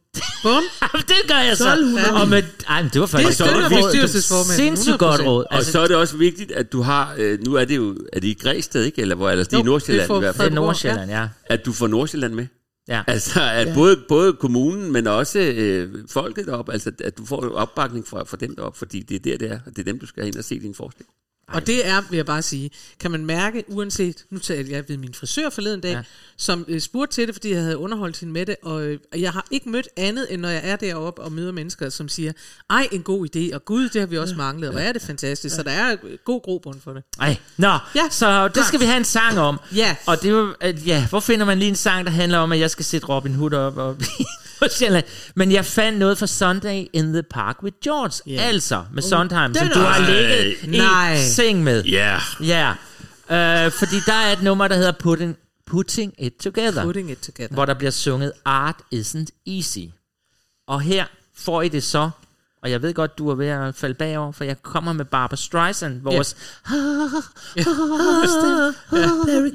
Bum. 0.43 0.63
Det 1.11 1.21
gør 1.27 1.35
jeg 1.39 1.57
så. 1.57 1.69
1200. 1.69 2.21
Og 2.21 2.27
med, 2.29 2.43
ej, 2.67 2.81
men 2.81 2.91
det 2.93 3.01
var 3.01 3.07
faktisk 3.07 3.37
Det 3.39 3.47
råd. 3.55 3.69
bestyrelsesformanden, 3.69 4.55
Sindssygt 4.55 4.99
godt 4.99 5.21
100%. 5.21 5.23
råd. 5.25 5.45
Og 5.51 5.63
så 5.63 5.79
er 5.79 5.87
det 5.87 5.95
også 5.95 6.17
vigtigt, 6.17 6.51
at 6.51 6.71
du 6.71 6.81
har, 6.81 7.15
øh, 7.17 7.39
nu 7.45 7.53
er 7.55 7.65
det 7.65 7.75
jo, 7.75 7.97
er 8.13 8.19
det 8.19 8.27
i 8.27 8.33
Græsted, 8.33 8.83
ikke? 8.83 9.01
Eller 9.01 9.15
hvor, 9.15 9.29
eller 9.29 9.43
det 9.43 9.53
er 9.53 9.59
i 9.59 9.61
Nordsjælland 9.61 9.99
det 9.99 10.03
er 10.03 10.07
for- 10.07 10.17
i 10.17 10.19
hvert 10.19 10.33
det 10.33 10.39
er 10.39 10.43
fald. 10.43 10.53
Nordsjælland, 10.53 11.11
ja. 11.11 11.27
At 11.45 11.65
du 11.65 11.73
får 11.73 11.87
Nordsjælland 11.87 12.33
med. 12.33 12.47
ja. 12.87 13.01
Altså, 13.07 13.41
at 13.53 13.67
ja. 13.67 13.73
både, 13.73 13.97
både 14.07 14.33
kommunen, 14.33 14.91
men 14.91 15.07
også 15.07 15.39
øh, 15.39 15.89
folket 16.09 16.45
deroppe, 16.45 16.73
altså, 16.73 16.91
at 17.03 17.17
du 17.17 17.25
får 17.25 17.49
opbakning 17.55 18.07
fra, 18.07 18.23
fra 18.23 18.37
dem 18.37 18.55
deroppe, 18.55 18.77
fordi 18.79 18.99
det 18.99 19.15
er 19.15 19.19
der, 19.19 19.37
det 19.37 19.51
er, 19.51 19.59
og 19.65 19.71
det 19.75 19.79
er 19.79 19.83
dem, 19.83 19.99
du 19.99 20.05
skal 20.05 20.23
hen 20.23 20.37
og 20.37 20.43
se 20.43 20.59
din 20.59 20.75
Og 21.47 21.67
det 21.67 21.87
er, 21.87 22.01
vil 22.09 22.17
jeg 22.17 22.25
bare 22.25 22.41
sige, 22.41 22.71
kan 22.99 23.11
man 23.11 23.25
mærke, 23.25 23.63
uanset, 23.67 24.25
nu 24.29 24.39
talte 24.39 24.71
jeg 24.71 24.89
ved 24.89 24.97
min 24.97 25.13
frisør 25.13 25.49
forleden 25.49 25.81
dag, 25.81 25.91
ja. 25.91 25.97
Ja. 25.97 26.03
som 26.37 26.65
øh, 26.67 26.81
spurgte 26.81 27.15
til 27.15 27.27
det, 27.27 27.35
fordi 27.35 27.53
jeg 27.53 27.61
havde 27.61 27.77
underholdt 27.77 28.19
hende 28.19 28.33
med 28.33 28.45
det, 28.45 28.55
og 28.63 28.83
øh, 28.83 28.99
jeg 29.15 29.31
har 29.31 29.47
ikke 29.51 29.69
mødt 29.69 29.87
andet, 29.97 30.33
end 30.33 30.41
når 30.41 30.49
jeg 30.49 30.61
er 30.63 30.75
deroppe 30.75 31.21
og 31.21 31.31
møder 31.31 31.51
mennesker, 31.51 31.89
som 31.89 32.09
siger, 32.09 32.31
ej, 32.69 32.87
en 32.91 33.03
god 33.03 33.27
idé, 33.35 33.55
og 33.55 33.65
gud, 33.65 33.89
det 33.89 34.01
har 34.01 34.07
vi 34.07 34.17
også 34.17 34.35
manglet, 34.35 34.69
og 34.69 34.81
er 34.81 34.91
det 34.91 35.01
fantastisk, 35.01 35.55
så 35.55 35.63
der 35.63 35.71
er 35.71 35.95
øh, 36.03 36.17
god 36.25 36.41
grobund 36.41 36.81
for 36.81 36.93
det. 36.93 37.03
Ej, 37.19 37.37
nå, 37.57 37.67
Ja, 37.67 37.79
ja, 37.95 38.01
så 38.09 38.47
det 38.47 38.65
skal 38.65 38.79
vi 38.79 38.85
have 38.85 38.97
en 38.97 39.05
sang 39.05 39.39
om. 39.39 39.59
Ja. 39.75 39.95
Og 40.07 40.21
det 40.21 40.29
jo, 40.29 40.55
at, 40.59 40.87
ja, 40.87 41.07
hvor 41.09 41.19
finder 41.19 41.45
man 41.45 41.59
lige 41.59 41.69
en 41.69 41.75
sang, 41.75 42.05
der 42.05 42.11
handler 42.11 42.37
om, 42.37 42.51
at 42.51 42.59
jeg 42.59 42.71
skal 42.71 42.85
sætte 42.85 43.07
Robin 43.07 43.33
Hood 43.33 43.53
op 43.53 43.77
og 43.77 43.97
på 44.61 44.67
Sjælland. 44.71 45.05
Men 45.35 45.51
jeg 45.51 45.65
fandt 45.65 45.99
noget 45.99 46.17
fra 46.17 46.27
Sunday 46.27 46.85
in 46.93 47.13
the 47.13 47.23
Park 47.23 47.63
with 47.63 47.75
George. 47.83 48.31
Yeah. 48.31 48.47
Altså, 48.47 48.83
med 48.93 49.03
Sondheim, 49.03 49.53
som 49.55 49.67
du 49.67 49.79
har 49.79 49.99
ligget 49.99 50.55
i 50.63 50.77
Nej. 50.77 51.17
seng 51.17 51.63
med. 51.63 51.83
Ja. 51.83 52.19
Ja, 52.43 52.69
øh, 53.65 53.71
fordi 53.71 53.95
der 54.05 54.13
er 54.13 54.33
et 54.33 54.43
nummer, 54.43 54.67
der 54.67 54.75
hedder 54.75 54.91
Putting, 54.91 55.37
Putting 55.67 56.13
It 56.17 56.33
Together. 56.43 56.83
Putting 56.83 57.11
it 57.11 57.19
together. 57.19 57.53
hvor 57.53 57.65
der 57.65 57.73
bliver 57.73 57.91
sunget 57.91 58.31
Art 58.45 58.75
Isn't 58.95 59.25
Easy. 59.47 59.79
Og 60.67 60.81
her 60.81 61.05
får 61.37 61.61
I 61.61 61.67
det 61.69 61.83
så, 61.83 62.09
og 62.63 62.71
jeg 62.71 62.81
ved 62.81 62.93
godt, 62.93 63.17
du 63.17 63.29
er 63.29 63.35
ved 63.35 63.47
at 63.47 63.75
falde 63.75 63.95
bagover, 63.95 64.31
for 64.31 64.43
jeg 64.43 64.63
kommer 64.63 64.93
med 64.93 65.05
Barbara 65.05 65.37
Streisand, 65.37 66.01
vores 66.01 66.35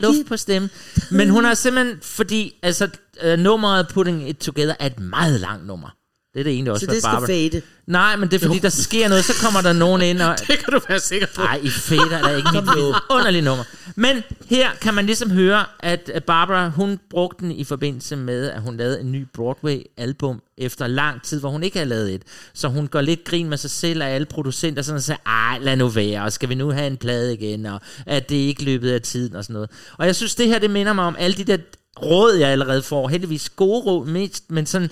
luft 0.02 0.26
på 0.28 0.36
stemme. 0.36 0.68
Men 1.10 1.28
hun 1.30 1.44
har 1.44 1.54
simpelthen, 1.54 1.98
fordi 2.02 2.54
altså, 2.62 2.88
uh, 3.24 3.38
nummeret 3.38 3.88
Putting 3.88 4.28
It 4.28 4.36
Together 4.36 4.74
er 4.80 4.86
et 4.86 5.00
meget 5.00 5.40
langt 5.40 5.66
nummer. 5.66 5.88
Det 6.36 6.40
er 6.40 6.44
det 6.44 6.52
egentlig 6.52 6.72
også 6.72 6.86
Så 6.86 6.92
det 6.92 7.02
skal 7.02 7.10
Barbara. 7.10 7.26
fade. 7.26 7.62
Nej, 7.86 8.16
men 8.16 8.30
det 8.30 8.42
er 8.42 8.46
fordi, 8.46 8.58
der 8.58 8.68
sker 8.68 9.08
noget, 9.08 9.24
så 9.24 9.32
kommer 9.42 9.60
der 9.60 9.72
nogen 9.72 10.02
ind 10.02 10.22
og... 10.22 10.36
Det 10.48 10.58
kan 10.58 10.72
du 10.72 10.80
være 10.88 11.00
sikker 11.00 11.26
på. 11.34 11.42
Nej, 11.42 11.60
i 11.62 11.68
fader 11.70 12.18
er 12.28 12.36
ikke 12.36 12.48
mit 12.52 12.94
underlige 13.10 13.42
nummer. 13.42 13.64
Men 13.94 14.22
her 14.46 14.70
kan 14.80 14.94
man 14.94 15.06
ligesom 15.06 15.30
høre, 15.30 15.64
at 15.80 16.10
Barbara, 16.26 16.68
hun 16.68 17.00
brugte 17.10 17.44
den 17.44 17.52
i 17.52 17.64
forbindelse 17.64 18.16
med, 18.16 18.50
at 18.50 18.62
hun 18.62 18.76
lavede 18.76 19.00
en 19.00 19.12
ny 19.12 19.26
Broadway-album 19.34 20.42
efter 20.58 20.86
lang 20.86 21.22
tid, 21.22 21.40
hvor 21.40 21.50
hun 21.50 21.62
ikke 21.62 21.76
havde 21.76 21.88
lavet 21.88 22.14
et. 22.14 22.22
Så 22.54 22.68
hun 22.68 22.86
går 22.86 23.00
lidt 23.00 23.24
grin 23.24 23.48
med 23.48 23.56
sig 23.58 23.70
selv, 23.70 24.02
og 24.02 24.08
alle 24.08 24.26
producenter 24.26 24.82
sådan 24.82 24.96
og 24.96 25.02
siger, 25.02 25.16
ej, 25.26 25.58
lad 25.60 25.76
nu 25.76 25.88
være, 25.88 26.22
og 26.22 26.32
skal 26.32 26.48
vi 26.48 26.54
nu 26.54 26.70
have 26.70 26.86
en 26.86 26.96
plade 26.96 27.34
igen, 27.34 27.66
og 27.66 27.80
at 28.06 28.28
det 28.28 28.36
ikke 28.36 28.64
løbet 28.64 28.90
af 28.92 29.02
tiden 29.02 29.36
og 29.36 29.44
sådan 29.44 29.54
noget. 29.54 29.70
Og 29.98 30.06
jeg 30.06 30.16
synes, 30.16 30.34
det 30.34 30.46
her, 30.48 30.58
det 30.58 30.70
minder 30.70 30.92
mig 30.92 31.04
om 31.04 31.16
alle 31.18 31.36
de 31.36 31.44
der 31.44 31.56
råd, 32.02 32.34
jeg 32.34 32.48
allerede 32.48 32.82
får. 32.82 33.08
Heldigvis 33.08 33.50
gode 33.50 33.80
råd 33.80 34.06
mest, 34.06 34.50
men 34.50 34.66
sådan 34.66 34.90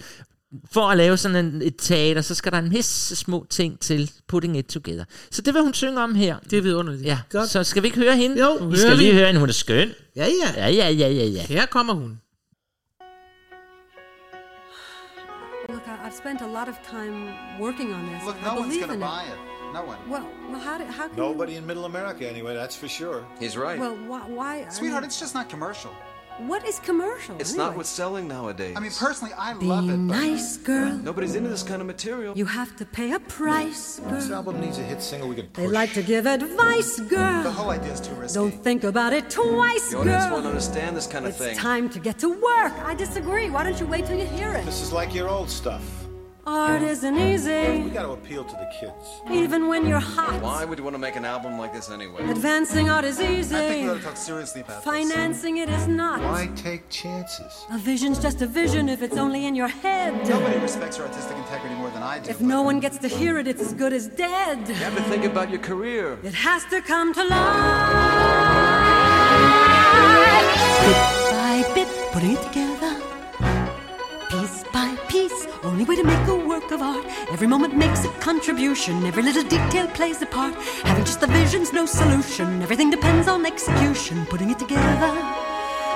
for 0.72 0.80
at 0.80 0.96
lave 0.96 1.16
sådan 1.16 1.44
en, 1.46 1.62
et 1.62 1.74
teater, 1.78 2.20
så 2.22 2.34
skal 2.34 2.52
der 2.52 2.58
en 2.58 2.72
masse 2.72 3.16
små 3.16 3.46
ting 3.50 3.80
til 3.80 4.10
putting 4.28 4.58
it 4.58 4.66
together. 4.66 5.04
Så 5.30 5.42
det 5.42 5.54
vil 5.54 5.62
hun 5.62 5.74
synge 5.74 6.00
om 6.00 6.14
her. 6.14 6.38
Det 6.50 6.58
er 6.58 6.62
vidunderligt. 6.62 7.04
Ja, 7.04 7.18
Godt. 7.30 7.48
så 7.48 7.64
skal 7.64 7.82
vi 7.82 7.88
ikke 7.88 7.98
høre 7.98 8.16
hende? 8.16 8.40
Jo, 8.40 8.54
vi 8.54 8.76
skal 8.76 8.96
lige 8.96 9.10
vi. 9.10 9.16
høre 9.16 9.26
hende, 9.26 9.40
hun 9.40 9.48
er 9.48 9.52
skøn. 9.52 9.90
Ja, 10.16 10.26
ja. 10.26 10.52
Ja, 10.56 10.68
ja, 10.68 10.88
ja, 10.88 11.08
ja, 11.08 11.24
ja. 11.24 11.42
Her 11.42 11.66
kommer 11.66 11.94
hun. 11.94 12.20
Look, 15.68 15.86
I, 15.86 16.06
I've 16.06 16.16
spent 16.22 16.40
a 16.42 16.46
lot 16.46 16.68
of 16.68 16.76
time 16.90 17.16
working 17.60 17.94
on 17.94 18.02
this. 18.10 18.24
Look, 18.26 18.36
I 18.36 18.44
no 18.44 18.50
one's 18.50 18.66
believe 18.66 18.86
going 18.86 19.00
to 19.00 19.06
buy 19.06 19.22
it. 19.32 19.38
No 19.74 19.82
one. 19.92 19.98
Well, 20.08 20.26
well, 20.50 20.60
how, 20.60 20.78
do, 20.78 20.84
how 20.84 21.08
can 21.08 21.16
Nobody 21.16 21.56
in 21.56 21.66
Middle 21.66 21.86
America, 21.86 22.28
anyway, 22.34 22.54
that's 22.54 22.76
for 22.76 22.88
sure. 22.88 23.26
He's 23.40 23.56
right. 23.56 23.76
you... 23.76 23.82
Well, 23.82 23.96
why... 24.10 24.20
why 24.40 24.52
I 24.66 24.70
Sweetheart, 24.70 25.02
mean, 25.02 25.08
it's 25.08 25.18
just 25.18 25.34
not 25.34 25.48
commercial. 25.48 25.90
What 26.38 26.66
is 26.66 26.78
commercial? 26.80 27.36
It's 27.38 27.50
anyway? 27.52 27.66
not 27.66 27.76
what's 27.76 27.88
selling 27.88 28.26
nowadays. 28.28 28.74
I 28.76 28.80
mean, 28.80 28.90
personally, 28.90 29.32
I 29.38 29.54
Be 29.54 29.66
love 29.66 29.84
it. 29.84 29.92
But 29.92 29.98
nice, 29.98 30.56
girl. 30.56 30.92
Nobody's 30.94 31.34
into 31.34 31.48
this 31.48 31.62
kind 31.62 31.80
of 31.80 31.86
material. 31.86 32.36
You 32.36 32.44
have 32.46 32.74
to 32.76 32.84
pay 32.84 33.12
a 33.12 33.20
price, 33.20 34.00
This 34.08 34.30
album 34.30 34.60
needs 34.60 34.78
a 34.78 34.82
hit 34.82 35.00
single 35.02 35.28
we 35.28 35.36
can 35.36 35.48
They 35.52 35.64
push. 35.66 35.72
like 35.72 35.92
to 35.94 36.02
give 36.02 36.26
advice, 36.26 36.98
girl. 37.00 37.42
the 37.42 37.50
whole 37.52 37.70
idea 37.70 37.92
is 37.92 38.00
too 38.00 38.14
risky. 38.14 38.34
Don't 38.34 38.64
think 38.64 38.84
about 38.84 39.12
it 39.12 39.30
twice, 39.30 39.90
The 39.90 39.98
audience 39.98 40.24
won't 40.32 40.46
understand 40.46 40.96
this 40.96 41.06
kind 41.06 41.24
of 41.24 41.30
It's 41.30 41.38
thing. 41.38 41.50
It's 41.52 41.60
time 41.60 41.88
to 41.90 41.98
get 42.00 42.18
to 42.18 42.28
work. 42.30 42.72
I 42.84 42.94
disagree. 42.94 43.50
Why 43.50 43.62
don't 43.64 43.78
you 43.78 43.86
wait 43.86 44.06
till 44.06 44.18
you 44.18 44.26
hear 44.26 44.52
it? 44.54 44.64
This 44.64 44.80
is 44.82 44.92
like 44.92 45.14
your 45.14 45.28
old 45.28 45.48
stuff. 45.50 46.03
Art 46.46 46.82
isn't 46.82 47.18
easy. 47.18 47.82
We 47.84 47.90
got 47.90 48.02
to 48.02 48.10
appeal 48.10 48.44
to 48.44 48.52
the 48.54 48.70
kids. 48.78 49.22
even 49.30 49.66
when 49.66 49.86
you're 49.86 49.98
hot. 49.98 50.42
Why 50.42 50.64
would 50.66 50.76
you 50.76 50.84
want 50.84 50.94
to 50.94 50.98
make 50.98 51.16
an 51.16 51.24
album 51.24 51.58
like 51.58 51.72
this 51.72 51.90
anyway? 51.90 52.28
Advancing 52.28 52.90
art 52.90 53.06
is 53.06 53.18
easy. 53.18 53.56
I 53.56 53.58
think 53.60 53.70
we 53.70 53.80
easy. 53.80 53.88
ought 53.88 53.94
to 53.96 54.02
talk 54.02 54.16
seriously 54.18 54.60
about 54.60 54.84
this. 54.84 54.92
Financing 54.92 55.56
it 55.56 55.70
is 55.70 55.88
not. 55.88 56.20
Why 56.20 56.50
take 56.54 56.88
chances? 56.90 57.64
A 57.70 57.78
vision's 57.78 58.18
just 58.18 58.42
a 58.42 58.46
vision 58.46 58.90
if 58.90 59.00
it's 59.02 59.16
only 59.16 59.46
in 59.46 59.54
your 59.54 59.68
head. 59.68 60.12
Nobody 60.28 60.58
respects 60.58 60.98
your 60.98 61.06
artistic 61.06 61.36
integrity 61.38 61.76
more 61.76 61.88
than 61.90 62.02
I 62.02 62.18
do. 62.18 62.28
If 62.30 62.42
no 62.42 62.60
one 62.60 62.78
gets 62.78 62.98
to 62.98 63.08
hear 63.08 63.38
it, 63.38 63.48
it's 63.48 63.62
as 63.62 63.72
good 63.72 63.94
as 63.94 64.08
dead. 64.08 64.68
You 64.68 64.74
have 64.74 64.96
to 64.96 65.02
think 65.04 65.24
about 65.24 65.48
your 65.48 65.60
career. 65.60 66.18
It 66.22 66.34
has 66.34 66.64
to 66.66 66.82
come 66.82 67.14
to 67.14 67.24
life. 67.24 67.34
Bit 70.84 70.96
by 71.32 71.72
bit, 71.74 71.88
putting 72.12 72.32
it 72.32 72.42
together. 72.42 72.83
Way 75.86 75.96
to 75.96 76.04
make 76.04 76.26
a 76.28 76.34
work 76.34 76.70
of 76.70 76.80
art. 76.80 77.04
Every 77.30 77.46
moment 77.46 77.76
makes 77.76 78.06
a 78.06 78.08
contribution. 78.18 79.04
Every 79.04 79.22
little 79.22 79.42
detail 79.42 79.86
plays 79.88 80.22
a 80.22 80.26
part. 80.26 80.54
Having 80.82 81.04
just 81.04 81.20
the 81.20 81.26
vision's 81.26 81.74
no 81.74 81.84
solution. 81.84 82.62
Everything 82.62 82.88
depends 82.88 83.28
on 83.28 83.44
execution. 83.44 84.24
Putting 84.26 84.50
it 84.50 84.58
together, 84.58 85.12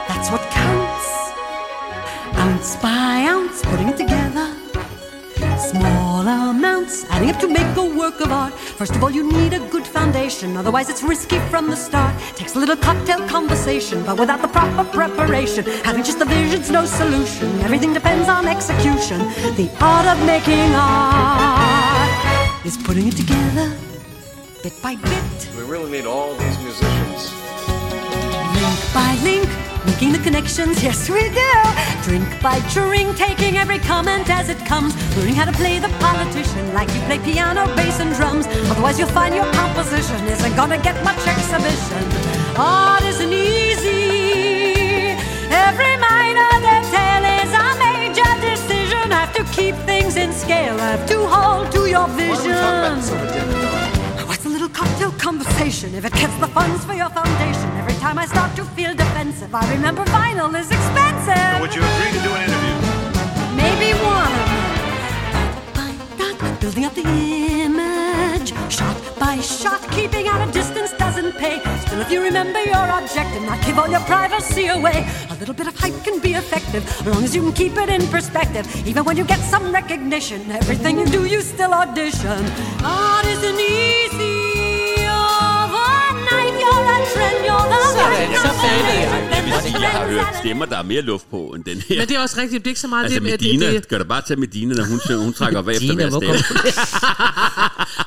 that's 0.07 0.31
what 0.31 0.43
counts. 0.51 1.09
Ounce 2.37 2.77
by 2.77 3.25
ounce, 3.29 3.63
putting 3.63 3.89
it 3.89 3.97
together. 3.97 4.55
Small 5.71 6.08
amounts 6.27 7.05
adding 7.11 7.31
up 7.31 7.39
to 7.41 7.49
make 7.49 7.77
a 7.77 7.85
work 7.85 8.21
of 8.21 8.33
art. 8.33 8.53
First 8.55 8.95
of 8.97 9.03
all, 9.03 9.11
you 9.11 9.31
need 9.31 9.53
a 9.53 9.61
good 9.69 9.87
foundation, 9.87 10.57
otherwise, 10.57 10.89
it's 10.89 11.03
risky 11.03 11.39
from 11.51 11.69
the 11.71 11.77
start. 11.77 12.15
Takes 12.35 12.57
a 12.57 12.59
little 12.59 12.77
cocktail 12.77 13.27
conversation, 13.29 14.03
but 14.05 14.19
without 14.19 14.43
the 14.43 14.49
proper 14.49 14.85
preparation, 14.91 15.65
having 15.85 16.03
just 16.03 16.19
the 16.19 16.25
vision's 16.25 16.71
no 16.71 16.85
solution. 16.85 17.49
Everything 17.61 17.93
depends 17.93 18.29
on 18.29 18.47
execution. 18.47 19.19
The 19.57 19.71
art 19.81 20.07
of 20.07 20.25
making 20.27 20.73
art 20.75 22.67
is 22.67 22.77
putting 22.79 23.07
it 23.09 23.17
together 23.17 23.77
bit 24.63 24.83
by 24.83 24.97
bit, 24.97 25.49
We 25.57 25.63
really 25.63 25.91
need 25.91 26.07
all 26.07 26.35
these 26.35 26.59
musicians. 26.59 27.33
link 28.55 28.95
by 28.95 29.19
link. 29.23 29.58
Making 29.89 30.13
the 30.13 30.19
connections, 30.19 30.83
yes 30.83 31.09
we 31.09 31.23
do. 31.31 31.53
Drink 32.05 32.29
by 32.43 32.61
drink, 32.71 33.17
taking 33.17 33.57
every 33.57 33.79
comment 33.79 34.29
as 34.29 34.49
it 34.51 34.59
comes. 34.67 34.93
Learning 35.17 35.35
how 35.35 35.47
to 35.47 35.53
play 35.53 35.79
the 35.79 35.89
politician 35.99 36.75
like 36.75 36.89
you 36.95 37.01
play 37.09 37.19
piano, 37.19 37.65
bass, 37.75 37.99
and 37.99 38.15
drums. 38.15 38.47
Otherwise, 38.71 38.99
you'll 38.99 39.09
find 39.21 39.35
your 39.35 39.51
composition 39.53 40.21
isn't 40.27 40.55
gonna 40.55 40.79
get 40.89 41.03
much 41.03 41.23
exhibition. 41.27 42.03
Art 42.57 43.03
isn't 43.05 43.33
easy. 43.33 45.17
Every 45.51 45.95
minor 45.97 46.53
detail 46.69 47.23
is 47.41 47.51
a 47.67 47.69
major 47.87 48.31
decision. 48.45 49.11
Have 49.11 49.33
to 49.39 49.43
keep 49.57 49.75
things 49.91 50.17
in 50.17 50.33
scale. 50.33 50.77
Have 50.79 51.07
to 51.09 51.19
hold 51.27 51.73
to 51.73 51.87
your 51.87 52.07
Why 52.07 52.29
don't 52.29 52.45
we 52.45 52.53
talk 52.53 52.75
about 52.77 52.95
vision. 52.95 53.01
this 53.01 53.11
over 53.11 53.27
dinner, 53.33 53.63
darling? 53.63 54.29
What's 54.29 54.45
a 54.45 54.49
little 54.51 54.69
cocktail 54.69 55.13
conversation 55.13 55.95
if 55.95 56.05
it 56.05 56.13
gets 56.13 56.37
the 56.39 56.49
funds 56.49 56.85
for 56.85 56.93
your 56.95 57.09
foundation? 57.11 57.69
Every 57.83 57.98
time 58.09 58.19
I 58.19 58.27
start 58.27 58.57
to 58.57 58.65
feel 58.65 58.95
defensive, 58.95 59.55
I 59.55 59.65
remember 59.75 60.03
vinyl 60.05 60.49
is 60.59 60.71
expensive. 60.71 61.61
Would 61.61 61.75
you 61.75 61.83
agree 61.91 62.13
to 62.17 62.21
do 62.27 62.31
an 62.37 62.43
interview? 62.49 62.77
Maybe 63.63 63.89
one. 64.17 64.37
By 65.77 65.91
that 66.17 66.57
building 66.61 66.85
up 66.87 66.95
the 66.95 67.05
image, 67.67 68.51
shot 68.73 68.97
by 69.21 69.37
shot, 69.41 69.83
keeping 69.91 70.27
at 70.27 70.41
a 70.49 70.51
distance 70.53 70.93
doesn't 70.93 71.33
pay. 71.37 71.61
Still, 71.85 72.01
if 72.01 72.11
you 72.11 72.23
remember 72.23 72.63
your 72.65 72.87
object 72.99 73.31
and 73.37 73.45
not 73.45 73.61
give 73.67 73.79
all 73.79 73.91
your 73.91 74.05
privacy 74.13 74.69
away, 74.69 75.07
a 75.29 75.35
little 75.35 75.55
bit 75.55 75.67
of 75.67 75.77
hype 75.77 76.03
can 76.03 76.19
be 76.19 76.33
effective, 76.33 76.83
as 77.01 77.07
long 77.07 77.23
as 77.23 77.35
you 77.37 77.43
can 77.43 77.53
keep 77.53 77.77
it 77.77 77.91
in 77.91 78.07
perspective. 78.09 78.65
Even 78.87 79.05
when 79.05 79.19
you 79.19 79.25
get 79.25 79.41
some 79.41 79.71
recognition, 79.71 80.51
everything 80.51 80.99
you 80.99 81.07
do, 81.07 81.27
you 81.27 81.43
still 81.43 81.75
audition. 81.75 82.41
Art 82.83 83.27
isn't 83.27 83.61
easy. 83.61 84.38
Så 88.69 88.75
fattede 88.85 89.01
jeg. 89.01 89.45
Vil 89.45 89.53
sige, 89.63 89.81
jeg 89.81 89.89
har 89.89 90.07
hørt 90.07 90.27
stemmer, 90.45 90.67
der 90.67 90.79
er 90.79 90.83
mere 90.83 91.03
luft 91.03 91.31
på 91.31 91.53
end 91.57 91.65
den 91.65 91.79
her. 91.89 91.99
Men 91.99 92.09
det 92.09 92.17
er 92.17 92.21
også 92.21 92.37
rigtigt, 92.41 92.65
det 92.65 92.67
er 92.67 92.71
ikke 92.71 92.81
så 92.81 92.89
meget 92.89 93.05
Altså 93.05 93.21
det 93.21 93.23
Medina, 93.23 93.67
det, 93.67 93.75
det, 93.75 93.85
skal 93.85 93.99
du 93.99 94.05
bare 94.05 94.23
tage 94.23 94.41
Medina, 94.41 94.75
når 94.75 94.85
hun, 94.85 95.01
hun 95.25 95.33
trækker 95.33 95.59
op 95.59 95.69
efter 95.69 95.95
hver 95.95 96.11
stemme. 96.11 96.37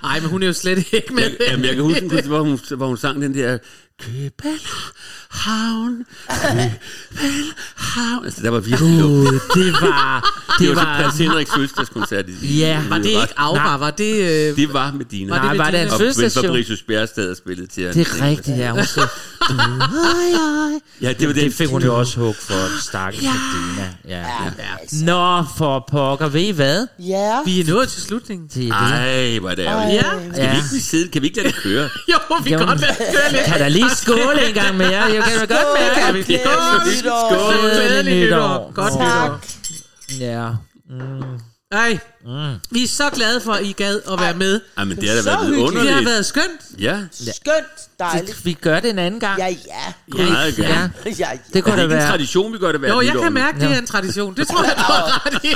Nej, 0.03 0.19
men 0.21 0.29
hun 0.29 0.43
er 0.43 0.47
jo 0.47 0.53
slet 0.53 0.93
ikke 0.93 1.13
med. 1.13 1.23
Jeg, 1.23 1.47
jamen, 1.49 1.65
jeg 1.65 1.75
kan 1.75 1.83
huske, 1.83 2.21
hvor 2.27 2.41
hun, 2.41 2.59
hvor 2.77 2.87
hun 2.87 2.97
sang 2.97 3.21
den 3.21 3.33
der 3.33 3.57
København, 4.01 6.05
København. 7.15 8.25
Altså, 8.25 8.41
der 8.43 8.49
var 8.49 8.59
virkelig. 8.59 9.01
Gud, 9.01 9.39
det 9.55 9.73
var... 9.81 10.21
Det 10.59 10.67
Det 10.67 10.75
var 10.75 10.83
var... 10.85 11.01
prins 11.01 11.17
Henriks 11.19 11.51
fødselsdagskoncert. 11.55 12.25
i- 12.29 12.59
Ja. 12.59 12.81
Var 12.89 12.97
det 12.97 13.05
ikke 13.05 13.33
Aura? 13.37 13.77
Var 13.77 13.91
det... 13.91 14.15
Øh, 14.49 14.55
Det 14.55 14.73
var 14.73 14.91
Medina. 14.91 15.33
Var 15.33 15.41
det 15.41 15.47
Nej, 15.47 15.57
var 15.65 15.71
det 15.71 15.79
hans 15.79 15.93
og 15.93 15.99
fødselsdagsshow? 15.99 16.43
Fabricius 16.43 16.81
Bjergstad 16.87 17.27
der 17.29 17.35
spillede 17.35 17.67
til 17.67 17.83
Det 17.83 18.07
er 18.07 18.25
rigtigt, 18.25 18.57
ja. 18.57 18.71
Hun 18.71 18.85
så, 18.85 19.07
Ja, 21.01 21.13
det 21.13 21.27
var 21.27 21.33
det 21.33 21.43
det. 21.43 21.53
fik 21.53 21.69
hun 21.69 21.83
jo 21.83 21.99
også 21.99 22.19
hug 22.19 22.35
for, 22.35 22.81
stakkels 22.81 23.23
Medina. 23.23 23.89
Ja. 24.07 24.19
ja. 24.19 25.05
Nå, 25.05 25.43
for 25.57 25.85
pokker, 25.91 26.27
ved 26.29 26.41
I 26.41 26.51
hvad? 26.51 26.87
Ja. 26.99 27.37
vi 27.45 27.59
er 27.59 27.65
nået 27.67 27.89
til 27.89 28.01
slutningen. 28.01 28.47
Det 28.53 28.67
er 28.67 28.87
det. 28.87 29.33
Ej, 29.33 29.39
hvor 29.39 29.49
er 29.49 29.55
det 29.55 29.65
ærgerligt. 29.65 30.03
Ja. 30.03 30.33
Skal 30.33 30.51
vi 30.51 30.55
ikke 30.55 30.67
sidde? 30.85 31.09
Kan 31.11 31.21
vi 31.21 31.27
ikke 31.27 31.37
lade 31.41 31.47
det 31.53 31.63
køre? 31.63 31.89
Jo, 32.11 32.17
vi 32.43 32.49
kan 32.49 32.59
godt 32.59 32.81
lade 32.81 32.91
det 32.91 32.97
køre 32.99 33.31
lidt. 33.31 33.43
Kan 33.45 33.59
der 33.59 33.69
lige 33.69 33.89
skåle 33.95 34.47
en 34.47 34.53
gang 34.53 34.77
mere? 34.77 34.89
Jeg 35.01 35.23
kan 35.23 35.47
godt 35.47 35.79
mærke, 35.79 36.01
at 36.07 36.13
vi 36.13 36.21
Glædelig 36.23 36.41
Skål. 36.45 36.93
nytår. 37.03 37.29
Skål. 37.29 37.69
Glædelig 37.71 38.23
nytår. 38.25 38.71
Godt 38.73 38.93
Tak. 38.93 39.31
nytår. 39.31 40.25
Ja. 40.25 40.49
Ej, 41.71 41.99
vi 42.71 42.83
er 42.83 42.87
så 42.87 43.09
glade 43.13 43.41
for, 43.41 43.51
at 43.53 43.65
I 43.65 43.71
gad 43.71 43.99
at 44.11 44.19
være 44.19 44.33
med. 44.33 44.61
Ej, 44.77 44.83
men 44.83 44.97
det 44.97 45.09
har 45.09 45.15
da 45.15 45.21
Så 45.21 45.29
været 45.29 45.45
hyggeligt. 45.47 45.69
Det 45.71 45.75
har 45.75 45.81
underligt. 45.81 46.05
været 46.09 46.25
skønt. 46.25 46.61
Ja, 46.79 46.99
Skønt, 47.11 47.99
dejligt. 47.99 48.45
Vi 48.45 48.53
gør 48.53 48.79
det 48.79 48.89
en 48.89 48.99
anden 48.99 49.19
gang. 49.19 49.39
Ja, 49.39 49.47
ja. 49.47 49.53
meget 50.23 50.57
Ja, 50.57 50.63
gerne. 50.63 50.93
Ja, 51.05 51.11
ja. 51.19 51.29
det 51.53 51.55
Er 51.55 51.61
kunne 51.61 51.71
det 51.71 51.77
da 51.77 51.81
ikke 51.83 51.83
en 51.83 51.89
være. 51.89 52.09
tradition, 52.09 52.53
vi 52.53 52.57
gør 52.57 52.71
det 52.71 52.79
hvert 52.79 52.91
Jo, 52.91 53.01
jeg 53.01 53.09
nytår 53.09 53.23
kan 53.23 53.33
mærke, 53.33 53.59
det 53.59 53.69
er 53.71 53.77
en 53.77 53.85
tradition. 53.85 54.35
Det 54.35 54.47
tror 54.51 54.63
jeg, 54.63 54.73
du 54.77 54.81
har 54.81 55.25
ret 55.25 55.43
i. 55.43 55.53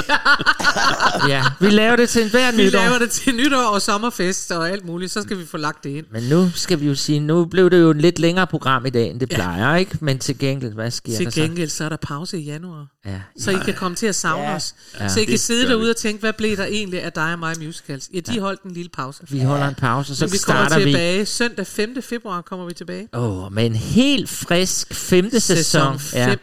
Ja, 1.31 1.43
vi 1.59 1.69
laver 1.69 1.95
det 1.95 2.09
til 2.09 2.23
en 2.23 2.29
hver 2.29 2.51
Vi 2.51 2.57
nytår. 2.63 2.79
laver 2.79 2.99
det 2.99 3.09
til 3.11 3.35
nytår 3.35 3.57
og 3.63 3.81
sommerfest 3.81 4.51
og 4.51 4.69
alt 4.69 4.85
muligt. 4.85 5.11
Så 5.11 5.21
skal 5.21 5.37
vi 5.39 5.45
få 5.45 5.57
lagt 5.57 5.83
det 5.83 5.89
ind. 5.89 6.05
Men 6.11 6.23
nu 6.23 6.49
skal 6.55 6.79
vi 6.79 6.87
jo 6.87 6.95
sige, 6.95 7.19
nu 7.19 7.45
blev 7.45 7.69
det 7.69 7.81
jo 7.81 7.89
et 7.89 7.97
lidt 8.01 8.19
længere 8.19 8.47
program 8.47 8.85
i 8.85 8.89
dag, 8.89 9.09
end 9.09 9.19
det 9.19 9.29
plejer, 9.29 9.75
ikke? 9.75 9.97
Men 10.01 10.19
til 10.19 10.37
gengæld, 10.39 10.73
hvad 10.73 10.91
sker 10.91 11.15
Til 11.17 11.25
der 11.25 11.31
så? 11.31 11.41
gengæld, 11.41 11.69
så 11.69 11.83
er 11.85 11.89
der 11.89 11.97
pause 11.97 12.39
i 12.39 12.43
januar. 12.43 12.85
Ja. 13.05 13.11
Så 13.39 13.51
I 13.51 13.55
kan 13.65 13.73
komme 13.73 13.95
til 13.95 14.07
at 14.07 14.15
savne 14.15 14.43
Ja. 14.43 14.55
os. 14.55 14.75
Ja. 14.99 15.09
Så 15.09 15.19
I 15.19 15.23
kan 15.23 15.31
Det 15.31 15.39
sidde 15.39 15.61
gør 15.61 15.69
derude 15.69 15.89
og 15.89 15.95
tænke, 15.95 16.19
hvad 16.19 16.33
blev 16.33 16.54
der 16.57 16.65
egentlig 16.65 17.03
af 17.03 17.11
dig 17.13 17.33
og 17.33 17.39
mig 17.39 17.55
musicals? 17.65 18.09
Ja, 18.13 18.19
de 18.19 18.39
holdt 18.39 18.61
en 18.63 18.71
lille 18.71 18.89
pause. 18.89 19.23
Vi 19.29 19.39
holder 19.39 19.67
en 19.67 19.75
pause, 19.75 20.11
og 20.13 20.15
så 20.15 20.25
Men 20.25 20.33
vi 20.33 20.37
kommer 20.37 20.67
starter 20.67 20.85
vi. 20.85 20.91
tilbage. 20.91 21.25
Søndag 21.25 21.67
5. 21.67 22.01
februar 22.01 22.41
kommer 22.41 22.65
vi 22.65 22.73
tilbage. 22.73 23.07
Åh, 23.13 23.45
oh, 23.45 23.53
med 23.53 23.65
en 23.65 23.75
helt 23.75 24.29
frisk 24.29 24.93
femte 24.93 25.39
sæson. 25.39 25.99
Sæson 25.99 26.19
Ja. 26.29 26.35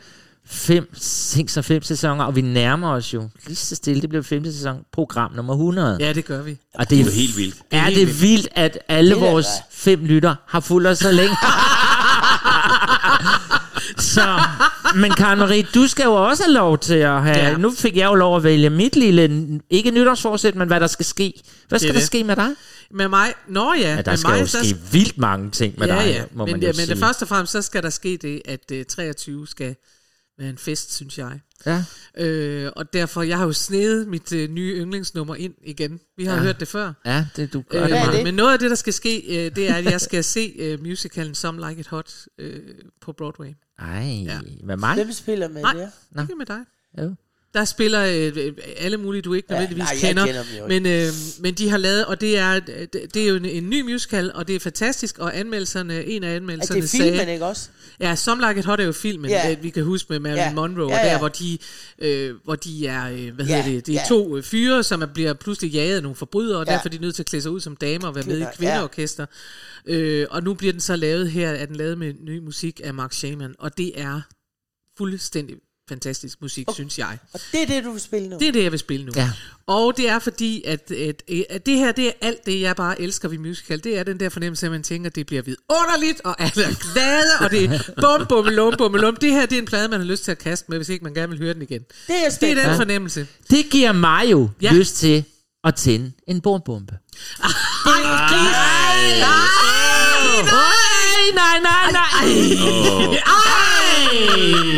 fem. 0.47 0.91
Tænk 1.01 1.49
så 1.51 1.63
fem 1.63 1.83
sæsoner, 1.83 2.25
og 2.25 2.37
vi 2.37 2.41
nærmer 2.41 2.91
os 2.93 3.15
jo 3.15 3.29
lige 3.47 3.57
så 3.57 3.75
stille. 3.75 4.03
Det 4.03 4.09
bliver 4.09 4.23
femte 4.23 4.53
sæson, 4.53 4.77
program 4.93 5.33
nummer 5.33 5.53
100. 5.55 5.97
Ja, 6.01 6.13
det 6.13 6.25
gør 6.25 6.43
vi. 6.43 6.59
Og 6.75 6.91
det 6.91 7.01
er, 7.01 7.05
Det 7.05 7.13
er 7.13 7.17
helt 7.17 7.37
vildt. 7.37 7.57
Er 7.71 7.85
helt 7.85 7.99
det 7.99 8.07
vildt. 8.07 8.23
vildt, 8.23 8.49
at 8.55 8.79
alle 8.89 9.15
Det 9.15 9.23
er 9.23 9.31
vores 9.31 9.47
fem 9.71 10.05
lytter 10.05 10.35
har 10.49 10.61
fulgt 10.61 10.89
os 10.89 10.99
så 10.99 11.13
længe? 11.13 11.37
så, 14.15 14.41
men 14.97 15.11
Karen 15.11 15.39
Marie, 15.39 15.67
du 15.75 15.87
skal 15.87 16.05
jo 16.05 16.15
også 16.15 16.43
have 16.43 16.53
lov 16.55 16.79
til 16.79 16.95
at 16.95 17.23
have... 17.23 17.37
Ja. 17.37 17.49
Ja. 17.49 17.57
Nu 17.57 17.71
fik 17.71 17.97
jeg 17.97 18.07
jo 18.07 18.15
lov 18.15 18.37
at 18.37 18.45
vælge 18.45 18.71
mit 18.71 18.97
lille... 18.97 19.61
Ikke 19.71 19.91
nytårsforsæt, 19.91 20.55
men 20.55 20.69
hvad 20.69 20.81
der 20.81 20.87
skal 20.87 21.05
ske. 21.05 21.33
Hvad 21.69 21.79
skal 21.79 21.89
Det 21.89 21.89
er 21.89 21.93
der 21.93 22.01
det. 22.01 22.07
ske 22.07 22.25
med 22.25 22.37
dig? 22.37 22.49
Med 22.91 23.09
mig? 23.09 23.33
Nå 23.49 23.75
ja, 23.75 23.81
Ja, 23.81 24.03
der 24.03 24.11
med 24.11 24.17
skal 24.17 24.31
mig, 24.31 24.41
jo 24.41 24.47
ske 24.47 24.77
vildt 24.93 25.19
mange 25.19 25.51
ting 25.51 25.75
med 25.79 25.87
ja, 25.87 25.95
dig, 25.95 26.07
ja. 26.07 26.23
må 26.33 26.45
men, 26.45 26.53
man 26.53 26.61
ja, 26.61 26.67
jo 26.67 26.71
men 26.71 26.75
sige. 26.75 26.87
det 26.87 26.99
først 26.99 27.23
og 27.23 27.29
fremmest, 27.29 27.53
så 27.53 27.63
skal 27.63 27.83
der 27.83 27.91
ske 27.91 28.19
det, 28.23 28.43
at 28.45 28.61
uh, 28.73 28.83
23 28.89 29.47
skal 29.47 29.77
være 30.39 30.49
en 30.51 30.59
fest, 30.59 30.93
synes 30.95 31.19
jeg. 31.19 31.41
Ja. 31.67 31.85
Øh, 32.19 32.73
og 32.77 32.93
derfor, 32.93 33.23
jeg 33.23 33.39
har 33.39 33.45
jo 33.47 33.53
snedet 33.53 34.09
mit 34.09 34.33
uh, 34.33 34.39
nye 34.39 34.75
yndlingsnummer 34.77 35.35
ind 35.35 35.55
igen. 35.65 36.01
Vi 36.17 36.25
har 36.25 36.37
Ja. 36.37 36.43
hørt 36.43 36.61
det 36.61 36.69
før. 36.69 36.93
Ja, 37.07 37.27
det 37.37 37.53
du 37.53 37.63
gør 37.69 37.85
Øh, 37.85 38.13
det 38.17 38.25
men 38.25 38.35
noget 38.35 38.53
af 38.53 38.59
det, 38.59 38.71
der 38.71 38.77
skal 38.77 38.93
ske, 38.93 39.45
øh, 39.47 39.57
det 39.57 39.69
er, 39.71 39.75
at 39.75 39.85
jeg 39.85 40.01
skal 40.01 40.25
se 40.25 40.75
uh, 40.75 40.87
musicalen 40.87 41.35
Some 41.35 41.69
Like 41.69 41.81
It 41.81 41.87
Hot 41.87 42.15
øh, 42.39 42.61
på 43.01 43.13
Broadway. 43.13 43.55
Ej, 43.79 44.03
Ja. 44.25 44.39
med 44.65 44.77
mig? 44.77 44.95
Hvem 44.95 45.13
spiller 45.13 45.49
med 45.49 45.63
Nej. 45.63 45.73
det? 45.75 45.91
Nå. 46.11 46.23
Ikke 46.23 46.35
med 46.35 46.47
dig. 46.47 46.61
Jo. 46.99 47.15
Der 47.55 47.65
spiller 47.65 48.05
øh, 48.05 48.33
øh, 48.47 48.53
alle 48.77 48.97
mulige, 48.97 49.23
du 49.23 49.35
ikke 49.35 49.47
Ja, 49.51 49.55
nødvendigvis 49.55 49.83
nej, 49.83 49.99
jeg 50.03 50.09
kender. 50.09 50.27
kender 50.27 50.43
dem 50.43 50.69
men, 50.83 50.87
øh, 50.87 51.09
men 51.41 51.55
de 51.55 51.69
har 51.71 51.77
lavet, 51.79 52.05
og 52.07 52.21
det 52.21 52.39
er, 52.39 52.61
det, 52.61 52.91
det 53.15 53.17
er 53.23 53.29
jo 53.29 53.35
en, 53.37 53.45
en 53.45 53.71
ny 53.71 53.81
musical, 53.81 54.33
og 54.35 54.49
det 54.49 54.57
er 54.57 54.61
fantastisk, 54.61 55.19
og 55.19 55.39
anmeldelserne, 55.39 56.05
en 56.05 56.25
af 56.25 56.33
Er 56.33 56.37
anmeldelserne 56.37 56.81
det 56.83 56.91
filmen, 56.91 57.17
sagde... 57.19 57.33
ikke 57.33 57.47
også? 57.47 57.69
Ja, 58.01 58.17
Some 58.17 58.49
Like 58.49 58.59
It 58.61 58.65
Hot 58.67 58.81
er 58.81 58.85
jo 58.85 58.93
filmen, 58.93 59.31
Ja. 59.31 59.51
yeah. 59.51 59.63
vi 59.63 59.71
kan 59.71 59.85
huske 59.85 60.07
med 60.13 60.21
Marilyn 60.21 60.39
Ja. 60.43 60.53
Monroe, 60.55 60.91
Ja, 60.93 60.99
og 60.99 61.05
der, 61.05 61.11
ja. 61.13 61.19
hvor 61.19 61.29
de, 61.29 61.59
øh, 61.99 62.35
hvor 62.45 62.55
de 62.55 62.87
er, 62.87 63.11
øh, 63.13 63.35
hvad 63.35 63.47
Ja, 63.47 63.63
hedder 63.63 63.71
det, 63.77 63.87
det 63.87 63.95
er 63.97 64.01
ja. 64.01 64.09
to 64.09 64.37
øh, 64.37 64.43
fyre, 64.43 64.83
som 64.83 65.03
er, 65.03 65.07
bliver 65.07 65.33
pludselig 65.35 65.71
jaget 65.73 65.97
af 65.97 66.03
nogle 66.03 66.17
forbrydere, 66.17 66.59
og 66.59 66.67
Ja. 66.67 66.73
derfor 66.73 66.87
er 66.89 66.91
de 66.91 66.99
nødt 66.99 67.15
til 67.15 67.23
at 67.23 67.27
klæde 67.27 67.43
sig 67.43 67.51
ud 67.51 67.61
som 67.61 67.77
damer 67.77 68.09
og 68.09 68.15
være 68.15 68.25
med 68.25 68.35
i 68.35 68.37
Kvinder, 68.39 68.49
ja. 68.51 68.57
kvindeorkester. 68.57 69.27
Øh, 69.87 70.27
og 70.31 70.43
nu 70.43 70.55
bliver 70.55 70.73
den 70.73 70.81
så 70.81 70.97
lavet 70.97 71.31
her, 71.31 71.51
er 71.51 71.67
den 71.67 71.77
lavet 71.77 71.99
med 71.99 72.15
ny 72.27 72.39
musik 72.39 72.81
af 72.85 72.95
Mark 72.95 73.13
Shaman, 73.13 73.55
og 73.59 73.79
det 73.79 74.01
er 74.01 74.21
fuldstændig 74.99 75.57
fantastisk 75.89 76.39
musik, 76.43 76.69
okay. 76.69 76.75
synes 76.75 76.99
jeg. 76.99 77.19
Og 77.33 77.41
det 77.53 77.63
er 77.63 77.67
det, 77.67 77.85
du 77.85 77.91
vil 77.93 78.01
spille 78.01 78.29
nu? 78.29 78.39
Det 78.39 78.49
er 78.49 78.53
det, 78.53 78.63
jeg 78.63 78.73
vil 78.73 78.79
spille 78.81 79.07
nu. 79.07 79.13
Ja. 79.17 79.31
Og 79.67 79.97
det 79.97 80.09
er 80.09 80.19
fordi, 80.19 80.63
at, 80.67 80.91
at, 80.91 81.23
at 81.51 81.67
det 81.67 81.79
her, 81.79 81.93
det 81.93 82.07
er 82.07 82.13
alt 82.21 82.47
det, 82.47 82.61
jeg 82.61 82.77
bare 82.77 83.01
elsker 83.01 83.29
ved 83.29 83.39
musical. 83.39 83.85
Det 83.85 83.99
er 83.99 84.03
den 84.03 84.21
der 84.21 84.29
fornemmelse, 84.29 84.67
at 84.67 84.73
man 84.73 84.83
tænker, 84.83 85.11
at 85.11 85.15
det 85.17 85.27
bliver 85.27 85.43
vidunderligt, 85.43 86.21
og 86.25 86.41
alle 86.41 86.65
er 86.65 86.93
glade, 86.93 87.33
og 87.41 87.51
det 87.51 87.65
er 87.65 87.79
bum, 88.01 88.27
bum, 88.29 88.45
lum, 88.55 88.75
bum, 88.79 88.95
lum. 88.95 89.17
Det 89.17 89.31
her, 89.31 89.47
det 89.47 89.57
er 89.59 89.63
en 89.63 89.67
plade, 89.67 89.89
man 89.89 90.01
har 90.01 90.07
lyst 90.07 90.25
til 90.25 90.31
at 90.31 90.39
kaste 90.39 90.67
med, 90.69 90.79
hvis 90.79 90.89
ikke 90.89 91.05
man 91.05 91.15
gerne 91.15 91.29
vil 91.29 91.39
høre 91.39 91.55
den 91.55 91.63
igen. 91.63 91.81
Det 92.07 92.27
er 92.27 92.31
Det 92.41 92.51
er 92.59 92.67
den 92.69 92.77
fornemmelse. 92.77 93.27
Det 93.51 93.65
giver 93.71 93.93
mig 93.93 94.31
jo 94.31 94.51
Ja. 94.63 94.73
lyst 94.73 94.97
til 94.97 95.25
at 95.65 95.75
tænde 95.75 96.13
en 96.29 96.41
bordbombe. 96.41 96.95
Nej, 97.39 97.53
nej, 101.35 101.59
nej, 101.61 101.93
nej. 101.93 103.23
Ej. 103.27 103.72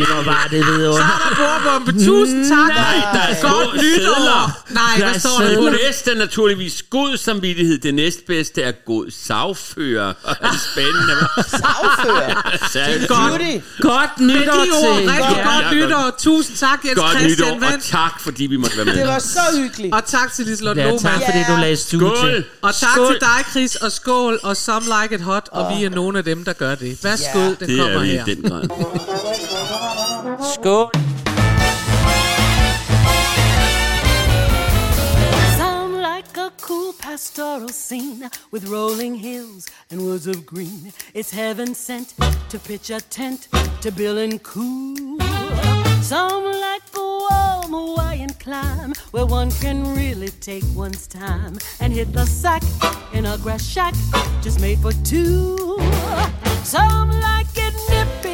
Hvor 0.06 0.22
var 0.24 0.46
det 0.50 0.64
Så 0.64 0.70
vidunder. 0.70 0.98
er 0.98 1.28
der 1.28 1.36
bordbombe. 1.36 2.04
Tusind 2.06 2.48
tak. 2.48 2.68
Nej, 2.68 2.94
der 3.12 3.20
er 3.20 3.42
Godt 3.42 3.74
nytår. 3.74 4.50
Nej, 4.70 4.82
Der 4.96 5.04
hvad 5.04 5.14
er 5.14 5.18
står 5.18 5.38
der? 5.40 5.48
sedler. 5.48 5.60
Modest 5.62 6.08
er 6.08 6.14
naturligvis 6.14 6.82
god 6.90 7.16
samvittighed. 7.16 7.78
Det 7.78 7.94
næstbedste 7.94 8.62
er 8.62 8.72
god 8.86 9.10
sagfører. 9.26 10.12
Og 10.22 10.36
det 10.40 10.46
er 10.48 10.58
spændende. 10.72 11.14
Sagfører. 11.48 12.58
Særligt. 12.72 13.08
Beauty. 13.08 13.52
Godt 13.80 14.20
Med 14.20 14.34
nytår 14.34 14.64
til 14.64 15.08
rigtig 15.10 15.36
Ja, 15.36 15.54
godt 15.54 15.64
ja, 15.80 15.86
nytår. 15.86 16.14
Tusind 16.18 16.56
tak, 16.56 16.78
Jens 16.84 16.94
Godt 16.98 17.10
Christian 17.10 17.48
nytår, 17.48 17.54
og 17.54 17.60
Vand. 17.72 17.80
tak 17.82 18.20
fordi 18.20 18.46
vi 18.46 18.56
måtte 18.56 18.76
være 18.76 18.84
med. 18.86 18.94
Det 18.96 19.06
var 19.06 19.18
så 19.18 19.40
hyggeligt. 19.58 19.94
Og 19.94 20.04
tak 20.06 20.32
til 20.32 20.46
Liselotte 20.46 20.80
Ja, 20.82 20.86
Lohmann. 20.90 21.02
tak 21.18 21.22
fordi 21.30 21.44
du 21.48 21.60
lagde 21.60 21.76
studie. 21.76 22.08
Skål! 22.16 22.44
Og 22.62 22.74
tak 22.74 22.90
Skål. 22.94 23.12
til 23.12 23.20
dig, 23.20 23.44
Chris, 23.50 23.76
og 23.76 23.92
skål, 23.92 24.40
og 24.42 24.56
Some 24.56 24.86
Like 25.02 25.14
It 25.14 25.20
Hot, 25.20 25.48
og 25.52 25.76
vi 25.78 25.84
er 25.84 25.90
nogle 25.90 26.18
af 26.18 26.24
dem, 26.24 26.44
der 26.44 26.52
gør 26.52 26.74
det. 26.74 26.98
Værsgo, 27.02 27.38
Ja. 27.38 27.46
den 27.48 27.68
Det 27.68 27.78
kommer 27.80 27.96
er 27.96 28.00
vi 28.02 28.08
i 28.08 28.10
her. 28.16 28.24
den 28.24 28.42
grad. 28.42 28.62
Skål. 29.34 30.90
Sound 35.56 36.00
like 36.00 36.36
a 36.36 36.52
cool 36.60 36.92
pastoral 36.92 37.68
scene 37.68 38.30
with 38.52 38.68
rolling 38.68 39.16
hills 39.16 39.66
and 39.90 40.00
woods 40.02 40.26
of 40.26 40.46
green. 40.46 40.92
It's 41.14 41.30
heaven 41.30 41.74
sent 41.74 42.14
to 42.50 42.58
pitch 42.58 42.90
a 42.90 43.00
tent 43.00 43.48
to 43.80 43.90
Bill 43.90 44.18
and 44.18 44.40
cool. 44.42 45.18
Some 46.02 46.44
like 46.44 46.82
a 46.94 47.00
warm 47.00 47.72
Hawaiian 47.72 48.34
climb 48.34 48.92
where 49.10 49.26
one 49.26 49.50
can 49.50 49.96
really 49.96 50.28
take 50.28 50.64
one's 50.74 51.06
time 51.08 51.58
and 51.80 51.92
hit 51.92 52.12
the 52.12 52.24
sack 52.26 52.62
in 53.12 53.26
a 53.26 53.36
grass 53.38 53.66
shack 53.66 53.94
just 54.42 54.60
made 54.60 54.78
for 54.78 54.92
two. 55.02 55.78
Some 56.62 57.10
like 57.10 57.48
it 57.56 57.74
nippy 57.90 58.33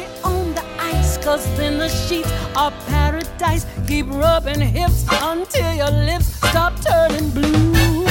cause 1.21 1.45
then 1.57 1.77
the 1.77 1.89
sheets 1.89 2.31
are 2.55 2.71
paradise. 2.87 3.65
Keep 3.87 4.07
rubbing 4.09 4.59
hips 4.59 5.05
until 5.21 5.73
your 5.73 5.91
lips 5.91 6.27
stop 6.35 6.73
turning 6.81 7.29
blue. 7.31 8.07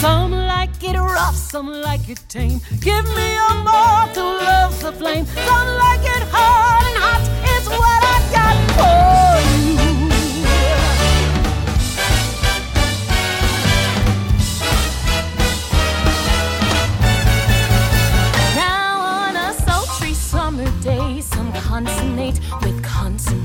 Some 0.00 0.32
like 0.32 0.82
it 0.82 0.98
rough, 0.98 1.36
some 1.36 1.68
like 1.68 2.08
it 2.08 2.20
tame. 2.28 2.60
Give 2.80 3.04
me 3.16 3.28
a 3.48 3.54
moth 3.64 4.14
who 4.14 4.22
loves 4.22 4.80
the 4.80 4.92
flame. 4.92 5.26
Some 5.26 5.68
like 5.84 6.04
it 6.16 6.24
hard 6.32 6.84
and 6.88 6.98
hot. 7.04 7.22
It's 7.52 7.68
what 7.68 8.00
I 8.02 8.18
got 8.32 8.56
for 8.76 9.19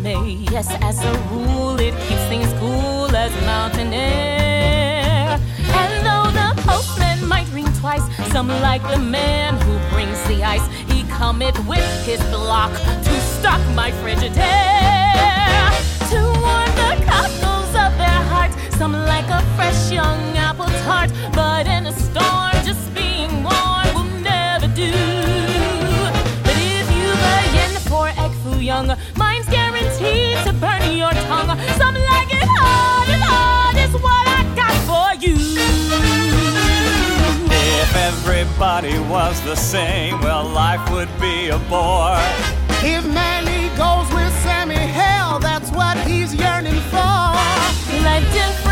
consomme. 0.05 0.47
Yes, 0.51 0.67
as 0.81 1.03
a 1.03 1.13
rule, 1.31 1.79
it 1.79 1.93
keeps 2.07 2.23
things 2.27 2.51
cool 2.59 3.15
as 3.15 3.31
mountain 3.45 3.93
air. 3.93 5.39
And 5.59 6.05
though 6.05 6.31
the 6.31 6.61
postman 6.61 7.27
might 7.27 7.47
ring 7.51 7.71
twice, 7.73 8.03
some 8.31 8.47
like 8.47 8.83
the 8.83 8.99
man 8.99 9.55
who 9.61 9.95
brings 9.95 10.21
the 10.27 10.43
ice. 10.43 10.65
He 10.91 11.03
cometh 11.03 11.57
with 11.67 12.05
his 12.05 12.21
block 12.25 12.71
to 12.71 13.21
stock 13.21 13.61
my 13.73 13.91
frigidaire. 13.91 15.71
To 16.09 16.19
warm 16.41 16.71
the 16.75 17.05
cockles 17.05 17.44
everybody 38.55 38.97
was 39.09 39.41
the 39.41 39.55
same, 39.55 40.17
well, 40.21 40.47
life 40.47 40.89
would 40.89 41.09
be 41.19 41.49
a 41.49 41.57
bore. 41.69 42.15
If 42.81 43.05
Manny 43.05 43.67
goes 43.75 44.09
with 44.13 44.31
Sammy, 44.43 44.75
hell, 44.75 45.39
that's 45.39 45.69
what 45.71 45.97
he's 46.07 46.33
yearning 46.33 46.79
for. 46.89 47.35
Let 48.01 48.23
different 48.31 48.64